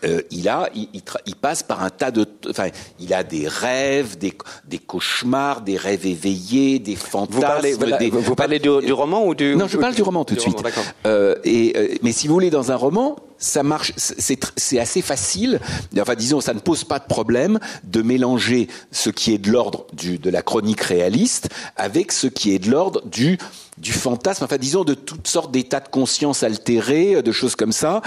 euh, 0.04 0.20
il 0.30 0.46
a, 0.48 0.68
il, 0.74 0.88
il 0.92 1.00
tra- 1.00 1.20
il 1.24 1.34
passe 1.36 1.62
par 1.62 1.82
un 1.82 1.88
tas 1.88 2.10
de, 2.10 2.26
enfin, 2.50 2.68
il 3.00 3.14
a 3.14 3.24
des 3.24 3.48
rêves, 3.48 4.18
des, 4.18 4.34
des 4.68 4.78
cauchemars, 4.78 5.62
des 5.62 5.78
rêves 5.78 6.04
éveillés, 6.06 6.78
des 6.78 6.96
fantasmes. 6.96 7.34
vous 7.34 7.40
parlez 7.40 7.72
voilà, 7.72 7.96
des- 7.96 8.10
vous 8.10 8.34
parlez 8.34 8.58
du, 8.58 8.68
du 8.84 8.92
roman 8.92 9.26
ou 9.26 9.34
du 9.34 9.56
non, 9.56 9.66
je 9.66 9.78
parle 9.78 9.94
du 9.94 10.02
roman 10.02 10.24
tout 10.26 10.34
de 10.34 10.40
suite. 10.40 10.54
roman. 10.56 10.68
Euh, 11.06 11.36
et 11.44 11.72
euh, 11.76 11.88
mais 12.02 12.12
si 12.12 12.28
vous 12.28 12.34
voulez, 12.34 12.50
dans 12.50 12.70
un 12.72 12.76
roman, 12.76 13.16
ça 13.38 13.62
marche. 13.62 13.92
C'est 13.96 14.78
assez 14.78 15.02
facile. 15.02 15.60
Enfin, 15.98 16.14
disons, 16.14 16.40
ça 16.40 16.54
ne 16.54 16.60
pose 16.60 16.84
pas 16.84 16.98
de 16.98 17.06
problème 17.06 17.58
de 17.84 18.02
mélanger 18.02 18.68
ce 18.90 19.10
qui 19.10 19.32
est 19.34 19.38
de 19.38 19.50
l'ordre 19.50 19.86
de 19.94 20.30
la 20.30 20.42
chronique 20.42 20.80
réaliste 20.80 21.48
avec 21.76 22.12
ce 22.12 22.26
qui 22.26 22.54
est 22.54 22.58
de 22.58 22.70
l'ordre 22.70 23.02
du 23.06 23.38
du 23.78 23.92
fantasme, 23.92 24.44
enfin 24.44 24.56
disons 24.56 24.84
de 24.84 24.94
toutes 24.94 25.28
sortes 25.28 25.52
d'états 25.52 25.80
de 25.80 25.88
conscience 25.88 26.42
altérés, 26.42 27.22
de 27.22 27.32
choses 27.32 27.56
comme 27.56 27.72
ça, 27.72 28.00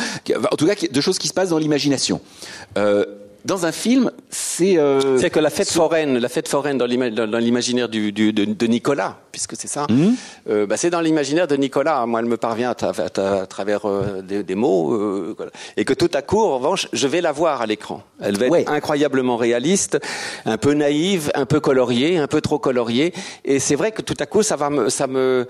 en 0.51 0.55
tout 0.55 0.65
cas 0.65 0.73
de 0.89 1.01
choses 1.01 1.19
qui 1.19 1.27
se 1.27 1.34
passent 1.34 1.49
dans 1.49 1.59
l'imagination. 1.59 2.21
Euh, 2.77 3.05
dans 3.45 3.65
un 3.65 3.71
film, 3.71 4.11
c'est 4.29 4.77
euh, 4.77 5.17
C'est 5.17 5.29
que 5.29 5.39
la 5.39 5.49
fête 5.49 5.69
foraine, 5.71 6.17
la 6.17 6.29
fête 6.29 6.47
foraine 6.47 6.77
dans 6.77 6.85
l'ima- 6.85 7.09
dans- 7.09 7.27
dans 7.27 7.37
l'imaginaire 7.37 7.87
du, 7.89 8.11
du- 8.11 8.33
de, 8.33 8.45
de 8.45 8.65
Nicolas, 8.67 9.17
puisque 9.31 9.55
c'est 9.55 9.67
ça, 9.67 9.87
Mhm. 9.89 10.15
euh, 10.49 10.65
bah, 10.65 10.75
c'est 10.77 10.89
dans 10.89 11.01
l'imaginaire 11.01 11.47
de 11.47 11.55
Nicolas. 11.55 12.05
Moi, 12.05 12.19
elle 12.19 12.25
me 12.25 12.37
parvient 12.37 12.69
à, 12.71 12.73
tra- 12.73 12.99
à 12.99 13.07
tra- 13.07 13.41
à 13.43 13.45
travers 13.45 13.87
euh, 13.87 14.21
des, 14.21 14.43
des 14.43 14.55
mots, 14.55 14.93
euh, 14.93 15.33
voilà. 15.37 15.51
et 15.77 15.85
que 15.85 15.93
tout 15.93 16.11
à 16.13 16.21
coup, 16.21 16.39
en 16.41 16.57
revanche, 16.57 16.87
je 16.93 17.07
vais 17.07 17.21
la 17.21 17.31
voir 17.31 17.61
à 17.61 17.65
l'écran. 17.65 18.03
Elle 18.21 18.37
va 18.37 18.45
être 18.47 18.51
Ouais. 18.51 18.65
incroyablement 18.67 19.37
réaliste, 19.37 19.99
un 20.45 20.57
peu 20.57 20.73
naïve, 20.73 21.31
un 21.35 21.45
peu 21.45 21.59
coloriée, 21.59 22.17
un 22.17 22.27
peu 22.27 22.41
trop 22.41 22.59
coloriée, 22.59 23.13
et 23.45 23.59
c'est 23.59 23.75
vrai 23.75 23.91
que 23.91 24.01
tout 24.01 24.15
à 24.19 24.25
coup, 24.25 24.43
ça 24.43 24.55
va 24.55 24.69
me, 24.69 24.89
ça 24.89 25.07
me, 25.07 25.47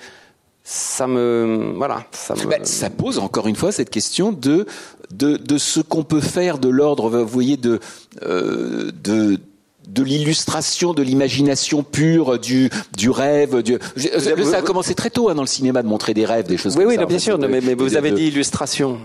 ça 0.71 1.07
me, 1.07 1.73
voilà, 1.77 2.03
ça 2.11 2.35
me. 2.35 2.45
Ben, 2.45 2.63
ça 2.63 2.91
pose 2.91 3.17
encore 3.17 3.47
une 3.47 3.55
fois 3.55 3.71
cette 3.71 3.89
question 3.89 4.31
de 4.31 4.67
de, 5.11 5.37
de 5.37 5.57
ce 5.57 5.79
qu'on 5.79 6.03
peut 6.03 6.19
faire 6.21 6.59
de 6.59 6.69
l'ordre, 6.69 7.09
vous 7.09 7.25
voyez, 7.27 7.57
de 7.57 7.79
euh, 8.21 8.91
de 9.03 9.39
de 9.87 10.03
l'illustration, 10.03 10.93
de 10.93 11.01
l'imagination 11.01 11.81
pure, 11.81 12.37
du 12.37 12.69
du 12.95 13.09
rêve. 13.09 13.63
Du... 13.63 13.79
Ça 13.97 14.57
a 14.57 14.61
commencé 14.61 14.93
très 14.93 15.09
tôt 15.09 15.29
hein, 15.29 15.33
dans 15.35 15.41
le 15.41 15.47
cinéma 15.47 15.81
de 15.81 15.87
montrer 15.87 16.13
des 16.13 16.27
rêves, 16.27 16.45
des 16.45 16.57
choses. 16.57 16.75
oui, 16.77 16.83
comme 16.83 16.89
oui, 16.89 16.95
ça, 16.95 17.01
non, 17.01 17.05
en 17.05 17.09
bien 17.09 17.17
fait, 17.17 17.23
sûr, 17.23 17.39
de- 17.39 17.47
mais, 17.47 17.61
mais 17.61 17.73
vous 17.73 17.89
de- 17.89 17.97
avez 17.97 18.11
dit 18.11 18.27
illustration. 18.27 18.99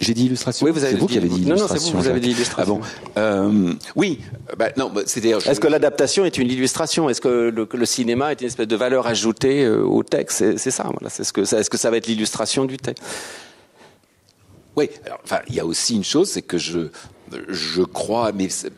J'ai 0.00 0.12
dit 0.14 0.26
illustration. 0.26 0.66
Oui, 0.66 0.72
vous 0.72 0.82
avez 0.82 0.94
C'est 0.94 0.98
vous 0.98 1.06
dit- 1.06 1.12
qui 1.12 1.18
avez 1.18 1.28
dit 1.28 1.42
non, 1.42 1.50
non, 1.50 1.56
c'est 1.56 1.62
illustration. 1.62 1.92
vous, 1.92 2.02
vous 2.02 2.08
avez 2.08 2.20
dit 2.20 2.30
illustration. 2.32 2.80
Ah 2.82 3.14
bon 3.14 3.20
euh, 3.20 3.74
Oui, 3.94 4.20
bah, 4.58 4.70
non, 4.76 4.90
bah, 4.90 5.02
c'est-à-dire. 5.06 5.38
je- 5.40 5.48
Est-ce 5.50 5.60
que 5.60 5.68
l'adaptation 5.68 6.24
est 6.24 6.36
une 6.36 6.50
illustration? 6.50 7.08
Est-ce 7.08 7.20
que 7.20 7.52
le, 7.72 7.86
cinéma 7.86 8.32
est 8.32 8.40
une 8.40 8.48
espèce 8.48 8.66
de 8.66 8.76
valeur 8.76 9.06
ajoutée 9.06 9.64
euh, 9.64 9.84
au 9.84 10.02
texte? 10.02 10.38
C'est 10.38 10.58
c'est 10.58 10.72
ça, 10.72 10.84
voilà. 10.92 11.08
C'est 11.10 11.22
ce 11.24 11.32
que 11.32 11.44
ça- 11.44 11.60
Est-ce 11.60 11.70
que 11.70 11.78
ça 11.78 11.90
va 11.90 11.96
être 11.98 12.06
l'illustration 12.08 12.64
du 12.64 12.76
texte? 12.76 13.02
Oui, 14.76 14.90
alors, 15.06 15.20
enfin, 15.22 15.38
il 15.48 15.54
y 15.54 15.60
a 15.60 15.66
aussi 15.66 15.94
une 15.94 16.02
chose, 16.04 16.28
c'est 16.28 16.42
que 16.42 16.58
je, 16.58 16.88
je 17.48 17.82
crois, 17.82 18.32
mais 18.32 18.48
c'est- 18.48 18.72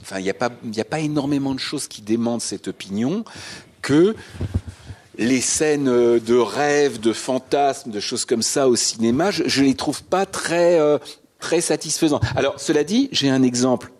enfin, 0.00 0.18
il 0.18 0.22
n'y 0.22 0.30
a 0.30 0.34
pas, 0.34 0.50
il 0.64 0.80
a 0.80 0.84
pas 0.86 1.00
énormément 1.00 1.52
de 1.54 1.60
choses 1.60 1.86
qui 1.86 2.00
démentent 2.00 2.40
cette 2.40 2.68
opinion 2.68 3.24
que 3.82 4.14
les 5.18 5.40
scènes 5.40 5.88
euh, 5.88 6.18
de 6.20 6.34
rêve, 6.36 7.00
de 7.00 7.12
fantasmes, 7.12 7.90
de 7.90 8.00
choses 8.00 8.24
comme 8.24 8.42
ça 8.42 8.68
au 8.68 8.76
cinéma, 8.76 9.30
je, 9.30 9.42
je 9.46 9.62
les 9.62 9.74
trouve 9.74 10.02
pas 10.02 10.26
très, 10.26 10.78
euh, 10.80 10.98
très 11.38 11.60
satisfaisantes. 11.60 12.22
Alors, 12.36 12.58
cela 12.60 12.84
dit, 12.84 13.08
j'ai 13.12 13.28
un 13.30 13.42
exemple 13.42 13.90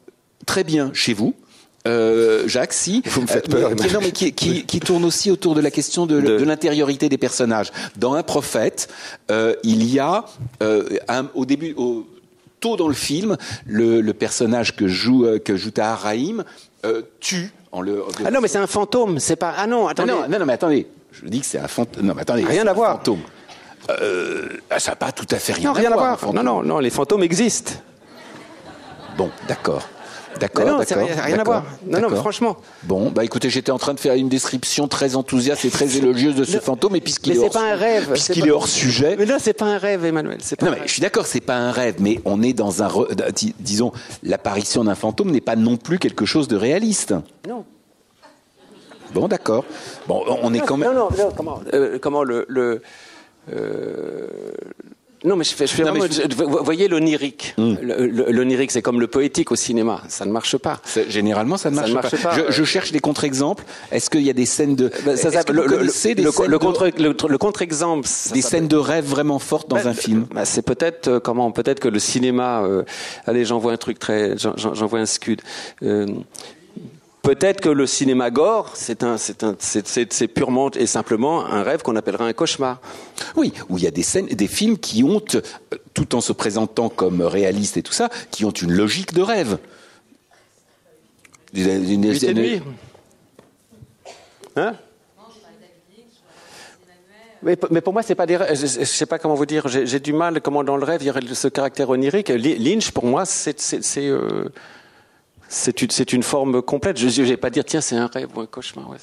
très 0.46 0.64
bien 0.64 0.90
chez 0.94 1.12
vous. 1.14 1.34
Euh, 1.86 2.46
Jacques, 2.46 2.72
si. 2.74 3.02
Vous 3.06 3.22
me 3.22 3.26
faites 3.26 3.48
Euh, 3.52 3.60
peur, 3.60 3.70
mais- 3.70 3.76
qui, 3.88 3.92
non, 3.94 4.00
mais 4.00 4.12
qui, 4.12 4.32
qui, 4.32 4.64
qui 4.64 4.78
tourne 4.80 5.04
aussi 5.04 5.30
autour 5.32 5.54
de 5.56 5.60
la 5.60 5.70
question 5.72 6.06
de, 6.06 6.20
De- 6.20 6.38
de 6.38 6.44
l'intériorité 6.44 7.08
des 7.08 7.18
personnages. 7.18 7.72
Dans 7.96 8.14
Un 8.14 8.22
prophète, 8.22 8.88
euh, 9.32 9.54
il 9.64 9.84
y 9.92 9.98
a 9.98 10.24
euh, 10.62 10.88
un- 11.08 11.28
au 11.34 11.44
début, 11.44 11.74
au, 11.76 12.06
tôt 12.60 12.76
dans 12.76 12.86
le 12.86 12.94
film, 12.94 13.36
le, 13.66 14.00
le 14.00 14.12
personnage 14.14 14.76
que 14.76 14.86
joue 14.86 15.26
euh, 15.26 15.40
que 15.40 15.56
joue 15.56 15.72
Tahar 15.72 15.98
Rahim 16.02 16.44
euh, 16.86 17.02
tue 17.18 17.50
en 17.72 17.80
le. 17.80 18.04
Ah 18.24 18.30
non, 18.30 18.40
mais 18.40 18.46
c'est 18.46 18.58
un 18.58 18.68
fantôme. 18.68 19.18
C'est 19.18 19.34
pas. 19.34 19.52
Ah 19.56 19.66
non, 19.66 19.88
Ah 19.88 19.90
attendez. 19.90 20.12
non, 20.12 20.28
non, 20.28 20.38
non, 20.38 20.46
mais 20.46 20.52
attendez. 20.52 20.86
Je 21.12 21.26
dis 21.28 21.40
que 21.40 21.46
c'est 21.46 21.58
un 21.58 21.68
fantôme. 21.68 22.04
Non, 22.06 22.14
mais 22.14 22.22
attendez. 22.22 22.44
Rien 22.44 22.66
à 22.66 22.72
voir. 22.72 22.96
Fantôme. 22.96 23.20
Euh, 23.90 24.48
ah, 24.70 24.78
ça 24.78 24.92
n'a 24.92 24.96
pas 24.96 25.12
tout 25.12 25.26
à 25.30 25.36
fait 25.38 25.52
rien, 25.54 25.68
Non, 25.68 25.72
rien 25.72 25.90
à 25.90 25.94
un 25.94 25.96
voir. 25.96 26.18
fantôme. 26.20 26.36
Non, 26.36 26.42
non, 26.42 26.62
non, 26.62 26.78
les 26.78 26.90
fantômes 26.90 27.22
existent. 27.22 27.72
Bon, 29.16 29.30
d'accord. 29.48 29.82
D'accord, 30.40 30.64
non, 30.64 30.78
d'accord, 30.78 31.06
rien, 31.06 31.20
rien 31.22 31.38
à 31.38 31.44
voir. 31.44 31.64
Non, 31.86 32.00
non, 32.00 32.08
mais 32.08 32.16
franchement. 32.16 32.56
Bon, 32.84 33.10
bah 33.10 33.22
écoutez, 33.22 33.50
j'étais 33.50 33.70
en 33.70 33.76
train 33.78 33.92
de 33.92 34.00
faire 34.00 34.14
une 34.14 34.30
description 34.30 34.88
très 34.88 35.14
enthousiaste 35.14 35.66
et 35.66 35.70
très 35.70 35.98
élogieuse 35.98 36.34
de 36.34 36.44
ce 36.44 36.58
fantôme, 36.58 36.96
et 36.96 37.02
puisqu'il 37.02 37.34
mais 37.34 37.40
est, 37.40 37.44
hors, 37.44 37.50
pas 37.50 37.72
un 37.72 37.76
rêve, 37.76 38.08
puisqu'il 38.12 38.40
pas- 38.40 38.46
est 38.46 38.50
hors 38.50 38.66
sujet. 38.66 39.14
Mais 39.18 39.26
non, 39.26 39.36
c'est 39.38 39.52
pas 39.52 39.66
un 39.66 39.76
rêve, 39.76 40.06
Emmanuel. 40.06 40.38
Pas 40.58 40.66
Non, 40.66 40.72
mais 40.72 40.86
je 40.86 40.92
suis 40.92 41.02
d'accord, 41.02 41.26
c'est 41.26 41.42
pas 41.42 41.56
un 41.56 41.70
rêve, 41.70 41.96
mais 41.98 42.20
on 42.24 42.42
est 42.42 42.54
dans 42.54 42.82
un, 42.82 42.88
re- 42.88 43.30
dis- 43.32 43.54
disons, 43.60 43.92
l'apparition 44.22 44.84
d'un 44.84 44.94
fantôme 44.94 45.30
n'est 45.30 45.42
pas 45.42 45.54
non 45.54 45.76
plus 45.76 45.98
quelque 45.98 46.24
chose 46.24 46.48
de 46.48 46.56
réaliste. 46.56 47.14
Non. 47.46 47.66
Bon, 49.14 49.28
d'accord. 49.28 49.64
Bon, 50.08 50.24
on 50.42 50.52
est 50.54 50.60
quand 50.60 50.76
même. 50.76 50.92
Non, 50.92 51.08
non, 51.10 51.16
non, 51.16 51.32
comment, 51.36 51.60
euh, 51.74 51.98
comment 52.00 52.22
le. 52.24 52.44
le 52.48 52.82
euh, 53.52 54.26
non, 55.24 55.36
mais 55.36 55.44
je 55.44 55.54
fais, 55.54 55.68
je 55.68 55.74
fais 55.74 55.84
Non, 55.84 55.92
mais 55.92 56.00
vraiment- 56.00 56.12
je- 56.12 56.22
je- 56.36 56.44
vous 56.44 56.64
voyez 56.64 56.88
l'onirique. 56.88 57.54
Le- 57.56 58.06
le- 58.08 58.32
L'onirique, 58.32 58.72
c'est 58.72 58.82
comme 58.82 58.98
le 58.98 59.06
poétique 59.06 59.52
au 59.52 59.56
cinéma. 59.56 60.00
Ça 60.08 60.24
ne 60.24 60.32
marche 60.32 60.56
pas. 60.56 60.80
Généralement, 61.08 61.56
ça 61.56 61.70
ne 61.70 61.76
Ça 61.76 61.82
marche, 61.82 61.90
ne 61.90 61.94
marche 61.94 62.22
pas, 62.22 62.34
Je, 62.34 62.40
ouais. 62.40 62.46
je 62.50 62.64
cherche 62.64 62.90
des 62.90 62.98
contre-exemples. 62.98 63.62
Est-ce 63.92 64.10
qu'il 64.10 64.22
y 64.22 64.30
a 64.30 64.32
des 64.32 64.46
scènes 64.46 64.74
de. 64.74 64.90
Ben, 65.04 65.16
ça 65.16 65.30
que 65.44 65.52
le, 65.52 65.64
le- 65.66 65.76
des 65.78 65.84
le- 65.84 65.90
scènes 65.90 66.16
le 66.16 66.24
de- 66.24 66.56
contre, 66.56 66.90
le, 66.98 67.14
le 67.28 67.38
contre-exemple. 67.38 68.04
ça 68.08 68.34
des 68.34 68.42
scènes 68.42 68.66
de 68.66 68.76
rêve 68.76 69.04
vraiment 69.04 69.38
fortes 69.38 69.68
dans 69.70 69.76
Ben, 69.76 69.86
un 69.88 69.94
film 69.94 70.26
ben, 70.34 70.44
c'est 70.44 70.62
peut-être 70.62 71.06
euh, 71.06 71.20
comment 71.20 71.52
peut-être 71.52 71.78
que 71.78 71.88
le 71.88 72.00
cinéma 72.00 72.64
euh, 72.64 72.82
allez 73.26 73.44
j'envoie 73.44 73.70
un 73.72 73.76
truc 73.76 74.00
très 74.00 74.36
j'en- 74.38 74.56
j'en- 74.56 74.74
j'envoie 74.74 74.98
un 74.98 75.06
scud 75.06 75.40
Euh, 75.84 76.06
peut-être 77.22 77.60
que 77.60 77.68
le 77.68 77.86
cinéma 77.86 78.30
gore 78.30 78.70
c'est 78.74 79.02
un 79.02 79.16
c'est 79.16 79.44
un 79.44 79.54
c'est- 79.58 79.86
c'est 79.86 80.12
c'est 80.12 80.28
purement 80.28 80.70
et 80.72 80.86
simplement 80.86 81.44
un 81.46 81.62
rêve 81.62 81.82
qu'on 81.82 81.96
appellerait 81.96 82.24
un 82.24 82.32
cauchemar 82.32 82.80
Oui, 83.36 83.52
où 83.68 83.78
il 83.78 83.84
y 83.84 83.86
a 83.86 83.90
des 83.92 84.02
scènes, 84.02 84.26
des 84.26 84.48
films 84.48 84.76
qui 84.78 85.02
ont, 85.04 85.22
euh, 85.34 85.40
tout 85.94 86.14
en 86.14 86.20
se 86.20 86.32
présentant 86.32 86.88
comme 86.88 87.22
réalistes 87.22 87.76
et 87.76 87.82
tout 87.82 87.92
ça, 87.92 88.08
qui 88.30 88.44
ont 88.44 88.50
une 88.50 88.72
logique 88.72 89.14
de 89.14 89.22
rêve. 89.22 89.58
Une- 91.54 91.90
une- 91.90 92.04
une- 92.04 92.62
hein? 94.56 94.74
Mais, 97.44 97.58
mais 97.70 97.80
pour 97.80 97.92
moi, 97.92 98.02
c'est 98.04 98.14
pas 98.14 98.24
des 98.26 98.36
rêves. 98.36 98.56
Je, 98.56 98.66
je 98.66 98.84
sais 98.84 99.04
pas 99.06 99.18
comment 99.18 99.34
vous 99.34 99.46
dire. 99.46 99.66
J'ai 99.66 99.98
du 99.98 100.12
mal. 100.12 100.40
Comment 100.40 100.62
dans 100.62 100.76
le 100.76 100.84
rêve, 100.84 101.02
il 101.02 101.06
y 101.06 101.10
aurait 101.10 101.20
ce 101.34 101.48
caractère 101.48 101.90
onirique. 101.90 102.28
Lynch, 102.28 102.92
pour 102.92 103.04
moi, 103.04 103.24
c'est 103.26 103.56
c'est 105.53 105.82
euh, 105.82 106.05
une, 106.12 106.22
forme 106.22 106.62
complète. 106.62 106.98
Je 106.98 107.20
ne 107.20 107.26
vais 107.26 107.36
pas 107.36 107.50
dire 107.50 107.64
tiens, 107.64 107.80
c'est 107.80 107.96
un 107.96 108.07
rêve 108.07 108.28
ou 108.34 108.40
un 108.40 108.46
cauchemar. 108.46 108.88
ouais, 108.90 108.96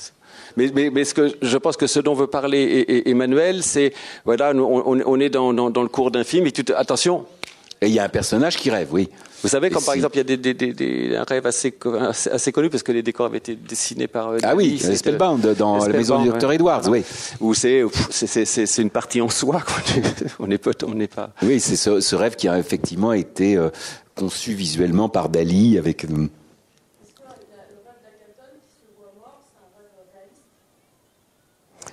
mais, 0.57 0.71
mais, 0.73 0.89
mais 0.89 1.05
ce 1.05 1.13
que 1.13 1.31
je 1.41 1.57
pense 1.57 1.77
que 1.77 1.85
ce 1.87 1.99
dont 1.99 2.15
veut 2.15 2.27
parler 2.27 2.85
E- 2.89 2.91
E- 2.91 3.09
Emmanuel, 3.09 3.61
c'est 3.61 3.93
voilà, 4.25 4.51
on, 4.55 5.01
on 5.05 5.19
est 5.19 5.29
dans, 5.29 5.53
dans, 5.53 5.69
dans 5.69 5.83
le 5.83 5.89
cours 5.89 6.09
d'un 6.11 6.23
film 6.23 6.47
et 6.47 6.53
attention, 6.75 7.25
Et 7.81 7.87
il 7.87 7.93
y 7.93 7.99
a 7.99 8.03
un 8.03 8.09
personnage 8.09 8.57
qui 8.57 8.71
rêve, 8.71 8.87
oui. 8.91 9.09
Vous 9.41 9.47
savez, 9.47 9.69
comme 9.69 9.83
par 9.83 9.93
exemple, 9.93 10.15
il 10.15 10.17
y 10.17 10.21
a 10.21 10.23
des, 10.23 10.37
des, 10.37 10.53
des, 10.53 10.73
des- 10.73 11.15
un 11.15 11.23
rêve 11.23 11.45
assez, 11.45 11.71
co- 11.71 11.93
assez, 11.95 12.29
assez 12.29 12.51
connu 12.51 12.69
parce 12.69 12.83
que 12.83 12.91
les 12.91 13.03
décors 13.03 13.27
avaient 13.27 13.37
été 13.37 13.55
dessinés 13.55 14.07
par. 14.07 14.29
euh, 14.31 14.37
Ah 14.43 14.53
oui, 14.55 14.77
Spellbound 14.79 15.55
dans 15.55 15.77
la 15.77 15.87
maison 15.87 16.21
du 16.21 16.29
ouais. 16.31 16.55
Edwards, 16.55 16.89
oui. 16.89 17.03
Où 17.39 17.53
c'est, 17.53 17.85
une 18.79 18.89
partie 18.89 19.21
en 19.21 19.29
soi. 19.29 19.61
Quoi. 19.65 20.01
on 20.39 20.47
n'est 20.47 20.57
pas, 20.57 20.71
on 20.85 20.93
n'est 20.95 21.07
pas. 21.07 21.29
Oui, 21.43 21.59
c'est 21.61 21.77
ce, 21.77 22.01
ce 22.01 22.15
rêve 22.15 22.35
qui 22.35 22.47
a 22.49 22.57
effectivement 22.59 23.13
été 23.13 23.55
euh, 23.55 23.69
conçu 24.15 24.53
visuellement 24.53 25.07
par 25.07 25.29
Dali 25.29 25.77
avec. 25.77 26.05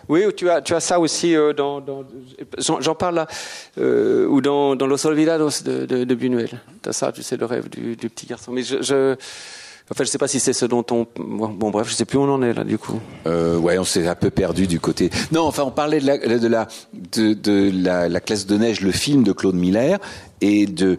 Oui, 0.09 0.23
tu 0.37 0.49
as, 0.51 0.63
tu 0.63 0.75
as 0.75 0.81
ça 0.81 1.01
aussi 1.01 1.35
euh, 1.35 1.53
dans, 1.53 1.83
j'en, 2.59 2.95
parle 2.95 3.17
là, 3.17 3.27
euh, 3.79 4.27
ou 4.27 4.41
dans, 4.41 4.77
dans 4.77 4.87
Los 4.87 5.07
Olvidados 5.07 5.63
de, 5.65 5.87
de, 5.87 6.05
de 6.05 6.15
Buñuel. 6.15 6.61
Ça, 6.91 7.13
tu 7.13 7.23
sais, 7.23 7.37
le 7.37 7.47
rêve 7.47 7.69
du, 7.69 7.97
petit 7.97 8.27
garçon. 8.27 8.53
Mais 8.53 8.63
je, 8.63 8.83
je, 8.83 9.15
en 9.91 9.95
fait, 9.95 10.05
je 10.05 10.11
sais 10.11 10.19
pas 10.19 10.29
si 10.29 10.41
c'est 10.41 10.53
ce 10.53 10.67
dont 10.67 10.85
on, 10.91 11.07
bon, 11.17 11.71
bref, 11.71 11.89
je 11.89 11.95
sais 11.95 12.05
plus 12.05 12.19
où 12.19 12.23
on 12.23 12.33
en 12.33 12.43
est 12.43 12.53
là, 12.53 12.65
du 12.65 12.79
coup. 12.79 13.01
Euh, 13.27 13.57
ouais, 13.57 13.79
on 13.79 13.85
s'est 13.85 14.07
un 14.07 14.15
peu 14.15 14.31
perdu 14.31 14.67
du 14.67 14.81
côté. 14.81 15.11
Non, 15.33 15.43
enfin, 15.43 15.65
on 15.65 15.71
parlait 15.71 16.01
de 16.01 16.07
la 16.07 16.19
de 16.19 16.49
la 16.49 16.69
de, 16.93 17.35
de 17.35 17.71
la, 17.73 18.09
la 18.09 18.21
classe 18.21 18.47
de 18.47 18.57
neige, 18.57 18.81
le 18.81 18.93
film 18.93 19.23
de 19.23 19.33
Claude 19.33 19.55
Miller, 19.55 19.99
et 20.41 20.67
de 20.67 20.97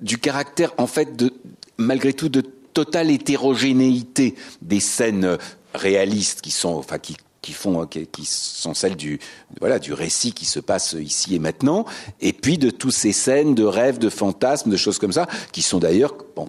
du 0.00 0.18
caractère, 0.18 0.72
en 0.78 0.86
fait, 0.86 1.16
de 1.16 1.32
malgré 1.76 2.12
tout, 2.12 2.28
de 2.28 2.42
totale 2.74 3.10
hétérogénéité 3.10 4.34
des 4.62 4.80
scènes 4.80 5.24
euh, 5.24 5.36
réalistes 5.74 6.40
qui 6.40 6.50
sont, 6.50 6.74
enfin, 6.74 6.98
qui 6.98 7.16
qui 7.42 7.52
font, 7.52 7.86
qui, 7.86 8.06
qui 8.06 8.24
sont 8.24 8.74
celles 8.74 8.96
du 8.96 9.18
voilà 9.60 9.78
du 9.78 9.92
récit 9.92 10.32
qui 10.32 10.44
se 10.44 10.60
passe 10.60 10.94
ici 10.98 11.34
et 11.34 11.38
maintenant, 11.38 11.84
et 12.20 12.32
puis 12.32 12.58
de 12.58 12.70
toutes 12.70 12.92
ces 12.92 13.12
scènes 13.12 13.54
de 13.54 13.64
rêves, 13.64 13.98
de 13.98 14.10
fantasmes, 14.10 14.70
de 14.70 14.76
choses 14.76 14.98
comme 14.98 15.12
ça, 15.12 15.26
qui 15.52 15.62
sont 15.62 15.78
d'ailleurs, 15.78 16.14
bon, 16.36 16.48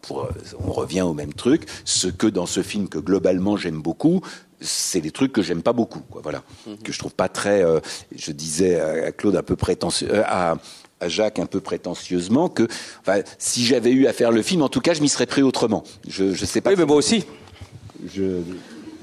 pour, 0.00 0.28
on 0.58 0.72
revient 0.72 1.02
au 1.02 1.14
même 1.14 1.34
truc, 1.34 1.66
ce 1.84 2.08
que 2.08 2.26
dans 2.26 2.46
ce 2.46 2.62
film 2.62 2.88
que 2.88 2.98
globalement 2.98 3.56
j'aime 3.56 3.82
beaucoup, 3.82 4.20
c'est 4.60 5.00
des 5.00 5.10
trucs 5.10 5.32
que 5.32 5.42
j'aime 5.42 5.62
pas 5.62 5.72
beaucoup, 5.72 6.00
quoi, 6.10 6.20
voilà, 6.22 6.42
que 6.84 6.92
je 6.92 6.98
trouve 6.98 7.14
pas 7.14 7.28
très, 7.28 7.64
euh, 7.64 7.80
je 8.14 8.32
disais 8.32 8.78
à 8.78 9.06
à 9.06 9.12
Claude 9.12 9.36
un 9.36 9.42
peu 9.42 9.56
prétentieux, 9.56 10.08
euh, 10.12 10.22
à 10.26 10.56
à 11.00 11.08
Jacques 11.08 11.38
un 11.38 11.46
peu 11.46 11.60
prétentieusement 11.60 12.48
que, 12.48 12.68
enfin, 13.00 13.22
si 13.38 13.64
j'avais 13.64 13.90
eu 13.90 14.06
à 14.06 14.12
faire 14.12 14.30
le 14.30 14.42
film, 14.42 14.62
en 14.62 14.68
tout 14.68 14.80
cas, 14.80 14.94
je 14.94 15.00
m'y 15.00 15.08
serais 15.08 15.26
pris 15.26 15.42
autrement. 15.42 15.82
Je, 16.06 16.34
je 16.34 16.44
sais 16.44 16.60
pas. 16.60 16.70
Oui, 16.70 16.76
mais 16.78 16.84
moi 16.84 16.96
aussi. 16.96 17.24
Je, 18.14 18.40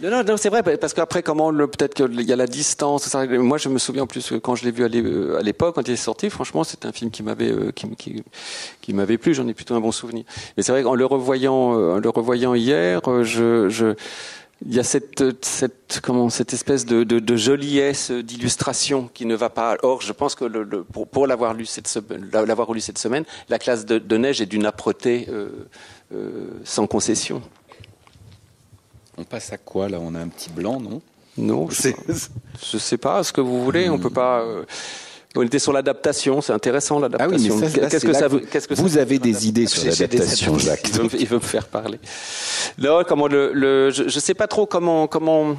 Non, 0.01 0.23
non, 0.23 0.37
c'est 0.37 0.49
vrai, 0.49 0.61
parce 0.77 0.93
qu'après, 0.93 1.23
comment 1.23 1.49
le, 1.49 1.65
peut-être 1.67 1.95
qu'il 1.95 2.21
y 2.21 2.31
a 2.31 2.35
la 2.35 2.45
distance. 2.45 3.11
Moi, 3.15 3.57
je 3.57 3.67
me 3.69 3.79
souviens 3.79 4.03
en 4.03 4.07
plus 4.07 4.31
quand 4.43 4.55
je 4.55 4.63
l'ai 4.65 4.71
vu 4.71 4.83
à 4.85 4.87
l'é- 4.87 5.03
à 5.39 5.41
l'époque, 5.41 5.73
quand 5.73 5.87
il 5.87 5.93
est 5.93 5.95
sorti, 5.95 6.29
franchement, 6.29 6.63
c'est 6.63 6.85
un 6.85 6.91
film 6.91 7.09
qui 7.09 7.23
m'avait, 7.23 7.51
euh, 7.51 7.71
qui, 8.81 8.93
m'avait 8.93 9.17
plu. 9.17 9.33
J'en 9.33 9.47
ai 9.47 9.55
plutôt 9.55 9.73
un 9.73 9.79
bon 9.79 9.91
souvenir. 9.91 10.23
Mais 10.55 10.61
c'est 10.61 10.71
vrai 10.71 10.83
qu'en 10.83 10.93
le 10.93 11.05
revoyant, 11.05 11.75
euh, 11.79 11.99
le 11.99 12.09
revoyant 12.09 12.53
hier, 12.53 13.01
euh, 13.07 13.95
il 14.65 14.73
y 14.73 14.79
a 14.79 14.83
cette, 14.83 15.43
cette, 15.43 15.99
comment, 16.03 16.29
cette 16.29 16.53
espèce 16.53 16.85
de, 16.85 17.03
de, 17.03 17.35
joliesse 17.35 18.11
d'illustration 18.11 19.09
qui 19.13 19.25
ne 19.25 19.35
va 19.35 19.49
pas. 19.49 19.77
Or, 19.81 20.01
je 20.01 20.13
pense 20.13 20.35
que 20.35 20.45
le, 20.45 20.83
pour, 20.83 21.25
l'avoir 21.25 21.55
lu 21.55 21.65
cette, 21.65 21.87
semaine- 21.87 22.29
l'avoir 22.31 22.71
lu 22.71 22.81
cette 22.81 22.97
semaine, 22.99 23.23
la 23.49 23.57
classe 23.57 23.85
de, 23.85 24.17
neige 24.17 24.41
est 24.41 24.45
d'une 24.47 24.65
âpreté 24.67 25.27
euh, 25.29 25.49
euh, 26.13 26.49
sans 26.63 26.85
concession. 26.85 27.41
On 29.17 29.23
passe 29.23 29.51
à 29.53 29.57
quoi 29.57 29.89
là? 29.89 29.97
On 30.01 30.13
a 30.15 30.19
un 30.19 30.27
petit 30.27 30.49
blanc, 30.49 30.79
non? 30.79 31.01
Non, 31.37 31.69
je, 31.69 31.89
je 32.71 32.77
sais 32.77 32.97
pas 32.97 33.23
ce 33.23 33.31
que 33.31 33.41
vous 33.41 33.63
voulez. 33.63 33.89
On 33.89 33.99
peut 33.99 34.09
pas. 34.09 34.41
euh, 34.41 34.63
on 35.35 35.43
était 35.43 35.59
sur 35.59 35.71
l'adaptation. 35.73 36.41
C'est 36.41 36.53
intéressant 36.53 36.95
Ah 36.95 37.05
oui, 37.05 37.11
l'adaptation. 37.11 37.59
ça, 37.59 37.79
là, 37.81 37.89
Qu'est-ce 37.89 38.05
que 38.05 38.13
ça 38.13 38.27
veut 38.27 38.39
vous- 38.39 38.45
Qu'est-ce 38.47 38.67
que 38.67 38.73
vous 38.73 38.89
ça- 38.89 39.01
avez 39.01 39.19
des 39.19 39.47
idées 39.47 39.67
sur 39.67 39.85
l'adaptation. 39.85 40.57
Jacques. 40.57 40.87
Il 40.87 40.93
veut, 41.01 41.09
il 41.19 41.27
veut 41.27 41.35
me 41.37 41.41
faire 41.41 41.67
parler. 41.67 41.99
Non, 42.79 43.03
comment 43.07 43.27
le, 43.27 43.51
le 43.53 43.91
je, 43.91 44.07
je 44.07 44.19
sais 44.19 44.33
pas 44.33 44.47
trop 44.47 44.65
comment 44.65 45.05
comment. 45.07 45.55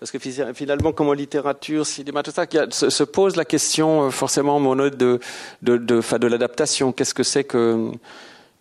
Parce 0.00 0.10
que 0.10 0.18
fi- 0.18 0.34
finalement, 0.54 0.92
comment 0.92 1.12
littérature, 1.12 1.86
cinéma, 1.86 2.22
tout 2.24 2.32
ça, 2.32 2.46
se, 2.70 2.90
se 2.90 3.04
pose 3.04 3.36
la 3.36 3.44
question 3.44 4.06
euh, 4.06 4.10
forcément, 4.10 4.58
mon 4.58 4.74
de 4.74 5.20
de 6.18 6.26
l'adaptation. 6.26 6.90
Qu'est-ce 6.92 7.14
que 7.14 7.22
c'est 7.22 7.44
que 7.44 7.90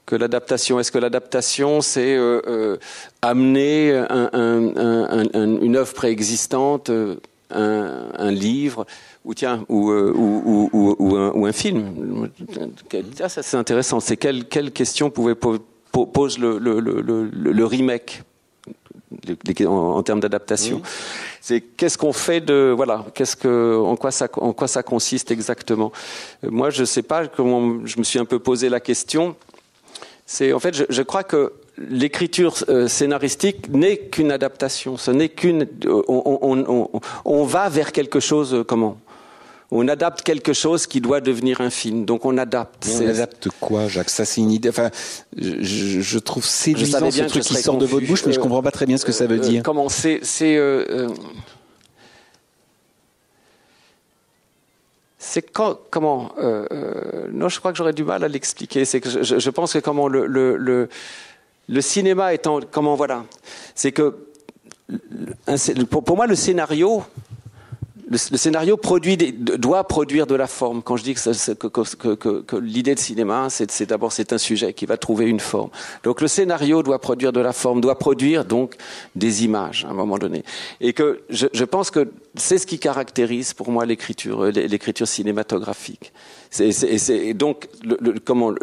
que 0.05 0.15
l'adaptation 0.15 0.79
Est-ce 0.79 0.91
que 0.91 0.97
l'adaptation, 0.97 1.81
c'est 1.81 2.15
euh, 2.15 2.41
euh, 2.47 2.77
amener 3.21 3.91
un- 3.93 4.29
un- 4.33 4.75
un- 4.75 5.25
un- 5.33 5.61
une 5.61 5.75
œuvre 5.75 5.93
préexistante, 5.93 6.89
euh, 6.89 7.15
un, 7.51 8.07
un 8.17 8.31
livre, 8.31 8.85
ou 9.23 9.33
tiens, 9.33 9.63
ou, 9.69 9.91
euh, 9.91 10.11
ou, 10.15 10.69
ou, 10.73 10.95
ou- 10.99 11.31
ou 11.33 11.45
un, 11.45 11.51
film? 11.51 12.29
Ça, 13.15 13.29
ça, 13.29 13.43
c'est 13.43 13.57
intéressant. 13.57 13.99
C'est 13.99 14.17
quelle, 14.17 14.45
quelle 14.45 14.71
question 14.71 15.09
pouvait 15.09 15.35
po- 15.35 15.59
po- 15.91 16.05
pose 16.05 16.37
le, 16.37 16.57
le, 16.57 16.79
le, 16.79 17.65
remake 17.65 18.23
en 19.65 20.03
termes 20.03 20.19
d'adaptation? 20.19 20.81
C'est 21.39 21.61
qu'est-ce 21.61 21.97
qu'on 21.97 22.13
fait 22.13 22.41
de 22.41 22.73
voilà 22.75 23.05
Qu'est-ce 23.13 23.35
que 23.35 23.77
en 23.77 23.95
quoi 23.95 24.11
ça 24.11 24.27
en 24.37 24.53
quoi 24.53 24.67
ça 24.67 24.81
consiste 24.81 25.29
exactement? 25.31 25.91
Euh, 26.43 26.49
Moi, 26.51 26.69
je 26.71 26.83
sais 26.83 27.03
pas 27.03 27.27
comment. 27.27 27.85
Je 27.85 27.99
me 27.99 28.03
suis 28.03 28.17
un 28.19 28.25
peu 28.25 28.39
posé 28.39 28.69
la 28.69 28.79
question. 28.79 29.35
C'est 30.25 30.53
en 30.53 30.59
fait, 30.59 30.73
je, 30.75 30.83
je 30.89 31.01
crois 31.01 31.23
que 31.23 31.53
l'écriture 31.77 32.55
euh, 32.69 32.87
scénaristique 32.87 33.69
n'est 33.69 33.97
qu'une 33.97 34.31
adaptation. 34.31 34.95
Ce 34.97 35.11
n'est 35.11 35.29
qu'une. 35.29 35.67
On, 35.85 36.03
on, 36.07 36.39
on, 36.41 36.89
on- 36.93 37.01
on 37.25 37.43
va 37.43 37.67
vers 37.69 37.91
quelque 37.91 38.19
chose. 38.19 38.53
euh, 38.53 38.63
comment? 38.63 38.97
On 39.75 39.87
adapte 39.87 40.21
quelque 40.21 40.53
chose 40.53 40.85
qui 40.85 41.01
doit 41.01 41.19
devenir 41.19 41.59
un 41.59 41.71
film. 41.71 42.05
Donc 42.05 42.25
on 42.25 42.37
adapte. 42.37 42.87
On 43.01 43.07
adapte 43.07 43.49
quoi, 43.59 43.87
Jacques? 43.87 44.11
Ça, 44.11 44.23
c'est 44.23 44.39
une 44.41 44.51
idée. 44.51 44.69
Enfin, 44.69 44.91
je, 45.35 45.61
je- 45.61 45.99
je 46.01 46.19
trouve 46.19 46.45
séduisant 46.45 47.09
ce 47.09 47.15
bien 47.15 47.25
que 47.25 47.29
truc 47.31 47.43
je 47.43 47.47
qui 47.49 47.55
sort 47.55 47.77
de 47.77 47.85
votre 47.87 48.05
bouche, 48.05 48.23
mais 48.25 48.33
je 48.33 48.39
Euh, 48.39 48.41
comprends 48.41 48.61
pas 48.61 48.71
très 48.71 48.85
bien 48.85 48.97
ce 48.97 49.05
que 49.05 49.11
ça 49.11 49.25
veut 49.25 49.37
Euh, 49.37 49.39
dire. 49.39 49.63
Comment? 49.63 49.89
C'est 49.89 50.19
c'est 50.21 50.55
euh, 50.57 51.07
c'est 55.25 55.51
comment 55.51 56.33
euh, 56.37 56.67
euh, 56.71 57.27
non 57.31 57.47
je 57.47 57.57
crois 57.59 57.71
que 57.71 57.77
j'aurais 57.77 57.93
du 57.93 58.03
mal 58.03 58.23
à 58.23 58.27
l'expliquer. 58.27 58.83
C'est 58.83 58.99
que 58.99 59.23
je, 59.23 59.49
pense 59.49 59.73
que 59.73 59.79
comment 59.79 60.07
le 60.07 60.27
le 61.69 61.81
cinéma 61.81 62.33
étant 62.33 62.59
comment 62.71 62.95
voilà. 62.95 63.23
C'est 63.73 63.91
que 63.91 64.15
pour 65.89 66.15
moi 66.15 66.27
le 66.27 66.35
scénario 66.35 67.03
le, 68.07 68.17
scénario 68.17 68.77
produit 68.77 69.17
des- 69.17 69.31
doit 69.31 69.83
produire 69.85 70.27
de 70.27 70.35
la 70.35 70.47
forme. 70.47 70.81
Quand 70.81 70.97
je 70.97 71.03
dis 71.03 71.13
que, 71.13 72.57
l'idée 72.57 72.95
de 72.95 72.99
cinéma, 72.99 73.47
c'est 73.49 73.85
d'abord 73.87 74.11
c'est 74.11 74.33
un 74.33 74.37
sujet 74.37 74.73
qui 74.73 74.85
va 74.85 74.97
trouver 74.97 75.25
une 75.25 75.39
forme. 75.39 75.69
Donc 76.03 76.21
le 76.21 76.27
scénario 76.27 76.83
doit 76.83 76.99
produire 76.99 77.31
de 77.31 77.39
la 77.39 77.53
forme, 77.53 77.81
doit 77.81 77.97
produire 77.97 78.45
donc 78.45 78.75
des 79.15 79.43
images 79.45 79.85
à 79.85 79.91
un 79.91 79.93
moment 79.93 80.17
donné. 80.17 80.43
Et 80.81 80.93
que 80.93 81.21
je, 81.29 81.47
je 81.53 81.63
pense 81.63 81.91
que 81.91 82.11
c'est 82.35 82.57
ce 82.57 82.65
qui 82.67 82.79
caractérise 82.79 83.53
pour 83.53 83.71
moi 83.71 83.85
l'écriture, 83.85 84.45
euh, 84.45 84.51
l'écriture 84.51 85.07
cinématographique. 85.07 86.11
C'est- 86.49 86.71
c'est- 86.71 86.97
c'est- 86.97 87.17
et 87.27 87.33
donc 87.33 87.67
le- 87.83 87.97
le- 87.99 88.19
comment 88.19 88.53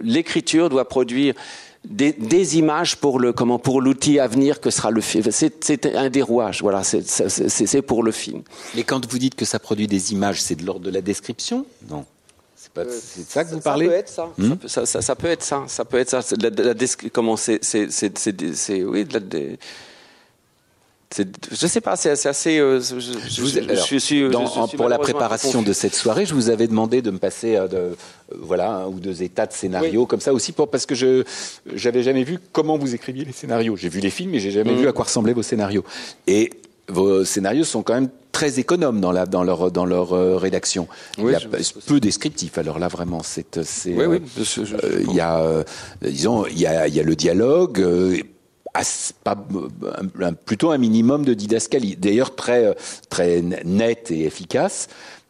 l'écriture 0.00 0.68
doit 0.68 0.88
produire 0.88 1.34
des, 1.88 2.12
des 2.12 2.58
images 2.58 2.96
pour 2.96 3.18
le 3.18 3.32
comment 3.32 3.58
pour 3.58 3.80
l'outil 3.80 4.18
à 4.18 4.26
venir 4.26 4.60
que 4.60 4.70
sera 4.70 4.90
le 4.90 5.00
film. 5.00 5.24
C'est 5.30 5.64
c'est 5.64 5.86
un 5.96 6.10
des 6.10 6.22
rouages. 6.22 6.60
Voilà, 6.62 6.82
c'est- 6.84 7.06
c'est 7.06 7.28
c'est- 7.28 7.66
c'est 7.66 7.82
pour 7.82 8.02
le 8.02 8.12
film. 8.12 8.42
Mais 8.74 8.82
quand 8.82 9.04
vous 9.10 9.18
dites 9.18 9.34
que 9.34 9.44
ça 9.44 9.58
produit 9.58 9.86
des 9.86 10.12
images, 10.12 10.42
c'est 10.42 10.56
de 10.56 10.64
l'ordre 10.66 10.84
de 10.86 10.90
la 10.90 11.00
description? 11.00 11.64
Non. 11.90 12.04
C'est 12.56 12.72
pas 12.72 12.84
c'est 12.90 13.20
de 13.26 13.30
ça 13.30 13.44
que 13.44 13.50
vous 13.50 13.56
Euh, 13.56 13.58
Ça 13.58 13.62
parlez? 13.70 13.86
peut 13.86 13.92
être 13.92 14.08
ça. 14.08 14.26
Hmm? 14.38 14.48
Ça, 14.50 14.56
peut, 14.56 14.68
ça, 14.68 14.86
ça- 14.86 15.02
ça 15.02 15.14
peut 15.14 15.28
être 15.28 15.42
ça. 15.44 15.64
Ça 15.68 15.84
peut 15.84 15.98
être 15.98 16.10
ça. 16.10 16.22
C'est 16.22 16.36
de 16.38 16.42
la, 16.44 16.74
de 16.74 16.86
comment 17.12 17.36
c'est 17.36 17.58
c'est 17.64 17.90
c'est 17.92 18.16
c'est 18.18 18.32
des- 18.34 18.54
c'est- 18.54 18.82
oui 18.82 19.04
de 19.04 19.14
la 19.14 19.20
c'est 19.30 19.58
je 21.52 21.66
sais 21.66 21.80
pas. 21.80 21.96
C'est 21.96 22.10
assez. 22.26 22.58
euh, 22.58 22.80
je, 22.80 22.98
je, 22.98 23.12
Je 23.28 23.40
vous- 23.42 23.48
je- 23.48 23.58
alors, 23.60 23.86
je 23.86 23.96
suis 23.96 24.28
dans- 24.28 24.44
je 24.46 24.50
suis 24.50 24.60
en- 24.60 24.68
pour 24.68 24.88
la 24.88 24.98
préparation 24.98 25.62
de 25.62 25.72
cette 25.72 25.94
soirée, 25.94 26.26
je 26.26 26.34
vous 26.34 26.50
avais 26.50 26.66
demandé 26.66 27.00
de 27.02 27.10
me 27.10 27.18
passer 27.18 27.56
euh, 27.56 27.68
de, 27.68 27.76
euh, 27.76 27.94
voilà 28.40 28.70
un 28.72 28.86
ou 28.86 28.98
deux 29.00 29.22
états 29.22 29.46
de 29.46 29.52
scénarios 29.52 30.06
comme 30.06 30.20
ça 30.20 30.32
aussi 30.34 30.52
pour 30.52 30.68
parce 30.68 30.84
que 30.86 30.94
je 30.94 31.22
j'avais 31.74 32.02
jamais 32.02 32.24
vu 32.24 32.38
comment 32.52 32.76
vous 32.76 32.94
écriviez 32.94 33.24
les 33.24 33.32
scénarios. 33.32 33.76
J'ai 33.76 33.88
vu 33.88 34.00
les 34.00 34.10
films, 34.10 34.30
mais 34.32 34.40
j'ai 34.40 34.50
jamais 34.50 34.72
Mhm. 34.72 34.78
vu 34.80 34.88
à 34.88 34.92
quoi 34.92 35.04
ressemblaient 35.04 35.32
vos 35.32 35.42
scénarios. 35.42 35.84
Et 36.26 36.50
vos 36.88 37.24
scénarios 37.24 37.64
sont 37.64 37.82
quand 37.82 37.94
même 37.94 38.08
très 38.32 38.58
économes 38.58 39.00
dans 39.00 39.12
la 39.12 39.26
dans 39.26 39.42
leur 39.44 39.70
dans 39.70 39.86
leur 39.86 40.12
euh, 40.12 40.36
rédaction. 40.36 40.88
Oui, 41.18 41.32
il 41.32 41.32
y 41.32 41.34
a 41.36 41.40
peu- 41.86 42.00
descriptif. 42.00 42.58
Alors 42.58 42.78
là 42.78 42.88
vraiment 42.88 43.22
c'est 43.22 43.46
Oui, 43.56 43.94
euh, 44.00 44.06
oui. 44.08 44.20
euh, 44.82 45.02
il 45.08 45.14
y 45.14 45.20
a, 45.20 45.38
euh, 45.38 45.62
disons, 46.02 46.46
il 46.46 46.58
y 46.60 46.66
a, 46.66 46.86
il 46.88 46.94
y 46.94 47.00
a 47.00 47.02
le 47.02 47.14
dialogue. 47.16 47.80
Euh, 48.80 49.12
pas, 49.24 49.36
un, 50.20 50.32
plutôt 50.32 50.70
un 50.70 50.78
minimum 50.78 51.24
de 51.24 51.34
didascalie. 51.34 51.96
D'ailleurs, 51.96 52.34
très, 52.34 52.74
très 53.08 53.42
net 53.42 54.10
et 54.10 54.24
efficace. 54.24 54.88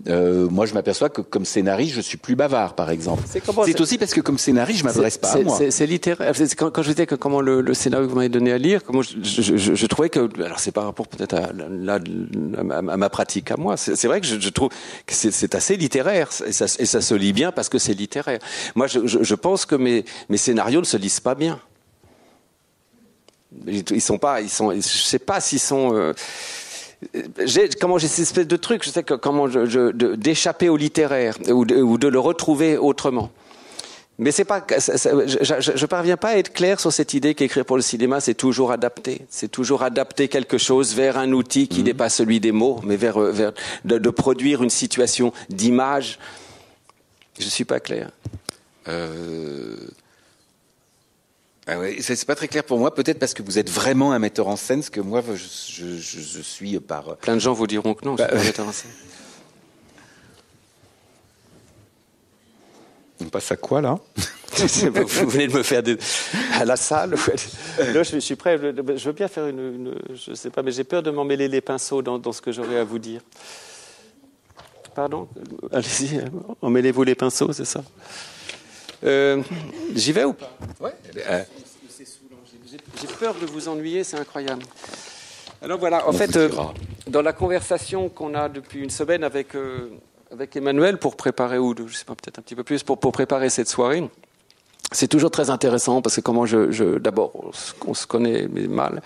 Euh, 0.09 0.47
moi, 0.51 0.67
je 0.67 0.75
m'aperçois 0.75 1.09
que 1.09 1.23
comme 1.23 1.45
scénariste, 1.45 1.95
je 1.95 2.01
suis 2.01 2.19
plus 2.19 2.37
bavard, 2.37 2.75
par 2.75 2.91
exemple. 2.91 3.23
C'est 3.27 3.81
aussi 3.81 3.97
parce 3.97 4.13
que 4.13 4.21
comme 4.21 4.39
scénariste, 4.39 4.81
je 4.81 4.85
m'adresse 4.85 5.17
pas 5.17 5.33
à 5.33 5.41
moi. 5.41 5.59
C'est 5.71 5.87
littéraire. 5.87 6.33
Quand, 6.57 6.71
quand, 6.71 6.83
je 6.83 6.91
disais 6.91 7.07
que 7.07 7.15
comment 7.15 7.41
le, 7.41 7.61
le 7.63 7.75
scénario 7.75 8.07
que 8.07 8.11
vous 8.11 8.17
m'avez 8.17 8.29
donné 8.29 8.53
à 8.53 8.59
lire, 8.59 8.85
comment 8.85 9.03
je, 9.03 9.17
je, 9.23 9.57
je, 9.57 9.75
je 9.75 9.87
trouvais 9.87 10.11
que, 10.11 10.29
alors 10.43 10.61
c'est 10.61 10.71
par 10.71 10.85
rapport 10.85 11.09
peut-être 11.09 11.35
à, 11.35 11.47
à, 11.47 12.77
à, 12.93 12.97
ma 12.97 13.09
pratique 13.09 13.51
à 13.51 13.57
moi. 13.57 13.77
C'est 13.77 14.07
vrai 14.07 14.21
que 14.21 14.27
je, 14.27 14.49
trouve 14.51 14.69
que 15.07 15.15
c'est 15.15 15.55
assez 15.55 15.77
littéraire 15.77 16.29
et 16.47 16.53
ça, 16.53 16.67
et 16.79 16.87
ça, 16.87 17.01
se 17.01 17.15
lit 17.15 17.33
bien 17.33 17.51
parce 17.51 17.69
que 17.69 17.79
c'est 17.79 17.95
littéraire. 17.95 18.41
Moi, 18.75 18.87
je, 18.87 19.35
pense 19.35 19.65
que 19.65 19.77
mes, 19.77 20.05
mes 20.29 20.37
scénarios 20.37 20.81
ne 20.81 20.87
se 20.87 20.97
lisent 20.97 21.21
pas 21.21 21.35
bien. 21.35 21.59
Ils 23.67 24.01
sont 24.01 24.19
pas, 24.19 24.41
ils 24.41 24.51
sont, 24.51 24.73
je 24.73 24.81
sais 24.81 25.19
pas 25.19 25.41
s'ils 25.41 25.61
sont. 25.61 25.95
Euh, 25.95 26.13
comment 27.81 27.99
j'ai 27.99 28.09
cette 28.09 28.23
espèce 28.25 28.47
de 28.47 28.57
truc, 28.57 28.85
je 28.85 28.91
sais 28.91 29.03
que 29.03 29.15
comment 29.15 29.49
je, 29.49 29.93
d'échapper 30.15 30.69
au 30.69 30.77
littéraire 30.77 31.37
ou 31.49 31.65
de, 31.65 31.77
ou 31.77 31.99
de, 31.99 32.09
le 32.09 32.19
retrouver 32.19 32.77
autrement. 32.77 33.31
Mais 34.19 34.33
c'est 34.33 34.47
pas, 34.47 34.65
je, 34.71 35.75
je, 35.77 35.87
parviens 35.87 36.17
pas 36.17 36.31
à 36.31 36.37
être 36.37 36.55
clair 36.55 36.81
sur 36.81 36.91
cette 36.91 37.13
idée 37.13 37.35
qu'écrire 37.35 37.67
pour 37.67 37.77
le 37.77 37.83
cinéma, 37.83 38.21
c'est 38.21 38.35
toujours 38.35 38.73
adapter, 38.73 39.27
c'est 39.29 39.51
toujours 39.51 39.83
adapter 39.83 40.29
quelque 40.29 40.57
chose 40.57 40.95
vers 40.95 41.19
un 41.19 41.33
outil 41.33 41.69
qui 41.69 41.81
mhm. 41.81 41.85
n'est 41.85 41.95
pas 41.95 42.09
celui 42.09 42.41
des 42.41 42.53
mots, 42.53 42.81
mais 42.83 42.97
vers, 42.97 43.19
vers 43.19 43.53
de, 43.85 43.99
de 43.99 44.11
produire 44.11 44.63
une 44.63 44.71
situation 44.71 45.35
d'image. 45.51 46.19
Je 47.39 47.45
suis 47.45 47.67
pas 47.67 47.81
clair. 47.81 48.11
Euh... 48.89 49.77
Ah 51.69 51.81
ouais, 51.81 51.97
c'est 52.01 52.25
pas 52.25 52.37
très 52.37 52.47
clair 52.47 52.63
pour 52.63 52.79
moi, 52.79 52.95
peut-être 52.95 53.19
parce 53.19 53.35
que 53.35 53.43
vous 53.43 53.59
êtes 53.59 53.69
vraiment 53.69 54.13
un 54.13 54.21
metteur 54.21 54.47
en 54.47 54.55
scène, 54.55 54.83
ce 54.83 54.91
que 54.91 55.01
moi 55.01 55.21
je, 55.35 55.35
je, 55.35 55.99
je, 55.99 56.41
suis 56.41 56.79
par. 56.79 57.17
Plein 57.17 57.35
de 57.35 57.41
gens 57.41 57.55
vous 57.55 57.67
diront 57.67 57.95
que 57.95 58.05
non, 58.05 58.15
bah, 58.15 58.29
je 58.31 58.37
suis 58.37 58.41
un 58.41 58.45
metteur 58.45 58.69
en 58.69 58.73
scène. 58.73 58.91
On 63.21 63.25
passe 63.25 63.51
à 63.51 63.57
quoi 63.57 63.81
là? 63.81 63.99
Vous 64.57 65.29
venez 65.29 65.49
de 65.49 65.53
me 65.53 65.63
faire 65.63 65.83
des... 65.83 65.99
à 66.55 66.65
la 66.65 66.77
salle. 66.77 67.15
Là, 67.79 68.03
je 68.03 68.19
suis 68.19 68.37
prêt. 68.37 68.59
Je 68.59 69.05
veux 69.05 69.13
bien 69.13 69.29
faire 69.29 69.47
une, 69.47 69.59
une 69.59 69.95
je 70.15 70.35
sais 70.35 70.51
pas, 70.51 70.63
mais 70.63 70.71
j'ai 70.71 70.85
peur 70.85 71.03
de 71.03 71.11
m'emmêler 71.11 71.49
les 71.49 71.61
pinceaux 71.61 72.01
dans, 72.01 72.19
dans 72.19 72.33
ce 72.33 72.41
que 72.41 72.53
j'aurais 72.53 72.79
à 72.79 72.85
vous 72.85 72.99
dire. 72.99 73.21
Pardon? 74.95 75.29
Allez-y, 75.73 76.23
emmêlez-vous 76.63 77.03
les 77.03 77.15
pinceaux, 77.15 77.53
c'est 77.53 77.67
ça? 77.67 77.83
Euh, 79.05 79.43
J'y 79.95 80.13
vais 80.13 80.25
ou 80.25 80.33
pas 80.33 80.57
Ouais. 80.81 80.93
Euh, 81.29 81.43
j'ai 83.01 83.07
peur 83.19 83.35
de 83.35 83.47
vous 83.47 83.69
ennuyer, 83.69 84.05
c'est 84.05 84.19
incroyable. 84.19 84.63
Alors 85.63 85.79
voilà, 85.79 86.07
en 86.09 86.13
fait, 86.13 86.37
euh, 86.37 86.51
dans 87.07 87.23
la 87.23 87.33
conversation 87.33 88.09
qu'on 88.09 88.35
a 88.35 88.49
depuis 88.49 88.83
une 88.83 88.91
semaine 88.91 89.25
avec, 89.25 89.49
avec 90.31 90.57
Emmanuel 90.57 90.99
pour 90.99 91.17
préparer, 91.17 91.59
ou 91.59 91.75
je 91.87 91.95
sais 91.95 92.05
pas, 92.05 92.15
peut-être 92.15 92.39
un 92.39 92.43
petit 92.43 92.55
peu 92.55 92.65
plus, 92.65 92.83
pour, 92.83 92.99
pour 92.99 93.13
préparer 93.13 93.51
cette 93.51 93.69
soirée, 93.69 94.09
c'est 94.93 95.09
toujours 95.09 95.31
très 95.31 95.51
intéressant 95.51 96.01
parce 96.01 96.17
que 96.17 96.21
comment 96.21 96.47
je, 96.47 96.71
je 96.71 96.99
d'abord 96.99 97.33
on 97.87 97.95
se 97.95 98.07
connaît 98.07 98.47
mal. 98.69 99.03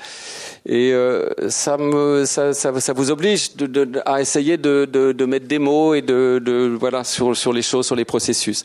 Et 0.67 0.93
euh, 0.93 1.31
ça 1.49 1.79
me 1.79 2.25
ça, 2.27 2.53
ça, 2.53 2.93
vous 2.93 3.11
oblige 3.11 3.57
de, 3.57 3.67
de, 3.67 4.01
à 4.05 4.21
essayer 4.21 4.59
de, 4.59 4.85
de, 4.85 5.25
mettre 5.25 5.47
des 5.47 5.59
mots 5.59 5.95
et 5.95 6.03
de, 6.03 6.77
voilà 6.79 7.03
sur 7.03 7.35
sur 7.35 7.53
les 7.53 7.63
choses 7.63 7.87
sur 7.87 7.97
les 7.97 8.05
processus. 8.05 8.63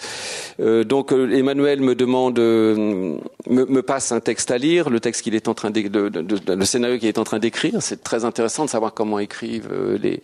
Euh, 0.60 0.84
donc 0.84 1.14
euh, 1.14 1.32
Emmanuel 1.32 1.80
me 1.80 1.96
demande 1.96 2.38
me, 2.38 3.18
me, 3.48 3.82
passe 3.82 4.12
un 4.12 4.20
texte 4.20 4.52
à 4.52 4.58
lire 4.58 4.90
le 4.90 5.00
texte 5.00 5.22
qu'il 5.22 5.36
est 5.36 5.48
en 5.48 5.54
train 5.54 5.72
de, 5.72 6.12
le 6.54 6.66
scénario 6.66 6.98
qu'il 6.98 7.08
est 7.08 7.18
en 7.18 7.24
train 7.24 7.40
d'écrire. 7.40 7.76
C'est 7.80 8.04
très 8.04 8.26
intéressant 8.26 8.66
de 8.66 8.70
savoir 8.70 8.94
comment 8.94 9.20
écrivent 9.20 9.72
les 10.02 10.22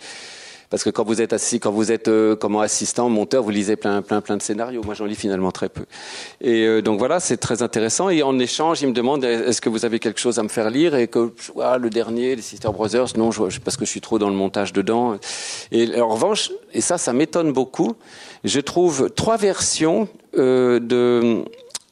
parce 0.72 0.85
que 0.85 0.89
quand 0.89 1.03
vous 1.03 1.22
êtes 1.22 1.34
assis, 1.34 1.60
quand 1.60 1.69
vous 1.69 1.91
êtes 1.91 2.07
euh, 2.07 2.38
comme 2.38 2.56
assistant, 2.56 3.10
monteur, 3.10 3.43
vous 3.43 3.49
lisez 3.49 3.76
plein, 3.76 4.02
plein, 4.02 4.22
plein 4.22 4.38
de 4.38 4.41
scénarios. 4.41 4.81
Moi, 4.84 4.93
j'en 4.93 5.06
lis 5.06 5.15
finalement 5.15 5.52
très 5.52 5.68
peu. 5.68 5.84
Et 6.39 6.65
euh, 6.65 6.81
donc 6.81 6.98
voilà, 6.98 7.19
c'est 7.19 7.35
très 7.35 7.61
intéressant. 7.61 8.10
Et 8.10 8.23
en 8.23 8.39
échange, 8.39 8.81
il 8.81 8.88
me 8.88 8.93
demande 8.93 9.26
est-ce 9.26 9.60
que 9.60 9.68
vous 9.68 9.84
avez 9.84 9.99
quelque 9.99 10.22
chose 10.22 10.39
à 10.39 10.43
me 10.43 10.48
faire 10.48 10.69
lire 10.69 10.95
Et 10.95 11.10
que 11.10 11.34
ah, 11.61 11.77
le 11.77 11.89
dernier, 11.89 12.38
les 12.38 12.41
Sister 12.41 12.69
Brothers, 12.69 13.18
non, 13.18 13.31
je, 13.31 13.60
parce 13.60 13.76
que 13.76 13.84
je 13.84 13.91
suis 13.91 13.99
trop 13.99 14.18
dans 14.18 14.30
le 14.30 14.35
montage 14.35 14.72
dedans. 14.72 15.18
Et 15.73 15.99
en 15.99 16.07
revanche, 16.07 16.52
et 16.73 16.80
ça, 16.80 16.98
ça 16.98 17.11
m'étonne 17.11 17.52
beaucoup. 17.52 17.93
Je 18.45 18.61
trouve 18.61 19.10
trois 19.10 19.35
versions 19.35 20.07
euh, 20.38 20.80
de 20.80 21.43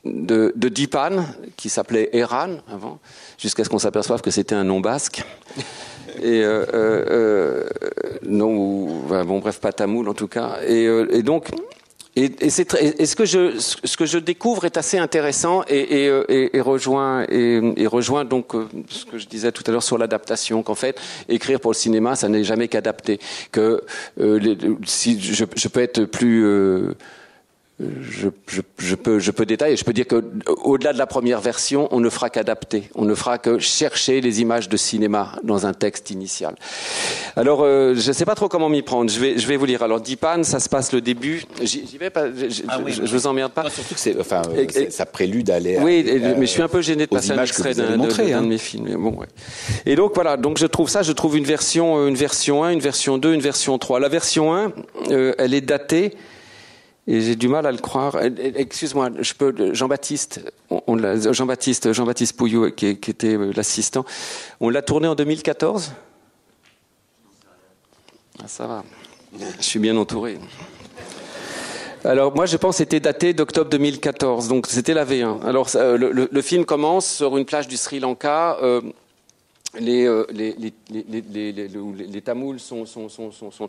de, 0.05 0.53
de 0.55 0.69
Dipan, 0.69 1.25
qui 1.57 1.67
s'appelait 1.67 2.09
Eran 2.13 2.59
avant, 2.71 2.99
jusqu'à 3.37 3.65
ce 3.65 3.69
qu'on 3.69 3.79
s'aperçoive 3.79 4.21
que 4.21 4.31
c'était 4.31 4.55
un 4.55 4.63
nom 4.63 4.79
basque. 4.79 5.23
Et 6.21 6.43
euh, 6.43 6.65
euh, 6.73 7.05
euh, 7.11 7.69
non, 8.23 9.03
bon 9.23 9.39
bref, 9.39 9.59
pas 9.59 9.71
tamoul 9.71 10.09
en 10.09 10.13
tout 10.13 10.27
cas. 10.27 10.57
Et, 10.67 10.85
et 10.85 11.23
donc, 11.23 11.49
et, 12.15 12.31
et, 12.41 12.49
c'est 12.49 12.73
et, 12.73 13.05
ce 13.05 13.15
que 13.15 13.25
je 13.25 13.59
ce 13.59 13.95
que 13.95 14.05
je 14.05 14.17
découvre 14.17 14.65
est 14.65 14.77
assez 14.77 14.97
intéressant 14.97 15.63
et, 15.69 16.07
et, 16.07 16.57
et 16.57 16.61
rejoint 16.61 17.25
et, 17.29 17.87
rejoint 17.87 18.25
donc 18.25 18.53
ce 18.89 19.05
que 19.05 19.17
je 19.17 19.27
disais 19.27 19.51
tout 19.51 19.63
à 19.67 19.71
l'heure 19.71 19.83
sur 19.83 19.97
l'adaptation 19.97 20.63
qu'en 20.63 20.75
fait 20.75 20.99
écrire 21.29 21.59
pour 21.59 21.71
le 21.71 21.77
cinéma 21.77 22.15
ça 22.15 22.27
n'est 22.27 22.43
jamais 22.43 22.67
qu'adapter 22.67 23.19
que 23.51 23.83
les, 24.17 24.57
si 24.85 25.21
je, 25.21 25.45
je, 25.55 25.67
peux 25.67 25.81
être 25.81 26.05
plus 26.05 26.95
je, 27.79 28.27
je, 28.47 28.61
je, 28.77 28.95
peux, 28.95 29.19
je 29.19 29.31
peux 29.31 29.45
détailler. 29.45 29.77
Je 29.77 29.85
peux 29.85 29.93
dire 29.93 30.07
que 30.07 30.23
au-delà 30.63 30.91
de 30.91 30.97
la 30.97 31.07
première 31.07 31.39
version, 31.39 31.87
on 31.91 31.99
ne 31.99 32.09
fera 32.09 32.29
qu'adapter. 32.29 32.89
On 32.95 33.05
ne 33.05 33.15
fera 33.15 33.37
que 33.37 33.57
chercher 33.57 34.19
les 34.19 34.41
images 34.41 34.67
de 34.67 34.75
cinéma 34.75 35.33
dans 35.43 35.65
un 35.65 35.73
texte 35.73 36.11
initial. 36.11 36.55
Alors, 37.35 37.61
euh, 37.63 37.95
je 37.95 38.07
ne 38.07 38.13
sais 38.13 38.25
pas 38.25 38.35
trop 38.35 38.49
comment 38.49 38.67
m'y 38.67 38.81
prendre. 38.81 39.09
Je 39.09 39.19
vais, 39.19 39.37
je 39.37 39.47
vais 39.47 39.55
vous 39.55 39.65
lire. 39.65 39.81
Alors, 39.81 40.01
Dipan, 40.01 40.43
ça 40.43 40.59
se 40.59 40.67
passe 40.67 40.91
le 40.91 40.99
début. 40.99 41.43
J'y 41.61 41.97
vais 41.97 42.09
pas. 42.09 42.25
Ah 42.67 42.79
je, 42.85 43.01
vous 43.01 43.27
emmerde 43.27 43.53
pas. 43.53 43.69
surtout 43.69 43.93
que 43.93 43.99
c'est, 43.99 44.19
enfin, 44.19 44.41
euh, 44.55 44.65
ça 44.89 45.05
prélude 45.05 45.49
à 45.49 45.59
l'air. 45.59 45.81
Oui, 45.81 46.03
mais 46.37 46.45
je 46.45 46.51
suis 46.51 46.61
un 46.61 46.67
peu 46.67 46.81
gêné 46.81 47.05
de 47.05 47.09
passer 47.09 47.31
un 47.31 47.41
extrait 47.41 47.73
d'un 47.73 47.99
hein. 47.99 48.41
de, 48.41 48.47
mes 48.47 48.57
films. 48.57 48.93
Bon, 48.95 49.11
ouais. 49.11 49.27
Et 49.85 49.95
donc 49.95 50.13
voilà. 50.15 50.35
Donc 50.37 50.57
je 50.57 50.65
trouve 50.65 50.89
ça. 50.89 51.01
Je 51.01 51.11
trouve 51.13 51.37
une 51.37 51.45
version, 51.45 51.97
euh, 51.97 52.07
une 52.07 52.15
version 52.15 52.63
1, 52.63 52.71
une 52.71 52.79
version 52.79 53.17
2, 53.17 53.33
une 53.33 53.41
version 53.41 53.77
3. 53.77 53.99
La 53.99 54.09
version 54.09 54.53
1, 54.53 54.73
euh, 55.11 55.33
elle 55.37 55.53
est 55.53 55.61
datée 55.61 56.13
et 57.09 57.21
j'ai 57.21 57.35
du 57.35 57.47
mal 57.47 57.65
à 57.65 57.71
le 57.71 57.79
croire. 57.79 58.17
Excuse-moi, 58.21 59.09
Jean-Baptiste, 59.71 60.41
Jean-Baptiste, 61.31 61.91
Jean-Baptiste 61.91 62.37
Pouillou, 62.37 62.69
qui, 62.69 62.85
était 62.85 63.35
euh, 63.35 63.51
l'assistant. 63.55 64.05
On 64.59 64.69
l'a 64.69 64.83
tourné 64.83 65.07
en 65.07 65.15
2014. 65.15 65.91
Ah, 68.37 68.47
ça 68.47 68.67
va. 68.67 68.83
Je 69.57 69.63
suis 69.63 69.79
bien 69.79 69.97
entouré. 69.97 70.37
Alors 72.05 72.33
moi 72.33 72.45
je 72.45 72.55
pense 72.55 72.77
c'était 72.77 73.01
daté 73.01 73.33
d'octobre 73.33 73.69
2014, 73.71 74.47
donc 74.47 74.67
c'était 74.67 74.93
la 74.93 75.03
V1. 75.03 75.43
Alors 75.43 75.67
le, 75.75 76.29
le, 76.31 76.41
film 76.41 76.63
commence 76.63 77.05
sur 77.05 77.37
une 77.37 77.43
plage 77.43 77.67
du 77.67 77.75
Sri 77.75 77.99
Lanka. 77.99 78.57
Euh, 78.61 78.81
les, 79.77 80.07
euh, 80.07 80.25
les, 80.31 82.21
Tamouls 82.21 82.59
sont, 82.59 82.85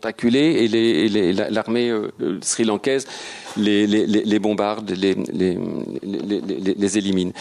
acculés 0.03 0.65
et 0.65 1.33
l'armée 1.49 1.89
euh, 1.89 2.11
sri-lankaise 2.41 3.05
les, 3.55 4.39
bombarde, 4.39 4.91
les, 4.91 5.15
élimine. 6.97 7.31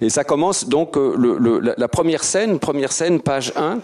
Et 0.00 0.10
ça 0.10 0.24
commence 0.24 0.68
donc, 0.68 0.96
euh, 0.96 1.74
la 1.76 1.88
première 1.88 2.24
scène, 2.24 2.58
première 2.58 2.90
scène, 2.92 3.20
page 3.20 3.52
1, 3.56 3.78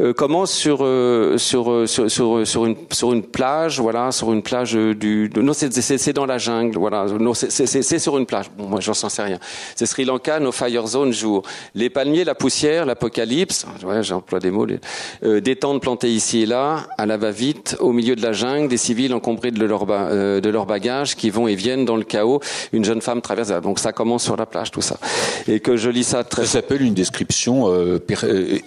euh, 0.00 0.12
commence 0.12 0.52
sur, 0.52 0.78
euh, 0.82 1.36
sur, 1.38 1.70
euh, 1.70 1.86
sur, 1.86 2.10
sur, 2.10 2.46
sur, 2.46 2.66
une, 2.66 2.76
sur 2.90 3.12
une 3.12 3.22
plage, 3.22 3.80
voilà, 3.80 4.10
sur 4.10 4.32
une 4.32 4.42
plage 4.42 4.72
du. 4.74 5.30
Non, 5.36 5.52
c'est 5.52 6.12
dans 6.12 6.26
la 6.26 6.38
jungle, 6.38 6.78
voilà. 6.78 7.06
Non, 7.06 7.34
c'est 7.34 7.98
sur 7.98 8.18
une 8.18 8.26
plage. 8.26 8.46
Bon, 8.56 8.66
moi, 8.66 8.80
j'en 8.80 8.94
sais 8.94 9.22
rien. 9.22 9.38
C'est 9.76 9.86
Sri 9.86 10.04
Lanka, 10.04 10.40
no 10.40 10.52
fire 10.52 10.86
zone 10.86 11.12
jour. 11.12 11.42
Les 11.74 11.90
palmiers, 11.90 12.24
la 12.24 12.34
poussière, 12.34 12.86
l'apocalypse. 12.86 13.66
Ouais, 13.84 14.02
j'emploie 14.02 14.40
des 14.40 14.50
mots. 14.50 14.66
Euh, 15.24 15.40
des 15.40 15.56
tentes 15.56 15.82
plantées 15.82 16.10
ici 16.10 16.42
et 16.42 16.46
là, 16.46 16.86
à 16.98 17.06
la 17.06 17.16
va-vite, 17.16 17.76
au 17.80 17.92
milieu 17.92 18.16
de 18.16 18.22
la 18.22 18.32
jungle, 18.32 18.68
des 18.68 18.76
civils 18.76 19.12
encombrés 19.12 19.50
de 19.50 19.64
leur 19.64 19.86
de 19.86 20.48
leurs 20.48 20.66
bagages 20.66 21.16
qui 21.16 21.30
vont 21.30 21.48
et 21.48 21.54
viennent 21.54 21.84
dans 21.84 21.96
le 21.96 22.04
chaos. 22.04 22.40
Une 22.72 22.84
jeune 22.84 23.00
femme 23.00 23.20
traverse. 23.20 23.48
Donc 23.62 23.78
ça 23.78 23.92
commence 23.92 24.24
sur 24.24 24.36
la 24.36 24.46
plage, 24.46 24.70
tout 24.70 24.82
ça. 24.82 24.96
Et 25.48 25.60
que 25.60 25.76
je 25.76 25.90
lis 25.90 26.04
ça 26.04 26.24
très. 26.24 26.42
Ça 26.42 26.52
s'appelle 26.52 26.82
une 26.82 26.94
description 26.94 27.68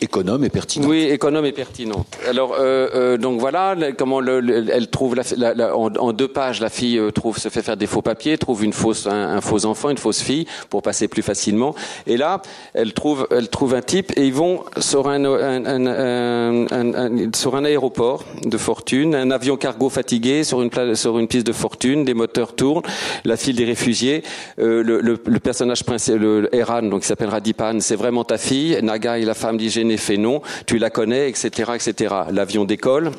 économe 0.02 0.44
et 0.44 0.50
pertinente. 0.50 0.85
Oui, 0.86 1.04
économe 1.04 1.46
et 1.46 1.52
pertinente. 1.52 2.08
Alors, 2.28 2.54
euh, 2.60 2.88
euh, 2.94 3.18
donc 3.18 3.40
voilà, 3.40 3.76
comment 3.98 4.20
le- 4.20 4.40
le- 4.40 4.66
elle 4.72 4.88
trouve 4.90 5.16
la, 5.16 5.24
la- 5.36 5.54
la- 5.54 5.76
en, 5.76 6.14
deux 6.14 6.28
pages, 6.28 6.62
la 6.62 6.70
fille 6.70 6.98
euh, 7.00 7.12
trouve 7.12 7.38
se 7.38 7.50
fait 7.50 7.62
faire 7.62 7.78
des 7.78 7.88
faux 7.88 8.02
papiers, 8.02 8.38
trouve 8.38 8.64
une 8.64 8.74
fausse, 8.74 9.08
un, 9.08 9.42
faux 9.42 9.66
enfant, 9.66 9.90
une 9.90 9.98
fausse 9.98 10.22
fille 10.22 10.46
pour 10.70 10.82
passer 10.82 11.08
plus 11.08 11.22
facilement. 11.24 11.74
Et 12.08 12.18
là, 12.18 12.42
elle 12.74 12.94
trouve, 12.94 13.28
elle 13.32 13.50
trouve 13.50 13.74
un 13.74 13.82
type 13.82 14.12
et 14.16 14.26
ils 14.28 14.34
vont 14.34 14.64
sur 14.80 15.08
un, 15.08 15.24
un- 15.26 16.68
un- 16.72 17.32
sur 17.36 17.56
un 17.56 17.66
aéroport 17.66 18.24
de 18.46 18.58
fortune, 18.58 19.16
un 19.16 19.32
avion 19.32 19.58
cargo 19.58 19.90
fatigué 19.90 20.44
sur 20.44 20.62
une 20.62 20.70
sur 20.96 21.18
une 21.20 21.28
piste 21.28 21.48
de 21.48 21.54
fortune, 21.54 22.06
des 22.06 22.14
moteurs 22.14 22.54
tournent, 22.56 22.84
la 23.24 23.38
file 23.38 23.56
des 23.56 23.66
réfugiés, 23.66 24.24
euh, 24.60 24.84
le, 24.84 25.00
le- 25.02 25.20
le 25.26 25.40
personnage 25.40 25.84
principal, 25.84 26.20
le, 26.20 26.56
Eran, 26.56 26.84
donc 26.84 27.02
qui 27.02 27.08
s'appelle 27.08 27.30
Radipan, 27.30 27.80
c'est 27.80 27.96
vraiment 27.96 28.24
ta 28.24 28.38
fille. 28.38 28.78
Naga 28.84 29.18
et 29.18 29.26
la 29.26 29.34
femme 29.34 29.58
d'hygiène 29.58 29.96
fait 29.98 30.18
non, 30.18 30.42
tu 30.66 30.75
la 30.80 30.90
connais, 30.90 31.30
etc., 31.30 31.72
etc. 31.76 32.16
L'avion 32.32 32.66
décolle. 32.66 33.12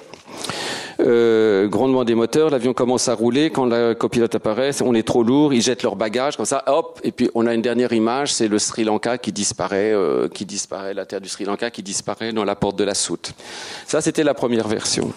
Euh, 0.98 1.68
grondement 1.68 2.04
des 2.04 2.14
moteurs, 2.14 2.50
l'avion 2.50 2.72
commence 2.72 3.08
à 3.08 3.14
rouler. 3.14 3.50
Quand 3.50 3.66
la 3.66 3.94
copilote 3.94 4.34
apparaît, 4.34 4.70
on 4.82 4.94
est 4.94 5.06
trop 5.06 5.22
lourd, 5.22 5.52
ils 5.52 5.60
jettent 5.60 5.82
leurs 5.82 5.96
bagages 5.96 6.36
comme 6.36 6.46
ça, 6.46 6.64
hop. 6.66 7.00
Et 7.04 7.12
puis 7.12 7.30
on 7.34 7.46
a 7.46 7.54
une 7.54 7.62
dernière 7.62 7.92
image, 7.92 8.32
c'est 8.32 8.48
le 8.48 8.58
Sri 8.58 8.84
Lanka 8.84 9.18
qui 9.18 9.32
disparaît, 9.32 9.92
euh, 9.92 10.28
qui 10.28 10.46
disparaît, 10.46 10.94
la 10.94 11.04
terre 11.04 11.20
du 11.20 11.28
Sri 11.28 11.44
Lanka 11.44 11.70
qui 11.70 11.82
disparaît 11.82 12.32
dans 12.32 12.44
la 12.44 12.56
porte 12.56 12.76
de 12.76 12.84
la 12.84 12.94
soute. 12.94 13.32
Ça, 13.86 14.00
c'était 14.00 14.24
la 14.24 14.34
première 14.34 14.68
version. 14.68 15.12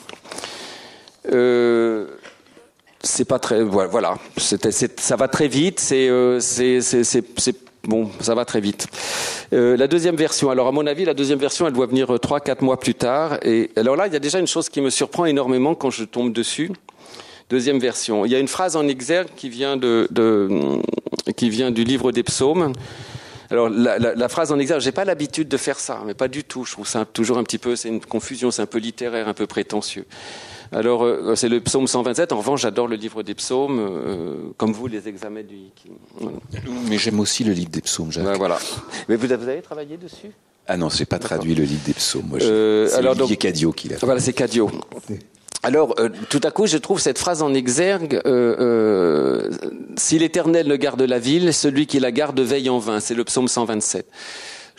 Euh, 1.31 2.07
c'est 3.01 3.25
pas 3.25 3.39
très 3.39 3.63
voilà, 3.63 4.17
ça 4.37 5.15
va 5.15 5.29
très 5.29 5.47
vite 5.47 5.79
c'est 5.79 6.09
euh, 6.09 6.39
bon 7.89 8.09
ça 8.21 8.35
va 8.35 8.45
très 8.45 8.61
vite. 8.61 8.87
Euh, 9.51 9.75
la 9.75 9.87
deuxième 9.87 10.15
version 10.15 10.49
alors 10.49 10.67
à 10.67 10.71
mon 10.71 10.85
avis 10.87 11.03
la 11.03 11.13
deuxième 11.13 11.39
version 11.39 11.67
elle 11.67 11.73
doit 11.73 11.87
venir 11.87 12.13
euh, 12.13 12.19
trois 12.19 12.39
quatre 12.39 12.61
mois 12.61 12.79
plus 12.79 12.95
tard. 12.95 13.39
Et 13.43 13.71
alors 13.75 13.97
là 13.97 14.07
il 14.07 14.13
y 14.13 14.15
a 14.15 14.19
déjà 14.19 14.39
une 14.39 14.47
chose 14.47 14.69
qui 14.69 14.79
me 14.79 14.89
surprend 14.89 15.25
énormément 15.25 15.75
quand 15.75 15.89
je 15.89 16.05
tombe 16.05 16.31
dessus. 16.31 16.71
Deuxième 17.49 17.79
version. 17.79 18.25
Il 18.25 18.31
y 18.31 18.35
a 18.35 18.39
une 18.39 18.47
phrase 18.47 18.75
en 18.75 18.87
exergue 18.87 19.29
qui 19.35 19.49
vient 19.49 19.75
vient 21.41 21.71
du 21.71 21.83
livre 21.83 22.11
des 22.11 22.23
psaumes. 22.23 22.73
Alors 23.49 23.69
la 23.69 24.29
phrase 24.29 24.51
en 24.51 24.59
exergue, 24.59 24.81
j'ai 24.81 24.91
pas 24.91 25.05
l'habitude 25.05 25.47
de 25.47 25.57
faire 25.57 25.79
ça, 25.79 26.03
mais 26.05 26.13
pas 26.13 26.27
du 26.27 26.43
tout. 26.43 26.65
Je 26.65 26.73
trouve 26.73 26.87
ça 26.87 27.05
toujours 27.05 27.39
un 27.39 27.43
petit 27.43 27.57
peu, 27.57 27.75
c'est 27.75 27.89
une 27.89 27.99
confusion, 27.99 28.51
c'est 28.51 28.61
un 28.61 28.67
peu 28.67 28.77
littéraire, 28.77 29.27
un 29.27 29.33
peu 29.33 29.47
prétentieux. 29.47 30.05
Alors 30.71 31.03
euh, 31.03 31.33
c'est 31.35 31.49
le 31.49 31.59
psaume 31.61 31.87
127. 31.87 32.31
En 32.31 32.37
revanche, 32.37 32.61
j'adore 32.61 32.87
le 32.87 32.95
livre 32.95 33.23
des 33.23 33.33
psaumes, 33.33 33.79
euh, 33.79 34.35
comme 34.57 34.71
vous 34.71 34.87
les 34.87 35.07
examens 35.07 35.41
du 35.43 35.55
Hiki. 35.55 35.89
Voilà. 36.19 36.37
Mais 36.89 36.97
j'aime 36.97 37.19
aussi 37.19 37.43
le 37.43 37.53
livre 37.53 37.71
des 37.71 37.81
psaumes, 37.81 38.11
Jacques. 38.11 38.23
Ben, 38.25 38.37
voilà. 38.37 38.59
Mais 39.07 39.15
vous, 39.15 39.25
vous 39.27 39.31
avez 39.33 39.61
travaillé 39.61 39.97
dessus? 39.97 40.31
Ah 40.67 40.77
non, 40.77 40.89
j'ai 40.89 41.05
pas 41.05 41.17
traduit 41.17 41.55
le 41.55 41.63
livre 41.63 41.81
des 41.85 41.93
psaumes. 41.93 42.25
Moi, 42.29 42.39
Euh, 42.41 42.87
c'est 42.87 42.95
alors 42.97 43.13
Olivier 43.13 43.35
donc- 43.35 43.41
Cadio 43.41 43.71
qui 43.71 43.89
l'a 43.89 43.97
fait. 43.97 44.05
Voilà, 44.05 44.21
c'est 44.21 44.33
Cadio. 44.33 44.69
Alors, 45.63 45.95
euh, 45.99 46.09
tout 46.29 46.39
à 46.43 46.51
coup, 46.51 46.67
je 46.67 46.77
trouve 46.77 46.99
cette 47.01 47.17
phrase 47.17 47.41
en 47.41 47.53
exergue 47.53 48.21
euh, 48.25 48.55
euh, 48.59 49.49
Si 49.97 50.17
l'Éternel 50.19 50.67
ne 50.67 50.75
garde 50.77 51.01
la 51.01 51.19
ville, 51.19 51.53
celui 51.53 51.85
qui 51.87 51.99
la 51.99 52.11
garde 52.11 52.39
veille 52.39 52.69
en 52.69 52.77
vain. 52.79 52.99
C'est 52.99 53.15
le 53.15 53.23
psaume 53.25 53.47
127. 53.49 54.05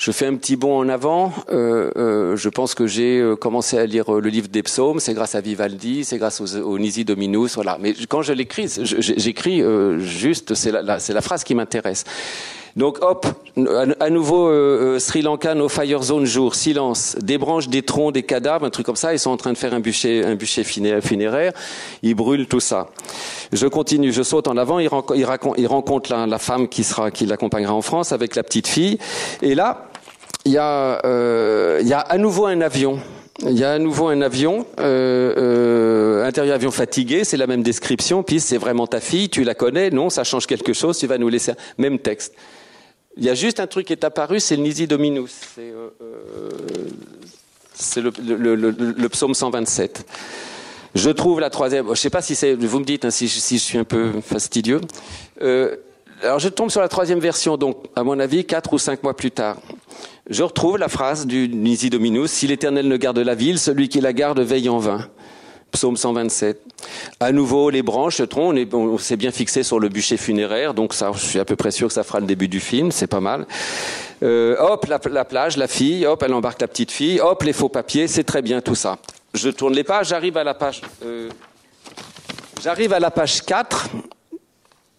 Je 0.01 0.13
fais 0.13 0.25
un 0.27 0.35
petit 0.37 0.57
bond 0.57 0.79
en 0.79 0.89
avant. 0.89 1.31
Euh, 1.53 1.91
euh, 1.99 2.35
je 2.35 2.49
pense 2.49 2.75
que 2.75 2.87
j'ai 2.87 3.19
euh, 3.19 3.37
commencé 3.37 3.77
à 3.77 3.85
lire 3.85 4.15
euh, 4.15 4.21
le 4.23 4.31
livre 4.31 4.49
des 4.49 4.63
psaumes. 4.63 4.99
C'est 4.99 5.13
grâce 5.13 5.35
à 5.35 5.43
Vivaldi, 5.43 6.07
c'est 6.07 6.17
grâce 6.17 6.41
aux, 6.41 6.79
Nisi 6.79 7.05
Dominus. 7.05 7.57
Voilà. 7.57 7.77
Mais 7.79 7.93
quand 8.09 8.23
je 8.23 8.33
l'écris, 8.33 8.73
j'écris 8.83 9.61
euh, 9.61 9.99
juste, 9.99 10.55
c'est 10.55 10.71
la, 10.73 10.81
la- 10.81 11.21
phrase 11.21 11.45
qui 11.45 11.55
m'intéresse. 11.55 12.05
Donc 12.77 12.97
hop, 13.03 13.27
à, 13.99 14.09
nouveau 14.09 14.47
euh, 14.49 14.95
euh, 14.95 14.99
Sri 14.99 15.21
Lanka, 15.21 15.55
no 15.55 15.69
fire 15.69 16.03
zone 16.03 16.25
jour, 16.25 16.55
silence, 16.55 17.17
des 17.21 17.37
branches, 17.37 17.69
des 17.69 17.83
troncs, 17.83 18.15
des 18.15 18.23
cadavres, 18.23 18.65
un 18.65 18.71
truc 18.71 18.87
comme 18.87 18.97
ça. 18.97 19.13
Ils 19.13 19.19
sont 19.19 19.31
en 19.33 19.37
train 19.37 19.53
de 19.53 19.59
faire 19.59 19.75
un 19.75 19.81
bûcher, 19.81 20.25
un 20.25 20.35
bûcher 20.35 20.65
funéraire. 20.65 21.53
Ils 22.03 22.15
brûlent 22.15 22.47
tout 22.47 22.61
ça. 22.61 22.89
Je 23.53 23.67
continue, 23.67 24.13
je 24.15 24.23
saute 24.23 24.49
en 24.49 24.57
avant. 24.57 24.79
Il, 24.79 24.89
renco- 24.89 25.15
il 25.59 25.67
rencontre 25.67 26.11
la, 26.11 26.27
la 26.27 26.39
femme 26.39 26.69
qui 26.69 26.85
sera, 26.85 27.11
qui 27.11 27.27
l'accompagnera 27.27 27.75
en 27.75 27.83
France 27.83 28.13
avec 28.13 28.35
la 28.35 28.43
petite 28.45 28.67
fille. 28.69 28.97
Et 29.43 29.55
là, 29.55 29.90
il 30.45 30.53
y 30.53 30.59
a, 30.59 31.01
euh, 31.05 31.79
il 31.81 31.89
y 31.89 31.93
a 31.93 32.01
à 32.01 32.19
nouveau 32.19 32.47
un 32.47 32.61
avion. 32.61 32.99
Il 33.43 33.59
y 33.59 33.65
a 33.65 33.73
à 33.73 33.79
nouveau 33.79 34.09
un 34.09 34.21
avion, 34.21 34.67
euh, 34.81 35.35
euh, 35.39 36.27
intérieur 36.27 36.55
avion 36.57 36.71
fatigué, 36.71 37.25
c'est 37.25 37.39
la 37.39 37.47
même 37.47 37.63
description. 37.63 38.23
Puis 38.23 38.39
c'est 38.39 38.59
vraiment 38.59 38.87
ta 38.87 39.01
fille, 39.01 39.31
tu 39.31 39.45
la 39.45 39.55
connais, 39.55 39.89
non, 39.91 40.11
ça 40.11 40.25
change 40.25 40.47
quelque 40.47 40.75
chose, 40.75 40.99
tu 40.99 41.07
vas 41.07 41.17
nous 41.17 41.29
laisser 41.29 41.53
même 41.79 41.99
texte. 41.99 42.35
Il 43.17 43.25
y 43.25 43.31
a 43.31 43.35
juste 43.35 43.59
un 43.59 43.67
truc 43.67 43.87
qui 43.87 43.93
est 43.95 44.05
apparu, 44.05 44.41
c'est 44.41 44.57
le 44.57 44.63
Nisi 44.63 44.87
Dominus. 44.87 45.31
C'est 45.55 45.73
euh, 45.73 45.89
euh, 46.03 46.51
le, 47.97 48.37
le, 48.37 48.55
le, 48.57 48.71
le- 48.71 49.09
psaume 49.09 49.35
127. 49.35 50.05
Je 50.95 51.11
trouve 51.11 51.41
la 51.41 51.51
troisième. 51.51 51.87
Je 51.87 51.91
ne 51.91 51.95
sais 51.97 52.11
pas 52.11 52.21
si 52.23 52.35
c'est. 52.35 52.55
Vous 52.55 52.79
me 52.79 52.85
dites 52.85 53.05
hein, 53.05 53.11
si, 53.11 53.29
si 53.29 53.57
je 53.59 53.63
suis 53.63 53.79
un 53.79 53.85
peu 53.85 54.13
fastidieux. 54.23 54.81
Euh, 55.41 55.77
alors 56.23 56.39
je 56.39 56.49
tombe 56.49 56.71
sur 56.71 56.81
la 56.83 56.89
troisième 56.89 57.21
version, 57.21 57.57
donc 57.57 57.79
à 57.97 58.05
mon 58.05 58.19
avis 58.21 58.45
quatre 58.45 58.73
ou 58.75 58.79
cinq 58.79 59.03
mois 59.03 59.17
plus 59.17 59.31
tard. 59.31 59.57
Je 60.31 60.43
retrouve 60.45 60.79
la 60.79 60.89
phrase 60.89 61.27
du 61.27 61.49
Nisi 61.49 61.91
Dominus 61.91 62.31
Si 62.31 62.47
l'Éternel 62.47 62.87
ne 62.89 62.97
garde 62.97 63.19
la 63.19 63.35
ville, 63.35 63.59
celui 63.59 63.89
qui 63.89 64.01
la 64.01 64.13
garde 64.13 64.39
veille 64.41 64.69
en 64.69 64.79
vain. 64.79 65.09
Psaume 65.73 65.97
127. 65.97 66.61
À 67.21 67.31
nouveau, 67.33 67.71
les 67.71 67.83
branches, 67.83 68.21
tronc, 68.29 68.49
on 68.49 68.57
est- 68.57 68.73
on 68.75 68.99
s'est 68.99 69.17
bien 69.17 69.31
fixé 69.31 69.63
sur 69.63 69.79
le 69.79 69.89
bûcher 69.89 70.17
funéraire, 70.17 70.75
donc 70.75 70.95
ça, 70.95 71.13
je 71.15 71.19
suis 71.21 71.39
à 71.39 71.45
peu 71.45 71.55
près 71.55 71.71
sûr 71.71 71.89
que 71.89 71.95
ça 71.95 72.03
fera 72.03 72.19
le 72.21 72.27
début 72.27 72.49
du 72.49 72.59
film, 72.59 72.91
c'est 72.91 73.07
pas 73.07 73.21
mal. 73.21 73.47
Euh, 74.25 74.57
hop, 74.59 74.87
la, 74.87 74.99
la 75.11 75.25
plage, 75.25 75.57
la 75.57 75.69
fille, 75.69 76.07
hop, 76.07 76.23
elle 76.25 76.35
embarque 76.35 76.61
la 76.61 76.67
petite 76.69 76.91
fille, 76.91 77.21
hop, 77.21 77.43
les 77.45 77.53
faux 77.53 77.69
papiers, 77.69 78.09
c'est 78.09 78.25
très 78.25 78.43
bien 78.43 78.61
tout 78.61 78.75
ça. 78.75 78.99
Je 79.35 79.49
tourne 79.49 79.75
les 79.75 79.85
pages, 79.85 80.09
j'arrive 80.09 80.37
à 80.37 80.43
la 80.45 80.55
page, 80.55 80.81
euh, 81.05 81.29
j'arrive 82.63 82.93
à 82.93 82.99
la 82.99 83.13
page 83.13 83.43
4, 83.43 83.91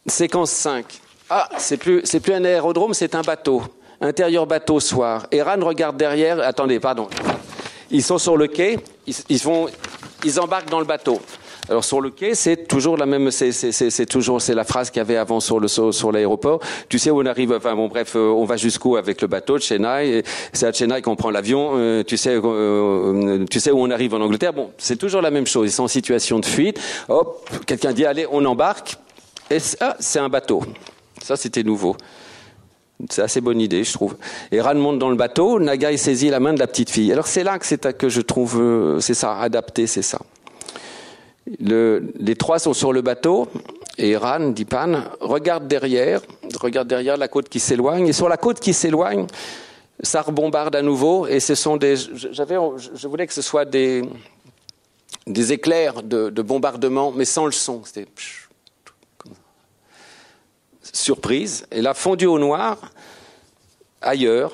séquence 0.08 0.52
5. 0.52 0.86
Ah, 1.30 1.50
c'est 1.58 1.78
plus, 1.78 2.02
c'est 2.06 2.22
plus 2.22 2.34
un 2.34 2.46
aérodrome, 2.46 2.94
c'est 2.94 3.14
un 3.16 3.22
bateau. 3.24 3.62
Intérieur 4.02 4.48
bateau 4.48 4.80
soir. 4.80 5.28
Eran 5.32 5.58
regarde 5.62 5.98
derrière. 5.98 6.40
Attendez, 6.40 6.80
pardon. 6.80 7.08
Ils 7.92 8.04
sont 8.04 8.18
sur 8.18 8.36
le 8.38 8.48
quai. 8.48 8.80
Ils, 9.06 9.16
ils 9.30 9.40
vont, 9.40 9.68
ils 10.24 10.40
embarquent 10.40 10.70
dans 10.70 10.80
le 10.80 10.86
bateau. 10.86 11.20
Alors 11.70 11.86
sur 11.86 12.02
le 12.02 12.10
quai, 12.10 12.36
c'est 12.36 12.68
toujours 12.68 12.98
la 12.98 13.06
même, 13.06 13.32
c'est, 13.32 14.06
toujours, 14.06 14.42
c'est 14.42 14.56
la 14.56 14.64
phrase 14.64 14.90
qu'il 14.90 15.00
y 15.00 15.02
avait 15.02 15.16
avant 15.16 15.40
sur 15.40 15.60
le 15.60 15.68
sur, 15.68 16.12
l'aéroport. 16.12 16.60
Tu 16.90 17.00
sais 17.00 17.12
où 17.12 17.22
on 17.22 17.26
arrive, 17.26 17.54
enfin 17.54 17.76
bon 17.76 17.88
bref, 17.88 18.14
euh, 18.16 18.30
on 18.30 18.46
va 18.46 18.58
jusqu'où 18.58 18.98
avec 18.98 19.22
le 19.22 19.28
bateau 19.28 19.58
de 19.58 19.64
Chennai. 19.64 20.24
C'est 20.52 20.66
à 20.66 20.74
Chennai 20.74 21.02
qu'on 21.02 21.16
prend 21.16 21.30
l'avion. 21.30 21.74
euh, 21.76 22.04
tu 22.04 22.18
sais, 22.18 22.36
euh, 22.36 23.46
tu 23.50 23.60
sais 23.60 23.72
où 23.72 23.80
on 23.80 23.90
arrive 23.90 24.14
en 24.16 24.22
Angleterre. 24.22 24.54
Bon, 24.54 24.72
c'est 24.78 24.98
toujours 24.98 25.22
la 25.22 25.32
même 25.32 25.48
chose. 25.48 25.70
Ils 25.70 25.72
sont 25.72 25.84
en 25.84 25.88
situation 25.88 26.40
de 26.40 26.46
fuite. 26.46 26.80
Hop, 27.08 27.50
quelqu'un 27.66 27.94
dit 27.94 28.06
allez, 28.06 28.28
on 28.30 28.44
embarque. 28.44 28.98
Et 29.50 29.60
ah, 29.80 29.96
c'est 30.00 30.20
un 30.20 30.30
bateau. 30.30 30.64
Ça, 31.22 31.38
c'était 31.38 31.64
nouveau. 31.64 31.96
C'est 33.10 33.22
assez 33.24 33.42
bonne 33.42 33.60
idée, 33.60 33.84
je 33.84 33.94
trouve. 33.94 34.16
Et 34.52 34.62
Ran 34.62 34.76
monte 34.76 35.00
dans 35.00 35.10
le 35.10 35.16
bateau, 35.16 35.60
Nagai 35.60 35.98
saisit 35.98 36.30
la 36.30 36.40
main 36.40 36.54
de 36.54 36.60
la 36.60 36.68
petite 36.68 36.90
fille. 36.90 37.12
Alors 37.12 37.28
c'est 37.28 37.44
là 37.44 37.58
que 37.60 37.66
c'est 37.66 37.98
que 37.98 38.10
je 38.10 38.22
trouve, 38.22 38.60
euh, 38.62 39.00
c'est 39.00 39.14
ça, 39.16 39.38
adapté, 39.40 39.88
c'est 39.88 40.02
ça. 40.02 40.20
Le- 41.60 42.14
les 42.20 42.36
trois 42.36 42.60
sont 42.60 42.74
sur 42.74 42.94
le 42.94 43.02
bateau 43.02 43.48
et 43.98 44.16
Ran, 44.16 44.50
dit 44.52 44.66
Pan, 44.66 45.04
regarde 45.20 45.68
derrière, 45.68 46.22
regarde 46.60 46.88
derrière 46.88 47.18
la 47.18 47.28
côte 47.28 47.50
qui 47.50 47.60
s'éloigne. 47.60 48.08
Et 48.08 48.14
sur 48.14 48.30
la 48.30 48.38
côte 48.38 48.60
qui 48.60 48.74
s'éloigne, 48.74 49.26
ça 50.02 50.22
rebombarde 50.22 50.76
à 50.76 50.82
nouveau. 50.82 51.28
Et 51.28 51.40
ce 51.40 51.56
sont 51.56 51.78
des, 51.78 51.96
j'avais, 52.16 52.56
je 52.96 53.08
voulais 53.08 53.26
que 53.28 53.34
ce 53.34 53.42
soit 53.42 53.66
des, 53.66 54.04
des 55.28 55.52
éclairs 55.54 56.04
de, 56.04 56.30
de 56.30 56.42
bombardement, 56.42 57.12
mais 57.16 57.26
sans 57.26 57.46
le 57.46 57.52
son. 57.52 57.82
C'était. 57.84 58.08
Surprise. 60.92 61.66
Et 61.72 61.82
là, 61.82 61.94
fondu 61.94 62.26
au 62.26 62.40
noir, 62.40 62.78
ailleurs. 64.02 64.52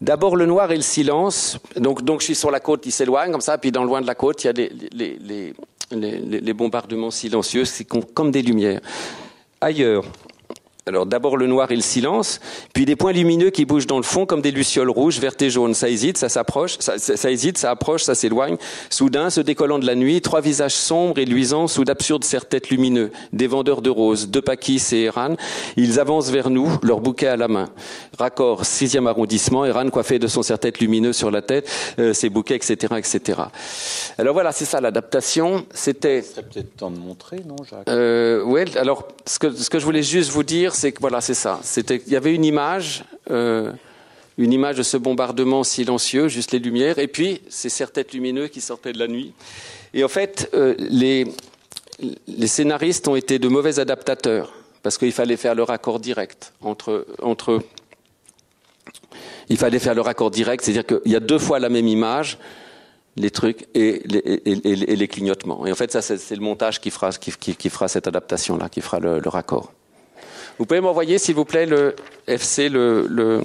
D'abord 0.00 0.36
le 0.36 0.46
noir 0.46 0.70
et 0.72 0.76
le 0.76 0.82
silence. 0.82 1.58
Donc, 1.76 2.02
donc 2.02 2.20
je 2.20 2.26
suis 2.26 2.34
sur 2.34 2.50
la 2.50 2.60
côte, 2.60 2.84
il 2.86 2.92
s'éloigne 2.92 3.32
comme 3.32 3.40
ça. 3.40 3.56
Puis 3.56 3.72
dans 3.72 3.82
le 3.82 3.88
loin 3.88 4.02
de 4.02 4.06
la 4.06 4.14
côte, 4.14 4.44
il 4.44 4.46
y 4.46 4.50
a 4.50 5.52
les, 5.92 6.52
bombardements 6.52 7.10
silencieux. 7.10 7.64
C'est 7.64 7.84
com- 7.84 8.04
comme 8.14 8.30
des 8.30 8.42
lumières. 8.42 8.80
Ailleurs. 9.60 10.04
Alors 10.88 11.04
d'abord 11.04 11.36
le 11.36 11.48
noir 11.48 11.72
et 11.72 11.74
le 11.74 11.82
silence, 11.82 12.38
puis 12.72 12.84
des 12.84 12.94
points 12.94 13.10
lumineux 13.12 13.50
qui 13.50 13.64
bougent 13.64 13.88
dans 13.88 13.96
le 13.96 14.04
fond 14.04 14.24
comme 14.24 14.40
des 14.40 14.52
lucioles 14.52 14.88
rouges, 14.88 15.18
vertes 15.18 15.42
et 15.42 15.50
jaunes. 15.50 15.74
Ça 15.74 15.88
hésite, 15.88 16.16
ça 16.16 16.28
s'approche, 16.28 16.76
ça, 16.78 16.96
ça- 16.98 17.16
ça 17.16 17.28
hésite, 17.28 17.58
ça 17.58 17.72
approche, 17.72 18.04
ça 18.04 18.14
s'éloigne. 18.14 18.56
Soudain, 18.88 19.28
se 19.30 19.40
décollant 19.40 19.80
de 19.80 19.84
la 19.86 19.96
nuit, 19.96 20.20
trois 20.20 20.40
visages 20.40 20.74
sombres 20.76 21.18
et 21.18 21.24
luisants 21.24 21.66
sous 21.66 21.84
d'absurdes 21.84 22.22
serre-têtes 22.22 22.70
lumineux. 22.70 23.10
Des 23.32 23.48
vendeurs 23.48 23.82
de 23.82 23.90
roses, 23.90 24.28
deux 24.28 24.40
Pakis 24.42 24.80
et 24.92 25.02
Eran. 25.06 25.34
Ils 25.76 25.98
avancent 25.98 26.30
vers 26.30 26.50
nous, 26.50 26.70
leur 26.84 27.00
bouquet 27.00 27.26
à 27.26 27.36
la 27.36 27.48
main. 27.48 27.68
Raccord, 28.16 28.64
sixième 28.64 29.08
arrondissement, 29.08 29.64
Eran 29.64 29.90
coiffé 29.90 30.20
de 30.20 30.28
son 30.28 30.42
serre-tête 30.44 30.78
lumineux 30.78 31.12
sur 31.12 31.32
la 31.32 31.42
tête, 31.42 31.68
euh, 31.98 32.12
ses 32.14 32.28
bouquets, 32.28 32.54
etc., 32.54 32.94
etc. 32.96 33.40
Alors 34.18 34.34
voilà, 34.34 34.52
c'est 34.52 34.64
ça 34.64 34.80
l'adaptation. 34.80 35.66
C'était 35.74 36.22
serait 36.22 36.42
peut-être 36.44 36.76
temps 36.76 36.92
de 36.92 36.98
montrer, 36.98 37.38
non, 37.44 37.56
Jacques? 37.68 37.88
Euh, 37.88 38.44
ouais, 38.44 38.66
alors 38.76 39.08
ce 39.26 39.40
que, 39.40 39.50
ce 39.50 39.68
que 39.68 39.80
je 39.80 39.84
voulais 39.84 40.04
juste 40.04 40.30
vous 40.30 40.44
dire, 40.44 40.74
c'est 40.76 40.98
voilà, 41.00 41.20
c'est 41.20 41.34
ça. 41.34 41.60
Il 41.76 42.12
y 42.12 42.16
avait 42.16 42.34
une 42.34 42.44
image, 42.44 43.04
euh, 43.30 43.72
une 44.38 44.52
image 44.52 44.76
de 44.76 44.82
ce 44.82 44.96
bombardement 44.96 45.64
silencieux, 45.64 46.28
juste 46.28 46.52
les 46.52 46.58
lumières, 46.58 46.98
et 46.98 47.08
puis 47.08 47.40
ces 47.48 47.68
serre-têtes 47.68 48.12
lumineux 48.12 48.48
qui 48.48 48.60
sortaient 48.60 48.92
de 48.92 48.98
la 48.98 49.08
nuit. 49.08 49.32
Et 49.94 50.04
en 50.04 50.08
fait, 50.08 50.50
euh, 50.54 50.74
les, 50.78 51.26
scénaristes 52.46 53.08
ont 53.08 53.16
été 53.16 53.38
de 53.38 53.48
mauvais 53.48 53.78
adaptateurs, 53.78 54.52
parce 54.82 54.98
qu'il 54.98 55.12
fallait 55.12 55.36
faire 55.36 55.54
le 55.54 55.62
raccord 55.62 55.98
direct 55.98 56.52
entre, 56.60 57.06
entre 57.22 57.60
il 59.48 59.56
fallait 59.56 59.78
faire 59.78 59.94
le 59.94 60.02
raccord 60.02 60.30
direct, 60.30 60.64
c'est-à-dire 60.64 60.86
qu'il 60.86 61.12
y 61.12 61.16
a 61.16 61.20
deux 61.20 61.38
fois 61.38 61.58
la 61.58 61.68
même 61.68 61.88
image, 61.88 62.38
les 63.16 63.30
trucs 63.30 63.66
et 63.74 64.02
les, 64.04 65.08
clignotements. 65.08 65.66
Et 65.66 65.72
en 65.72 65.74
fait, 65.74 65.90
ça, 65.90 66.02
c'est 66.02 66.34
le 66.34 66.42
montage 66.42 66.80
qui 66.80 66.90
fera, 66.90 67.10
cette 67.88 68.06
adaptation-là, 68.06 68.68
qui 68.68 68.80
fera 68.80 69.00
le 69.00 69.28
raccord. 69.28 69.72
Vous 70.58 70.64
pouvez 70.64 70.80
m'envoyer, 70.80 71.18
s'il 71.18 71.34
vous 71.34 71.44
plaît, 71.44 71.66
le 71.66 71.94
FC, 72.26 72.68
le. 72.68 73.06
le... 73.08 73.42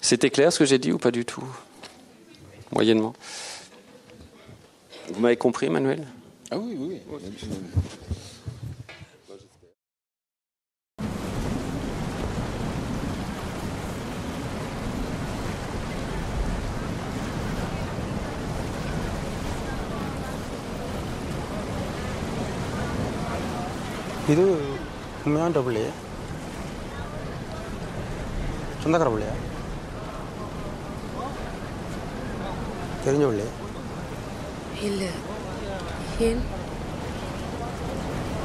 C'était 0.00 0.30
clair 0.30 0.52
ce 0.52 0.60
que 0.60 0.64
j'ai 0.64 0.78
dit 0.78 0.92
ou 0.92 0.98
pas 0.98 1.10
du 1.10 1.24
tout? 1.24 1.44
Moyennement. 2.72 3.14
Vous 5.12 5.20
m'avez 5.20 5.36
compris, 5.36 5.68
Manuel 5.68 6.06
Ah 6.50 6.58
oui, 6.58 6.76
oui. 6.78 7.00
உண்மையான 25.26 25.60
பிள்ளை? 25.66 25.82
சொந்தக்கார 28.82 29.08
பிள்ளையா? 29.12 29.32
தெரிஞ்ச 33.04 33.24
பிள்ளை? 33.30 33.46
இல்லை. 34.88 35.08
ஏன்? 36.26 36.42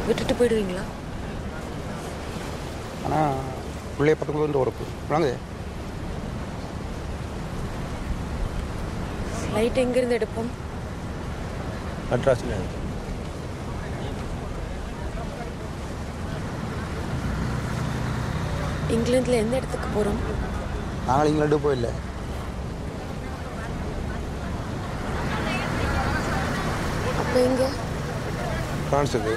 விட்டுட்டு 0.07 0.33
போயிடுவீங்களா? 0.39 0.83
ஆனால் 3.05 3.37
பிள்ளைய 3.97 4.17
வந்து 4.43 4.61
உறப்பு 4.63 4.87
வாங்க. 5.13 5.31
ஃப்ளைட் 9.43 9.81
எங்கேருந்து 9.85 10.19
எடுப்போம்? 10.19 10.51
மெட்ராஸில் 12.11 12.55
இங்கிலாந்தில் 18.93 19.39
எந்த 19.39 19.53
இடத்துக்கு 19.57 19.89
போகிறோம் 19.89 20.19
நாங்கள் 21.07 21.29
இங்கிலாண்டு 21.29 21.59
போயில்ல 21.63 21.89
அப்போ 27.21 27.39
எங்கே? 27.41 27.67
ஃப்ரான்ஸுக்கு 28.85 29.33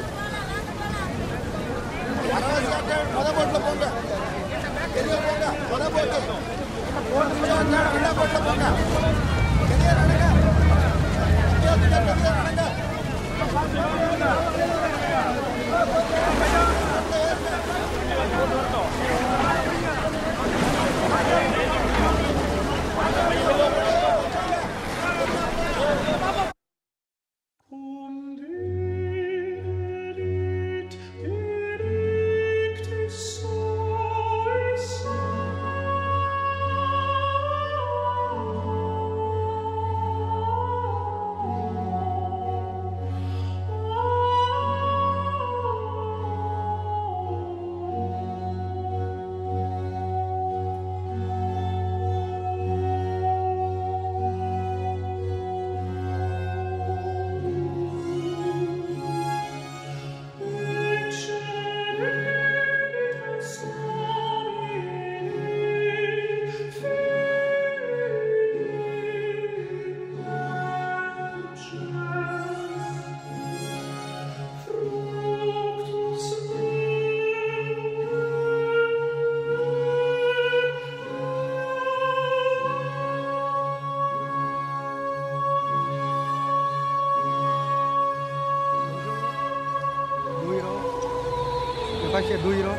Pacha 92.24 92.38
2 92.42 92.62
euros. 92.62 92.76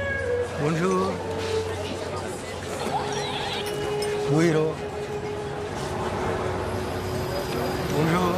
Bonjour. 0.62 1.12
2 4.32 4.54
euros. 4.54 4.74
Bonjour. 7.96 8.36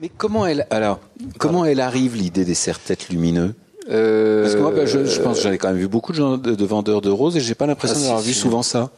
Mais 0.00 0.08
comment 0.16 0.46
elle, 0.46 0.66
alors, 0.70 1.00
comment 1.38 1.64
elle 1.64 1.80
arrive 1.80 2.14
l'idée 2.16 2.44
des 2.44 2.54
serre-têtes 2.54 3.08
lumineux 3.08 3.54
Euh, 3.90 4.42
Parce 4.42 4.54
que 4.54 4.60
moi, 4.60 4.70
bah, 4.70 4.86
je, 4.86 5.04
je 5.04 5.20
pense 5.20 5.38
que 5.38 5.42
j'en 5.44 5.50
ai 5.52 5.58
quand 5.58 5.68
même 5.68 5.76
vu 5.78 5.88
beaucoup 5.88 6.12
de, 6.12 6.18
gens, 6.18 6.36
de, 6.38 6.54
de 6.54 6.64
vendeurs 6.64 7.00
de 7.00 7.10
roses 7.10 7.36
et 7.36 7.40
j'ai 7.40 7.54
pas 7.56 7.66
l'impression 7.66 7.96
Ah, 8.00 8.02
d'avoir 8.04 8.20
si. 8.20 8.28
vu 8.28 8.34
souvent 8.34 8.62
ça. 8.62 8.90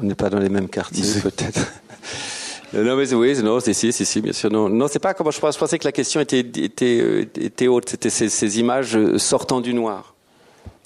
On 0.00 0.04
n'est 0.04 0.14
pas 0.14 0.28
dans 0.30 0.38
les 0.38 0.48
mêmes 0.48 0.68
quartiers, 0.68 1.04
C'est- 1.04 1.22
peut-être. 1.22 1.60
Non, 2.72 2.96
mais 2.96 3.14
oui, 3.14 3.40
non, 3.42 3.60
si, 3.60 3.72
si, 3.72 3.92
si, 3.92 4.04
si, 4.04 4.20
bien 4.20 4.32
sûr. 4.32 4.50
Non, 4.50 4.68
non 4.68 4.86
c'est 4.88 4.98
pas 4.98 5.14
comment 5.14 5.30
je 5.30 5.38
pense. 5.38 5.54
Je 5.54 5.58
pensais 5.58 5.78
que 5.78 5.84
la 5.84 5.92
question 5.92 6.20
était, 6.20 6.40
était, 6.40 6.98
euh, 7.00 7.24
était 7.40 7.68
haute. 7.68 7.88
C'était 7.88 8.10
ces, 8.10 8.28
ces 8.28 8.58
images 8.58 8.96
euh, 8.96 9.18
sortant 9.18 9.60
du 9.60 9.72
noir. 9.72 10.14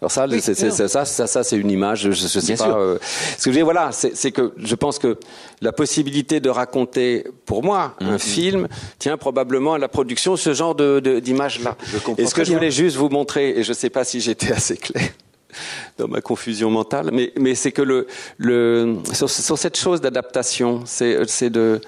Alors 0.00 0.12
ça, 0.12 0.26
Oui, 0.28 0.40
c'est- 0.42 0.54
c'est- 0.54 0.70
c'est- 0.70 0.88
ça, 0.88 1.04
ça, 1.06 1.26
ça, 1.26 1.42
c'est 1.42 1.56
une 1.56 1.70
image. 1.70 2.02
Je, 2.02 2.10
je 2.12 2.26
sais 2.26 2.40
Bien 2.54 2.56
pas. 2.56 2.64
sûr. 2.64 2.76
euh, 2.76 2.98
ce 3.38 3.44
que 3.46 3.50
je 3.50 3.56
dis, 3.58 3.62
voilà, 3.62 3.90
c'est 3.92 4.14
c'est 4.14 4.30
que 4.30 4.52
je 4.58 4.74
pense 4.74 4.98
que 4.98 5.18
la 5.62 5.72
possibilité 5.72 6.38
de 6.38 6.50
raconter, 6.50 7.24
pour 7.46 7.64
moi, 7.64 7.96
un 7.98 8.18
film 8.18 8.68
tient 8.98 9.16
probablement 9.16 9.72
à 9.74 9.78
la 9.78 9.88
production 9.88 10.36
ce 10.36 10.52
genre 10.52 10.74
de 10.74 11.00
de- 11.00 11.18
d'images-là. 11.18 11.76
Je 11.86 11.98
comprends 11.98 12.22
Et 12.22 12.26
ce 12.26 12.34
que 12.34 12.44
je 12.44 12.52
voulais 12.52 12.70
juste 12.70 12.96
vous 12.96 13.08
montrer, 13.08 13.58
et 13.58 13.64
je 13.64 13.72
sais 13.72 13.90
pas 13.90 14.04
si 14.04 14.20
j'étais 14.20 14.52
assez 14.52 14.76
clair 14.76 15.08
dans 15.98 16.08
ma 16.08 16.20
confusion 16.20 16.70
mentale, 16.70 17.10
mais, 17.12 17.32
mais 17.38 17.54
c'est 17.54 17.72
que 17.72 17.82
le, 17.82 18.06
le, 18.38 18.96
sur, 19.12 19.30
sur 19.30 19.58
cette 19.58 19.78
chose 19.78 20.00
d'adaptation, 20.00 20.82
c'est, 20.86 21.50
de, 21.50 21.80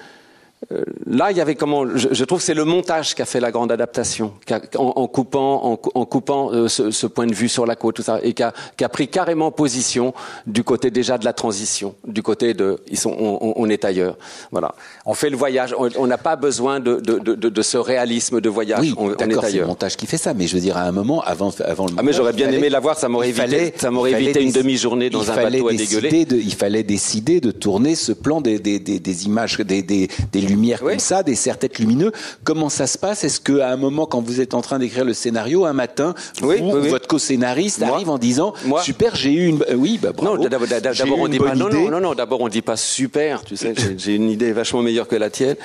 là, 1.05 1.31
il 1.31 1.37
y 1.37 1.41
avait 1.41 1.55
comment 1.55 1.85
je, 1.95 2.09
je 2.11 2.23
trouve 2.25 2.39
que 2.39 2.45
c'est 2.45 2.53
le 2.53 2.65
montage 2.65 3.15
qui 3.15 3.21
a 3.21 3.25
fait 3.25 3.39
la 3.39 3.51
grande 3.51 3.71
adaptation, 3.71 4.33
a- 4.51 4.59
en, 4.77 4.93
en 4.95 5.07
coupant, 5.07 5.61
en, 5.65 5.79
en 5.99 6.05
coupant 6.05 6.51
euh, 6.53 6.67
ce, 6.67 6.91
ce 6.91 7.07
point 7.07 7.25
de 7.27 7.33
vue 7.33 7.49
sur 7.49 7.65
la 7.65 7.75
côte, 7.75 7.95
tout 7.95 8.01
ça, 8.03 8.19
et 8.23 8.33
qui 8.33 8.43
a, 8.43 8.53
qui 8.77 8.83
a 8.83 8.89
pris 8.89 9.07
carrément 9.07 9.51
position 9.51 10.13
du 10.47 10.63
côté 10.63 10.91
déjà 10.91 11.17
de 11.17 11.25
la 11.25 11.33
transition, 11.33 11.95
du 12.07 12.21
côté 12.23 12.53
de, 12.53 12.77
ils 12.89 12.97
sont, 12.97 13.15
on, 13.19 13.53
on- 13.55 13.69
est 13.69 13.85
ailleurs. 13.85 14.17
Voilà, 14.51 14.75
on 15.05 15.13
fait 15.13 15.29
le 15.29 15.37
voyage, 15.37 15.73
on 15.77 16.05
n'a 16.07 16.17
pas 16.17 16.35
besoin 16.35 16.79
de, 16.79 16.97
de, 16.99 17.17
de, 17.19 17.35
de, 17.35 17.61
ce 17.61 17.77
réalisme 17.77 18.39
de 18.41 18.49
voyage, 18.49 18.79
Oui, 18.81 18.93
on, 18.97 19.07
on 19.07 19.11
est 19.11 19.15
d'accord, 19.15 19.43
c'est 19.45 19.49
le 19.51 19.55
ailleurs. 19.57 19.67
montage 19.67 19.95
qui 19.97 20.05
fait 20.05 20.17
ça. 20.17 20.33
Mais 20.33 20.47
je 20.47 20.55
veux 20.55 20.61
dire, 20.61 20.77
à 20.77 20.81
un 20.83 20.91
moment, 20.91 21.21
avant, 21.21 21.51
avant 21.65 21.85
le 21.87 21.93
Ah, 21.97 22.03
mais 22.03 22.13
j'aurais 22.13 22.33
bien 22.33 22.51
aimé 22.51 22.69
la 22.69 22.79
voir, 22.79 22.97
ça 22.97 23.09
m'aurait 23.09 23.29
évité- 23.29 23.41
fallait- 23.41 23.73
ça 23.77 23.89
m'aurait 23.91 24.11
évité 24.13 24.43
une 24.43 24.51
demi-journée 24.51 25.09
dans 25.09 25.29
un 25.31 25.35
bateau 25.35 25.69
à 25.69 25.73
dégueuler. 25.73 26.25
de- 26.25 26.35
il 26.37 26.53
fallait 26.53 26.83
décider 26.83 27.39
de 27.41 27.51
tourner 27.51 27.95
ce 27.95 28.11
plan 28.11 28.41
des, 28.41 28.59
des, 28.59 28.79
des, 28.79 28.99
des 28.99 29.25
images, 29.25 29.57
des, 29.57 29.81
des, 29.81 30.07
des 30.31 30.41
lumière 30.55 30.79
comme 30.79 30.99
ça, 30.99 31.23
des 31.23 31.35
serre-têtes 31.35 31.79
lumineux. 31.79 32.11
Comment 32.43 32.69
ça 32.69 32.87
se 32.87 32.97
passe? 32.97 33.23
Est-ce 33.23 33.39
qu'à 33.41 33.69
un 33.69 33.77
moment, 33.77 34.05
quand 34.05 34.21
vous 34.21 34.39
êtes 34.41 34.53
en 34.53 34.61
train 34.61 34.79
d'écrire 34.79 35.05
le 35.05 35.13
scénario, 35.13 35.65
un 35.65 35.73
matin, 35.73 36.13
Oui, 36.41 36.57
vous, 36.59 36.71
oui, 36.71 36.79
oui. 36.83 36.89
votre 36.89 37.07
co-scénariste 37.07 37.81
arrive 37.81 38.09
en 38.09 38.17
disant 38.17 38.53
Moi. 38.65 38.81
super, 38.81 39.15
j'ai 39.15 39.33
eu 39.33 39.47
une, 39.47 39.63
oui, 39.75 39.99
bah 40.01 40.11
bravo. 40.11 40.37
Non, 40.37 40.43
d'abord, 40.49 41.19
on 41.19 41.27
dit 41.27 41.39
pas. 41.39 41.55
Non, 41.55 41.69
non, 41.69 41.89
non, 41.91 41.99
non. 41.99 42.13
D'abord, 42.13 42.41
on 42.41 42.47
dit 42.47 42.61
pas 42.61 42.77
super. 42.77 43.43
Tu 43.43 43.57
sais, 43.57 43.73
j'ai- 43.97 44.15
une 44.15 44.29
idée 44.29 44.51
vachement 44.53 44.81
meilleure 44.81 45.07
que 45.07 45.15
la 45.15 45.29
tienne. 45.29 45.55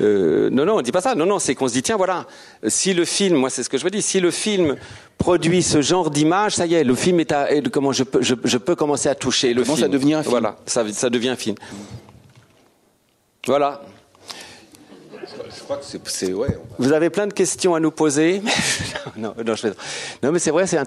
Euh, 0.00 0.50
non, 0.50 0.64
non, 0.64 0.76
on 0.76 0.82
dit 0.82 0.92
pas 0.92 1.00
ça. 1.00 1.14
Non, 1.14 1.26
non, 1.26 1.38
c'est 1.38 1.54
qu'on 1.54 1.68
se 1.68 1.72
dit 1.72 1.82
tiens, 1.82 1.96
voilà, 1.96 2.26
si 2.66 2.92
le 2.94 3.04
film, 3.04 3.36
moi, 3.36 3.50
c'est 3.50 3.62
ce 3.62 3.68
que 3.70 3.78
je 3.78 3.84
me 3.84 3.90
dis, 3.90 4.02
si 4.02 4.20
le 4.20 4.30
film 4.30 4.76
produit 5.18 5.62
ce 5.62 5.80
genre 5.80 6.10
d'image, 6.10 6.56
ça 6.56 6.66
y 6.66 6.74
est, 6.74 6.84
le 6.84 6.94
film 6.94 7.20
est 7.20 7.32
à. 7.32 7.48
comment 7.72 7.92
je 7.92 8.04
peux, 8.04 8.20
je, 8.22 8.34
je 8.44 8.58
peux 8.58 8.74
commencer 8.76 9.08
à 9.08 9.14
toucher 9.14 9.54
le 9.54 9.62
Commence 9.62 9.78
film. 9.78 9.86
à 9.86 9.92
devenir 9.92 10.18
un 10.18 10.22
film? 10.22 10.30
Voilà, 10.32 10.56
ça, 10.66 10.84
ça 10.92 11.08
devient 11.08 11.30
un 11.30 11.36
film. 11.36 11.56
Voilà. 13.46 13.82
Je 15.64 15.66
crois 15.66 15.78
que 15.78 15.84
c'est, 15.86 16.08
c'est 16.08 16.32
ouais. 16.34 16.58
Vous 16.78 16.92
avez 16.92 17.08
plein 17.08 17.26
de 17.26 17.32
questions 17.32 17.74
à 17.74 17.80
nous 17.80 17.90
poser. 17.90 18.42
non, 19.16 19.32
non, 19.46 19.54
je 19.54 19.68
non, 20.22 20.30
mais 20.30 20.38
c'est 20.38 20.50
vrai, 20.50 20.66
c'est, 20.66 20.78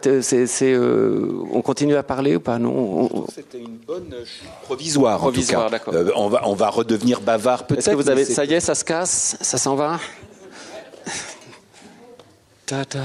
euh, 0.71 1.31
on 1.51 1.63
continue 1.63 1.95
à 1.95 2.03
parler 2.03 2.35
ou 2.35 2.39
pas? 2.39 2.59
Non. 2.59 2.69
on- 2.69 3.09
on- 3.21 3.25
C'était 3.33 3.57
une 3.57 3.77
bonne 3.77 4.13
chute 4.23 4.47
provisoire. 4.61 5.17
Provisoire, 5.17 5.71
d'accord. 5.71 5.95
Euh, 5.95 6.11
on 6.15 6.29
va, 6.29 6.47
on 6.47 6.53
va 6.53 6.69
redevenir 6.69 7.21
bavard 7.21 7.65
peut-être. 7.65 7.79
Est-ce 7.79 7.89
que 7.89 7.95
vous 7.95 8.07
avez, 8.11 8.23
ça 8.23 8.45
y 8.45 8.53
est, 8.53 8.59
ça 8.59 8.75
se 8.75 8.85
casse, 8.85 9.35
ça 9.41 9.57
s'en 9.57 9.73
va? 9.73 9.99
Ta, 12.67 12.85
ta. 12.85 12.99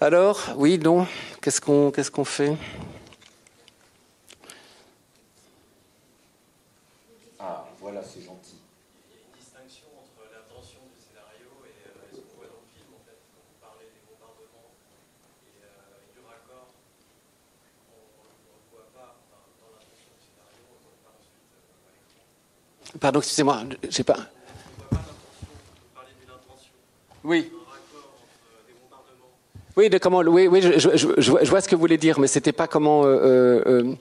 Alors, 0.00 0.38
oui, 0.56 0.78
non. 0.78 1.08
Qu'est-ce 1.40 1.60
qu'on, 1.60 1.90
qu'est-ce 1.90 2.10
qu'on 2.12 2.24
fait? 2.24 2.56
Pardon, 23.00 23.20
excusez-moi, 23.20 23.62
je 23.84 23.90
sais 23.90 24.04
pas. 24.04 24.16
Oui. 27.24 27.50
Oui, 29.76 29.88
de 29.88 29.96
comment, 29.98 30.18
oui, 30.20 30.46
oui, 30.48 30.60
je, 30.60 30.78
je- 30.78 30.96
je- 30.96 31.20
je 31.20 31.30
vois- 31.50 31.60
ce 31.62 31.68
que 31.68 31.74
vous 31.74 31.80
voulez 31.80 31.96
dire, 31.96 32.18
mais 32.20 32.26
c'était 32.26 32.52
pas 32.52 32.66
comment. 32.66 33.04
euh, 33.04 33.08
euh, 33.08 33.62
euh, 33.66 33.94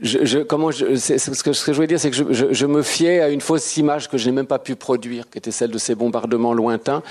je- 0.00 0.38
comment 0.42 0.72
ce, 0.72 0.84
que, 1.42 1.52
ce 1.52 1.64
que 1.64 1.72
je 1.72 1.76
voulais 1.76 1.86
dire, 1.86 2.00
c'est 2.00 2.10
que 2.10 2.16
je, 2.16 2.24
je- 2.32 2.52
je 2.52 2.66
me 2.66 2.82
fiais 2.82 3.20
à 3.20 3.28
une 3.28 3.42
fausse 3.42 3.76
image 3.76 4.08
que 4.08 4.16
je 4.16 4.26
n'ai 4.26 4.32
même 4.32 4.46
pas 4.46 4.58
pu 4.58 4.74
produire, 4.74 5.28
qui 5.28 5.36
était 5.36 5.50
celle 5.50 5.70
de 5.70 5.76
ces 5.78 5.94
bombardements 5.94 6.54
lointains. 6.54 7.02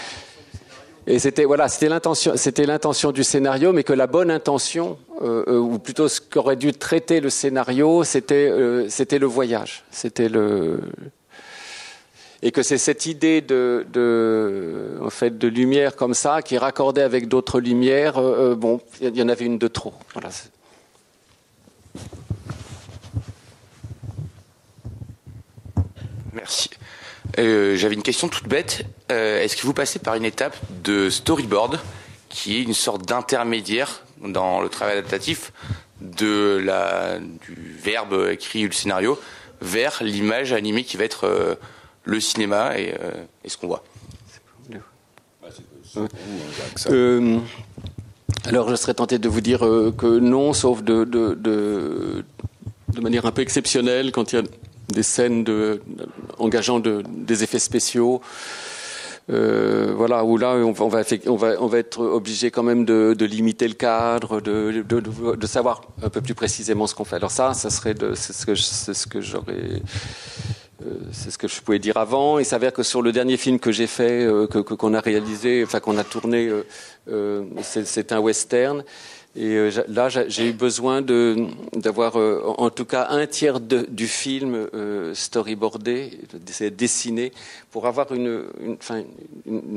Et 1.11 1.17
c'était 1.17 1.43
voilà, 1.43 1.67
c'était 1.67 1.89
l'intention, 1.89 2.33
c'était 2.35 2.67
l'intention 2.67 3.11
du 3.11 3.23
scénario, 3.23 3.73
mais 3.73 3.83
que 3.83 3.93
la 3.93 4.05
bonne 4.05 4.29
intention, 4.29 4.99
euh, 5.23 5.43
euh, 5.47 5.57
ou 5.57 5.79
plutôt 5.79 6.07
ce 6.07 6.21
qu'aurait 6.21 6.55
dû 6.55 6.71
traiter 6.71 7.19
le 7.19 7.31
scénario, 7.31 8.03
c'était 8.03 8.47
euh, 8.47 8.87
c'était 8.89 9.17
le 9.17 9.25
voyage, 9.25 9.83
c'était 9.89 10.29
le 10.29 10.79
et 12.43 12.51
que 12.51 12.61
c'est 12.61 12.77
cette 12.77 13.07
idée 13.07 13.41
de, 13.41 13.87
de 13.91 14.99
en 15.01 15.09
fait 15.09 15.35
de 15.35 15.47
lumière 15.47 15.95
comme 15.95 16.13
ça 16.13 16.43
qui 16.43 16.53
est 16.55 16.59
raccordée 16.59 17.01
avec 17.01 17.27
d'autres 17.27 17.59
lumières. 17.59 18.19
euh, 18.19 18.51
euh, 18.51 18.55
bon, 18.55 18.79
il 19.01 19.17
y 19.17 19.23
en 19.23 19.29
avait 19.29 19.45
une 19.45 19.57
de 19.57 19.67
trop. 19.67 19.93
Voilà. 20.13 20.29
Merci. 26.33 26.69
Euh, 27.39 27.75
J'avais 27.75 27.95
une 27.95 28.03
question 28.03 28.27
toute 28.27 28.47
bête. 28.47 28.85
Euh, 29.11 29.41
Est-ce 29.41 29.55
que 29.55 29.65
vous 29.65 29.73
passez 29.73 29.99
par 29.99 30.15
une 30.15 30.25
étape 30.25 30.57
de 30.83 31.09
storyboard 31.09 31.79
qui 32.27 32.57
est 32.57 32.63
une 32.63 32.73
sorte 32.73 33.07
d'intermédiaire 33.07 34.03
dans 34.21 34.61
le 34.61 34.69
travail 34.69 34.97
adaptatif 34.97 35.51
de 36.01 36.61
la, 36.63 37.19
du 37.19 37.77
verbe 37.81 38.27
écrit 38.31 38.63
ou 38.65 38.67
le 38.67 38.73
scénario 38.73 39.19
vers 39.61 40.03
l'image 40.03 40.53
animée 40.53 40.83
qui 40.83 40.97
va 40.97 41.05
être 41.05 41.25
euh, 41.25 41.55
le 42.03 42.19
cinéma 42.19 42.77
et, 42.77 42.93
ce 43.47 43.57
qu'on 43.57 43.67
voit? 43.67 43.83
Euh, 46.87 47.39
alors, 48.45 48.69
je 48.69 48.75
serais 48.75 48.93
tenté 48.93 49.17
de 49.17 49.27
vous 49.27 49.41
dire 49.41 49.59
que 49.59 50.19
non, 50.19 50.53
sauf 50.53 50.83
de, 50.83 51.03
de, 51.03 51.33
de, 51.33 52.23
de 52.93 53.01
manière 53.01 53.25
un 53.25 53.31
peu 53.31 53.41
exceptionnelle, 53.41 54.11
quand 54.11 54.31
il 54.31 54.35
y 54.35 54.39
a 54.39 54.43
des 54.91 55.03
scènes 55.03 55.43
de, 55.43 55.81
engageant 56.37 56.79
de, 56.79 57.03
des 57.07 57.43
effets 57.43 57.59
spéciaux. 57.59 58.21
Euh, 59.29 59.93
voilà, 59.95 60.23
où 60.23 60.37
là, 60.37 60.55
on 60.55 60.71
va, 60.71 60.85
on 60.85 61.35
va, 61.35 61.55
on 61.59 61.67
va, 61.67 61.77
être 61.77 62.01
obligé 62.01 62.49
quand 62.49 62.63
même 62.63 62.83
de, 62.83 63.13
de 63.17 63.25
limiter 63.25 63.67
le 63.67 63.75
cadre, 63.75 64.41
de, 64.41 64.83
de, 64.87 65.35
de, 65.35 65.47
savoir 65.47 65.81
un 66.01 66.09
peu 66.09 66.19
plus 66.19 66.33
précisément 66.33 66.87
ce 66.87 66.95
qu'on 66.95 67.05
fait. 67.05 67.17
Alors 67.17 67.29
ça, 67.29 67.53
ça 67.53 67.69
serait 67.69 67.93
c'est 68.15 68.33
ce 68.33 68.45
que, 68.47 68.55
c'est 68.55 68.95
ce 68.95 69.05
que 69.05 69.21
j'aurais, 69.21 69.83
euh, 70.83 70.95
c'est 71.11 71.29
ce 71.29 71.37
que 71.37 71.47
je 71.47 71.61
pouvais 71.61 71.77
dire 71.77 71.97
avant. 71.97 72.39
Il 72.39 72.45
s'avère 72.45 72.73
que 72.73 72.81
sur 72.81 73.03
le 73.03 73.11
dernier 73.11 73.37
film 73.37 73.59
que 73.59 73.71
j'ai 73.71 73.85
fait, 73.85 74.25
euh, 74.25 74.47
que 74.47 74.59
qu'on 74.59 74.95
a 74.95 74.99
réalisé, 74.99 75.63
enfin 75.63 75.79
qu'on 75.79 75.99
a 75.99 76.03
tourné, 76.03 76.49
euh, 77.11 77.43
c'est 77.61 78.11
un 78.11 78.19
western. 78.19 78.83
Et 79.39 79.55
euh, 79.55 79.71
là, 79.87 80.09
j'a- 80.09 80.27
j'ai 80.27 80.49
eu 80.49 80.51
besoin 80.51 81.01
d'avoir, 81.01 82.17
euh, 82.19 82.41
en 82.57 82.69
tout 82.69 82.83
cas, 82.83 83.07
un 83.09 83.25
tiers 83.25 83.61
du 83.61 84.07
film 84.07 84.67
euh, 84.73 85.13
storyboardé, 85.15 86.19
dessiné, 86.77 87.31
pour 87.71 87.87
avoir 87.87 88.11
une, 88.13 88.43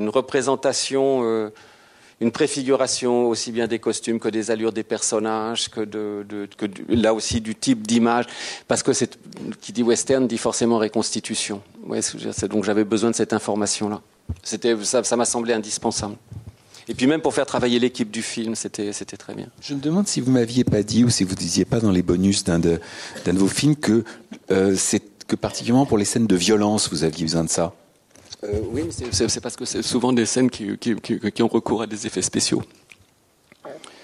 représentation. 0.09 1.51
une 2.21 2.31
préfiguration 2.31 3.29
aussi 3.29 3.51
bien 3.53 3.67
des 3.67 3.79
costumes 3.81 4.21
que 4.21 4.29
des 4.29 4.51
allures 4.53 4.73
des 4.73 4.85
personnages, 4.85 5.69
que, 5.69 5.85
là 6.89 7.15
aussi 7.15 7.41
du 7.41 7.55
type 7.55 7.85
d'image, 7.87 8.27
parce 8.69 8.83
que 8.83 8.93
qui 9.61 9.73
dit 9.73 9.83
western 9.83 10.27
dit 10.29 10.39
forcément 10.39 10.79
reconstitution. 10.79 11.63
Donc 12.49 12.65
j'avais 12.65 12.85
besoin 12.85 13.11
de 13.11 13.17
cette 13.17 13.33
information-là. 13.33 14.01
Ça 14.45 15.17
m'a 15.17 15.25
semblé 15.25 15.53
indispensable. 15.53 16.17
Et 16.89 16.95
puis 16.95 17.07
même 17.07 17.21
pour 17.21 17.33
faire 17.35 17.47
travailler 17.47 17.79
l'équipe 17.79 18.11
du 18.11 18.23
film, 18.23 18.55
c'était, 18.55 18.93
très 18.93 19.35
bien. 19.35 19.47
Je 19.61 19.75
me 19.75 19.81
demande 19.81 20.09
si 20.09 20.21
vous 20.21 20.31
m'aviez 20.33 20.65
pas 20.65 20.83
dit 20.83 21.05
ou 21.05 21.11
si 21.11 21.25
vous 21.25 21.35
disiez 21.35 21.65
pas 21.65 21.81
dans 21.81 21.91
les 21.93 22.03
bonus 22.03 22.45
d'un 22.45 22.59
de, 22.59 22.81
vos 23.27 23.47
films 23.49 23.77
que 23.77 24.05
euh, 24.51 24.75
c'est 24.77 25.03
que 25.27 25.37
particulièrement 25.37 25.87
pour 25.87 25.99
les 25.99 26.05
scènes 26.05 26.27
de 26.27 26.37
violence, 26.37 26.89
vous 26.91 27.05
aviez 27.05 27.25
besoin 27.25 27.45
de 27.45 27.49
ça. 27.51 27.73
Euh, 28.45 28.59
oui, 28.73 28.83
c'est, 29.13 29.41
parce 29.41 29.55
que 29.55 29.65
c'est 29.65 29.83
souvent 29.83 30.13
des 30.13 30.27
scènes 30.27 30.51
qui, 30.51 30.77
qui- 30.79 30.97
qui- 30.97 31.21
qui 31.21 31.43
ont 31.43 31.49
recours 31.49 31.83
à 31.83 31.87
des 31.87 32.07
effets 32.07 32.23
spéciaux. 32.23 32.63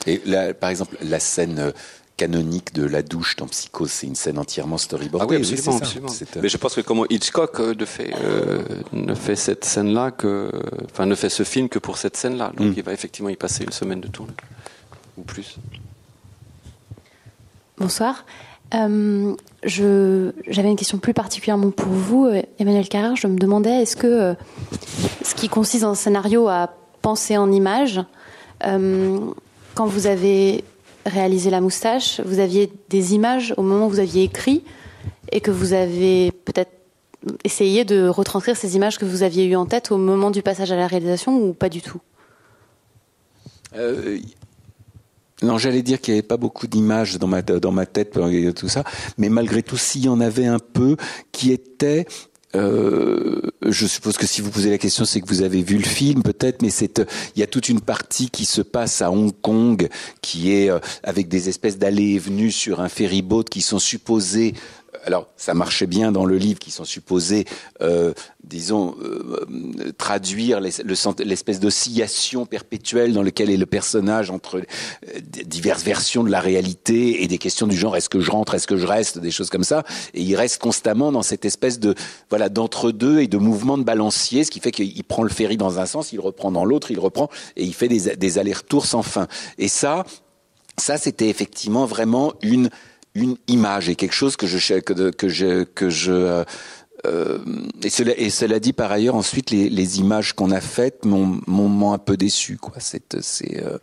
Et 0.07 0.23
là, 0.25 0.55
par 0.55 0.71
exemple, 0.71 0.97
la 1.03 1.19
scène 1.19 1.59
euh, 1.59 1.73
canonique 2.19 2.74
de 2.74 2.85
la 2.85 3.01
douche 3.03 3.36
dans 3.36 3.47
Psychose, 3.47 3.90
c'est 3.90 4.07
une 4.07 4.15
scène 4.16 4.39
entièrement 4.39 4.77
storyboardée. 4.77 5.36
Ah 5.36 5.39
oui, 5.40 5.47
absolument, 5.55 5.78
ça. 5.78 5.85
absolument. 5.85 6.09
C'est, 6.09 6.36
euh, 6.36 6.40
Mais 6.43 6.49
je 6.51 6.57
pense 6.59 6.74
que 6.74 6.82
comment 6.82 7.07
Hitchcock 7.09 7.59
euh, 7.61 7.74
ne 7.74 7.85
fait, 7.86 8.12
euh, 8.23 8.62
ne 8.93 9.15
fait 9.15 9.36
cette 9.36 9.65
scène-là 9.65 10.11
que, 10.11 10.51
enfin, 10.93 11.07
ne 11.07 11.15
fait 11.15 11.31
ce 11.31 11.45
film 11.45 11.70
que 11.70 11.78
pour 11.78 11.97
cette 11.97 12.16
scène-là. 12.19 12.53
Donc, 12.57 12.69
Mm. 12.69 12.74
il 12.77 12.82
va 12.82 12.93
effectivement 12.93 13.31
y 13.31 13.36
passer 13.36 13.65
une 13.65 13.73
semaine 13.73 14.01
de 14.03 14.09
tournage 14.09 14.35
ou 15.16 15.23
plus. 15.23 15.57
Bonsoir. 17.78 18.24
Euh, 18.74 19.35
je- 19.62 20.32
J'avais 20.49 20.69
une 20.69 20.77
question 20.77 20.99
plus 20.99 21.15
particulièrement 21.15 21.70
pour 21.70 21.89
vous, 21.93 22.27
euh, 22.27 22.43
Emmanuel 22.59 22.89
Carrère. 22.89 23.16
Je 23.16 23.27
me 23.27 23.39
demandais, 23.39 23.82
est-ce 23.82 23.97
que 23.97 24.07
euh, 24.07 24.35
ce 25.24 25.35
qui 25.35 25.49
consiste 25.49 25.82
dans 25.85 25.90
un 25.90 25.95
scénario 25.95 26.49
à 26.49 26.74
penser 27.01 27.36
en 27.39 27.51
images, 27.53 28.01
euh, 28.66 29.20
quand 29.74 29.86
vous 29.86 30.07
avez 30.07 30.65
réalisé 31.07 31.51
La 31.51 31.61
Moustache, 31.61 32.20
vous 32.20 32.39
aviez 32.39 32.73
des 32.89 33.15
images 33.15 33.55
au 33.57 33.62
moment 33.62 33.87
où 33.87 33.91
vous 33.91 34.01
aviez 34.01 34.25
écrit 34.25 34.62
et 35.33 35.41
que 35.41 35.51
vous 35.51 35.73
avez 35.73 36.33
peut-être 36.45 36.73
essayé 37.45 37.85
de 37.85 38.09
retranscrire 38.09 38.57
ces 38.57 38.77
images 38.77 38.99
que 38.99 39.05
vous 39.05 39.23
aviez 39.23 39.47
eues 39.47 39.57
en 39.57 39.66
tête 39.66 39.91
au 39.91 39.97
moment 39.97 40.31
du 40.31 40.43
passage 40.43 40.73
à 40.73 40.77
la 40.77 40.87
réalisation 40.87 41.37
ou 41.37 41.53
pas 41.53 41.69
du 41.69 41.83
tout? 41.83 42.01
Euh, 43.77 44.19
non, 45.43 45.59
j'allais 45.59 45.83
dire 45.83 46.01
qu'il 46.01 46.15
n'y 46.15 46.19
avait 46.19 46.27
pas 46.27 46.37
beaucoup 46.37 46.66
d'images 46.66 47.19
dans 47.19 47.27
ma, 47.27 47.43
dans 47.43 47.73
ma 47.73 47.87
tête, 47.87 48.19
tout 48.55 48.69
ça, 48.69 48.85
mais 49.19 49.29
malgré 49.29 49.62
tout, 49.62 49.77
s'il 49.77 50.05
y 50.05 50.09
en 50.09 50.20
avait 50.20 50.47
un 50.47 50.59
peu 50.59 50.97
qui 51.33 51.53
était... 51.53 52.07
euh, 52.59 53.41
je 53.63 53.87
suppose 53.87 54.17
que 54.17 54.27
si 54.27 54.41
vous 54.41 54.51
posez 54.51 54.71
la 54.71 54.79
question, 54.79 55.05
c'est 55.05 55.21
que 55.21 55.27
vous 55.27 55.43
avez 55.43 55.63
vu 55.63 55.77
le 55.77 55.85
film, 55.85 56.23
peut-être, 56.23 56.63
mais 56.63 56.71
c'est, 56.71 56.99
euh, 56.99 57.05
il 57.37 57.41
y 57.41 57.43
a 57.43 57.47
toute 57.47 57.69
une 57.69 57.81
partie 57.81 58.31
qui 58.31 58.45
se 58.45 58.61
passe 58.61 59.03
à 59.03 59.11
Hong 59.11 59.33
Kong, 59.41 59.89
qui 60.23 60.53
est 60.53 60.71
euh, 60.71 60.79
avec 61.03 61.29
des 61.29 61.49
espèces 61.49 61.79
d'allées 61.79 62.15
et 62.15 62.19
venues 62.19 62.51
sur 62.51 62.81
un 62.81 62.89
ferryboat 62.89 63.45
qui 63.45 63.61
sont 63.61 63.79
supposées 63.79 64.55
alors 65.09 65.27
ça 65.39 65.55
marchait 65.55 65.87
bien 65.87 66.13
dans 66.13 66.27
le 66.27 66.37
livre 66.37 66.59
qui 66.59 66.71
sont 66.71 66.85
supposés, 66.85 67.47
euh, 67.81 68.13
disons, 68.45 68.95
euh, 69.03 69.47
traduire 69.97 70.61
l'espèce 70.61 71.61
d'oscillation 71.61 72.45
perpétuelle 72.45 73.15
dans 73.15 73.23
lequel 73.23 73.49
est 73.49 73.57
le 73.57 73.65
personnage 73.65 74.31
entre 74.31 74.59
euh, 74.59 75.21
diverses 75.47 75.83
versions 75.83 76.25
de 76.25 76.31
la 76.31 76.41
réalité 76.41 77.23
et 77.23 77.27
des 77.27 77.39
questions 77.39 77.67
du 77.67 77.75
genre 77.75 77.97
est-ce 77.97 78.11
que 78.11 78.21
je 78.21 78.31
rentre, 78.31 78.53
est-ce 78.53 78.67
que 78.67 78.77
je 78.77 78.87
reste, 78.87 79.19
des 79.19 79.31
choses 79.31 79.49
comme 79.49 79.65
ça. 79.65 79.83
Et 80.13 80.21
il 80.21 80.37
reste 80.37 80.61
constamment 80.61 81.11
dans 81.11 81.23
cette 81.23 81.47
espèce 81.47 81.81
de 81.81 81.95
voilà 82.29 82.51
d'entre-deux 82.51 83.21
et 83.21 83.29
de 83.29 83.39
mouvement 83.39 83.79
de 83.79 83.85
balancier, 83.85 84.45
ce 84.45 84.51
qui 84.51 84.61
fait 84.61 84.73
qu'il 84.73 85.05
prend 85.05 85.23
le 85.23 85.31
ferry 85.31 85.57
dans 85.57 85.79
un 85.79 85.87
sens, 85.87 86.13
il 86.13 86.21
reprend 86.21 86.53
dans 86.53 86.67
l'autre, 86.67 86.91
il 86.91 87.01
reprend 87.01 87.31
et 87.57 87.65
il 87.65 87.73
fait 87.73 87.89
des, 87.89 88.15
des 88.15 88.39
allers-retours 88.39 88.85
sans 88.85 89.03
fin. 89.03 89.27
Et 89.57 89.69
ça, 89.69 90.05
ça 90.77 90.99
c'était 90.99 91.31
effectivement 91.31 91.87
vraiment 91.87 92.35
une 92.43 92.69
une 93.20 93.36
image 93.47 93.89
et 93.89 93.97
quelque 93.97 94.15
chose 94.15 94.36
que 94.36 94.47
je 94.47 94.81
que, 94.81 95.11
que 95.11 95.28
je 95.28 95.65
que 95.65 95.90
je 95.90 96.12
euh, 96.12 96.45
euh, 97.07 97.39
et, 97.85 97.90
cela, 97.90 98.12
et 98.19 98.28
cela 98.28 98.59
dit 98.59 98.73
par 98.73 98.90
ailleurs 98.90 99.15
ensuite 99.15 99.51
les, 99.51 100.01
images 100.01 100.32
qu'on 100.32 100.51
a 100.51 100.61
faites 100.61 101.05
m'ont 101.05 101.93
un 101.93 101.99
peu 101.99 102.16
déçu 102.16 102.57
quoi. 102.57 102.74
C'est 102.78 103.20
c'est 103.20 103.62
euh, 103.62 103.78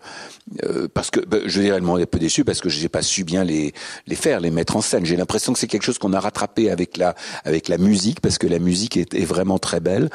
euh, 0.64 0.88
parce 0.94 1.12
que 1.12 1.22
ben, 1.22 1.42
je 1.46 1.62
dirais 1.62 1.80
m'ont 1.80 1.96
un 1.96 2.06
peu 2.06 2.20
déçu 2.20 2.44
parce 2.44 2.60
que 2.60 2.68
j'ai 2.68 2.90
pas 2.90 3.02
su 3.02 3.24
bien 3.24 3.44
les 3.46 3.74
les 4.08 4.16
faire 4.16 4.42
les 4.42 4.52
mettre 4.52 4.76
en 4.76 4.82
scène. 4.82 5.06
J'ai 5.06 5.16
l'impression 5.16 5.54
que 5.54 5.60
c'est 5.60 5.68
quelque 5.68 5.84
chose 5.84 5.98
qu'on 5.98 6.14
a 6.14 6.20
rattrapé 6.20 6.70
avec 6.70 6.98
la 6.98 7.16
avec 7.46 7.70
la 7.70 7.78
musique 7.78 8.20
parce 8.20 8.38
que 8.38 8.48
la 8.48 8.60
musique 8.60 8.98
est 8.98 9.26
vraiment 9.26 9.60
très 9.60 9.80
belle 9.80 10.10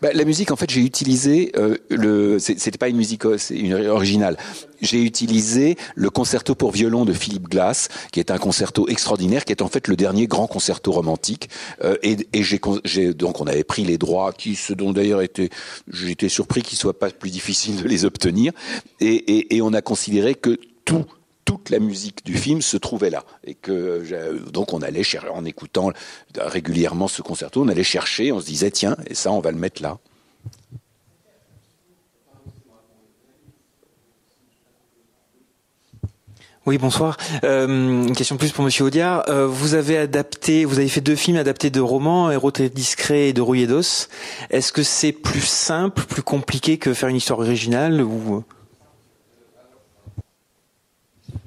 bah, 0.00 0.10
la 0.12 0.24
musique, 0.24 0.50
en 0.50 0.56
fait, 0.56 0.70
j'ai 0.70 0.80
utilisé 0.80 1.52
euh, 1.56 1.76
le. 1.90 2.38
C'était 2.38 2.78
pas 2.78 2.88
une 2.88 2.96
musique 2.96 3.24
euh, 3.24 3.36
une 3.50 3.74
originale. 3.86 4.36
J'ai 4.80 5.02
utilisé 5.02 5.76
le 5.94 6.10
concerto 6.10 6.54
pour 6.54 6.70
violon 6.70 7.04
de 7.04 7.12
Philippe 7.12 7.48
Glass, 7.48 7.88
qui 8.12 8.20
est 8.20 8.30
un 8.30 8.38
concerto 8.38 8.88
extraordinaire, 8.88 9.44
qui 9.44 9.52
est 9.52 9.62
en 9.62 9.68
fait 9.68 9.88
le 9.88 9.96
dernier 9.96 10.26
grand 10.26 10.46
concerto 10.46 10.92
romantique. 10.92 11.50
Euh, 11.84 11.96
et 12.02 12.16
et 12.32 12.42
j'ai 12.42 13.14
donc 13.14 13.40
on 13.40 13.46
avait 13.46 13.64
pris 13.64 13.84
les 13.84 13.98
droits, 13.98 14.32
qui 14.32 14.56
ce 14.56 14.72
dont 14.72 14.92
d'ailleurs 14.92 15.22
était, 15.22 15.50
j'étais 15.92 16.28
surpris 16.28 16.62
qu'il 16.62 16.78
soit 16.78 16.98
pas 16.98 17.10
plus 17.10 17.30
difficile 17.30 17.82
de 17.82 17.88
les 17.88 18.04
obtenir. 18.04 18.52
Et, 19.00 19.14
et, 19.14 19.56
et 19.56 19.62
on 19.62 19.72
a 19.72 19.82
considéré 19.82 20.34
que 20.34 20.58
tout 20.84 21.04
toute 21.50 21.70
la 21.70 21.80
musique 21.80 22.24
du 22.24 22.38
film 22.38 22.62
se 22.62 22.76
trouvait 22.76 23.10
là 23.10 23.24
et 23.42 23.56
que 23.56 24.04
donc 24.52 24.72
on 24.72 24.82
allait 24.82 25.02
chercher 25.02 25.30
en 25.30 25.44
écoutant 25.44 25.90
régulièrement 26.38 27.08
ce 27.08 27.22
concerto 27.22 27.60
on 27.64 27.66
allait 27.66 27.82
chercher 27.82 28.30
on 28.30 28.38
se 28.38 28.46
disait 28.46 28.70
tiens 28.70 28.96
et 29.08 29.16
ça 29.16 29.32
on 29.32 29.40
va 29.40 29.50
le 29.50 29.58
mettre 29.58 29.82
là 29.82 29.98
Oui, 36.66 36.76
bonsoir. 36.76 37.16
Euh, 37.42 37.66
une 37.66 38.14
question 38.14 38.36
plus 38.36 38.52
pour 38.52 38.62
Monsieur 38.62 38.84
Audiard. 38.84 39.24
Euh, 39.28 39.46
vous 39.46 39.74
avez 39.74 39.96
adapté, 39.96 40.66
vous 40.66 40.78
avez 40.78 40.88
fait 40.88 41.00
deux 41.00 41.16
films 41.16 41.38
adaptés 41.38 41.70
de 41.70 41.80
romans, 41.80 42.30
Héros 42.30 42.52
discret 42.52 43.30
et 43.30 43.32
de 43.32 43.40
Rouillé 43.40 43.66
d'os. 43.66 44.08
Est-ce 44.50 44.70
que 44.70 44.82
c'est 44.82 45.10
plus 45.10 45.40
simple, 45.40 46.02
plus 46.04 46.22
compliqué 46.22 46.76
que 46.76 46.92
faire 46.92 47.08
une 47.08 47.16
histoire 47.16 47.40
originale 47.40 48.02
ou 48.02 48.44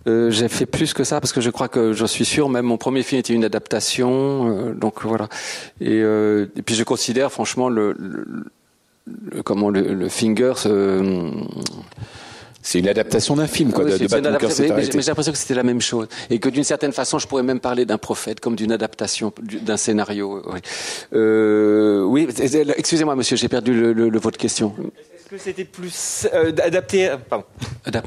Euh, 0.05 0.29
j'ai 0.31 0.49
fait 0.49 0.65
plus 0.65 0.93
que 0.93 1.03
ça 1.03 1.21
parce 1.21 1.31
que 1.31 1.39
je 1.41 1.49
crois 1.49 1.69
que 1.69 1.93
je 1.93 2.05
suis 2.05 2.25
sûr, 2.25 2.49
même 2.49 2.65
mon 2.65 2.77
premier 2.77 3.03
film 3.03 3.19
était 3.19 3.33
une 3.33 3.45
adaptation, 3.45 4.49
euh, 4.69 4.73
donc 4.73 5.03
voilà. 5.03 5.29
Et, 5.79 6.01
euh, 6.01 6.47
et 6.57 6.61
puis 6.61 6.75
je 6.75 6.83
considère 6.83 7.31
franchement 7.31 7.69
le, 7.69 7.95
le- 7.97 8.25
le- 9.31 9.43
comment 9.43 9.69
le, 9.69 9.81
le 9.93 10.09
Fingers. 10.09 10.53
euh, 10.65 11.31
c'est 12.65 12.79
une 12.79 12.87
adaptation 12.87 13.35
d'un 13.35 13.47
film 13.47 13.73
quoi 13.73 13.83
oui, 13.83 13.91
de, 13.91 13.95
adaptation, 14.15 14.49
s'est 14.49 14.73
mais- 14.73 14.83
j'ai 14.85 15.01
l'impression 15.01 15.33
que 15.33 15.37
c'était 15.37 15.53
la 15.53 15.63
même 15.63 15.81
chose 15.81 16.07
et 16.29 16.39
que 16.39 16.47
d'une 16.47 16.63
certaine 16.63 16.93
façon, 16.93 17.19
je 17.19 17.27
pourrais 17.27 17.43
même 17.43 17.59
parler 17.59 17.85
d'un 17.85 17.97
prophète 17.97 18.39
comme 18.39 18.55
d'une 18.55 18.71
adaptation 18.71 19.33
du- 19.41 19.59
d'un 19.59 19.75
scénario. 19.77 20.41
Oui, 20.51 20.59
Euh, 21.13 22.03
oui 22.03 22.27
excusez-moi, 22.77 23.15
monsieur, 23.17 23.35
j'ai 23.37 23.49
perdu 23.49 23.73
le, 23.73 23.91
le- 23.93 24.07
le- 24.09 24.19
votre 24.19 24.37
question. 24.37 24.73
Est-ce 24.79 25.29
que 25.29 25.37
c'était 25.37 25.65
plus 25.65 26.25
euh, 26.33 26.51
adapté, 26.63 27.09
euh, 27.09 27.17
pardon. 27.17 27.45
Adap- 27.85 28.05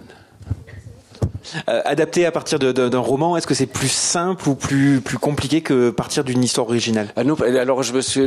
Euh, 1.69 1.81
adapté 1.85 2.27
à 2.27 2.33
partir 2.33 2.59
d'un 2.59 2.99
roman 2.99 3.37
Est-ce 3.37 3.47
que 3.47 3.55
c'est 3.55 3.67
plus 3.67 3.91
simple 3.91 4.49
ou 4.49 4.55
plus 4.55 5.01
plus 5.01 5.19
compliqué 5.19 5.61
que 5.61 5.91
partir 5.91 6.25
d'une 6.25 6.43
histoire 6.43 6.67
originale 6.67 7.09
Ah 7.17 7.25
non, 7.25 7.35
alors 7.41 7.81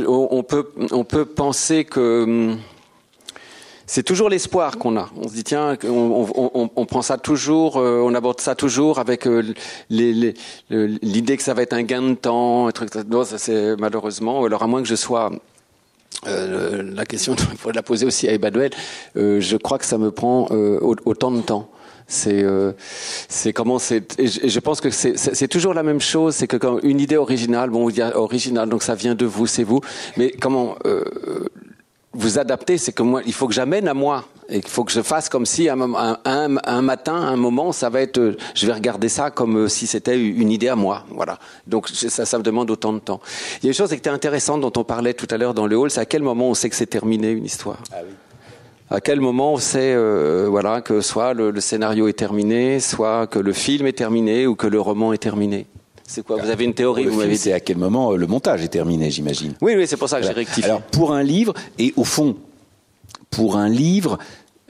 on, 0.08 0.42
peut, 0.42 0.70
on 0.90 1.04
peut 1.04 1.24
penser 1.24 1.84
que 1.84 2.22
hum, 2.24 2.58
c'est 3.86 4.02
toujours 4.04 4.28
l'espoir 4.30 4.78
qu'on 4.78 4.96
a. 4.96 5.10
On 5.16 5.28
se 5.28 5.34
dit 5.34 5.44
tiens, 5.44 5.76
on, 5.84 5.88
on, 6.34 6.50
on, 6.54 6.70
on 6.76 6.86
prend 6.86 7.02
ça 7.02 7.18
toujours, 7.18 7.76
euh, 7.76 8.00
on 8.04 8.14
aborde 8.14 8.40
ça 8.40 8.54
toujours 8.54 8.98
avec 9.00 9.26
euh, 9.26 9.42
l'idée 9.90 11.36
que 11.36 11.42
ça 11.42 11.54
va 11.54 11.62
être 11.62 11.72
un 11.72 11.82
gain 11.82 12.02
de 12.02 12.14
temps. 12.14 12.68
Non, 13.08 13.24
ça 13.24 13.36
c'est 13.38 13.76
malheureusement. 13.76 14.44
Alors 14.44 14.62
à 14.62 14.66
moins 14.66 14.80
que 14.82 14.88
je 14.88 14.94
sois 14.94 15.30
euh, 16.26 16.82
la 16.94 17.04
question, 17.04 17.34
il 17.52 17.58
faut 17.58 17.70
la 17.72 17.82
poser 17.82 18.06
aussi 18.06 18.28
à 18.28 18.32
Emmanuel. 18.32 18.70
Je 19.16 19.56
crois 19.56 19.78
que 19.78 19.86
ça 19.86 19.98
me 19.98 20.10
prend 20.10 20.46
au- 20.50 20.96
autant 21.04 21.30
de 21.32 21.40
temps. 21.40 21.68
C'est, 22.10 22.42
euh, 22.42 22.72
comment 23.54 23.78
c'est. 23.78 24.18
Et 24.18 24.26
je, 24.26 24.60
pense 24.60 24.80
que 24.80 24.90
c'est, 24.90 25.48
toujours 25.48 25.74
la 25.74 25.84
même 25.84 26.00
chose. 26.00 26.34
C'est 26.34 26.48
que 26.48 26.56
quand 26.56 26.80
une 26.82 27.00
idée 27.00 27.16
originale, 27.16 27.70
bon, 27.70 27.88
il 27.88 27.96
y 27.96 28.02
a 28.02 28.18
original, 28.18 28.68
donc 28.68 28.82
ça 28.82 28.94
vient 28.94 29.14
de 29.14 29.24
vous, 29.24 29.46
c'est 29.46 29.62
vous. 29.62 29.80
Mais 30.16 30.32
comment 30.32 30.74
euh, 30.86 31.04
vous 32.12 32.38
adapter, 32.38 32.76
c'est 32.78 32.92
que 32.92 33.02
moi, 33.02 33.22
il 33.24 33.32
faut 33.32 33.46
que 33.46 33.54
j'amène 33.54 33.86
à 33.86 33.94
moi. 33.94 34.24
Et 34.48 34.56
il 34.56 34.66
faut 34.66 34.82
que 34.82 34.90
je 34.90 35.00
fasse 35.00 35.28
comme 35.28 35.46
si 35.46 35.68
un, 35.68 35.80
un, 35.80 36.56
un, 36.64 36.82
matin, 36.82 37.14
un 37.14 37.36
moment, 37.36 37.70
ça 37.70 37.88
va 37.88 38.00
être, 38.00 38.18
euh, 38.18 38.36
je 38.54 38.66
vais 38.66 38.72
regarder 38.72 39.08
ça 39.08 39.30
comme 39.30 39.56
euh, 39.56 39.68
si 39.68 39.86
c'était 39.86 40.20
une 40.20 40.50
idée 40.50 40.66
à 40.66 40.74
moi. 40.74 41.04
Voilà. 41.10 41.38
Donc 41.68 41.88
ça, 41.88 42.26
ça 42.26 42.38
me 42.38 42.42
demande 42.42 42.68
autant 42.70 42.92
de 42.92 42.98
temps. 42.98 43.20
Il 43.62 43.66
y 43.66 43.68
a 43.68 43.70
une 43.70 43.76
chose 43.76 43.90
qui 43.90 43.94
était 43.94 44.10
intéressante 44.10 44.60
dont 44.60 44.72
on 44.76 44.82
parlait 44.82 45.14
tout 45.14 45.28
à 45.30 45.38
l'heure 45.38 45.54
dans 45.54 45.68
le 45.68 45.76
hall, 45.76 45.90
c'est 45.92 46.00
à 46.00 46.06
quel 46.06 46.22
moment 46.22 46.48
on 46.50 46.54
sait 46.54 46.68
que 46.68 46.74
c'est 46.74 46.86
terminé 46.86 47.30
une 47.30 47.44
histoire? 47.44 47.78
À 48.92 49.00
quel 49.00 49.20
moment 49.20 49.52
on 49.52 49.56
sait, 49.56 49.94
euh, 49.94 50.46
voilà, 50.50 50.80
que 50.80 51.00
soit 51.00 51.32
le, 51.32 51.52
le 51.52 51.60
scénario 51.60 52.08
est 52.08 52.18
terminé, 52.18 52.80
soit 52.80 53.28
que 53.28 53.38
le 53.38 53.52
film 53.52 53.86
est 53.86 53.92
terminé 53.92 54.48
ou 54.48 54.56
que 54.56 54.66
le 54.66 54.80
roman 54.80 55.12
est 55.12 55.18
terminé. 55.18 55.66
C'est 56.04 56.26
quoi 56.26 56.42
Vous 56.42 56.50
avez 56.50 56.64
une 56.64 56.74
théorie 56.74 57.06
vous 57.06 57.20
film, 57.20 57.34
c'est 57.36 57.52
à 57.52 57.60
quel 57.60 57.76
moment 57.76 58.10
euh, 58.12 58.16
le 58.16 58.26
montage 58.26 58.64
est 58.64 58.68
terminé 58.68 59.08
j'imagine? 59.12 59.54
Oui, 59.60 59.74
oui, 59.76 59.86
c'est 59.86 59.96
pour 59.96 60.08
ça 60.08 60.20
que 60.20 60.26
j'ai 60.26 60.32
rectifié. 60.32 60.64
Alors 60.64 60.82
pour 60.82 61.12
un 61.12 61.22
livre, 61.22 61.54
et 61.78 61.94
au 61.96 62.02
fond, 62.02 62.34
pour 63.30 63.56
un 63.56 63.68
livre, 63.68 64.18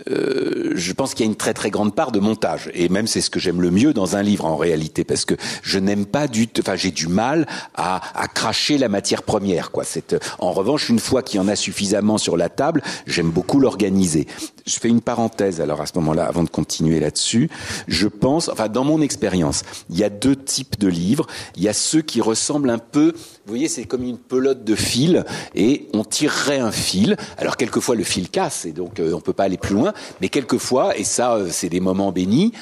euh, 0.08 0.72
je 0.74 0.92
pense 0.92 1.14
qu'il 1.14 1.26
y 1.26 1.28
a 1.28 1.30
une 1.30 1.36
très 1.36 1.54
très 1.54 1.70
grande 1.70 1.94
part 1.94 2.12
de 2.12 2.20
montage. 2.20 2.70
Et 2.74 2.88
même 2.88 3.06
c'est 3.06 3.20
ce 3.20 3.30
que 3.30 3.40
j'aime 3.40 3.60
le 3.60 3.70
mieux 3.70 3.92
dans 3.92 4.16
un 4.16 4.22
livre 4.22 4.44
en 4.44 4.56
réalité, 4.56 5.04
parce 5.04 5.24
que 5.24 5.34
je 5.62 5.78
n'aime 5.78 6.06
pas 6.06 6.28
du, 6.28 6.48
enfin 6.58 6.76
j'ai 6.76 6.90
du 6.90 7.08
mal 7.08 7.46
à, 7.74 8.00
à 8.14 8.28
cracher 8.28 8.78
la 8.78 8.88
matière 8.88 9.22
première. 9.22 9.70
Quoi. 9.70 9.84
C'est, 9.84 10.14
euh, 10.14 10.18
en 10.38 10.52
revanche, 10.52 10.88
une 10.88 10.98
fois 10.98 11.22
qu'il 11.22 11.38
y 11.38 11.40
en 11.42 11.48
a 11.48 11.56
suffisamment 11.56 12.18
sur 12.18 12.36
la 12.36 12.48
table, 12.48 12.82
j'aime 13.06 13.30
beaucoup 13.30 13.60
l'organiser. 13.60 14.26
Je 14.70 14.78
fais 14.78 14.88
une 14.88 15.00
parenthèse 15.00 15.60
alors 15.60 15.80
à 15.80 15.86
ce 15.86 15.92
moment-là, 15.96 16.24
avant 16.24 16.44
de 16.44 16.48
continuer 16.48 17.00
là-dessus. 17.00 17.50
Je 17.88 18.06
pense, 18.06 18.48
enfin 18.48 18.68
dans 18.68 18.84
mon 18.84 19.00
expérience, 19.00 19.62
il 19.90 19.98
y 19.98 20.04
a 20.04 20.10
deux 20.10 20.36
types 20.36 20.78
de 20.78 20.86
livres. 20.86 21.26
Il 21.56 21.62
y 21.62 21.68
a 21.68 21.72
ceux 21.72 22.02
qui 22.02 22.20
ressemblent 22.20 22.70
un 22.70 22.78
peu, 22.78 23.12
vous 23.14 23.48
voyez, 23.48 23.68
c'est 23.68 23.84
comme 23.84 24.04
une 24.04 24.18
pelote 24.18 24.64
de 24.64 24.74
fil 24.76 25.24
et 25.54 25.88
on 25.92 26.04
tirerait 26.04 26.60
un 26.60 26.72
fil. 26.72 27.16
Alors 27.36 27.56
quelquefois 27.56 27.96
le 27.96 28.04
fil 28.04 28.28
casse 28.30 28.64
et 28.64 28.72
donc 28.72 29.00
euh, 29.00 29.12
on 29.12 29.20
peut 29.20 29.32
pas 29.32 29.44
aller 29.44 29.58
plus 29.58 29.74
loin, 29.74 29.92
mais 30.20 30.28
quelquefois, 30.28 30.96
et 30.96 31.04
ça 31.04 31.34
euh, 31.34 31.48
c'est 31.50 31.68
des 31.68 31.80
moments 31.80 32.12
bénis, 32.12 32.52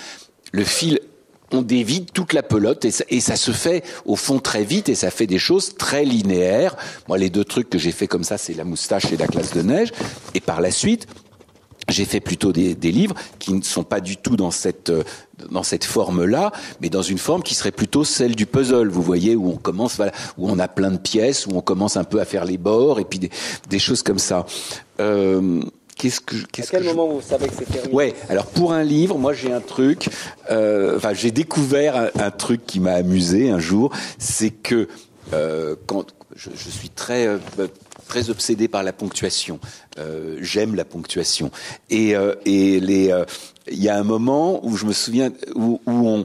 le 0.52 0.64
fil 0.64 1.00
on 1.52 1.62
dévide 1.62 2.12
toute 2.12 2.32
la 2.32 2.42
pelote 2.42 2.84
et 2.84 2.90
ça, 2.90 3.04
et 3.08 3.20
ça 3.20 3.36
se 3.36 3.52
fait 3.52 3.82
au 4.04 4.16
fond 4.16 4.38
très 4.38 4.64
vite 4.64 4.88
et 4.88 4.94
ça 4.94 5.10
fait 5.10 5.26
des 5.26 5.38
choses 5.38 5.76
très 5.76 6.04
linéaires. 6.04 6.76
Moi, 7.08 7.18
les 7.18 7.30
deux 7.30 7.44
trucs 7.44 7.70
que 7.70 7.78
j'ai 7.78 7.92
fait 7.92 8.06
comme 8.06 8.24
ça, 8.24 8.36
c'est 8.36 8.54
la 8.54 8.64
moustache 8.64 9.10
et 9.12 9.16
la 9.16 9.26
classe 9.26 9.54
de 9.54 9.62
neige. 9.62 9.92
Et 10.34 10.40
par 10.40 10.60
la 10.60 10.70
suite, 10.70 11.06
j'ai 11.88 12.04
fait 12.04 12.20
plutôt 12.20 12.52
des, 12.52 12.74
des 12.74 12.92
livres 12.92 13.14
qui 13.38 13.52
ne 13.52 13.62
sont 13.62 13.82
pas 13.84 14.00
du 14.00 14.16
tout 14.16 14.36
dans 14.36 14.50
cette 14.50 14.90
euh, 14.90 15.02
dans 15.50 15.62
cette 15.62 15.84
forme-là, 15.84 16.50
mais 16.80 16.88
dans 16.90 17.02
une 17.02 17.18
forme 17.18 17.42
qui 17.42 17.54
serait 17.54 17.70
plutôt 17.70 18.04
celle 18.04 18.34
du 18.34 18.44
puzzle. 18.46 18.88
Vous 18.88 19.02
voyez 19.02 19.36
où 19.36 19.48
on 19.50 19.56
commence, 19.56 19.96
voilà, 19.96 20.12
où 20.36 20.48
on 20.50 20.58
a 20.58 20.66
plein 20.68 20.90
de 20.90 20.98
pièces, 20.98 21.46
où 21.46 21.50
on 21.54 21.60
commence 21.60 21.96
un 21.96 22.04
peu 22.04 22.20
à 22.20 22.24
faire 22.24 22.44
les 22.44 22.58
bords 22.58 22.98
et 23.00 23.04
puis 23.04 23.18
des, 23.20 23.30
des 23.70 23.78
choses 23.78 24.02
comme 24.02 24.18
ça. 24.18 24.46
Euh, 25.00 25.60
Qu'est-ce 25.96 26.20
que, 26.20 26.36
qu'est-ce 26.52 26.70
que 26.70 26.80
je- 26.80 26.88
moment 26.90 27.08
vous 27.08 27.20
savez 27.20 27.48
que 27.48 27.54
c'est 27.58 27.64
terminé 27.64 27.92
Ouais, 27.92 28.14
alors 28.28 28.46
pour 28.46 28.72
un 28.72 28.84
livre, 28.84 29.18
moi 29.18 29.32
j'ai 29.32 29.52
un 29.52 29.60
truc, 29.60 30.08
euh, 30.48 30.96
enfin 30.96 31.12
j'ai 31.12 31.32
découvert 31.32 31.96
un, 31.96 32.08
un 32.22 32.30
truc 32.30 32.64
qui 32.66 32.78
m'a 32.78 32.92
amusé 32.92 33.50
un 33.50 33.58
jour, 33.58 33.90
c'est 34.16 34.50
que 34.50 34.86
euh, 35.32 35.76
quand 35.86 36.06
je, 36.36 36.50
suis 36.50 36.90
très 36.90 37.26
euh, 37.26 37.38
très 38.06 38.30
obsédé 38.30 38.68
par 38.68 38.82
la 38.82 38.92
ponctuation, 38.92 39.60
euh, 39.98 40.36
j'aime 40.40 40.74
la 40.74 40.84
ponctuation 40.84 41.50
et 41.90 42.14
et 42.44 42.80
les 42.80 43.12
il 43.70 43.82
y 43.82 43.88
a 43.88 43.96
un 43.96 44.04
moment 44.04 44.64
où 44.64 44.76
je 44.76 44.86
me 44.86 44.92
souviens 44.92 45.30
où, 45.54 45.80
où 45.86 46.08
on 46.08 46.24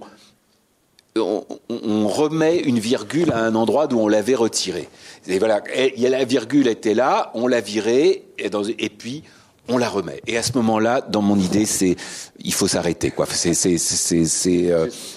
on, 1.16 2.08
remet 2.08 2.58
une 2.58 2.80
virgule 2.80 3.32
à 3.32 3.38
un 3.38 3.54
endroit 3.54 3.86
d'où 3.86 4.00
on 4.00 4.08
l'avait 4.08 4.34
retirée. 4.34 4.90
Et 5.28 5.38
voilà, 5.38 5.62
et 5.76 6.00
y 6.00 6.08
a 6.08 6.10
la 6.10 6.26
virgule 6.26 6.68
était 6.68 6.96
là, 6.96 7.30
on 7.36 7.46
l'a 7.46 7.62
virée, 7.62 8.26
et, 8.40 8.90
puis 8.90 9.22
on 9.68 9.78
la 9.78 9.90
remet. 9.90 10.22
Et 10.26 10.38
à 10.38 10.44
ce 10.44 10.54
moment-là, 10.54 11.02
dans 11.02 11.22
mon 11.22 11.38
idée, 11.38 11.68
c'est 11.68 11.98
il 12.40 12.54
faut 12.54 12.68
s'arrêter, 12.68 13.12
quoi. 13.12 13.28
C'est, 13.30 13.54
c'est, 13.54 13.78
c'est, 13.78 14.74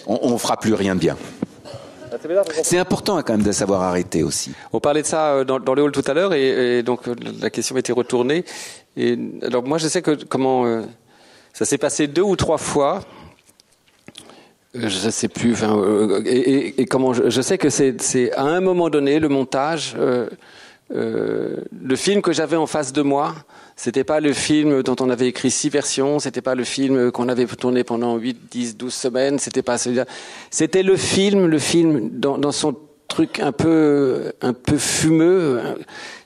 on, 0.07 0.19
on 0.21 0.37
fera 0.37 0.59
plus 0.59 0.75
rien 0.75 0.95
de 0.95 1.01
bien. 1.01 1.17
C'est 2.63 2.79
important 2.79 3.21
quand 3.23 3.33
même 3.37 3.43
de 3.47 3.53
savoir 3.53 3.83
arrêter 3.83 4.23
aussi. 4.23 4.53
On 4.73 4.81
parlait 4.81 5.03
de 5.03 5.07
ça 5.07 5.33
euh, 5.35 5.45
dans, 5.45 5.59
dans 5.61 5.75
le 5.75 5.83
hall 5.83 5.93
tout 5.93 6.05
à 6.07 6.15
l'heure 6.15 6.33
et, 6.35 6.79
et 6.79 6.83
donc 6.83 7.09
euh, 7.09 7.15
la 7.41 7.51
question 7.51 7.77
été 7.77 7.93
retournée. 7.93 8.45
Et 8.97 9.19
alors 9.43 9.63
moi 9.65 9.79
je 9.79 9.89
sais 9.89 10.03
que 10.03 10.13
comment 10.25 10.65
euh, 10.67 10.83
ça 11.53 11.65
s'est 11.65 11.79
passé 11.79 12.07
deux 12.07 12.23
ou 12.23 12.37
trois 12.37 12.59
fois. 12.59 13.01
Je 14.75 15.11
sais 15.11 15.29
plus. 15.29 15.53
Enfin, 15.53 15.75
euh, 15.79 16.23
et, 16.27 16.37
et- 16.39 16.81
et 16.83 16.87
comment 16.87 17.15
je, 17.15 17.31
je 17.31 17.41
sais 17.41 17.57
que 17.57 17.71
c'est 17.71 18.01
c'est 18.03 18.33
à 18.33 18.43
un 18.45 18.61
moment 18.61 18.91
donné 18.91 19.19
le 19.21 19.29
montage. 19.29 19.95
euh, 19.99 20.29
euh, 20.95 21.57
le 21.83 21.97
film 21.97 22.23
que 22.23 22.33
j'avais 22.33 22.57
en 22.57 22.67
face 22.67 22.93
de 22.93 23.03
moi, 23.03 23.35
c'était 23.75 24.05
pas 24.05 24.21
le 24.21 24.33
film 24.33 24.83
dont 24.83 24.97
on 25.01 25.11
avait 25.11 25.27
écrit 25.27 25.51
six 25.51 25.69
versions, 25.69 26.21
c'était 26.21 26.43
pas 26.43 26.55
le 26.55 26.65
film 26.65 27.11
qu'on 27.11 27.29
avait 27.29 27.47
tourné 27.47 27.83
pendant 27.83 28.17
8, 28.17 28.39
10, 28.51 28.77
12 28.77 28.95
semaines, 28.95 29.39
c'était 29.39 29.63
pas 29.63 29.79
celui-là. 29.79 30.07
C'était 30.51 30.85
le 30.85 30.97
film, 30.97 31.47
le 31.47 31.59
film 31.59 32.11
dans, 32.13 32.53
son 32.53 32.77
truc 33.09 33.41
un 33.41 33.51
peu, 33.51 34.33
un 34.41 34.53
peu 34.53 34.79
fumeux. 34.79 35.61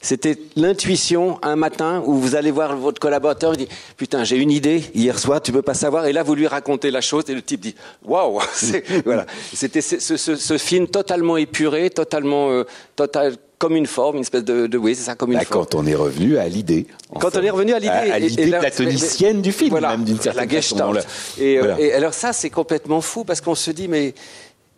C'était 0.03 0.37
l'intuition 0.57 1.39
un 1.43 1.57
matin 1.57 2.03
où 2.05 2.15
vous 2.15 2.35
allez 2.35 2.51
voir 2.51 2.77
votre 2.77 3.01
collaborateur, 3.01 3.55
il 3.55 3.67
dit 3.67 3.69
putain 3.97 4.25
j'ai 4.25 4.37
une 4.37 4.51
idée 4.51 4.85
hier 4.95 5.19
soir, 5.19 5.41
tu 5.41 5.53
peux 5.53 5.63
pas 5.63 5.75
savoir, 5.75 6.05
et 6.05 6.13
là 6.13 6.23
vous 6.23 6.35
lui 6.35 6.47
racontez 6.47 6.91
la 6.91 7.01
chose 7.01 7.25
et 7.29 7.35
le 7.35 7.43
type 7.43 7.61
dit 7.61 7.75
waouh, 8.05 8.41
voilà. 9.07 9.25
C'était 9.55 9.81
ce 9.81 10.59
film 10.59 10.87
totalement 10.87 11.39
épuré, 11.39 11.89
totalement 11.89 12.51
euh, 12.51 12.65
total 12.95 13.37
comme 13.61 13.77
une 13.77 13.87
forme, 13.87 14.17
une 14.17 14.23
espèce 14.23 14.43
de, 14.43 14.67
de 14.67 14.79
oui 14.79 14.95
c'est 14.97 15.03
ça 15.03 15.15
comme 15.15 15.33
une 15.33 15.39
Bah, 15.39 15.45
forme. 15.45 15.67
quand 15.67 15.75
on 15.77 15.87
est 15.87 15.95
revenu 15.95 16.39
à 16.39 16.49
l'idée. 16.49 16.87
Quand 17.21 17.37
on 17.37 17.43
est 17.43 17.51
revenu 17.51 17.75
à 17.75 17.79
l'idée, 17.79 17.91
à, 17.91 18.19
l'idée 18.19 18.51
platonicienne 18.51 19.43
du 19.43 19.53
film, 19.53 19.71
voilà, 19.71 19.91
même 19.91 20.05
d'une 20.05 20.17
la 20.17 20.23
certaine 20.23 20.51
façon. 20.51 20.93
L'a- 20.93 21.03
Et, 21.39 21.59
euh, 21.59 21.61
Voilà. 21.61 21.81
et 21.81 21.93
alors 21.93 22.15
ça, 22.15 22.33
c'est 22.33 22.49
complètement 22.49 23.03
fou 23.03 23.25
parce 23.25 23.43
qu'on 23.43 23.55
se 23.55 23.71
dit, 23.71 23.87
mais 23.87 24.15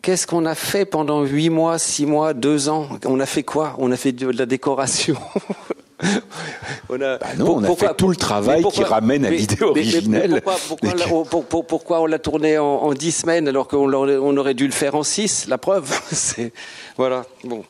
qu'est-ce 0.01 0.27
qu'on 0.27 0.45
a 0.45 0.53
fait 0.53 0.83
pendant 0.83 1.23
huit 1.23 1.49
mois, 1.49 1.79
six 1.79 2.05
mois, 2.05 2.33
deux 2.33 2.67
ans? 2.67 2.89
On 3.05 3.21
a 3.21 3.25
fait 3.25 3.43
quoi? 3.43 3.73
On 3.79 3.89
a 3.89 3.95
fait 3.95 4.11
de 4.11 4.27
la 4.37 4.45
décoration. 4.45 5.15
on 6.89 6.99
a, 7.01 7.17
Bah 7.19 7.27
non, 7.37 7.55
on 7.55 7.63
a 7.63 7.73
fait 7.77 7.95
tout 7.95 8.09
le 8.09 8.17
travail 8.17 8.61
pourquoi- 8.63 8.83
qui 8.83 8.89
ramène 8.89 9.25
à 9.25 9.29
l'idée 9.29 9.55
mais 9.61 9.65
originelle. 9.65 10.41
pourquoi, 10.43 11.63
pourquoi 11.63 12.01
on 12.01 12.05
l'a- 12.05 12.19
tourné 12.19 12.57
en, 12.57 12.65
en 12.65 12.93
dix 12.93 13.13
semaines 13.13 13.47
alors 13.47 13.69
qu'on 13.69 13.93
on 13.93 14.37
aurait 14.37 14.53
dû 14.55 14.65
le 14.65 14.73
faire 14.73 14.95
en 14.95 15.03
six? 15.03 15.47
La 15.47 15.57
preuve, 15.57 15.89
c'est 16.11 16.51
voilà. 16.97 17.23
Bon. 17.45 17.63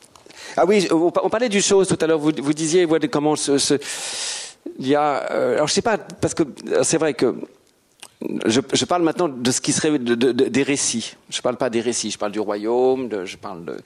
Ah 0.56 0.64
oui, 0.66 0.86
on 0.90 1.10
parlait 1.10 1.48
du 1.48 1.60
chose 1.60 1.88
tout 1.88 1.98
à 2.00 2.06
l'heure. 2.06 2.18
Vous, 2.18 2.32
vous 2.42 2.52
disiez 2.54 2.86
comment 3.10 3.36
ce, 3.36 3.58
ce- 3.58 3.74
il 4.78 4.88
y 4.88 4.94
a. 4.94 5.30
euh, 5.32 5.54
alors 5.56 5.68
je 5.68 5.72
sais 5.74 5.82
pas 5.82 5.98
parce 5.98 6.34
que 6.34 6.44
euh, 6.68 6.82
c'est 6.82 6.96
vrai 6.98 7.14
que 7.14 7.34
je, 8.46 8.60
je 8.72 8.84
parle 8.84 9.02
maintenant 9.02 9.28
de 9.28 9.50
ce 9.50 9.60
qui 9.60 9.72
serait 9.72 9.98
de- 9.98 10.14
de- 10.14 10.32
de- 10.32 10.44
des 10.48 10.62
récits. 10.62 11.16
Je 11.28 11.40
parle 11.42 11.56
pas 11.56 11.70
des 11.70 11.80
récits. 11.80 12.10
Je 12.10 12.18
parle 12.18 12.32
du 12.32 12.40
royaume. 12.40 13.08
je 13.24 13.36
parle 13.36 13.64
de. 13.64 13.76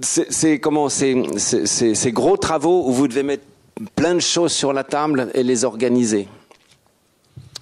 C'est 0.00 0.58
comment 0.60 0.88
ces 0.88 1.14
gros 2.12 2.36
travaux 2.36 2.84
où 2.86 2.92
vous 2.92 3.08
devez 3.08 3.22
mettre 3.22 3.44
plein 3.94 4.14
de 4.14 4.20
choses 4.20 4.52
sur 4.52 4.72
la 4.72 4.82
table 4.84 5.28
et 5.34 5.42
les 5.42 5.64
organiser. 5.64 6.26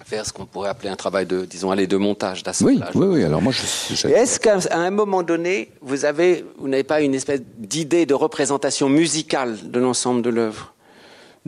Faire 0.09 0.25
ce 0.25 0.31
qu'on 0.31 0.45
pourrait 0.45 0.69
appeler 0.69 0.87
un 0.89 0.95
travail 0.95 1.25
de, 1.25 1.43
disons, 1.43 1.69
allez, 1.69 1.85
de 1.85 1.97
montage, 1.97 2.37
Oui, 2.37 2.43
d'assemblage. 2.43 2.91
oui, 2.95 3.07
oui. 3.07 3.23
Alors 3.25 3.41
moi, 3.41 3.51
je, 3.51 3.93
je- 3.93 4.07
Et 4.07 4.11
Est-ce 4.11 4.39
qu'à 4.39 4.57
un 4.71 4.89
moment 4.89 5.21
donné, 5.21 5.69
vous 5.81 6.05
avez, 6.05 6.45
vous 6.57 6.69
n'avez 6.69 6.85
pas 6.85 7.01
une 7.01 7.13
espèce 7.13 7.41
d'idée 7.57 8.05
de 8.05 8.13
représentation 8.13 8.87
musicale 8.87 9.57
de 9.69 9.79
l'ensemble 9.81 10.21
de 10.21 10.29
l'œuvre? 10.29 10.73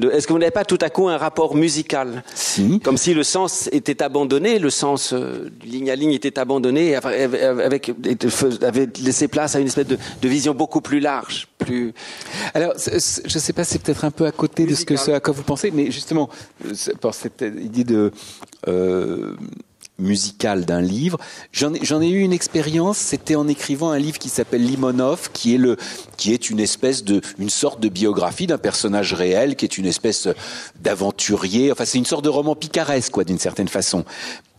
Est-ce 0.02 0.28
que 0.28 0.34
vous 0.34 0.40
n'avez 0.40 0.52
pas 0.52 0.66
tout 0.66 0.78
à 0.82 0.90
coup 0.90 1.10
un 1.10 1.18
rapport 1.18 1.56
musical 1.56 2.24
Si. 2.34 2.80
Comme 2.80 2.98
si 2.98 3.14
le 3.14 3.24
sens 3.24 3.70
était 3.72 4.02
abandonné, 4.02 4.60
le 4.60 4.70
sens 4.70 5.14
euh, 5.14 5.50
ligne 5.64 5.92
à 5.92 5.96
ligne 5.96 6.14
était 6.14 6.40
abandonné, 6.40 6.96
avec, 6.96 7.92
avait 8.62 8.88
laissé 9.04 9.28
place 9.28 9.56
à 9.56 9.60
une 9.60 9.68
espèce 9.68 9.88
de, 9.88 9.98
de 10.22 10.28
vision 10.28 10.54
beaucoup 10.54 10.82
plus 10.82 11.00
large, 11.00 11.48
plus. 11.58 11.94
Alors, 12.54 12.74
je 12.78 12.94
ne 12.94 13.40
sais 13.40 13.54
pas, 13.54 13.64
c'est 13.64 13.80
peut-être 13.80 14.06
un 14.06 14.12
peu 14.12 14.26
à 14.26 14.32
côté 14.32 14.66
de 14.66 14.76
ce, 14.76 14.86
que, 14.86 14.96
ce 14.96 15.12
à 15.12 15.20
quoi 15.20 15.34
vous 15.34 15.44
pensez, 15.44 15.72
mais 15.72 15.92
justement, 15.92 16.30
pour 17.02 17.14
cette 17.14 17.42
idée 17.42 17.84
de 17.84 18.12
euh, 18.68 19.36
musicale 20.00 20.66
d'un 20.66 20.82
livre, 20.82 21.20
j'en 21.52 21.74
ai, 21.74 22.06
ai 22.06 22.10
eu 22.10 22.22
une 22.22 22.34
expérience. 22.34 22.98
C'était 22.98 23.36
en 23.36 23.48
écrivant 23.48 23.92
un 23.92 24.00
livre 24.00 24.18
qui 24.18 24.30
s'appelle 24.30 24.66
Limonov, 24.66 25.30
qui 25.32 25.56
est 25.56 25.58
le, 25.58 25.78
qui 26.18 26.34
est 26.34 26.50
une 26.50 26.60
espèce 26.60 27.04
de, 27.04 27.22
une 27.38 27.50
sorte 27.50 27.80
de 27.80 27.90
biographie 27.90 28.48
d'un 28.48 28.58
personnage 28.58 29.14
réel, 29.14 29.56
qui 29.56 29.66
est 29.66 29.78
une 29.78 29.86
espèce 29.86 30.28
d'aventurier. 30.80 31.72
Enfin, 31.72 31.86
c'est 31.86 31.98
une 31.98 32.06
sorte 32.06 32.24
de 32.24 32.30
roman 32.30 32.56
picaresque, 32.56 33.12
quoi, 33.12 33.24
d'une 33.24 33.40
certaine 33.40 33.68
façon. 33.68 34.06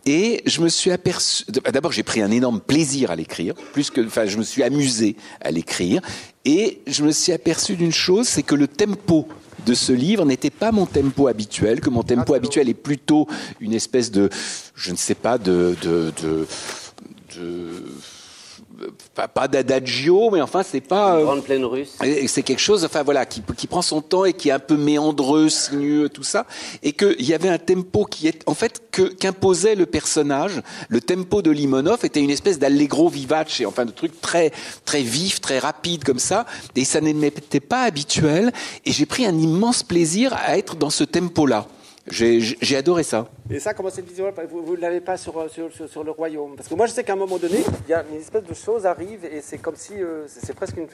Et 0.06 0.42
je 0.46 0.62
me 0.62 0.68
suis 0.68 0.90
aperçu. 0.90 1.44
D'abord, 1.72 1.92
j'ai 1.92 2.02
pris 2.02 2.22
un 2.22 2.30
énorme 2.30 2.60
plaisir 2.60 3.10
à 3.10 3.16
l'écrire, 3.16 3.54
plus 3.54 3.90
que. 3.90 4.00
Enfin, 4.04 4.26
je 4.26 4.38
me 4.38 4.42
suis 4.42 4.62
amusé 4.62 5.16
à 5.42 5.50
l'écrire, 5.50 6.00
et 6.44 6.80
je 6.86 7.04
me 7.04 7.12
suis 7.12 7.32
aperçu 7.32 7.76
d'une 7.76 7.92
chose, 7.92 8.26
c'est 8.26 8.42
que 8.42 8.54
le 8.54 8.66
tempo 8.66 9.28
de 9.64 9.74
ce 9.74 9.92
livre 9.92 10.24
n'était 10.24 10.50
pas 10.50 10.72
mon 10.72 10.86
tempo 10.86 11.28
habituel, 11.28 11.80
que 11.80 11.90
mon 11.90 12.02
tempo 12.02 12.34
habituel 12.34 12.68
est 12.68 12.74
plutôt 12.74 13.26
une 13.60 13.72
espèce 13.74 14.10
de, 14.10 14.28
je 14.74 14.90
ne 14.92 14.96
sais 14.96 15.14
pas, 15.14 15.38
de, 15.38 15.76
de, 15.82 16.12
de, 16.22 16.46
de- 17.36 17.84
pas, 19.14 19.28
pas 19.28 19.48
d'adagio, 19.48 20.30
mais 20.30 20.40
enfin, 20.40 20.62
c'est 20.62 20.80
pas. 20.80 21.16
euh, 21.16 21.24
Grande 21.24 21.44
plaine 21.44 21.64
russe. 21.64 21.96
et 22.02 22.28
c'est 22.28 22.42
quelque 22.42 22.60
chose, 22.60 22.84
enfin 22.84 23.02
voilà, 23.02 23.26
qui, 23.26 23.42
qui 23.56 23.66
prend 23.66 23.82
son 23.82 24.00
temps 24.00 24.24
et 24.24 24.32
qui 24.32 24.48
est 24.48 24.52
un 24.52 24.58
peu 24.58 24.76
méandreux, 24.76 25.48
sinueux, 25.48 26.08
tout 26.08 26.22
ça, 26.22 26.46
et 26.82 26.92
qu'il 26.92 27.22
y 27.24 27.34
avait 27.34 27.48
un 27.48 27.58
tempo 27.58 28.04
qui 28.04 28.28
est, 28.28 28.42
en 28.46 28.54
fait, 28.54 28.82
que 28.90 29.02
qu'imposait 29.02 29.74
le 29.74 29.86
personnage. 29.86 30.62
Le 30.88 31.00
tempo 31.00 31.42
de 31.42 31.50
Limonov 31.50 32.04
était 32.04 32.20
une 32.20 32.30
espèce 32.30 32.58
d'allegro 32.58 33.08
vivace, 33.08 33.62
enfin 33.66 33.84
de 33.84 33.92
truc 33.92 34.20
très 34.20 34.50
très 34.84 35.02
vif, 35.02 35.40
très 35.40 35.58
rapide 35.58 36.04
comme 36.04 36.18
ça, 36.18 36.46
et 36.76 36.84
ça 36.84 37.00
ne 37.00 37.12
m'était 37.12 37.60
pas 37.60 37.82
habituel. 37.82 38.52
Et 38.84 38.92
j'ai 38.92 39.06
pris 39.06 39.26
un 39.26 39.36
immense 39.38 39.82
plaisir 39.82 40.34
à 40.34 40.56
être 40.58 40.76
dans 40.76 40.90
ce 40.90 41.04
tempo-là. 41.04 41.66
J'ai 42.10 42.76
adoré 42.76 43.02
ça. 43.02 43.28
Et 43.50 43.58
ça, 43.58 43.74
comment 43.74 43.90
cette 43.90 44.08
vision 44.08 44.32
Vous 44.50 44.76
ne 44.76 44.80
l'avez 44.80 45.00
pas 45.00 45.16
sur, 45.16 45.50
sur, 45.50 45.70
sur, 45.88 46.04
le 46.04 46.10
royaume? 46.10 46.56
Parce 46.56 46.68
que 46.68 46.74
moi, 46.74 46.86
je 46.86 46.92
sais 46.92 47.04
qu'à 47.04 47.12
un 47.12 47.16
moment 47.16 47.38
donné, 47.38 47.58
il 47.86 47.90
y 47.90 47.94
a 47.94 48.04
une 48.10 48.20
espèce 48.20 48.44
de 48.44 48.54
chose 48.54 48.86
arrive 48.86 49.24
et 49.24 49.40
c'est 49.40 49.58
comme 49.58 49.76
si 49.76 49.94
euh, 49.94 50.26
c'est 50.26 50.44
c'est 50.44 50.54
presque 50.54 50.76
une, 50.76 50.88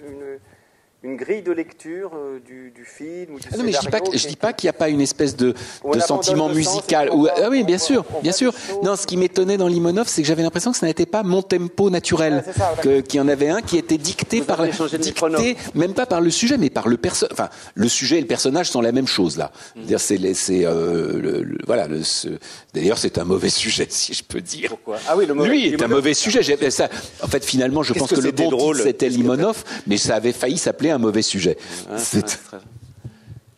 une 1.03 1.17
grille 1.17 1.43
de 1.43 1.53
lecture 1.53 2.11
euh, 2.17 2.41
du, 2.45 2.73
du 2.75 2.85
film 2.85 3.35
ou 3.35 3.39
du 3.39 3.47
Ah 3.53 3.57
non, 3.59 3.65
mais 3.65 3.73
je 3.73 3.79
dis 3.79 3.87
pas, 3.89 4.01
que- 4.01 4.17
je 4.17 4.27
dis 4.27 4.35
pas 4.37 4.53
qu'il 4.53 4.67
n'y 4.67 4.71
a 4.71 4.73
pas 4.73 4.89
une 4.89 5.01
espèce 5.01 5.37
de, 5.37 5.55
sentiment 6.01 6.49
musical. 6.49 7.11
Ou- 7.13 7.29
ah 7.29 7.49
oui, 7.51 7.63
bien 7.65 7.79
sûr, 7.79 8.05
bien 8.23 8.33
sûr. 8.33 8.53
Non, 8.83 8.97
ce 8.97 9.07
qui 9.07 9.17
m'étonnait 9.17 9.57
dans 9.57 9.69
Limonov, 9.69 10.09
c'est 10.09 10.23
que 10.23 10.27
j'avais 10.29 10.43
l'impression 10.43 10.73
que 10.73 10.79
ce 10.79 10.85
n'était 10.85 11.07
pas 11.07 11.23
mon 11.23 11.43
tempo 11.43 11.91
naturel, 11.91 12.43
ça, 12.57 12.73
qu'il 13.03 13.19
y 13.19 13.21
en 13.21 13.29
avait 13.29 13.49
un 13.51 13.61
qui 13.63 13.77
était 13.79 13.99
dicté 13.99 14.41
Vous 14.41 14.47
par, 14.47 14.65
dicté, 14.65 15.57
même 15.75 15.95
pas 15.95 16.07
par 16.07 16.21
le 16.21 16.31
sujet, 16.31 16.57
mais 16.59 16.71
par 16.71 16.89
le 16.89 16.97
perso. 16.97 17.27
Enfin, 17.31 17.51
le 17.75 17.89
sujet 17.89 18.19
et 18.19 18.21
le 18.21 18.27
personnage 18.27 18.71
sont 18.71 18.81
la 18.81 18.91
même 18.93 19.07
chose 19.07 19.37
là. 19.37 19.53
Mm. 19.55 19.79
C'est-à-dire, 19.79 20.01
c'est, 20.01 20.17
les- 20.17 20.35
c'est 20.35 20.65
euh, 20.65 21.21
le- 21.21 21.43
le- 21.43 21.59
voilà. 21.67 21.87
Le, 21.87 22.03
ce- 22.03 22.29
D'ailleurs, 22.75 22.99
c'est 22.99 23.19
un 23.19 23.25
mauvais 23.25 23.49
sujet, 23.51 23.87
si 23.91 24.13
je 24.15 24.25
peux 24.25 24.41
dire. 24.41 24.71
Pourquoi? 24.71 24.97
Ah 25.09 25.17
oui, 25.17 25.27
le 25.27 25.35
mauvais- 25.35 25.49
Lui 25.51 25.67
est 25.69 25.83
un 25.83 25.89
mauvais 25.89 26.15
sujet. 26.15 26.43
Ça, 26.71 26.89
en 27.23 27.29
fait, 27.29 27.45
finalement, 27.45 27.83
je 27.83 27.93
pense 27.93 28.11
que 28.11 28.17
que, 28.17 28.21
le 28.23 28.33
bon 28.33 28.51
drôle? 28.51 28.77
titre, 28.77 28.89
c'était? 28.89 29.09
Limonov, 29.09 29.63
mais 29.87 29.99
ça 29.99 30.17
avait 30.17 30.33
failli 30.33 30.59
s'appeler 30.59 30.86
un 30.91 30.99
mauvais 30.99 31.23
sujet. 31.23 31.57
C'est- 31.97 32.27
c'est 32.29 32.37
très- 32.45 32.59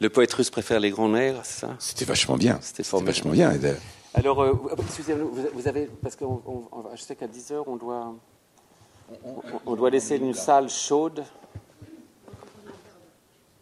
Le 0.01 0.09
poète 0.11 0.33
russe 0.33 0.51
préfère 0.51 0.79
les 0.81 0.91
grands 0.91 1.09
nerfs, 1.09 1.41
c'est 1.45 1.61
ça? 1.67 1.75
C'était 1.81 2.05
vachement 2.05 2.37
bien. 2.37 2.59
C'était 2.63 2.83
vachement 3.05 3.33
bien. 3.33 3.53
Alors, 4.15 4.41
euh, 4.43 4.53
vous- 4.53 4.71
excusez-moi, 4.81 5.29
vous, 5.55 5.69
avez, 5.69 5.89
parce 6.03 6.15
que 6.17 6.25
on- 6.25 6.41
on- 6.47 6.63
on- 6.73 6.97
je 6.97 7.03
sais 7.03 7.17
qu'à 7.17 7.27
10 7.27 7.51
heures, 7.51 7.67
on 7.67 7.77
doit, 7.77 8.15
on, 9.25 9.35
on 9.67 9.75
doit 9.77 9.91
laisser 9.91 10.17
une 10.17 10.35
salle 10.35 10.69
chaude. 10.71 11.25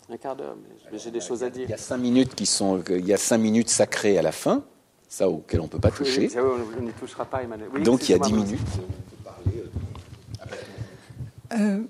Un 0.09 0.17
quart 0.19 0.37
d'heure, 0.37 0.57
mais 0.93 0.99
j'ai 0.99 1.11
des 1.11 1.21
choses 1.21 1.43
à 1.43 1.51
dire. 1.51 1.65
Il 1.65 1.71
y 1.71 1.75
a 1.75 1.79
cinq 1.79 1.97
minutes 1.99 2.35
qui 2.35 2.47
sont, 2.47 2.81
il 2.89 3.07
y 3.07 3.13
a 3.13 3.17
cinq 3.19 3.39
minutes 3.39 3.71
sacrées 3.71 4.17
à 4.19 4.23
la 4.23 4.31
fin, 4.31 4.63
ça 5.09 5.29
auquel 5.29 5.61
on 5.61 5.67
peut 5.69 5.81
pas 5.81 5.91
toucher. 5.91 6.29
Oui, 6.33 6.37
oui, 6.37 6.75
on 6.79 6.83
n'y 6.83 6.93
touchera 6.93 7.25
pas, 7.25 7.43
Emmanuel. 7.43 7.69
Oui, 7.75 7.83
Donc 7.83 8.09
il 8.09 8.13
y 8.13 8.15
a 8.15 8.19
dix 8.19 8.33
minutes. 8.33 8.61
Euh, 11.53 11.81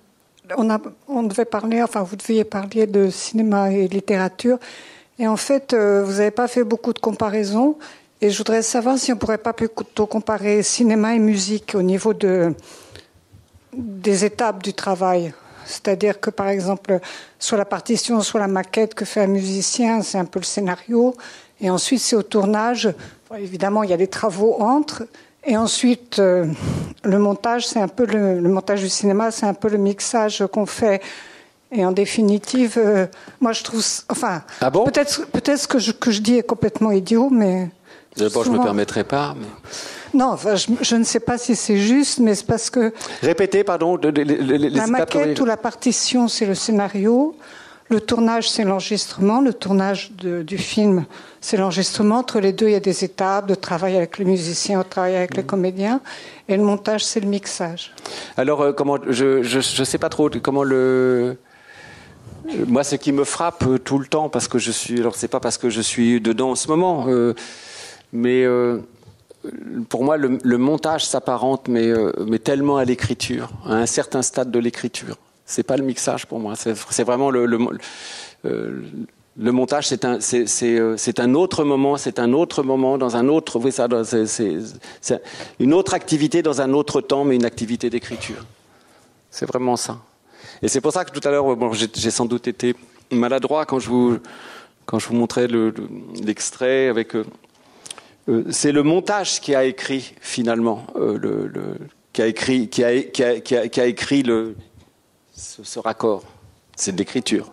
on, 1.09 1.23
devait 1.25 1.45
parler, 1.45 1.83
enfin 1.83 2.03
vous 2.03 2.17
deviez 2.17 2.45
parler 2.45 2.87
de 2.87 3.11
cinéma 3.11 3.73
et 3.73 3.89
littérature, 3.89 4.59
et 5.19 5.27
en 5.27 5.37
fait 5.37 5.73
euh, 5.73 6.05
vous 6.05 6.13
n'avez 6.13 6.31
pas 6.31 6.49
fait 6.49 6.65
beaucoup 6.65 6.93
de 6.93 6.99
comparaisons, 6.99 7.77
et 8.21 8.31
je 8.31 8.39
voudrais 8.39 8.63
savoir 8.63 8.99
si 8.99 9.13
on 9.13 9.17
pourrait 9.17 9.39
pas 9.39 9.53
plutôt 9.53 10.07
comparer 10.07 10.63
cinéma 10.63 11.15
et 11.15 11.19
musique 11.19 11.75
au 11.75 11.83
niveau 11.83 12.15
de, 12.15 12.55
des 13.73 14.25
étapes 14.25 14.63
du 14.63 14.73
travail. 14.73 15.35
C'est-à-dire 15.67 16.21
que 16.21 16.31
par 16.31 16.49
exemple, 16.49 17.01
soit 17.39 17.59
la 17.59 17.65
partition, 17.65 18.21
soit 18.21 18.41
la 18.41 18.49
maquette 18.49 18.95
que 18.95 19.05
fait 19.05 19.23
un 19.23 19.27
musicien, 19.27 20.03
c'est 20.03 20.19
un 20.19 20.25
peu 20.25 20.39
le 20.39 20.45
scénario, 20.45 21.15
et 21.61 21.71
ensuite 21.71 22.01
c'est 22.01 22.17
au 22.17 22.23
tournage. 22.23 22.95
Évidemment, 23.37 23.83
il 23.83 23.91
y 23.91 23.93
a 23.93 23.97
des 23.97 24.07
travaux 24.07 24.57
entre, 24.61 25.03
et 25.47 25.57
ensuite 25.57 26.19
euh, 26.19 26.47
le 27.05 27.19
montage, 27.19 27.67
c'est 27.67 27.81
un 27.81 27.89
peu 27.89 28.05
le, 28.07 28.41
le 28.41 28.49
montage 28.49 28.81
du 28.83 28.89
cinéma, 28.89 29.31
c'est 29.31 29.47
un 29.47 29.55
peu 29.55 29.69
le 29.69 29.79
mixage 29.79 30.45
qu'on 30.53 30.67
fait. 30.67 31.01
Et 31.73 31.85
en 31.85 31.91
définitive, 31.93 32.75
euh, 32.79 33.07
moi 33.41 33.53
je 33.53 33.63
trouve, 33.65 33.85
enfin, 34.09 34.43
Ah 34.61 34.71
peut-être 34.71 35.27
peut-être 35.33 35.59
ce 35.61 35.67
que 35.69 35.79
je, 35.79 35.93
que 35.93 36.11
je 36.11 36.21
dis 36.21 36.37
est 36.37 36.43
complètement 36.43 36.93
idiot, 36.93 37.29
mais 37.31 37.69
D'abord, 38.17 38.45
je 38.45 38.51
ne 38.51 38.57
me 38.59 38.63
permettrai 38.63 39.05
pas. 39.05 39.35
Mais... 39.39 39.47
Non, 40.15 40.29
enfin, 40.29 40.55
je, 40.55 40.69
je 40.81 40.97
ne 40.97 41.05
sais 41.05 41.21
pas 41.21 41.37
si 41.37 41.55
c'est 41.55 41.77
juste, 41.77 42.19
mais 42.21 42.35
c'est 42.35 42.47
parce 42.47 42.71
que 42.71 42.95
Répétez, 43.21 43.63
pardon, 43.63 43.99
de- 43.99 44.11
de- 44.11 44.23
les- 44.23 44.71
la 44.71 44.87
maquette 44.87 45.35
que- 45.37 45.43
ou 45.43 45.45
la 45.45 45.59
partition, 45.59 46.27
c'est 46.29 46.47
le 46.47 46.55
scénario. 46.55 47.37
Le 47.89 48.01
tournage, 48.01 48.51
c'est 48.51 48.65
l'enregistrement. 48.65 49.41
Le 49.41 49.53
tournage 49.55 50.11
de- 50.19 50.43
du 50.43 50.59
film, 50.59 51.05
c'est 51.41 51.57
l'enregistrement. 51.57 52.19
Entre 52.19 52.41
les 52.41 52.53
deux, 52.53 52.67
il 52.67 52.73
y 52.73 52.75
a 52.77 52.81
des 52.81 53.05
étapes 53.05 53.47
de 53.47 53.55
travail 53.55 53.97
avec 53.97 54.19
les 54.19 54.25
musiciens, 54.25 54.81
de 54.81 54.85
travail 54.85 55.15
avec 55.15 55.37
les 55.37 55.43
Mm. 55.45 55.47
comédiens. 55.47 56.01
Et 56.49 56.57
le 56.57 56.65
montage, 56.65 57.05
c'est 57.05 57.21
le 57.21 57.29
mixage. 57.29 57.95
Alors, 58.37 58.61
euh, 58.61 58.73
comment 58.73 58.99
je, 59.09 59.43
je 59.45 59.61
je 59.61 59.85
sais 59.85 59.99
pas 59.99 60.09
trop 60.09 60.29
comment 60.43 60.65
le. 60.65 61.37
Moi, 62.67 62.83
ce 62.85 62.97
qui 62.97 63.13
me 63.13 63.25
frappe 63.25 63.65
euh, 63.67 63.79
tout 63.79 63.99
le 63.99 64.07
temps, 64.07 64.29
parce 64.29 64.49
que 64.49 64.59
je 64.59 64.71
suis. 64.73 64.99
Alors, 65.01 65.15
c'est 65.15 65.29
pas 65.29 65.41
parce 65.41 65.59
que 65.59 65.71
je 65.71 65.81
suis 65.81 66.21
dedans 66.21 66.51
en 66.51 66.55
ce 66.57 66.67
moment, 66.69 67.07
euh, 67.09 67.35
mais 68.13 68.45
euh, 68.45 68.79
pour 69.89 70.03
moi, 70.05 70.17
le, 70.17 70.39
le 70.43 70.59
montage 70.59 71.05
s'apparente, 71.07 71.69
mais, 71.69 71.93
mais 72.27 72.41
tellement 72.41 72.79
à 72.79 72.85
l'écriture, 72.85 73.51
à 73.65 73.75
un 73.75 73.87
certain 73.87 74.23
stade 74.23 74.51
de 74.51 74.59
l'écriture. 74.59 75.17
C'est 75.47 75.63
pas 75.63 75.77
le 75.77 75.85
mixage 75.85 76.27
pour 76.27 76.41
moi. 76.41 76.55
C'est 76.57 77.05
vraiment 77.05 77.31
le. 77.31 77.47
euh, 78.45 78.83
montage, 79.39 79.89
euh, 80.03 80.97
c'est 80.97 81.21
un 81.21 81.35
autre 81.35 81.65
moment, 81.65 81.97
c'est 81.97 82.19
un 82.19 82.33
autre 82.33 82.63
moment 82.63 82.99
dans 82.99 83.17
un 83.17 83.29
autre, 83.29 83.59
oui, 83.61 83.71
ça, 83.71 83.87
c'est, 84.25 85.23
une 85.61 85.73
autre 85.73 85.95
activité 85.95 86.43
dans 86.43 86.61
un 86.61 86.73
autre 86.73 87.01
temps, 87.01 87.25
mais 87.25 87.37
une 87.37 87.45
activité 87.45 87.91
d'écriture. 87.91 88.45
C'est 89.31 89.47
vraiment 89.47 89.77
ça. 89.77 89.99
Et 90.63 90.69
c'est 90.69 90.81
pour 90.81 90.93
ça 90.93 91.05
que 91.05 91.11
tout 91.19 91.27
à 91.27 91.31
l'heure, 91.31 91.55
bon, 91.55 91.73
j'ai, 91.73 92.11
sans 92.11 92.25
doute 92.25 92.49
été 92.49 92.75
maladroit 93.13 93.67
quand 93.67 93.79
je 93.79 93.89
vous, 93.89 94.19
quand 94.87 94.99
je 94.99 95.07
vous 95.09 95.15
montrais 95.15 95.47
le, 95.47 95.71
le- 95.71 95.89
l'extrait 96.25 96.89
avec. 96.89 97.15
euh, 97.15 97.25
c'est 98.51 98.73
le 98.73 98.83
montage 98.83 99.41
qui 99.41 99.55
a 99.55 99.65
écrit 99.65 100.15
finalement, 100.21 100.87
le, 100.97 101.53
qui 102.13 102.23
a 102.23 102.27
écrit, 102.27 102.69
qui 102.69 102.83
a, 102.83 103.03
qui 103.03 103.23
a, 103.23 103.69
qui 103.69 103.81
a 103.81 103.87
écrit 103.87 104.23
le, 104.23 104.57
ce, 105.37 105.79
raccord. 105.79 106.23
C'est 106.77 106.93
de 106.93 106.99
l'écriture. 106.99 107.53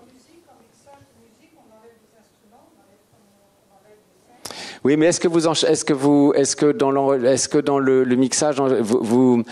Oui, 4.84 4.98
mais 4.98 5.08
est-ce 5.08 5.20
que 5.20 5.30
vous, 5.30 5.48
est-ce 5.48 5.86
que 5.86 5.94
vous, 5.94 6.34
est-ce 6.36 6.56
que 6.56 6.72
dans, 6.72 6.92
le, 6.92 8.16
mixage, 8.16 8.58
vous, 8.60 9.46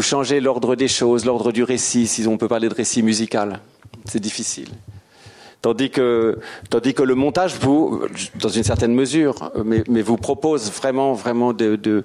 changez 0.00 0.40
l'ordre 0.40 0.74
des 0.74 0.88
choses, 0.88 1.26
l'ordre 1.26 1.52
du 1.52 1.62
récit, 1.62 2.06
si 2.06 2.26
on 2.26 2.38
peut 2.38 2.48
parler 2.48 2.68
de 2.68 2.74
récit 2.74 3.02
musical? 3.02 3.60
C'est 4.06 4.20
difficile. 4.20 4.68
Tandis 5.60 5.90
que, 5.90 6.38
tandis 6.68 6.94
que 6.94 7.02
le 7.02 7.14
montage, 7.14 7.56
vous, 7.58 8.02
dans 8.36 8.50
une 8.50 8.64
certaine 8.64 8.94
mesure, 8.94 9.50
mais, 9.64 10.02
vous 10.02 10.16
propose 10.16 10.70
vraiment, 10.70 11.12
vraiment 11.12 11.52
de, 11.52 12.02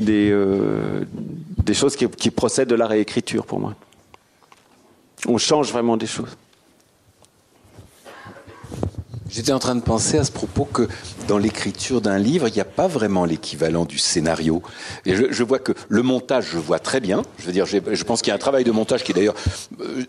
euh, 0.00 1.04
des 1.58 1.74
choses 1.74 1.96
qui 1.96 2.30
procèdent 2.30 2.68
de 2.68 2.74
la 2.76 2.86
réécriture 2.86 3.46
pour 3.46 3.58
moi. 3.58 3.74
On 5.26 5.38
change 5.38 5.70
vraiment 5.72 5.96
des 5.96 6.06
choses. 6.06 6.36
J'étais 9.30 9.52
en 9.52 9.60
train 9.60 9.76
de 9.76 9.80
penser 9.80 10.18
à 10.18 10.24
ce 10.24 10.32
propos 10.32 10.64
que 10.64 10.88
dans 11.28 11.38
l'écriture 11.38 12.00
d'un 12.00 12.18
livre, 12.18 12.48
il 12.48 12.54
n'y 12.54 12.60
a 12.60 12.64
pas 12.64 12.88
vraiment 12.88 13.24
l'équivalent 13.24 13.84
du 13.84 13.96
scénario. 13.96 14.60
Et 15.06 15.14
je, 15.14 15.44
vois 15.44 15.60
que 15.60 15.72
le 15.88 16.02
montage, 16.02 16.48
je 16.52 16.58
vois 16.58 16.80
très 16.80 16.98
bien. 16.98 17.22
Je 17.38 17.46
veux 17.46 17.52
dire, 17.52 17.64
je 17.66 18.04
pense 18.04 18.22
qu'il 18.22 18.30
y 18.30 18.32
a 18.32 18.34
un 18.34 18.38
travail 18.38 18.64
de 18.64 18.72
montage 18.72 19.04
qui 19.04 19.12
est 19.12 19.14
d'ailleurs, 19.14 19.36
euh, 19.80 20.02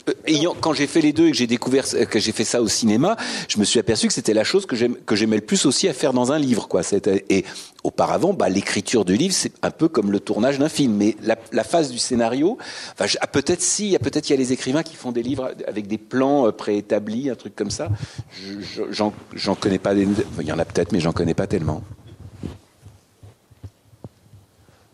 quand 0.60 0.74
j'ai 0.74 0.88
fait 0.88 1.02
les 1.02 1.14
deux 1.14 1.28
et 1.28 1.32
que 1.32 1.38
j'ai 1.38 1.46
découvert 1.46 1.86
que 1.88 2.20
j'ai 2.20 2.32
fait 2.32 2.44
ça 2.44 2.64
au 2.64 2.68
cinéma, 2.68 3.16
je 3.48 3.60
me 3.60 3.64
suis 3.64 3.80
aperçu 3.80 4.08
que 4.08 4.14
c'était 4.14 4.34
la 4.34 4.44
chose 4.44 4.66
que 4.66 5.16
j'aimais 5.16 5.36
le 5.36 5.44
plus 5.44 5.68
aussi 5.68 5.88
à 5.88 5.94
faire 5.94 6.14
dans 6.14 6.32
un 6.32 6.40
livre, 6.40 6.68
quoi. 6.68 6.82
Et 7.30 7.46
auparavant, 7.84 8.34
bah, 8.34 8.50
l'écriture 8.50 9.06
du 9.06 9.16
livre, 9.18 9.34
c'est 9.34 9.54
un 9.64 9.72
peu 9.72 9.88
comme 9.88 10.12
le 10.12 10.20
tournage 10.20 10.60
d'un 10.60 10.70
film. 10.70 10.94
Mais 10.96 11.16
la, 11.24 11.64
phase 11.64 11.92
du 11.92 11.98
scénario, 11.98 12.58
ah, 13.00 13.28
peut-être 13.28 13.62
si, 13.62 13.86
il 13.88 13.92
y 13.92 13.96
a 13.96 14.00
peut-être 14.00 14.30
il 14.30 14.34
y 14.34 14.36
a 14.36 14.38
les 14.40 14.54
écrivains 14.54 14.84
qui 14.84 14.96
font 14.96 15.12
des 15.12 15.24
livres 15.24 15.52
avec 15.68 15.88
des 15.88 15.98
plans 15.98 16.48
euh, 16.48 16.52
préétablis, 16.52 17.30
un 17.30 17.36
truc 17.36 17.56
comme 17.56 17.72
ça. 17.72 17.90
Je- 18.32 18.60
je- 18.92 19.10
J'en 19.36 19.56
connais 19.56 19.80
pas. 19.80 19.94
Il 19.94 20.08
y 20.42 20.52
en 20.52 20.60
a 20.60 20.66
peut-être, 20.66 20.92
mais 20.92 21.00
j'en 21.00 21.12
connais 21.14 21.34
pas 21.34 21.48
tellement. 21.48 21.82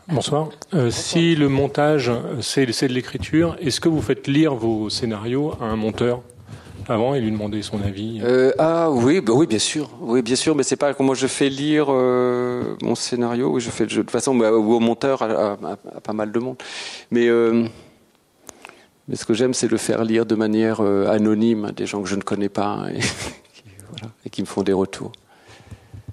Bonsoir. 0.10 0.50
Euh, 0.74 0.90
si 0.90 1.36
le 1.36 1.50
montage, 1.50 2.08
euh, 2.10 2.42
c'est 2.42 2.66
de 2.66 2.94
l'écriture, 2.94 3.58
est-ce 3.60 3.82
que 3.82 3.90
vous 3.90 4.02
faites 4.02 4.28
lire 4.28 4.56
vos 4.56 4.90
scénarios 4.90 5.54
à 5.60 5.66
un 5.66 5.76
monteur? 5.76 6.22
Avant 6.90 7.14
et 7.14 7.22
lui 7.22 7.32
demander 7.32 7.62
son 7.62 7.82
avis 7.82 8.22
Euh, 8.24 8.52
ah 8.58 8.90
oui, 8.92 9.22
bah 9.22 9.34
oui, 9.36 9.48
bien 9.48 9.60
sûr, 9.60 9.90
oui, 10.02 10.22
bien 10.22 10.36
sûr, 10.36 10.56
mais 10.56 10.64
c'est 10.64 10.76
pas 10.76 10.94
comment 10.94 11.14
je 11.14 11.28
fais 11.28 11.50
lire 11.50 11.88
euh, 11.90 12.76
mon 12.82 12.96
scénario. 12.96 13.50
Oui, 13.50 13.62
je 13.62 13.70
fais 13.70 13.86
de 13.86 13.94
toute 13.94 14.12
façon 14.12 14.36
bah, 14.36 14.52
au 14.52 14.80
monteur, 14.80 15.22
à, 15.22 15.58
pas 16.04 16.14
mal 16.14 16.32
de 16.32 16.40
monde. 16.40 16.58
Mais 17.12 17.28
euh, 17.28 17.66
mais 19.08 19.16
ce 19.16 19.26
que 19.26 19.34
j'aime, 19.34 19.54
c'est 19.54 19.70
le 19.70 19.78
faire 19.78 20.04
lire 20.04 20.26
de 20.26 20.36
manière 20.36 20.82
anonyme 20.82 21.66
à 21.66 21.72
des 21.72 21.86
gens 21.86 22.02
que 22.02 22.10
je 22.10 22.16
ne 22.16 22.22
connais 22.22 22.50
pas 22.50 22.88
et 24.26 24.30
qui 24.30 24.42
me 24.42 24.48
font 24.48 24.64
des 24.64 24.74
retours. 24.74 25.12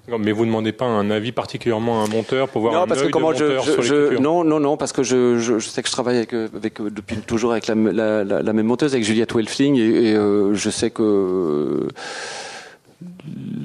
Non, 0.07 0.19
Mais 0.19 0.31
vous 0.31 0.43
ne 0.45 0.49
demandez 0.51 0.71
pas 0.71 0.85
un 0.85 1.09
avis 1.09 1.31
particulièrement 1.31 2.01
à 2.01 2.05
un 2.05 2.07
monteur 2.07 2.47
pour 2.49 2.61
voir 2.61 2.73
non, 2.73 2.81
un 2.81 2.87
parce 2.87 2.99
que 2.99 3.05
œil 3.05 3.09
de 3.09 3.13
comment 3.13 3.33
je, 3.33 3.43
monteur 3.43 3.63
je- 3.63 3.71
sur 3.71 3.81
je- 3.81 4.17
non, 4.19 4.43
non, 4.43 4.59
non, 4.59 4.77
parce 4.77 4.91
que 4.93 5.01
je, 5.03 5.39
je, 5.39 5.57
je 5.59 5.67
sais 5.67 5.81
que 5.81 5.87
je 5.87 5.93
travaille 5.93 6.17
avec, 6.17 6.33
euh, 6.33 6.47
avec 6.55 6.79
euh, 6.79 6.91
depuis 6.91 7.17
toujours 7.17 7.51
avec 7.53 7.65
la, 7.67 7.73
la, 7.75 8.23
la, 8.23 8.41
la 8.43 8.53
même 8.53 8.67
monteuse, 8.67 8.93
avec 8.93 9.03
Juliette 9.03 9.33
Welfling, 9.33 9.75
et, 9.77 10.11
et, 10.11 10.15
euh, 10.15 10.53
je 10.53 10.69
sais 10.69 10.91
que 10.91 11.87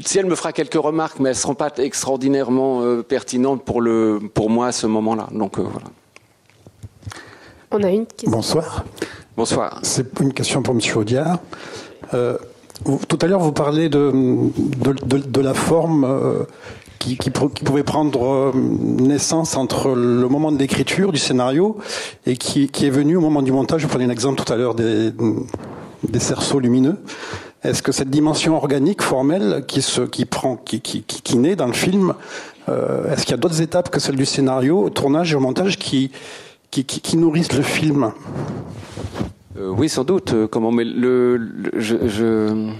si 0.04 0.18
elle 0.18 0.26
me 0.26 0.34
fera 0.34 0.52
quelques 0.52 0.74
remarques, 0.74 1.18
mais 1.20 1.28
elles 1.30 1.36
seront 1.36 1.54
pas 1.54 1.70
extraordinairement 1.76 2.82
euh, 2.82 3.02
pertinentes 3.02 3.62
pour 3.64 3.80
le, 3.82 4.18
pour 4.32 4.48
moi 4.48 4.68
à 4.68 4.72
ce 4.72 4.86
moment-là. 4.86 5.28
Donc 5.32 5.58
euh, 5.58 5.62
voilà. 5.62 5.86
On 7.70 7.82
a 7.82 7.90
une 7.90 8.06
question. 8.06 8.30
Bonsoir. 8.30 8.84
Bonsoir. 9.36 9.78
C'est 9.82 10.18
une 10.20 10.32
question 10.32 10.62
pour 10.62 10.74
M. 10.74 10.80
Audiard. 10.96 11.38
Euh, 12.14 12.36
tout 12.84 13.18
à 13.20 13.26
l'heure, 13.26 13.40
vous 13.40 13.52
parlez 13.52 13.88
de, 13.88 14.12
de, 14.12 15.40
la 15.40 15.54
forme 15.54 16.04
euh, 16.04 16.44
qui, 16.98 17.16
pouvait 17.30 17.82
prendre 17.82 18.24
euh, 18.24 18.52
naissance 18.54 19.56
entre 19.56 19.90
le 19.94 20.28
moment 20.28 20.52
de 20.52 20.58
l'écriture 20.58 21.12
du 21.12 21.18
scénario 21.18 21.78
et 22.26 22.36
qui, 22.36 22.68
qui 22.68 22.86
est 22.86 22.90
venu 22.90 23.16
au 23.16 23.20
moment 23.20 23.42
du 23.42 23.52
montage. 23.52 23.82
Vous 23.82 23.88
prenez 23.88 24.04
un 24.04 24.10
exemple 24.10 24.42
tout 24.42 24.52
à 24.52 24.56
l'heure 24.56 24.74
des, 24.74 25.12
des 26.08 26.18
cerceaux 26.18 26.58
lumineux. 26.58 26.96
Est-ce 27.62 27.82
que 27.82 27.92
cette 27.92 28.08
dimension 28.08 28.56
organique, 28.56 29.02
formelle, 29.02 29.64
qui, 29.68 29.82
se, 29.82 30.00
qui, 30.00 30.24
prend, 30.24 30.56
qui, 30.56 30.80
qui, 30.80 31.02
qui, 31.02 31.36
naît 31.36 31.56
dans 31.56 31.66
le 31.66 31.74
film, 31.74 32.14
euh, 32.70 33.12
est-ce 33.12 33.22
qu'il 33.22 33.32
y 33.32 33.34
a 33.34 33.36
d'autres 33.36 33.60
étapes 33.60 33.90
que 33.90 34.00
celle 34.00 34.16
du 34.16 34.24
scénario, 34.24 34.82
au 34.84 34.90
tournage 34.90 35.32
et 35.32 35.36
au 35.36 35.40
montage, 35.40 35.78
qui, 35.78 36.10
qui, 36.70 36.84
qui 36.86 37.16
nourrissent 37.18 37.52
le 37.52 37.62
film? 37.62 38.12
Euh, 39.58 39.68
oui, 39.70 39.88
sans 39.88 40.04
doute. 40.04 40.32
euh, 40.32 40.46
Comment, 40.46 40.70
mais 40.70 40.84
le, 40.84 41.40
je, 41.76 41.96
je- 42.06 42.70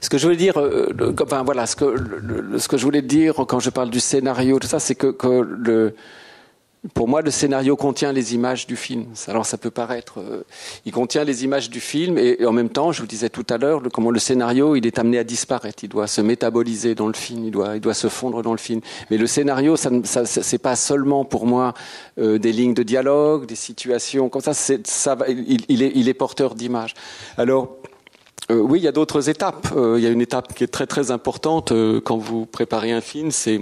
ce 0.00 0.08
que 0.08 0.16
je 0.18 0.24
voulais 0.24 0.36
dire, 0.36 0.56
euh, 0.58 1.12
enfin 1.22 1.42
voilà, 1.42 1.66
ce 1.66 1.76
que 1.76 1.94
ce 2.58 2.68
que 2.68 2.76
je 2.78 2.84
voulais 2.84 3.02
dire 3.02 3.34
quand 3.48 3.60
je 3.60 3.70
parle 3.70 3.90
du 3.90 4.00
scénario, 4.00 4.58
tout 4.58 4.66
ça, 4.68 4.78
c'est 4.78 4.94
que, 4.94 5.08
que 5.08 5.40
le, 5.42 5.94
pour 6.94 7.08
moi, 7.08 7.22
le 7.22 7.30
scénario 7.30 7.76
contient 7.76 8.12
les 8.12 8.34
images 8.34 8.66
du 8.66 8.76
film. 8.76 9.06
Alors, 9.26 9.46
ça 9.46 9.58
peut 9.58 9.70
paraître, 9.70 10.20
euh, 10.20 10.44
il 10.84 10.92
contient 10.92 11.24
les 11.24 11.44
images 11.44 11.70
du 11.70 11.80
film, 11.80 12.18
et, 12.18 12.44
en 12.46 12.52
même 12.52 12.68
temps, 12.68 12.92
je 12.92 13.00
vous 13.00 13.08
disais 13.08 13.28
tout 13.28 13.46
à 13.50 13.58
l'heure, 13.58 13.82
comment 13.92 14.12
le 14.12 14.20
scénario, 14.20 14.76
il 14.76 14.86
est 14.86 14.98
amené 14.98 15.18
à 15.18 15.24
disparaître. 15.24 15.82
Il 15.82 15.88
doit 15.88 16.06
se 16.06 16.20
métaboliser 16.20 16.94
dans 16.94 17.08
le 17.08 17.14
film, 17.14 17.44
il 17.44 17.50
doit, 17.50 17.74
il 17.74 17.80
doit 17.80 17.94
se 17.94 18.08
fondre 18.08 18.42
dans 18.42 18.52
le 18.52 18.58
film. 18.58 18.80
Mais 19.10 19.18
le 19.18 19.26
scénario, 19.26 19.76
ça, 19.76 19.90
c'est 20.24 20.58
pas 20.58 20.76
seulement 20.76 21.24
pour 21.24 21.46
moi 21.46 21.74
euh, 22.18 22.38
des 22.38 22.52
lignes 22.52 22.74
de 22.74 22.84
dialogue, 22.84 23.46
des 23.46 23.56
situations 23.56 24.28
comme 24.28 24.42
ça. 24.42 24.54
Ça 24.54 25.16
il, 25.28 25.60
il 25.68 25.82
est, 25.82 25.92
il 25.94 26.08
est 26.08 26.14
porteur 26.14 26.54
d'images. 26.54 26.94
Alors. 27.36 27.76
Euh, 28.50 28.60
oui, 28.60 28.78
il 28.78 28.82
y 28.82 28.88
a 28.88 28.92
d'autres 28.92 29.28
étapes. 29.28 29.68
Il 29.76 30.02
y 30.02 30.06
a 30.06 30.08
une 30.08 30.22
étape 30.22 30.54
qui 30.54 30.64
est 30.64 30.68
très 30.68 30.86
très 30.86 31.10
importante 31.10 31.70
quand 32.02 32.16
vous 32.16 32.46
préparez 32.46 32.92
un 32.92 33.02
film, 33.02 33.30
c'est 33.30 33.60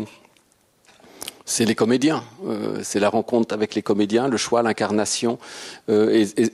c'est 1.48 1.64
les 1.64 1.74
comédiens, 1.76 2.22
Euh, 2.46 2.80
c'est 2.82 3.00
la 3.00 3.08
rencontre 3.08 3.54
avec 3.54 3.74
les 3.74 3.82
comédiens, 3.82 4.28
le 4.28 4.36
choix, 4.36 4.62
l'incarnation, 4.62 5.38
Euh, 5.88 6.10
et, 6.10 6.42
et- 6.42 6.50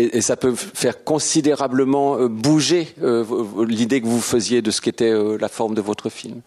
et- 0.00 0.16
et- 0.16 0.20
ça 0.22 0.36
peut 0.36 0.54
faire 0.54 1.02
considérablement 1.04 2.16
euh, 2.16 2.28
bouger 2.28 2.94
euh, 3.02 3.24
l'idée 3.66 4.00
que 4.00 4.06
vous 4.06 4.20
faisiez 4.20 4.62
de 4.62 4.70
ce 4.70 4.80
qu'était 4.80 5.10
euh, 5.12 5.36
la 5.40 5.48
forme 5.48 5.74
de 5.74 5.80
votre 5.82 6.08
film. 6.08 6.40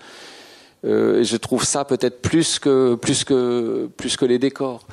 Euh, 0.86 1.20
et 1.20 1.24
je 1.26 1.36
trouve 1.38 1.66
ça 1.66 1.84
peut-être 1.84 2.22
plus 2.22 2.58
que 2.58 2.96
plus 2.96 3.24
que 3.26 3.90
plus 3.98 4.16
que 4.16 4.26
les 4.26 4.40
décors. 4.40 4.86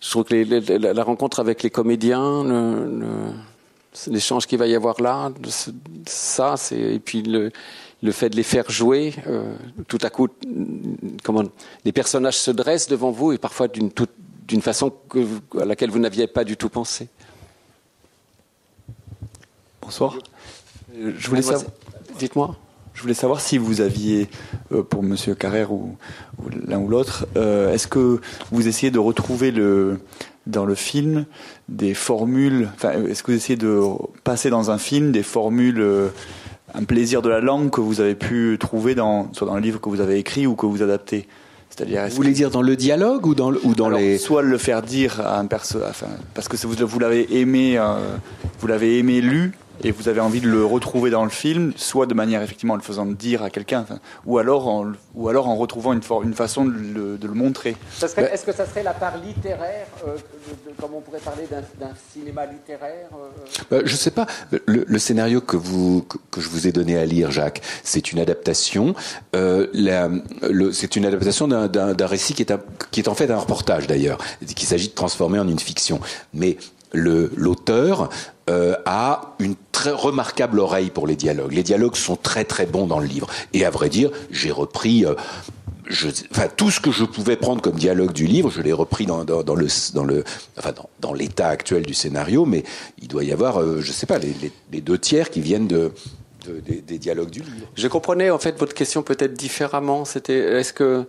Je 0.00 0.10
trouve 0.10 0.24
que 0.24 0.34
les- 0.34 0.44
les- 0.44 0.78
la, 0.78 1.02
rencontre 1.02 1.40
avec 1.40 1.62
les 1.62 1.70
comédiens, 1.70 2.44
le- 2.44 2.84
le- 3.02 4.12
l'échange 4.12 4.46
qu'il 4.46 4.58
va 4.58 4.66
y 4.66 4.74
avoir 4.74 5.00
là, 5.00 5.30
ça, 6.06 6.56
c'est 6.58 6.78
et 6.96 6.98
puis 6.98 7.22
le, 7.22 7.50
le 8.04 8.12
fait 8.12 8.28
de 8.28 8.36
les 8.36 8.42
faire 8.42 8.70
jouer, 8.70 9.14
euh, 9.26 9.54
tout 9.88 9.98
à 10.02 10.10
coup, 10.10 10.28
comment 11.24 11.42
les 11.86 11.92
personnages 11.92 12.36
se 12.38 12.50
dressent 12.50 12.86
devant 12.86 13.10
vous 13.10 13.32
et 13.32 13.38
parfois 13.38 13.66
d'une 13.66 14.60
façon 14.62 14.92
que 15.08 15.18
vous- 15.20 15.40
à 15.58 15.64
laquelle 15.64 15.90
vous 15.90 15.98
n'aviez 15.98 16.26
pas 16.26 16.44
du 16.44 16.56
tout 16.56 16.68
pensé. 16.68 17.08
Bonsoir. 19.80 20.18
Euh, 20.96 21.12
Je 21.18 21.28
voulais 21.28 21.42
savoir. 21.42 21.70
Dites-moi. 22.18 22.56
Je 22.92 23.02
voulais 23.02 23.14
savoir 23.14 23.40
si 23.40 23.58
vous 23.58 23.80
aviez, 23.80 24.28
euh, 24.70 24.82
pour 24.82 25.02
Monsieur 25.02 25.34
Carrère 25.34 25.72
ou, 25.72 25.96
ou 26.38 26.48
l'un 26.68 26.78
ou 26.78 26.88
l'autre, 26.88 27.26
euh, 27.36 27.72
est-ce 27.72 27.88
que 27.88 28.20
vous 28.52 28.68
essayez 28.68 28.92
de 28.92 29.00
retrouver 29.00 29.50
le, 29.50 29.98
dans 30.46 30.64
le 30.64 30.76
film 30.76 31.24
des 31.68 31.92
formules, 31.94 32.68
enfin, 32.74 32.92
est-ce 33.06 33.22
que 33.24 33.32
vous 33.32 33.38
essayez 33.38 33.56
de 33.56 33.80
passer 34.22 34.48
dans 34.48 34.70
un 34.70 34.78
film 34.78 35.10
des 35.10 35.24
formules, 35.24 35.80
euh, 35.80 36.08
un 36.74 36.84
plaisir 36.84 37.22
de 37.22 37.28
la 37.28 37.40
langue 37.40 37.70
que 37.70 37.80
vous 37.80 38.00
avez 38.00 38.14
pu 38.14 38.56
trouver 38.58 38.94
dans, 38.94 39.32
soit 39.32 39.46
dans 39.46 39.54
le 39.54 39.60
livre 39.60 39.80
que 39.80 39.88
vous 39.88 40.00
avez 40.00 40.18
écrit 40.18 40.46
ou 40.46 40.54
que 40.56 40.66
vous 40.66 40.82
adaptez. 40.82 41.26
C'est-à-dire, 41.70 42.06
vous 42.08 42.14
voulez 42.14 42.32
dire 42.32 42.50
dans 42.50 42.62
le 42.62 42.76
dialogue 42.76 43.26
ou 43.26 43.34
dans, 43.34 43.50
le, 43.50 43.60
ou 43.64 43.74
dans 43.74 43.86
Alors, 43.86 43.98
les 43.98 44.18
soit 44.18 44.42
le 44.42 44.58
faire 44.58 44.82
dire 44.82 45.20
à 45.20 45.40
un 45.40 45.46
perso, 45.46 45.80
enfin, 45.88 46.06
parce 46.32 46.46
que 46.46 46.56
vous, 46.66 46.86
vous 46.86 46.98
l'avez 47.00 47.40
aimé, 47.40 47.76
euh, 47.78 47.96
vous 48.60 48.66
l'avez 48.68 48.98
aimé 48.98 49.20
lu 49.20 49.52
et 49.82 49.90
vous 49.90 50.08
avez 50.08 50.20
envie 50.20 50.40
de 50.40 50.48
le 50.48 50.64
retrouver 50.64 51.10
dans 51.10 51.24
le 51.24 51.30
film, 51.30 51.72
soit 51.76 52.06
de 52.06 52.14
manière 52.14 52.42
effectivement 52.42 52.74
en 52.74 52.76
le 52.76 52.82
faisant 52.82 53.06
dire 53.06 53.42
à 53.42 53.50
quelqu'un, 53.50 53.84
ou 54.26 54.38
alors 54.38 54.68
en, 54.68 54.92
ou 55.14 55.28
alors 55.28 55.48
en 55.48 55.56
retrouvant 55.56 55.92
une, 55.92 56.02
for- 56.02 56.22
une 56.22 56.34
façon 56.34 56.64
de 56.64 56.70
le, 56.72 57.18
de 57.18 57.26
le 57.26 57.34
montrer. 57.34 57.76
Serait- 57.96 58.32
Est-ce 58.32 58.44
que 58.44 58.52
ça 58.52 58.66
serait 58.66 58.82
la 58.82 58.94
part 58.94 59.18
littéraire, 59.18 59.86
euh, 60.06 60.14
de- 60.16 60.70
de- 60.70 60.76
comme 60.80 60.94
on 60.94 61.00
pourrait 61.00 61.18
parler 61.20 61.44
d'un 61.50 61.88
cinéma 62.12 62.46
littéraire 62.46 63.08
euh, 63.72 63.76
Euh, 63.78 63.82
je 63.84 63.96
sais 63.96 64.10
pas. 64.10 64.26
Le, 64.66 64.84
le 64.86 64.98
scénario 64.98 65.40
que 65.40 65.56
vous 65.56 66.02
que, 66.02 66.18
que 66.30 66.40
je 66.40 66.48
vous 66.48 66.66
ai 66.66 66.72
donné 66.72 66.96
à 66.96 67.04
lire, 67.04 67.30
Jacques, 67.30 67.60
c'est 67.82 68.12
une 68.12 68.18
adaptation. 68.20 68.94
Euh, 69.34 69.66
c'est 70.72 70.96
une 70.96 71.06
adaptation 71.06 71.48
d'un- 71.48 72.06
récit 72.06 72.34
qui 72.34 72.42
est, 72.42 72.52
un- 72.52 72.60
qui 72.90 73.00
est 73.00 73.08
en 73.08 73.14
fait 73.14 73.30
un 73.30 73.38
reportage 73.38 73.86
d'ailleurs, 73.86 74.18
qu'il 74.54 74.68
s'agit 74.68 74.88
de 74.88 74.94
transformer 74.94 75.38
en 75.38 75.48
une 75.48 75.58
fiction. 75.58 76.00
Mais 76.32 76.56
le- 76.92 77.32
l'auteur 77.36 78.08
euh, 78.50 78.74
a 78.84 79.34
une 79.38 79.54
très 79.72 79.90
remarquable 79.90 80.60
oreille 80.60 80.90
pour 80.90 81.06
les 81.06 81.16
dialogues. 81.16 81.52
Les 81.52 81.62
dialogues 81.62 81.96
sont 81.96 82.16
très 82.16 82.44
très 82.44 82.66
bons 82.66 82.86
dans 82.86 82.98
le 82.98 83.06
livre. 83.06 83.26
Et 83.52 83.64
à 83.64 83.70
vrai 83.70 83.88
dire, 83.88 84.10
j'ai 84.30 84.50
repris. 84.50 85.04
euh, 85.06 85.14
enfin, 86.30 86.48
tout 86.56 86.70
ce 86.70 86.80
que 86.80 86.90
je 86.90 87.04
pouvais 87.04 87.36
prendre 87.36 87.62
comme 87.62 87.76
dialogue 87.76 88.12
du 88.12 88.26
livre, 88.26 88.50
je 88.50 88.60
l'ai 88.62 88.72
repris 88.72 89.06
dans, 89.06 89.24
dans, 89.24 89.54
le, 89.54 89.66
dans 89.94 90.06
enfin, 90.58 90.72
dans, 91.00 91.12
l'état 91.12 91.48
actuel 91.48 91.84
du 91.84 91.94
scénario, 91.94 92.44
mais 92.44 92.64
il 93.00 93.08
doit 93.08 93.24
y 93.24 93.32
avoir, 93.32 93.60
euh, 93.60 93.80
je 93.80 93.92
sais 93.92 94.06
pas, 94.06 94.18
les, 94.18 94.80
deux 94.80 94.98
tiers 94.98 95.30
qui 95.30 95.40
viennent 95.40 95.66
de- 95.68 95.92
des, 96.46 96.82
des 96.82 96.98
dialogues 96.98 97.30
du 97.30 97.40
livre. 97.40 97.66
Je 97.74 97.88
comprenais 97.88 98.30
en 98.30 98.38
fait 98.38 98.58
votre 98.58 98.74
question 98.74 99.02
peut-être 99.02 99.32
différemment. 99.34 100.04
C'était 100.04 100.38
est-ce 100.60 100.74
que 100.74 101.06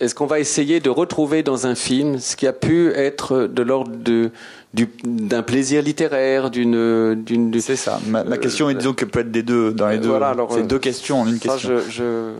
est-ce 0.00 0.14
qu'on 0.14 0.26
va 0.26 0.38
essayer 0.40 0.80
de 0.80 0.90
retrouver 0.90 1.42
dans 1.42 1.66
un 1.66 1.74
film 1.74 2.18
ce 2.18 2.36
qui 2.36 2.46
a 2.46 2.52
pu 2.52 2.90
être 2.92 3.46
de 3.46 3.62
l'ordre 3.62 3.90
de 3.96 4.30
du- 4.72 4.88
d'un 5.04 5.42
plaisir 5.42 5.82
littéraire, 5.82 6.50
d'une 6.50 7.14
d'une. 7.24 7.60
C'est 7.60 7.76
ça. 7.76 8.00
Ma, 8.08 8.24
ma 8.24 8.38
question 8.38 8.68
est 8.70 8.74
disons 8.74 8.92
que 8.94 9.04
peut 9.04 9.20
être 9.20 9.30
des 9.32 9.42
deux 9.42 9.72
dans 9.72 9.88
les 9.88 9.98
deux. 9.98 10.08
Voilà, 10.08 10.28
alors, 10.30 10.52
c'est 10.52 10.60
euh, 10.60 10.66
deux 10.66 10.78
questions 10.78 11.20
en 11.22 11.26
une 11.28 11.38
ça, 11.40 11.52
question. 11.54 11.78
je- 11.86 11.90
je... 11.90 12.32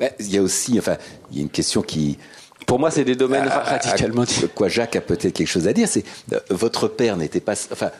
Ben, 0.00 0.10
il 0.18 0.32
y 0.34 0.38
a 0.38 0.42
aussi, 0.42 0.78
enfin, 0.78 0.96
il 1.30 1.38
y 1.38 1.40
a 1.40 1.42
une 1.42 1.50
question 1.50 1.82
qui. 1.82 2.18
Pour 2.66 2.78
moi, 2.80 2.90
c'est 2.90 3.04
des 3.04 3.14
domaines 3.16 3.46
à- 3.48 3.58
à- 3.58 3.62
radicalement 3.78 4.22
à 4.22 4.46
Quoi, 4.54 4.68
Jacques 4.68 4.96
a 4.96 5.00
peut-être 5.00 5.32
quelque 5.34 5.46
chose 5.46 5.68
à 5.68 5.72
dire. 5.72 5.86
C'est 5.88 6.04
euh, 6.32 6.38
votre 6.50 6.88
père 6.88 7.16
n'était 7.16 7.40
pas, 7.40 7.54
enfin, 7.72 7.90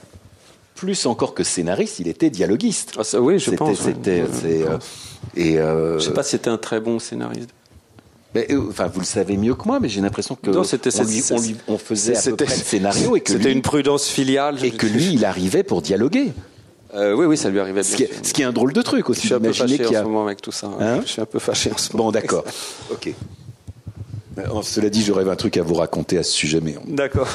plus 0.74 1.06
encore 1.06 1.34
que 1.34 1.44
scénariste, 1.44 2.00
il 2.00 2.08
était 2.08 2.30
dialoguiste. 2.30 2.94
oui, 3.18 3.38
je 3.38 3.44
C'était- 3.44 3.56
pense, 3.56 3.80
ouais. 3.84 3.92
C'était, 3.94 4.22
Ouais, 4.22 4.64
euh, 4.68 4.78
et 5.36 5.58
euh, 5.58 5.98
Je 5.98 6.04
sais 6.04 6.12
pas 6.12 6.22
si 6.22 6.30
c'était 6.32 6.50
un 6.50 6.58
très 6.58 6.80
bon 6.80 6.98
scénariste. 6.98 7.50
Mais, 8.36 8.46
euh, 8.54 8.66
enfin, 8.70 8.86
vous 8.86 9.00
le 9.00 9.06
savez 9.06 9.36
mieux 9.36 9.54
que 9.54 9.64
moi, 9.66 9.80
mais 9.80 9.88
j'ai 9.88 10.00
l'impression 10.00 10.36
que 10.40 10.50
Non, 10.50 10.62
c'était- 10.64 10.90
on, 10.98 11.04
lui, 11.04 11.22
on, 11.30 11.40
lui- 11.40 11.56
on 11.68 11.78
faisait 11.78 12.16
à 12.16 12.22
peu 12.22 12.36
près 12.36 12.46
le 12.56 12.62
scénario 12.62 13.16
et 13.16 13.20
que 13.20 13.32
c'était 13.32 13.44
lui- 13.48 13.52
une 13.54 13.62
prudence 13.62 14.06
filiale. 14.06 14.64
et 14.64 14.70
que 14.70 14.86
lui, 14.86 15.12
il 15.14 15.24
arrivait 15.24 15.62
pour 15.62 15.82
dialoguer. 15.82 16.32
Euh, 16.94 17.12
oui, 17.14 17.26
oui, 17.26 17.36
ça 17.36 17.50
lui 17.50 17.58
arrivait. 17.60 17.82
Ce 17.82 17.96
bien 17.96 18.06
qui, 18.06 18.12
est, 18.12 18.26
ce 18.26 18.32
qui 18.32 18.42
est 18.42 18.44
un 18.44 18.52
drôle 18.52 18.72
de 18.72 18.80
truc 18.82 19.04
Je 19.06 19.10
aussi. 19.10 19.20
suis 19.26 19.34
un 19.34 19.40
peu 19.40 19.52
fâché 19.52 19.84
en 19.86 19.90
ce 19.92 20.02
moment 20.02 20.24
avec 20.24 20.40
tout 20.40 20.52
ça. 20.52 20.68
Hein 20.80 21.00
je 21.04 21.08
suis 21.10 21.20
un 21.20 21.26
peu 21.26 21.38
fâché 21.38 21.70
en 21.72 21.76
ce 21.76 21.92
moment. 21.92 22.04
Bon, 22.04 22.12
d'accord. 22.12 22.44
Ok. 22.90 23.12
Euh, 24.38 24.42
Cela 24.62 24.88
dit, 24.90 25.02
j'aurais 25.02 25.28
un 25.28 25.36
truc 25.36 25.56
à 25.56 25.62
vous 25.62 25.74
raconter 25.74 26.18
à 26.18 26.22
ce 26.22 26.32
sujet, 26.32 26.60
mais 26.62 26.76
on- 26.86 26.94
D'accord. 26.94 27.28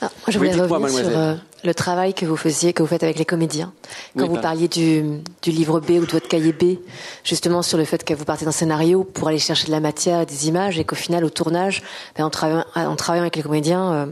Ah, 0.00 0.04
moi, 0.04 0.10
je 0.28 0.38
voulais 0.38 0.52
revenir 0.52 0.88
sur 0.90 1.08
euh, 1.08 1.34
le 1.64 1.74
travail 1.74 2.14
que 2.14 2.24
vous 2.24 2.36
faisiez, 2.36 2.72
que 2.72 2.82
vous 2.82 2.88
faites 2.88 3.02
avec 3.02 3.18
les 3.18 3.24
comédiens. 3.24 3.72
Quand 4.16 4.22
Oui, 4.22 4.28
vous 4.28 4.34
pardon. 4.34 4.40
parliez 4.42 4.68
du, 4.68 5.02
du 5.42 5.50
livre 5.50 5.80
B 5.80 5.90
ou 6.00 6.06
de 6.06 6.10
votre 6.12 6.28
cahier 6.28 6.52
B, 6.52 6.78
justement 7.24 7.62
sur 7.62 7.78
le 7.78 7.84
fait 7.84 8.04
que 8.04 8.14
vous 8.14 8.24
partez 8.24 8.44
d'un 8.44 8.52
scénario 8.52 9.02
pour 9.02 9.26
aller 9.26 9.40
chercher 9.40 9.66
de 9.66 9.72
la 9.72 9.80
matière 9.80 10.20
et 10.20 10.26
des 10.26 10.46
images, 10.46 10.78
et 10.78 10.84
qu'au 10.84 10.94
final, 10.94 11.24
au 11.24 11.30
tournage, 11.30 11.82
ben, 12.16 12.24
en, 12.24 12.30
travaillant, 12.30 12.64
en 12.76 12.94
travaillant 12.94 13.22
avec 13.24 13.34
les 13.36 13.42
comédiens, 13.42 13.92
euh, 13.92 14.06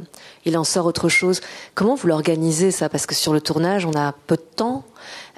il 0.44 0.58
en 0.58 0.64
sort 0.64 0.86
autre 0.86 1.08
chose. 1.08 1.40
Comment 1.76 1.94
vous 1.94 2.08
l'organisez 2.08 2.72
ça? 2.72 2.88
Parce 2.88 3.06
que 3.06 3.14
sur 3.14 3.32
le 3.32 3.40
tournage, 3.40 3.86
on 3.86 3.94
a 3.96 4.12
peu 4.26 4.36
de 4.36 4.42
temps. 4.56 4.84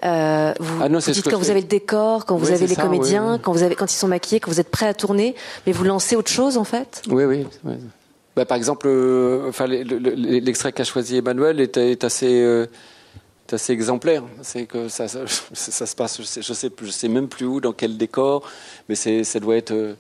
Euh, 0.05 0.55
vous, 0.61 0.81
Ah 0.83 0.89
non, 0.89 0.99
vous 1.01 1.11
dites 1.11 1.29
quand 1.29 1.37
vous 1.37 1.45
fais. 1.45 1.51
avez 1.51 1.61
le 1.61 1.67
décor, 1.67 2.25
quand 2.25 2.37
vous 2.37 2.47
Oui, 2.47 2.53
avez 2.55 2.67
les 2.69 2.75
ça, 2.75 2.83
comédiens, 2.83 3.39
quand 3.43 3.53
vous 3.53 3.63
avez 3.65 3.75
quand 3.75 3.93
ils 3.93 3.97
sont 3.97 4.09
maquillés, 4.09 4.41
quand 4.41 4.51
vous 4.51 4.61
êtes 4.61 4.71
prêt 4.71 4.87
à 4.87 4.95
tourner, 4.95 5.35
mais 5.67 5.73
vous 5.73 5.85
lancez 5.85 6.17
autre 6.17 6.31
chose 6.31 6.57
en 6.57 6.65
fait? 6.65 7.03
Oui, 7.11 7.25
oui. 7.25 7.47
Bah, 8.39 8.45
par 8.47 8.57
exemple, 8.57 8.87
euh, 8.89 9.49
enfin, 9.49 9.67
le- 9.67 9.83
le- 9.83 9.99
le- 9.99 10.15
l'extrait 10.39 10.73
qu'a 10.73 10.85
choisi 10.85 11.17
Emmanuel 11.17 11.61
est, 11.61 11.77
est 11.77 12.05
assez, 12.05 12.41
euh, 12.43 12.67
est 13.49 13.53
assez 13.55 13.73
exemplaire. 13.73 14.23
C'est 14.43 14.67
que 14.67 14.89
ça, 14.89 15.09
ça, 15.09 15.21
ça 15.53 15.87
se 15.87 15.97
passe, 15.97 16.19
je 16.19 16.23
sais, 16.25 16.41
je 16.43 16.53
sais, 16.53 16.71
je 16.83 16.91
sais 16.91 17.09
même 17.09 17.29
plus 17.29 17.47
où, 17.47 17.61
dans 17.61 17.73
quel 17.73 17.97
décor, 17.97 18.49
mais 18.89 18.95
c'est, 18.95 19.25
ça 19.25 19.41
doit 19.41 19.57
être. 19.57 19.73
euh, 19.73 19.95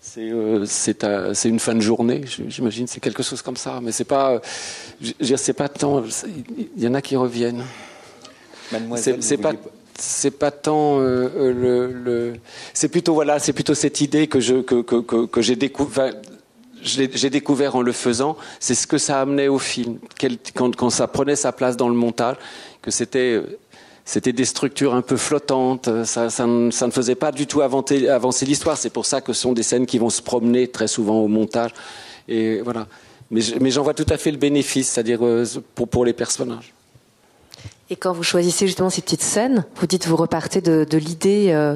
c'est, 0.00 0.30
euh, 0.30 0.64
c'est, 0.66 1.04
à- 1.04 1.34
c'est 1.34 1.48
une 1.48 1.58
fin 1.58 1.74
de 1.74 1.80
journée, 1.80 2.22
j'imagine, 2.48 2.86
c'est 2.86 3.00
quelque 3.00 3.22
chose 3.22 3.42
comme 3.42 3.56
ça. 3.56 3.80
Mais 3.82 3.92
c'est 3.92 4.04
pas, 4.04 4.32
euh, 4.32 4.38
c'est 5.36 5.52
pas 5.52 5.68
tant. 5.68 6.02
Il 6.76 6.82
y 6.82 6.86
en 6.88 6.94
a 6.94 7.02
qui 7.02 7.16
reviennent. 7.16 7.64
Mademoiselle, 8.72 9.16
C'est, 9.20 9.36
pas. 9.36 9.52
C'est 9.98 10.30
pas 10.32 10.50
tant 10.50 10.98
euh, 11.00 11.52
le, 11.52 11.90
le- 11.92 12.34
c'est 12.74 12.88
plutôt 12.88 13.14
voilà, 13.14 13.38
c'est 13.38 13.54
plutôt 13.54 13.74
cette 13.74 14.00
idée 14.02 14.26
que 14.26 14.40
je 14.40 14.56
que 14.60 14.82
que, 14.82 14.96
que, 15.00 15.26
que 15.26 15.40
j'ai 15.40 15.56
découvert. 15.56 16.12
J'ai 16.86 17.30
découvert 17.30 17.76
en 17.76 17.82
le 17.82 17.92
faisant, 17.92 18.36
c'est 18.60 18.74
ce 18.74 18.86
que 18.86 18.98
ça 18.98 19.20
amenait 19.20 19.48
au 19.48 19.58
film, 19.58 19.98
quand, 20.54 20.90
ça 20.90 21.06
prenait 21.06 21.36
sa 21.36 21.52
place 21.52 21.76
dans 21.76 21.88
le 21.88 21.94
montage, 21.94 22.36
que 22.82 22.90
c'était 22.90 23.32
euh, 23.32 23.58
c'était 24.06 24.32
des 24.32 24.44
structures 24.44 24.94
un 24.94 25.02
peu 25.02 25.16
flottantes, 25.16 25.88
euh, 25.88 26.04
ça, 26.04 26.46
ne, 26.46 26.70
faisait 26.70 27.16
pas 27.16 27.32
du 27.32 27.48
tout 27.48 27.60
avancer, 27.60 28.46
l'histoire. 28.46 28.76
C'est 28.76 28.90
pour 28.90 29.04
ça 29.04 29.20
que 29.20 29.32
ce 29.32 29.42
sont 29.42 29.52
des 29.52 29.64
scènes 29.64 29.84
qui 29.84 29.98
vont 29.98 30.10
se 30.10 30.22
promener 30.22 30.68
très 30.68 30.86
souvent 30.86 31.16
au 31.16 31.26
montage. 31.26 31.72
Et 32.28 32.60
voilà. 32.60 32.86
Mais, 33.32 33.40
je- 33.40 33.56
mais 33.60 33.72
j'en 33.72 33.82
vois 33.82 33.94
tout 33.94 34.06
à 34.08 34.16
fait 34.16 34.30
le 34.30 34.38
bénéfice, 34.38 34.90
c'est-à-dire 34.90 35.26
euh, 35.26 35.44
pour, 35.74 36.04
les 36.04 36.12
personnages. 36.12 36.72
Et 37.90 37.96
quand 37.96 38.12
vous 38.12 38.22
choisissez 38.22 38.68
justement 38.68 38.90
ces 38.90 39.02
petites 39.02 39.22
scènes, 39.22 39.64
vous 39.74 39.88
dites 39.88 40.06
vous 40.06 40.16
repartez 40.16 40.60
de, 40.60 40.86
l'idée 40.96 41.74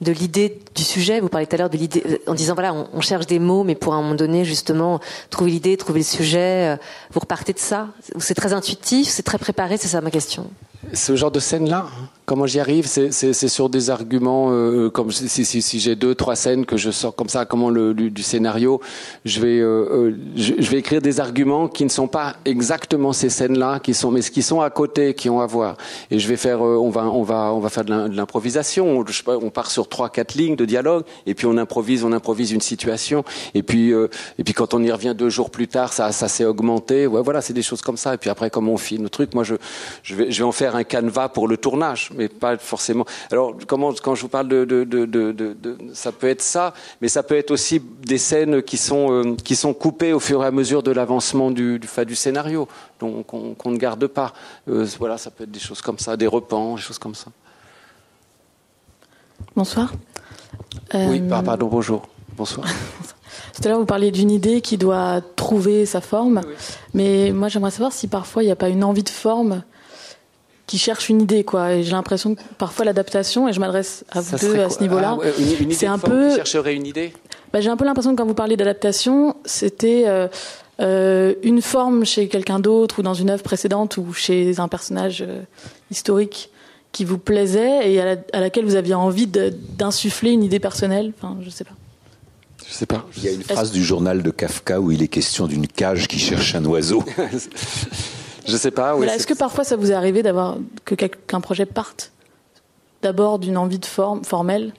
de 0.00 0.12
l'idée 0.12 0.60
du 0.74 0.82
sujet. 0.82 1.20
Vous 1.20 1.28
parlez 1.28 1.46
tout 1.46 1.54
à 1.56 1.58
l'heure 1.58 1.70
de 1.70 1.76
l'idée 1.76 2.02
euh, 2.06 2.18
en 2.26 2.34
disant 2.34 2.54
voilà 2.54 2.74
on, 2.74 3.00
cherche 3.00 3.26
des 3.26 3.38
mots, 3.38 3.64
mais 3.64 3.74
pour 3.74 3.94
un 3.94 4.02
moment 4.02 4.14
donné 4.14 4.44
justement 4.44 5.00
trouver 5.30 5.50
l'idée, 5.50 5.76
trouver 5.76 6.00
le 6.00 6.04
sujet. 6.04 6.74
euh, 6.74 6.76
vous 7.12 7.20
repartez 7.20 7.52
de 7.52 7.58
ça? 7.58 7.88
C'est 8.18 8.34
très 8.34 8.52
intuitif, 8.52 9.08
c'est 9.08 9.22
très 9.22 9.38
préparé. 9.38 9.76
C'est 9.76 9.88
ça 9.88 10.00
ma 10.00 10.10
question. 10.10 10.50
Ce 10.92 11.16
genre 11.16 11.30
de 11.30 11.40
scène-là, 11.40 11.86
comment 12.28 12.46
j'y 12.46 12.60
arrive 12.60 12.86
C'est 12.86 13.32
sur 13.48 13.70
des 13.70 13.88
arguments, 13.88 14.48
euh, 14.52 14.90
comme 14.90 15.10
si, 15.10 15.28
si, 15.46 15.62
si- 15.62 15.80
j'ai 15.80 15.96
deux, 15.96 16.14
trois 16.14 16.36
scènes 16.36 16.66
que 16.66 16.76
je 16.76 16.90
sors 16.90 17.14
comme 17.14 17.30
ça, 17.30 17.46
comment 17.46 17.70
le, 17.70 17.94
du, 17.94 18.22
scénario, 18.22 18.80
je 19.24 19.40
vais, 19.40 19.58
euh, 19.58 20.10
euh, 20.10 20.16
je, 20.36 20.70
vais 20.70 20.76
écrire 20.76 21.00
des 21.00 21.20
arguments 21.20 21.68
qui 21.68 21.84
ne 21.84 21.88
sont 21.88 22.06
pas 22.06 22.36
exactement 22.44 23.14
ces 23.14 23.30
scènes-là, 23.30 23.80
qui 23.80 23.94
sont, 23.94 24.10
mais 24.10 24.20
qui 24.20 24.42
sont 24.42 24.60
à 24.60 24.68
côté, 24.68 25.14
qui 25.14 25.30
ont 25.30 25.40
à 25.40 25.46
voir. 25.46 25.78
Et 26.10 26.18
je 26.18 26.28
vais 26.28 26.36
faire, 26.36 26.62
euh, 26.62 26.76
on 26.76 26.90
va, 26.90 27.06
on 27.06 27.22
va, 27.22 27.54
on 27.54 27.60
va 27.60 27.70
faire 27.70 27.84
de 27.86 27.90
l'im- 27.90 28.08
de 28.10 28.16
l'improvisation. 28.16 29.02
On 29.28 29.50
part 29.50 29.70
sur 29.70 29.88
trois, 29.88 30.10
quatre 30.10 30.34
lignes 30.34 30.56
de 30.56 30.66
dialogue, 30.66 31.04
et 31.26 31.34
puis 31.34 31.46
on 31.46 31.56
improvise, 31.56 32.04
on 32.04 32.12
improvise 32.12 32.52
une 32.52 32.60
situation, 32.60 33.24
et 33.54 33.62
puis, 33.62 33.94
euh, 33.94 34.08
et 34.38 34.44
puis 34.44 34.52
quand 34.52 34.74
on 34.74 34.82
y 34.82 34.92
revient 34.92 35.14
deux 35.16 35.30
jours 35.30 35.48
plus 35.48 35.66
tard, 35.68 35.94
ça, 35.94 36.12
ça 36.12 36.28
s'est 36.28 36.44
augmenté. 36.44 37.06
Ouais, 37.06 37.22
voilà, 37.22 37.40
c'est 37.40 37.54
des 37.54 37.62
choses 37.62 37.80
comme 37.80 37.96
ça. 37.96 38.12
Et 38.12 38.18
puis 38.18 38.28
après, 38.28 38.50
comme 38.50 38.68
on 38.68 38.76
filme 38.76 39.04
le 39.04 39.08
truc, 39.10 39.32
moi, 39.34 39.44
je, 39.44 39.54
je 40.02 40.14
vais, 40.14 40.30
je 40.30 40.38
vais 40.38 40.44
en 40.44 40.52
faire 40.52 40.76
un 40.76 40.84
canevas 40.84 41.30
pour 41.30 41.48
le 41.48 41.56
tournage, 41.56 42.10
mais 42.18 42.28
pas 42.28 42.58
forcément. 42.58 43.06
Alors, 43.32 43.54
comment, 43.66 43.92
quand 43.94 44.14
je 44.14 44.22
vous 44.22 44.28
parle 44.28 44.48
de, 44.48 44.64
de, 44.66 44.84
de, 44.84 45.06
de, 45.06 45.32
de- 45.32 45.54
de- 45.54 45.78
ça 45.94 46.12
peut 46.12 46.28
être 46.28 46.42
ça, 46.42 46.74
mais 47.00 47.08
ça 47.08 47.22
peut 47.22 47.36
être 47.36 47.50
aussi 47.50 47.80
des 47.80 48.18
scènes 48.18 48.62
qui 48.62 48.76
sont, 48.76 49.10
euh, 49.12 49.36
qui 49.42 49.56
sont 49.56 49.72
coupées 49.72 50.12
au 50.12 50.20
fur 50.20 50.42
et 50.44 50.46
à 50.46 50.50
mesure 50.50 50.82
de 50.82 50.90
l'avancement 50.90 51.50
du, 51.50 51.78
du, 51.78 52.14
scénario, 52.16 52.68
donc 53.00 53.26
qu'on 53.26 53.70
ne 53.70 53.78
garde 53.78 54.06
pas. 54.08 54.34
Euh, 54.68 54.86
voilà, 54.98 55.16
ça 55.16 55.30
peut 55.30 55.44
être 55.44 55.50
des 55.50 55.60
choses 55.60 55.80
comme 55.80 55.98
ça, 55.98 56.16
des 56.16 56.26
repens, 56.26 56.74
des 56.74 56.82
choses 56.82 56.98
comme 56.98 57.14
ça. 57.14 57.26
Bonsoir. 59.56 59.92
Oui, 60.94 61.20
Euh, 61.20 61.28
par- 61.28 61.44
pardon, 61.44 61.68
bonjour. 61.68 62.08
Bonsoir. 62.36 62.66
Tout 63.54 63.62
à 63.64 63.68
l'heure, 63.68 63.78
vous 63.78 63.86
parliez 63.86 64.10
d'une 64.10 64.30
idée 64.30 64.60
qui 64.60 64.78
doit 64.78 65.20
trouver 65.36 65.86
sa 65.86 66.00
forme. 66.00 66.40
Mais 66.94 67.32
moi, 67.32 67.48
j'aimerais 67.48 67.70
savoir 67.70 67.92
si 67.92 68.06
parfois 68.08 68.42
il 68.42 68.46
n'y 68.46 68.52
a 68.52 68.56
pas 68.56 68.68
une 68.68 68.84
envie 68.84 69.02
de 69.02 69.08
forme 69.08 69.62
qui 70.68 70.78
cherche 70.78 71.08
une 71.08 71.20
idée, 71.20 71.42
quoi. 71.42 71.72
Et 71.72 71.82
j'ai 71.82 71.90
l'impression 71.92 72.36
que 72.36 72.40
parfois 72.58 72.84
l'adaptation, 72.84 73.48
et 73.48 73.52
je 73.52 73.58
m'adresse 73.58 74.04
à 74.12 74.20
vous 74.20 74.38
Ça 74.38 74.46
deux 74.46 74.60
à 74.60 74.70
ce 74.70 74.80
niveau-là, 74.80 75.16
Ah 75.20 75.26
c'est 75.72 75.86
un 75.86 75.98
peu. 75.98 76.28
qui 76.28 76.36
chercherait 76.36 76.74
une 76.76 76.86
idée? 76.86 77.12
Bah, 77.52 77.60
j'ai 77.60 77.70
un 77.70 77.76
peu 77.76 77.84
l'impression 77.86 78.12
que 78.12 78.20
quand 78.20 78.26
vous 78.26 78.34
parlez 78.34 78.56
d'adaptation, 78.56 79.34
c'était 79.44 80.04
euh, 80.06 80.28
euh, 80.80 81.34
une 81.42 81.62
forme 81.62 82.04
chez 82.04 82.28
quelqu'un 82.28 82.60
d'autre 82.60 83.00
ou 83.00 83.02
dans 83.02 83.14
une 83.14 83.30
œuvre 83.30 83.42
précédente 83.42 83.96
ou 83.96 84.12
chez 84.12 84.60
un 84.60 84.68
personnage 84.68 85.24
euh, 85.26 85.40
historique. 85.90 86.50
qui 86.92 87.04
vous 87.04 87.18
plaisait 87.18 87.90
et 87.92 88.00
à, 88.00 88.04
la- 88.14 88.20
à 88.32 88.40
laquelle 88.40 88.64
vous 88.64 88.74
aviez 88.76 88.94
envie 88.94 89.26
d'insuffler 89.26 90.30
une 90.32 90.42
idée 90.42 90.58
personnelle. 90.60 91.12
Enfin, 91.16 91.36
je 91.42 91.50
sais 91.50 91.64
pas. 91.64 91.74
Je 92.66 92.72
sais 92.74 92.86
pas. 92.86 93.06
Il 93.16 93.24
y 93.24 93.28
a 93.28 93.32
une 93.32 93.42
phrase 93.42 93.72
du 93.72 93.82
journal 93.84 94.22
de 94.22 94.30
Kafka 94.30 94.80
où 94.80 94.90
il 94.90 95.02
est 95.02 95.08
question 95.08 95.46
d'une 95.46 95.66
cage 95.66 96.08
qui 96.08 96.18
cherche 96.18 96.54
un 96.54 96.64
oiseau. 96.66 97.02
Je 98.48 98.56
sais 98.56 98.70
pas. 98.70 98.92
Oui, 98.92 98.98
Voilà, 98.98 99.12
c'est- 99.12 99.18
Est-ce 99.18 99.26
que 99.26 99.34
parfois 99.34 99.62
ça 99.64 99.76
vous 99.76 99.90
est 99.92 99.94
arrivé 99.94 100.22
d'avoir 100.22 100.56
que 100.84 100.94
qu'un 100.94 101.40
projet 101.40 101.66
parte 101.66 102.12
d'abord 103.02 103.38
d'une 103.38 103.56
envie 103.56 103.78
de 103.78 103.86
forme 103.86 104.24
formelle? 104.24 104.72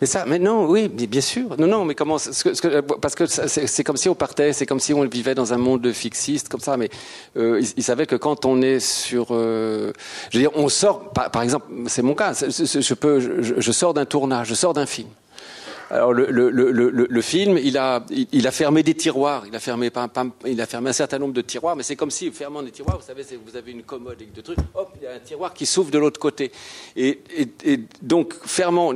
Mais 0.00 0.06
ça, 0.08 0.24
mais 0.26 0.38
non, 0.40 0.66
oui, 0.66 0.88
bi- 0.88 1.06
bien 1.06 1.20
sûr. 1.20 1.56
Non, 1.58 1.66
non, 1.68 1.84
mais 1.84 1.94
comment 1.94 2.18
ce 2.18 2.30
que- 2.44 2.52
ce 2.52 2.60
que- 2.60 2.80
Parce 2.80 3.14
que 3.14 3.26
c'est 3.26 3.84
comme 3.84 3.96
si 3.96 4.08
on 4.08 4.14
partait, 4.14 4.52
c'est 4.52 4.66
comme 4.66 4.80
si 4.80 4.92
on 4.92 5.04
vivait 5.04 5.34
dans 5.36 5.52
un 5.52 5.56
monde 5.56 5.92
fixiste, 5.92 6.48
comme 6.48 6.60
ça. 6.60 6.76
Mais 6.76 6.90
euh, 7.36 7.60
il, 7.60 7.68
il 7.76 7.82
savait 7.84 8.06
que 8.06 8.16
quand 8.16 8.44
on 8.44 8.60
est 8.60 8.80
sur, 8.80 9.28
euh, 9.30 9.92
je 10.30 10.38
veux 10.38 10.42
dire, 10.42 10.50
on 10.56 10.68
sort. 10.68 11.10
Par, 11.12 11.30
par 11.30 11.42
exemple, 11.42 11.66
c'est 11.86 12.02
mon 12.02 12.14
cas. 12.14 12.32
Je 12.34 12.94
peux, 12.94 13.20
je, 13.20 13.54
je 13.60 13.72
sors 13.72 13.94
d'un 13.94 14.04
tournage, 14.04 14.48
je 14.48 14.54
sors 14.54 14.74
d'un 14.74 14.86
film. 14.86 15.08
Alors 15.90 16.12
le, 16.12 16.26
le, 16.30 16.50
le, 16.50 16.70
le, 16.90 17.20
film, 17.22 17.56
il 17.56 17.78
a, 17.78 18.04
il, 18.10 18.46
a 18.46 18.50
fermé 18.50 18.82
des 18.82 18.94
tiroirs, 18.94 19.44
il 19.46 19.56
a 19.56 19.58
fermé, 19.58 19.88
pas- 19.88 20.10
il 20.46 20.60
a 20.60 20.66
fermé 20.66 20.90
un 20.90 20.92
certain 20.92 21.18
nombre 21.18 21.32
de 21.32 21.40
tiroirs, 21.40 21.76
mais 21.76 21.82
c'est 21.82 21.96
comme 21.96 22.10
si, 22.10 22.30
fermant 22.30 22.62
des 22.62 22.70
tiroirs, 22.70 22.98
vous 22.98 23.06
savez, 23.06 23.22
vous 23.42 23.56
avez 23.56 23.72
une 23.72 23.84
commode 23.84 24.16
avec 24.16 24.34
deux 24.34 24.42
trucs, 24.42 24.58
hop, 24.74 24.92
il 25.00 25.04
y 25.04 25.06
a 25.06 25.14
un 25.14 25.18
tiroir 25.18 25.54
qui 25.54 25.64
s'ouvre 25.64 25.90
de 25.90 25.98
l'autre 25.98 26.20
côté. 26.20 26.52
Et, 26.94 27.20
et, 27.64 27.80
donc, 28.02 28.34
fermant, 28.44 28.92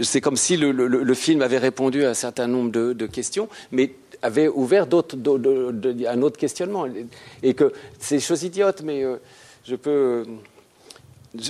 c'est 0.00 0.22
comme 0.22 0.38
si 0.38 0.56
le, 0.56 1.14
film 1.14 1.42
avait 1.42 1.58
répondu 1.58 2.04
à 2.04 2.10
un 2.10 2.14
certain 2.14 2.46
nombre 2.46 2.70
de, 2.70 3.06
questions, 3.06 3.48
mais 3.70 3.92
avait 4.22 4.48
ouvert 4.48 4.86
d'autres, 4.86 5.16
un 6.08 6.22
autre 6.22 6.38
questionnement. 6.38 6.86
Et 7.42 7.52
que 7.52 7.74
c'est 7.98 8.16
des 8.16 8.20
choses 8.22 8.42
idiotes, 8.42 8.80
mais 8.82 9.04
euh, 9.04 9.16
je 9.66 9.76
peux. 9.76 10.24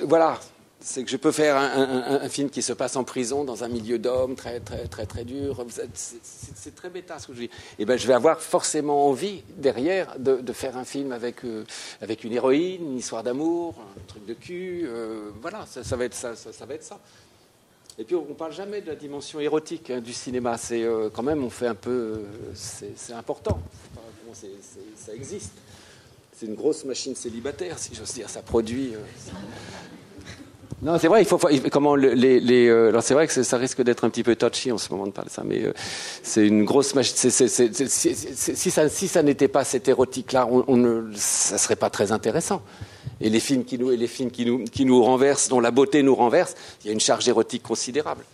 voilà, 0.03 0.41
c'est 0.83 1.05
que 1.05 1.11
je 1.11 1.17
peux 1.17 1.33
faire 1.33 1.57
un, 1.57 2.29
film 2.29 2.51
qui 2.51 2.63
se 2.63 2.73
passe 2.73 2.97
en 2.97 3.05
prison 3.05 3.45
dans 3.45 3.65
un 3.65 3.69
milieu 3.69 3.99
d'hommes 3.99 4.35
très 4.35 4.61
très 4.61 4.87
très 4.89 5.07
très 5.07 5.25
dur. 5.25 5.65
C'est 5.95 6.75
très 6.75 6.91
bêta 6.91 7.19
ce 7.19 7.29
que 7.29 7.35
je 7.35 7.41
dis. 7.43 7.51
Et 7.79 7.85
ben 7.85 7.97
je 7.97 8.07
vais 8.07 8.15
avoir 8.15 8.41
forcément 8.41 9.09
envie 9.09 9.43
derrière 9.57 10.19
de, 10.19 10.53
faire 10.53 10.77
un 10.77 10.85
film 10.85 11.13
avec 11.13 11.45
euh, 11.45 11.65
avec 12.01 12.25
une 12.25 12.33
héroïne, 12.33 12.83
une 12.83 12.99
histoire 12.99 13.23
d'amour, 13.23 13.75
un 13.97 14.07
truc 14.07 14.27
de 14.27 14.35
cul. 14.35 14.83
euh, 14.87 15.31
voilà, 15.41 15.65
ça, 15.67 15.97
va 15.97 16.05
être 16.05 16.15
ça. 16.15 16.35
Et 17.99 18.05
puis 18.05 18.17
on 18.17 18.27
ne 18.27 18.35
parle 18.35 18.53
jamais 18.53 18.81
de 18.81 18.89
la 18.89 18.97
dimension 18.97 19.41
érotique 19.41 19.91
hein, 19.91 20.01
du 20.01 20.13
cinéma. 20.13 20.59
C'est 20.59 20.83
euh, 20.83 21.11
quand 21.13 21.23
même 21.23 21.45
on 21.45 21.51
fait 21.51 21.69
un 21.69 21.75
peu, 21.75 22.23
c'est 22.55 23.13
important. 23.13 23.61
Ça 24.97 25.15
existe. 25.15 25.53
C'est 26.35 26.47
une 26.47 26.55
grosse 26.55 26.85
machine 26.85 27.15
célibataire, 27.15 27.79
si 27.79 27.95
j'ose 27.95 28.15
dire. 28.15 28.31
Ça 28.31 28.41
produit. 28.41 28.95
Non, 30.81 30.99
c'est 30.99 31.09
vrai, 31.09 31.23
il 31.23 31.27
faut, 31.27 31.39
comment 31.71 31.95
le- 31.95 32.15
les, 32.15 32.69
euh, 32.69 32.89
alors 32.89 33.03
c'est 33.03 33.15
vrai 33.15 33.27
que 33.27 33.43
ça 33.43 33.57
risque 33.57 33.83
d'être 33.83 34.05
un 34.05 34.11
petit 34.11 34.23
peu 34.23 34.35
touchy 34.37 34.73
en 34.73 34.79
ce 34.79 34.91
moment 34.91 35.07
de 35.07 35.13
parler 35.13 35.29
de 35.29 35.35
ça, 35.35 35.43
mais 35.45 35.63
euh, 35.65 35.73
c'est 36.23 36.47
une 36.47 36.65
grosse 36.65 36.95
machine. 36.95 37.31
si 37.31 39.09
ça, 39.09 39.23
n'était 39.23 39.49
pas 39.49 39.65
cet 39.65 39.89
érotique-là, 39.89 40.49
on, 40.51 40.65
on 40.67 41.05
ça 41.15 41.59
serait 41.59 41.77
pas 41.77 41.91
très 41.91 42.11
intéressant. 42.13 42.63
Et 43.21 43.31
les 43.31 43.41
films 43.41 43.65
qui 43.65 43.79
nous, 43.79 43.93
et 43.93 43.97
les 43.97 44.07
films 44.09 44.31
qui 44.31 44.47
nous, 44.47 44.65
qui 44.65 44.85
nous 44.85 45.03
renversent, 45.03 45.49
dont 45.49 45.61
la 45.61 45.71
beauté 45.71 46.03
nous 46.03 46.15
renverse, 46.15 46.55
il 46.83 46.89
y 46.89 46.91
a 46.91 46.93
une 46.93 47.01
charge 47.01 47.29
érotique 47.29 47.63
considérable. 47.63 48.25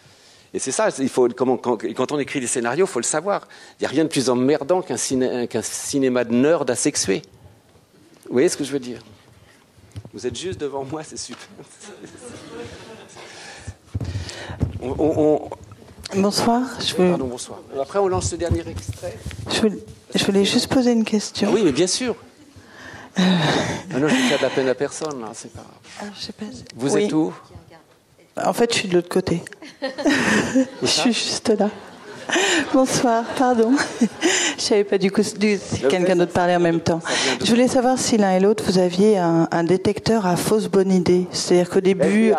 Et 0.55 0.59
c'est 0.59 0.73
ça, 0.73 0.89
il 0.99 1.11
faut, 1.11 1.29
comment, 1.29 1.59
quand, 1.59 2.13
on 2.13 2.19
écrit 2.19 2.41
des 2.41 2.47
scénarios, 2.47 2.87
il 2.87 2.89
faut 2.89 3.01
le 3.01 3.05
savoir. 3.05 3.47
Il 3.79 3.83
n'y 3.83 3.87
a 3.87 3.91
rien 3.91 4.05
de 4.05 4.09
plus 4.09 4.31
emmerdant 4.31 4.81
qu'un 4.81 4.97
cinéma 4.97 6.25
de 6.25 6.33
nerd 6.33 6.71
asexué. 6.71 7.23
Vous 8.27 8.33
voyez 8.33 8.49
ce 8.49 8.57
que 8.57 8.65
je 8.65 8.73
veux 8.73 8.79
dire? 8.79 9.01
Vous 10.15 10.27
êtes 10.27 10.37
juste 10.37 10.61
devant 10.61 10.85
moi, 10.85 11.03
c'est 11.05 11.17
super. 11.19 11.47
On- 14.83 14.95
on- 14.99 15.21
on- 16.15 16.21
Bonsoir. 16.23 16.63
Je, 16.81 16.95
veux- 16.95 17.11
Pardon, 17.11 17.27
bonsoir. 17.27 17.59
Après, 17.81 17.99
on 17.99 18.09
lance 18.09 18.31
ce 18.31 18.37
dernier 18.37 18.67
extrait. 18.67 19.17
je 19.51 19.61
voulais, 19.61 19.79
je 20.15 20.25
voulais 20.25 20.45
juste 20.45 20.69
poser 20.73 20.93
une 20.93 21.05
question. 21.05 21.49
Ah 21.51 21.55
oui, 21.55 21.63
mais 21.65 21.73
bien 21.73 21.87
sûr. 21.87 22.15
Ah 23.17 23.21
non, 23.99 24.09
je 24.09 24.15
ne 24.15 24.21
faire 24.29 24.39
de 24.39 24.43
la 24.45 24.51
peine 24.51 24.69
à 24.69 24.75
personne, 24.75 25.21
là, 25.21 25.31
c'est 25.35 25.53
pas. 25.53 25.67
Ah, 26.01 26.05
je 26.19 26.25
sais 26.27 26.33
pas. 26.33 26.47
Vous 26.77 26.95
Oui. 26.95 27.05
êtes 27.05 27.13
où? 27.13 27.35
En 28.43 28.53
fait, 28.53 28.73
je 28.73 28.79
suis 28.79 28.89
de 28.89 28.95
l'autre 28.95 29.09
côté. 29.09 29.43
Je 30.81 30.87
suis 30.87 31.13
juste 31.13 31.49
là. 31.59 31.69
Bonsoir, 32.75 33.25
pardon. 33.39 33.73
Je 34.59 34.63
savais 34.63 34.85
pas 34.85 34.99
du 34.99 35.11
coup 35.11 35.23
du- 35.39 35.59
si 35.59 35.81
quelqu'un 35.89 36.17
d'autre 36.17 36.33
parlait 36.33 36.57
en 36.57 36.61
même 36.61 36.81
temps. 36.81 37.01
Je 37.43 37.47
voulais 37.51 37.69
savoir 37.69 37.99
si 37.99 38.17
l'un 38.19 38.33
et 38.37 38.41
l'autre 38.41 38.65
vous 38.67 38.79
aviez 38.79 39.19
un, 39.19 39.49
un 39.51 39.65
détecteur 39.65 40.27
à 40.27 40.37
fausse 40.37 40.69
bonne 40.69 40.93
idée. 40.93 41.27
C'est-à-dire 41.33 41.71
qu'au 41.71 41.81
début, 41.81 42.33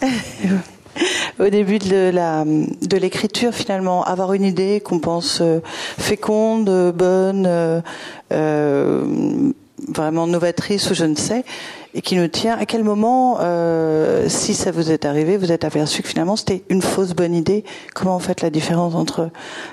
au 1.38 1.48
début 1.48 1.78
de 1.78 2.10
la 2.10 2.44
de 2.44 2.96
l'écriture, 2.96 3.52
finalement, 3.52 4.02
avoir 4.04 4.32
une 4.32 4.44
idée 4.44 4.80
qu'on 4.80 4.98
pense 4.98 5.40
euh, 5.42 5.60
féconde, 5.98 6.68
euh, 6.68 6.92
bonne, 6.92 7.46
euh, 8.32 9.52
vraiment 9.94 10.26
novatrice 10.26 10.90
ou 10.90 10.94
je 10.94 11.04
ne 11.04 11.14
sais, 11.14 11.44
et 11.94 12.02
qui 12.02 12.16
nous 12.16 12.28
tient. 12.28 12.56
À 12.58 12.66
quel 12.66 12.84
moment, 12.84 13.38
euh, 13.40 14.28
si 14.28 14.54
ça 14.54 14.70
vous 14.70 14.90
est 14.90 15.04
arrivé, 15.04 15.36
vous 15.36 15.52
êtes 15.52 15.64
aperçu 15.64 16.02
que 16.02 16.08
finalement 16.08 16.36
c'était 16.36 16.62
une 16.68 16.82
fausse 16.82 17.14
bonne 17.14 17.34
idée? 17.34 17.64
Comment 17.94 18.18
vous 18.18 18.24
faites 18.24 18.42
la 18.42 18.50
différence 18.50 18.94
entre 18.94 19.30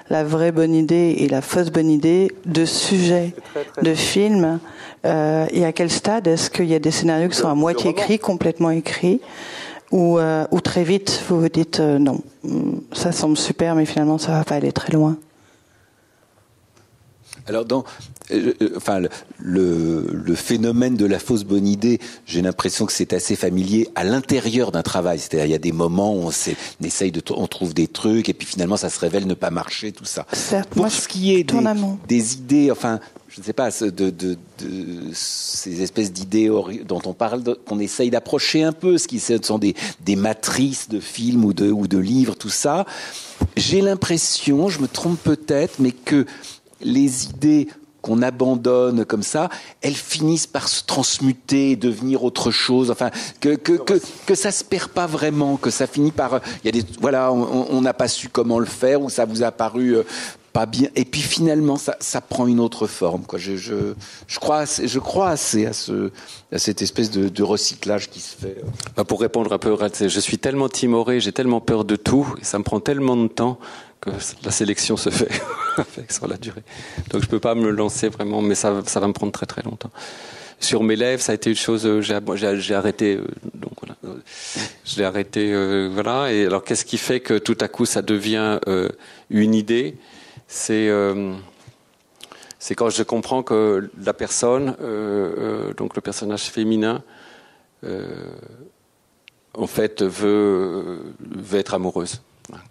la 0.09 0.23
vraie 0.23 0.51
bonne 0.51 0.73
idée 0.73 1.15
et 1.19 1.27
la 1.27 1.41
fausse 1.41 1.69
bonne 1.71 1.89
idée 1.89 2.31
de 2.45 2.65
sujet 2.65 3.33
de 3.81 3.93
film 3.93 4.59
Euh, 5.05 5.45
Et 5.51 5.63
à 5.65 5.71
quel 5.71 5.91
stade 5.91 6.25
est-ce 6.27 6.49
qu'il 6.49 6.65
y 6.65 6.73
a 6.73 6.79
des 6.79 6.89
scénarios 6.89 7.29
qui 7.29 7.37
sont 7.37 7.47
à 7.47 7.53
moitié 7.53 7.91
écrits, 7.91 8.17
complètement 8.17 8.71
écrits 8.71 9.21
ou, 9.91 10.17
euh, 10.17 10.47
ou 10.49 10.61
très 10.61 10.83
vite, 10.83 11.21
vous 11.29 11.39
vous 11.41 11.49
dites 11.49 11.79
euh, 11.79 11.99
non, 11.99 12.21
hum, 12.43 12.81
ça 12.91 13.11
semble 13.11 13.37
super, 13.37 13.75
mais 13.75 13.85
finalement 13.85 14.17
ça 14.17 14.31
va 14.31 14.43
pas 14.43 14.55
aller 14.55 14.71
très 14.71 14.91
loin? 14.93 15.15
Alors, 17.47 17.65
dans, 17.65 17.83
euh, 18.31 18.53
euh, 18.61 18.73
enfin, 18.75 18.99
le, 18.99 19.09
le, 19.39 20.07
le 20.11 20.35
phénomène 20.35 20.95
de 20.95 21.05
la 21.05 21.19
fausse 21.19 21.43
bonne 21.43 21.67
idée, 21.67 21.99
j'ai 22.25 22.41
l'impression 22.41 22.85
que 22.85 22.93
c'est 22.93 23.13
assez 23.13 23.35
familier 23.35 23.87
à 23.95 24.03
l'intérieur 24.03 24.71
d'un 24.71 24.81
travail. 24.81 25.19
C'est-à-dire, 25.19 25.45
il 25.45 25.51
y 25.51 25.55
a 25.55 25.59
des 25.59 25.71
moments 25.71 26.15
où 26.15 26.27
on, 26.27 26.29
on 26.29 26.85
essaye 26.85 27.11
de, 27.11 27.21
on 27.31 27.47
trouve 27.47 27.73
des 27.73 27.87
trucs, 27.87 28.29
et 28.29 28.33
puis 28.33 28.47
finalement, 28.47 28.77
ça 28.77 28.89
se 28.89 28.99
révèle 28.99 29.27
ne 29.27 29.35
pas 29.35 29.51
marcher, 29.51 29.91
tout 29.91 30.05
ça. 30.05 30.25
Pour 30.71 30.89
ce 30.89 31.07
qui 31.07 31.35
est 31.35 31.43
des, 31.43 31.59
des 32.07 32.33
idées, 32.33 32.71
enfin, 32.71 32.99
je 33.29 33.41
ne 33.41 33.45
sais 33.45 33.53
pas, 33.53 33.69
de, 33.69 33.89
de, 33.89 34.09
de 34.09 34.37
ces 35.13 35.81
espèces 35.81 36.11
d'idées 36.11 36.49
dont 36.87 37.01
on 37.05 37.13
parle, 37.13 37.43
qu'on 37.67 37.79
essaye 37.79 38.09
d'approcher 38.09 38.63
un 38.63 38.71
peu, 38.71 38.97
ce 38.97 39.07
qui 39.07 39.19
sont 39.19 39.59
des, 39.59 39.75
des 40.03 40.15
matrices 40.15 40.89
de 40.89 40.99
films 40.99 41.45
ou 41.45 41.53
de, 41.53 41.69
ou 41.69 41.87
de 41.87 41.97
livres, 41.97 42.35
tout 42.35 42.49
ça. 42.49 42.85
J'ai 43.57 43.81
l'impression, 43.81 44.69
je 44.69 44.79
me 44.79 44.87
trompe 44.87 45.19
peut-être, 45.21 45.75
mais 45.79 45.91
que 45.91 46.25
les 46.85 47.25
idées 47.25 47.67
qu'on 48.01 48.21
abandonne 48.21 49.03
comme 49.03 49.23
ça, 49.23 49.49
elles 49.81 49.95
finissent 49.95 50.45
par 50.45 50.67
se 50.67 50.83
transmuter, 50.85 51.75
devenir 51.75 52.23
autre 52.23 52.51
chose. 52.51 52.91
Enfin, 52.91 53.09
que 53.39 53.55
que 53.55 53.73
que, 53.73 53.95
que 54.27 54.35
ça 54.35 54.51
se 54.51 54.63
perd 54.63 54.89
pas 54.89 55.07
vraiment, 55.07 55.57
que 55.57 55.71
ça 55.71 55.87
finit 55.87 56.11
par. 56.11 56.39
Il 56.63 56.67
y 56.67 56.69
a 56.69 56.71
des 56.83 56.87
voilà, 57.01 57.33
on 57.33 57.81
n'a 57.81 57.93
pas 57.93 58.07
su 58.07 58.29
comment 58.29 58.59
le 58.59 58.67
faire 58.67 59.01
ou 59.01 59.09
ça 59.09 59.25
vous 59.25 59.41
a 59.41 59.51
paru. 59.51 59.95
euh, 59.97 60.03
pas 60.53 60.65
bien 60.65 60.87
et 60.95 61.03
puis 61.03 61.19
finalement 61.19 61.75
ça, 61.75 61.97
ça 61.99 62.21
prend 62.21 62.47
une 62.47 62.61
autre 62.61 62.87
forme 62.87 63.23
quoi 63.23 63.37
je, 63.37 63.57
je, 63.57 63.75
je 64.25 64.39
crois 64.39 64.59
assez, 64.59 64.87
je 64.87 64.99
crois 64.99 65.27
assez 65.27 65.65
à 65.65 65.73
ce 65.73 66.11
à 66.53 66.59
cette 66.59 66.81
espèce 66.81 67.11
de, 67.11 67.27
de 67.27 67.43
recyclage 67.43 68.09
qui 68.09 68.21
se 68.21 68.37
fait 68.37 68.55
Bah, 68.95 69.03
pour 69.03 69.19
répondre 69.19 69.51
un 69.51 69.57
peu, 69.57 69.75
je 69.99 70.19
suis 70.21 70.37
tellement 70.37 70.69
timoré, 70.69 71.19
j'ai 71.19 71.33
tellement 71.33 71.59
peur 71.59 71.83
de 71.83 71.97
tout, 71.97 72.33
et 72.39 72.45
ça 72.45 72.57
me 72.57 72.63
prend 72.63 72.79
tellement 72.79 73.17
de 73.17 73.27
temps 73.27 73.59
la 74.43 74.51
sélection 74.51 74.97
se 74.97 75.09
fait 75.09 75.31
sur 76.09 76.27
la 76.27 76.37
durée. 76.37 76.63
Donc 77.09 77.23
je 77.23 77.27
peux 77.27 77.39
pas 77.39 77.55
me 77.55 77.69
lancer 77.69 78.09
vraiment, 78.09 78.41
mais 78.41 78.55
ça, 78.55 78.71
va 78.71 79.07
me 79.07 79.13
prendre 79.13 79.31
très 79.31 79.45
très 79.45 79.63
longtemps. 79.63 79.91
Sur 80.59 80.83
mes 80.83 80.95
lèvres, 80.95 81.21
ça 81.21 81.33
a 81.33 81.35
été 81.35 81.49
une 81.49 81.55
chose, 81.55 81.85
euh, 81.85 82.01
j'ai 82.01 82.75
arrêté, 82.75 83.17
euh, 83.17 83.27
donc 83.53 83.73
voilà, 83.81 84.17
je 84.85 85.03
arrêté, 85.03 85.51
euh, 85.51 85.89
voilà. 85.91 86.31
Et 86.31 86.45
alors 86.45 86.63
qu'est-ce 86.63 86.85
qui 86.85 86.97
fait 86.97 87.19
que 87.19 87.37
tout 87.37 87.57
à 87.59 87.67
coup 87.67 87.85
ça 87.85 88.01
devient 88.01 88.59
une 89.29 89.53
idée? 89.53 89.97
C'est 90.47 90.89
quand 92.75 92.89
je 92.89 93.03
comprends 93.03 93.43
que 93.43 93.89
la 94.01 94.13
personne, 94.13 94.75
donc 95.77 95.95
le 95.95 96.01
personnage 96.01 96.43
féminin, 96.43 97.03
en 99.57 99.67
fait, 99.67 100.03
veut, 100.03 101.13
être 101.53 101.73
amoureuse. 101.73 102.21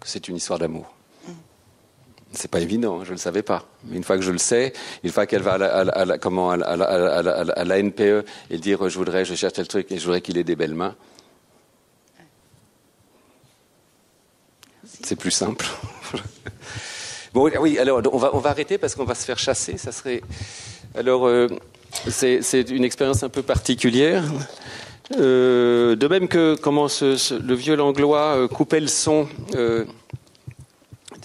C'est 0.03 0.27
une 0.27 0.37
histoire 0.37 0.59
d'amour. 0.59 0.95
C'est 2.35 2.49
pas 2.49 2.59
évident, 2.59 2.99
hein, 2.99 3.03
je 3.03 3.09
ne 3.09 3.15
le 3.15 3.19
savais 3.19 3.41
pas. 3.41 3.65
Mais 3.85 3.97
une 3.97 4.03
fois 4.03 4.17
que 4.17 4.23
je 4.23 4.31
le 4.31 4.37
sais, 4.37 4.73
une 5.03 5.11
fois 5.11 5.25
qu'elle 5.25 5.41
va 5.41 5.53
à 5.53 6.05
la, 6.05 6.17
comment, 6.17 6.51
à 6.51 6.57
la, 6.57 7.81
NPE 7.81 8.25
et 8.49 8.57
dire 8.57 8.87
je 8.89 8.97
voudrais, 8.97 9.25
je 9.25 9.35
cherche 9.35 9.53
tel 9.53 9.67
truc 9.67 9.91
et 9.91 9.97
je 9.97 10.05
voudrais 10.05 10.21
qu'il 10.21 10.37
ait 10.37 10.43
des 10.43 10.55
belles 10.55 10.75
mains, 10.75 10.95
c'est 15.03 15.15
plus 15.15 15.31
simple. 15.31 15.65
bon, 17.33 17.49
oui, 17.59 17.77
alors 17.79 18.01
on 18.11 18.17
va, 18.17 18.35
on 18.35 18.39
va 18.39 18.49
arrêter 18.49 18.77
parce 18.77 18.95
qu'on 18.95 19.05
va 19.05 19.15
se 19.15 19.25
faire 19.25 19.39
chasser. 19.39 19.77
Ça 19.77 19.91
serait. 19.91 20.21
Alors, 20.95 21.27
euh, 21.27 21.47
c'est 22.07 22.69
une 22.69 22.83
expérience 22.83 23.23
un 23.23 23.29
peu 23.29 23.43
particulière 23.43 24.23
Euh, 25.19 25.95
de 25.95 26.07
même 26.07 26.27
que 26.27 26.55
comment 26.55 26.87
le 26.87 27.53
vieux 27.53 27.75
Langlois 27.75 28.37
euh, 28.37 28.47
coupait 28.47 28.79
le 28.79 28.87
son 28.87 29.27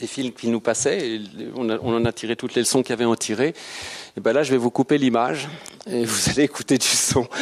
des 0.00 0.06
films 0.06 0.32
qui 0.32 0.48
nous 0.48 0.60
passaient, 0.60 1.16
et 1.16 1.20
on, 1.54 1.68
en 1.70 2.04
a 2.04 2.12
tiré 2.12 2.34
toutes 2.34 2.54
les 2.54 2.62
leçons 2.62 2.82
qu'il 2.82 2.90
y 2.90 2.94
avait 2.94 3.04
en 3.04 3.16
tirer. 3.16 3.54
Et 4.16 4.20
ben 4.20 4.32
là, 4.32 4.42
je 4.42 4.50
vais 4.50 4.56
vous 4.56 4.70
couper 4.70 4.96
l'image 4.96 5.48
et 5.86 6.04
vous 6.04 6.30
allez 6.30 6.44
écouter 6.44 6.78
du 6.78 6.86
son. 6.86 7.28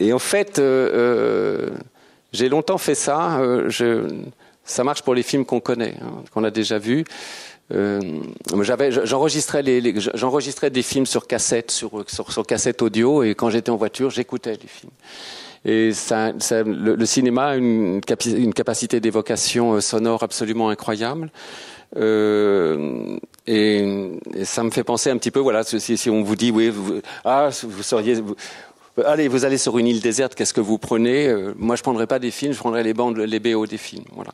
Et, 0.00 0.12
en 0.12 0.18
fait, 0.18 0.58
euh, 0.58 0.90
euh, 0.92 1.70
j'ai 2.32 2.48
longtemps 2.50 2.76
fait 2.78 2.94
ça. 2.94 3.40
euh, 3.40 3.70
ça 4.64 4.84
marche 4.84 5.02
pour 5.02 5.14
les 5.14 5.22
films 5.22 5.46
qu'on 5.46 5.60
connaît, 5.60 5.96
hein, 6.02 6.22
qu'on 6.32 6.44
a 6.44 6.50
déjà 6.50 6.78
vus. 6.78 7.04
J'enregistrais 7.70 9.62
des 9.62 10.82
films 10.82 11.06
sur 11.06 11.26
cassette, 11.26 11.70
sur 11.70 12.46
cassette 12.46 12.82
audio, 12.82 13.22
et 13.22 13.34
quand 13.34 13.48
j'étais 13.50 13.70
en 13.70 13.76
voiture, 13.76 14.10
j'écoutais 14.10 14.52
les 14.52 14.68
films. 14.68 14.92
Et 15.64 15.92
ça, 15.92 16.32
le, 16.66 17.06
cinéma 17.06 17.46
a 17.46 17.56
une, 17.56 18.00
capacité 18.02 19.00
d'évocation 19.00 19.74
euh, 19.74 19.80
sonore 19.80 20.22
absolument 20.22 20.68
incroyable. 20.68 21.30
Euh, 21.96 23.16
et, 23.46 24.18
ça 24.44 24.62
me 24.62 24.70
fait 24.70 24.84
penser 24.84 25.10
un 25.10 25.16
petit 25.16 25.30
peu, 25.30 25.40
voilà, 25.40 25.62
si, 25.64 26.10
on 26.10 26.22
vous 26.22 26.36
dit, 26.36 26.50
oui, 26.50 26.68
vous, 26.68 27.00
ah, 27.24 27.48
vous 27.62 27.82
seriez, 27.82 28.16
allez, 29.04 29.28
vous 29.28 29.44
allez 29.44 29.58
sur 29.58 29.78
une 29.78 29.86
île 29.86 30.00
déserte, 30.00 30.34
qu'est-ce 30.34 30.54
que 30.54 30.60
vous 30.60 30.78
prenez 30.78 31.26
Euh, 31.28 31.52
Moi, 31.56 31.76
je 31.76 31.82
prendrais 31.82 32.06
pas 32.06 32.18
des 32.18 32.30
films, 32.30 32.52
je 32.52 32.58
prendrais 32.58 32.82
les 32.82 32.94
bandes, 32.94 33.18
les 33.18 33.40
BO 33.40 33.66
des 33.66 33.78
films, 33.78 34.04
voilà. 34.12 34.32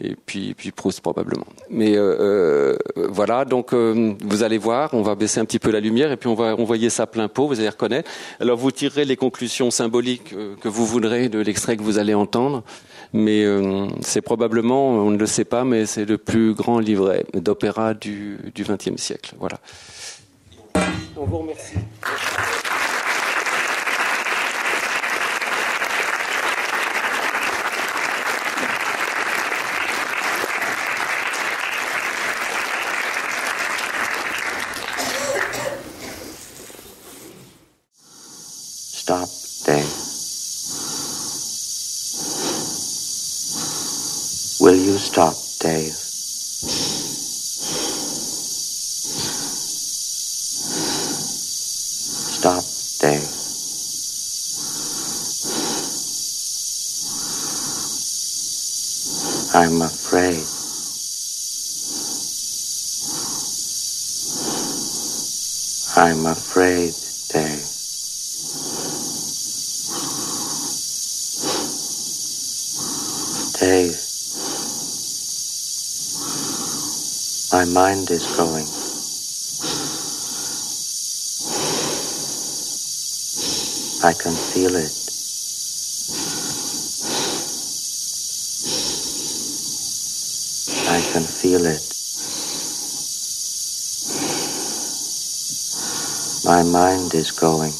Et 0.00 0.16
puis, 0.26 0.54
puis 0.54 0.70
Proust 0.70 1.00
probablement. 1.00 1.46
Mais 1.68 1.96
euh, 1.96 2.16
euh, 2.20 2.76
voilà, 3.10 3.44
donc 3.44 3.74
euh, 3.74 4.14
vous 4.24 4.42
allez 4.42 4.58
voir, 4.58 4.94
on 4.94 5.02
va 5.02 5.14
baisser 5.14 5.40
un 5.40 5.44
petit 5.44 5.58
peu 5.58 5.70
la 5.70 5.80
lumière 5.80 6.10
et 6.12 6.16
puis 6.16 6.28
on 6.28 6.34
va 6.34 6.54
envoyer 6.56 6.88
ça 6.90 7.06
plein 7.06 7.28
pot, 7.28 7.46
vous 7.46 7.60
allez 7.60 7.68
reconnaître. 7.68 8.10
Alors 8.40 8.56
vous 8.56 8.70
tirerez 8.70 9.04
les 9.04 9.16
conclusions 9.16 9.70
symboliques 9.70 10.32
euh, 10.32 10.54
que 10.60 10.68
vous 10.68 10.86
voudrez 10.86 11.28
de 11.28 11.38
l'extrait 11.40 11.76
que 11.76 11.82
vous 11.82 11.98
allez 11.98 12.14
entendre. 12.14 12.62
Mais 13.12 13.44
euh, 13.44 13.88
c'est 14.00 14.22
probablement, 14.22 14.88
on 14.88 15.10
ne 15.10 15.18
le 15.18 15.26
sait 15.26 15.44
pas, 15.44 15.64
mais 15.64 15.84
c'est 15.84 16.06
le 16.06 16.16
plus 16.16 16.54
grand 16.54 16.78
livret 16.78 17.26
d'opéra 17.34 17.92
du 17.92 18.38
XXe 18.56 18.96
siècle. 18.96 19.34
Voilà. 19.38 19.58
On 21.16 21.26
vous 21.26 21.38
remercie. 21.38 21.74
Stop, 39.12 39.30
Dave. 39.66 39.94
Will 44.58 44.76
you 44.76 44.98
stop, 44.98 45.36
Dave? 45.60 45.98
Stop, 52.16 52.64
Dave. 53.00 53.30
I'm 59.54 59.82
afraid. 59.82 60.48
I'm 65.96 66.26
afraid, 66.26 66.94
Dave. 67.28 67.68
My 77.50 77.64
mind 77.64 78.10
is 78.10 78.26
going. 78.36 78.66
I 84.02 84.12
can 84.12 84.34
feel 84.36 84.76
it. 84.76 84.92
I 90.88 91.00
can 91.12 91.24
feel 91.24 91.64
it. 91.66 91.82
My 96.44 96.62
mind 96.62 97.14
is 97.14 97.30
going. 97.30 97.74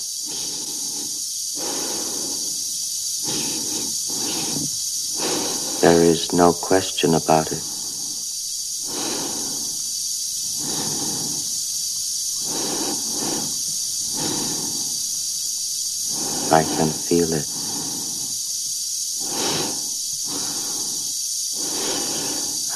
There 5.82 6.01
is 6.12 6.30
no 6.30 6.52
question 6.52 7.14
about 7.14 7.50
it. 7.52 7.62
I 16.52 16.64
can 16.64 16.92
feel 16.92 17.32
it. 17.32 17.48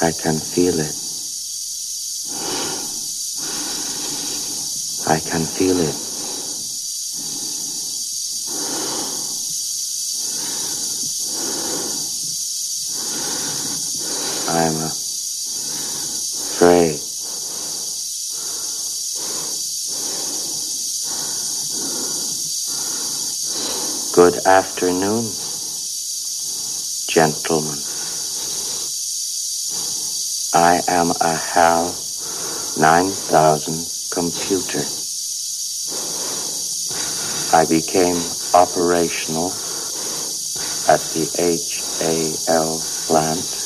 I 0.01 0.11
can 0.11 0.39
feel 0.39 0.79
it. 0.79 0.95
I 5.05 5.19
can 5.19 5.45
feel 5.45 5.79
it. 5.79 5.95
I'm 14.49 14.77
afraid. 16.57 17.01
Good 24.13 24.41
afternoon, 24.77 25.31
gentlemen. 27.07 27.81
I 30.53 30.83
am 30.87 31.09
a 31.19 31.35
HAL 31.35 31.95
9000 32.77 33.87
computer. 34.11 34.85
I 37.51 37.65
became 37.65 38.21
operational 38.53 39.51
at 40.87 41.01
the 41.15 41.25
HAL 42.45 42.77
plant 43.07 43.57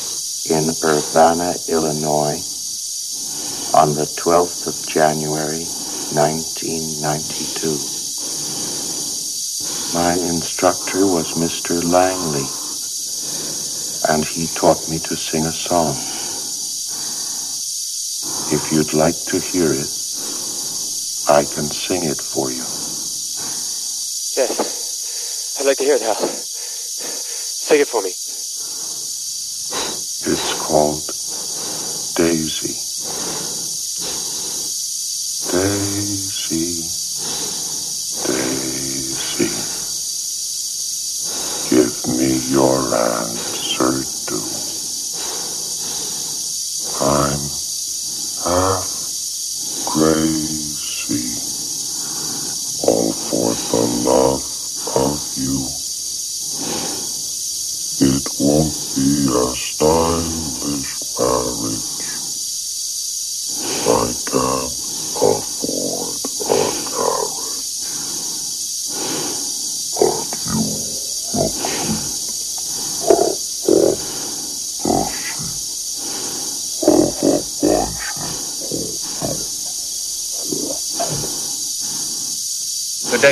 in 0.46 0.78
Urbana, 0.82 1.60
Illinois 1.68 2.42
on 3.74 3.96
the 3.96 4.06
12th 4.16 4.66
of 4.66 4.88
January 4.88 5.66
1992. 6.16 7.91
My 10.02 10.16
instructor 10.16 11.06
was 11.06 11.34
Mr. 11.34 11.84
Langley, 11.84 12.48
and 14.12 14.26
he 14.26 14.48
taught 14.48 14.90
me 14.90 14.98
to 14.98 15.16
sing 15.16 15.46
a 15.46 15.54
song. 15.54 15.96
If 18.52 18.72
you'd 18.72 18.96
like 18.96 19.24
to 19.28 19.40
hear 19.40 19.72
it, 19.72 19.90
I 21.30 21.46
can 21.46 21.70
sing 21.70 22.06
it 22.06 22.20
for 22.20 22.50
you. 22.50 22.66
Yes. 24.36 25.54
I'd 25.60 25.68
like 25.68 25.78
to 25.78 25.84
hear 25.84 25.98
it, 25.98 26.02
Hal. 26.02 26.18
Sing 27.60 27.82
it 27.82 27.88
for 27.88 28.02
me. 28.02 28.18
It's 30.26 30.56
called 30.56 31.11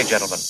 gentlemen. 0.10 0.49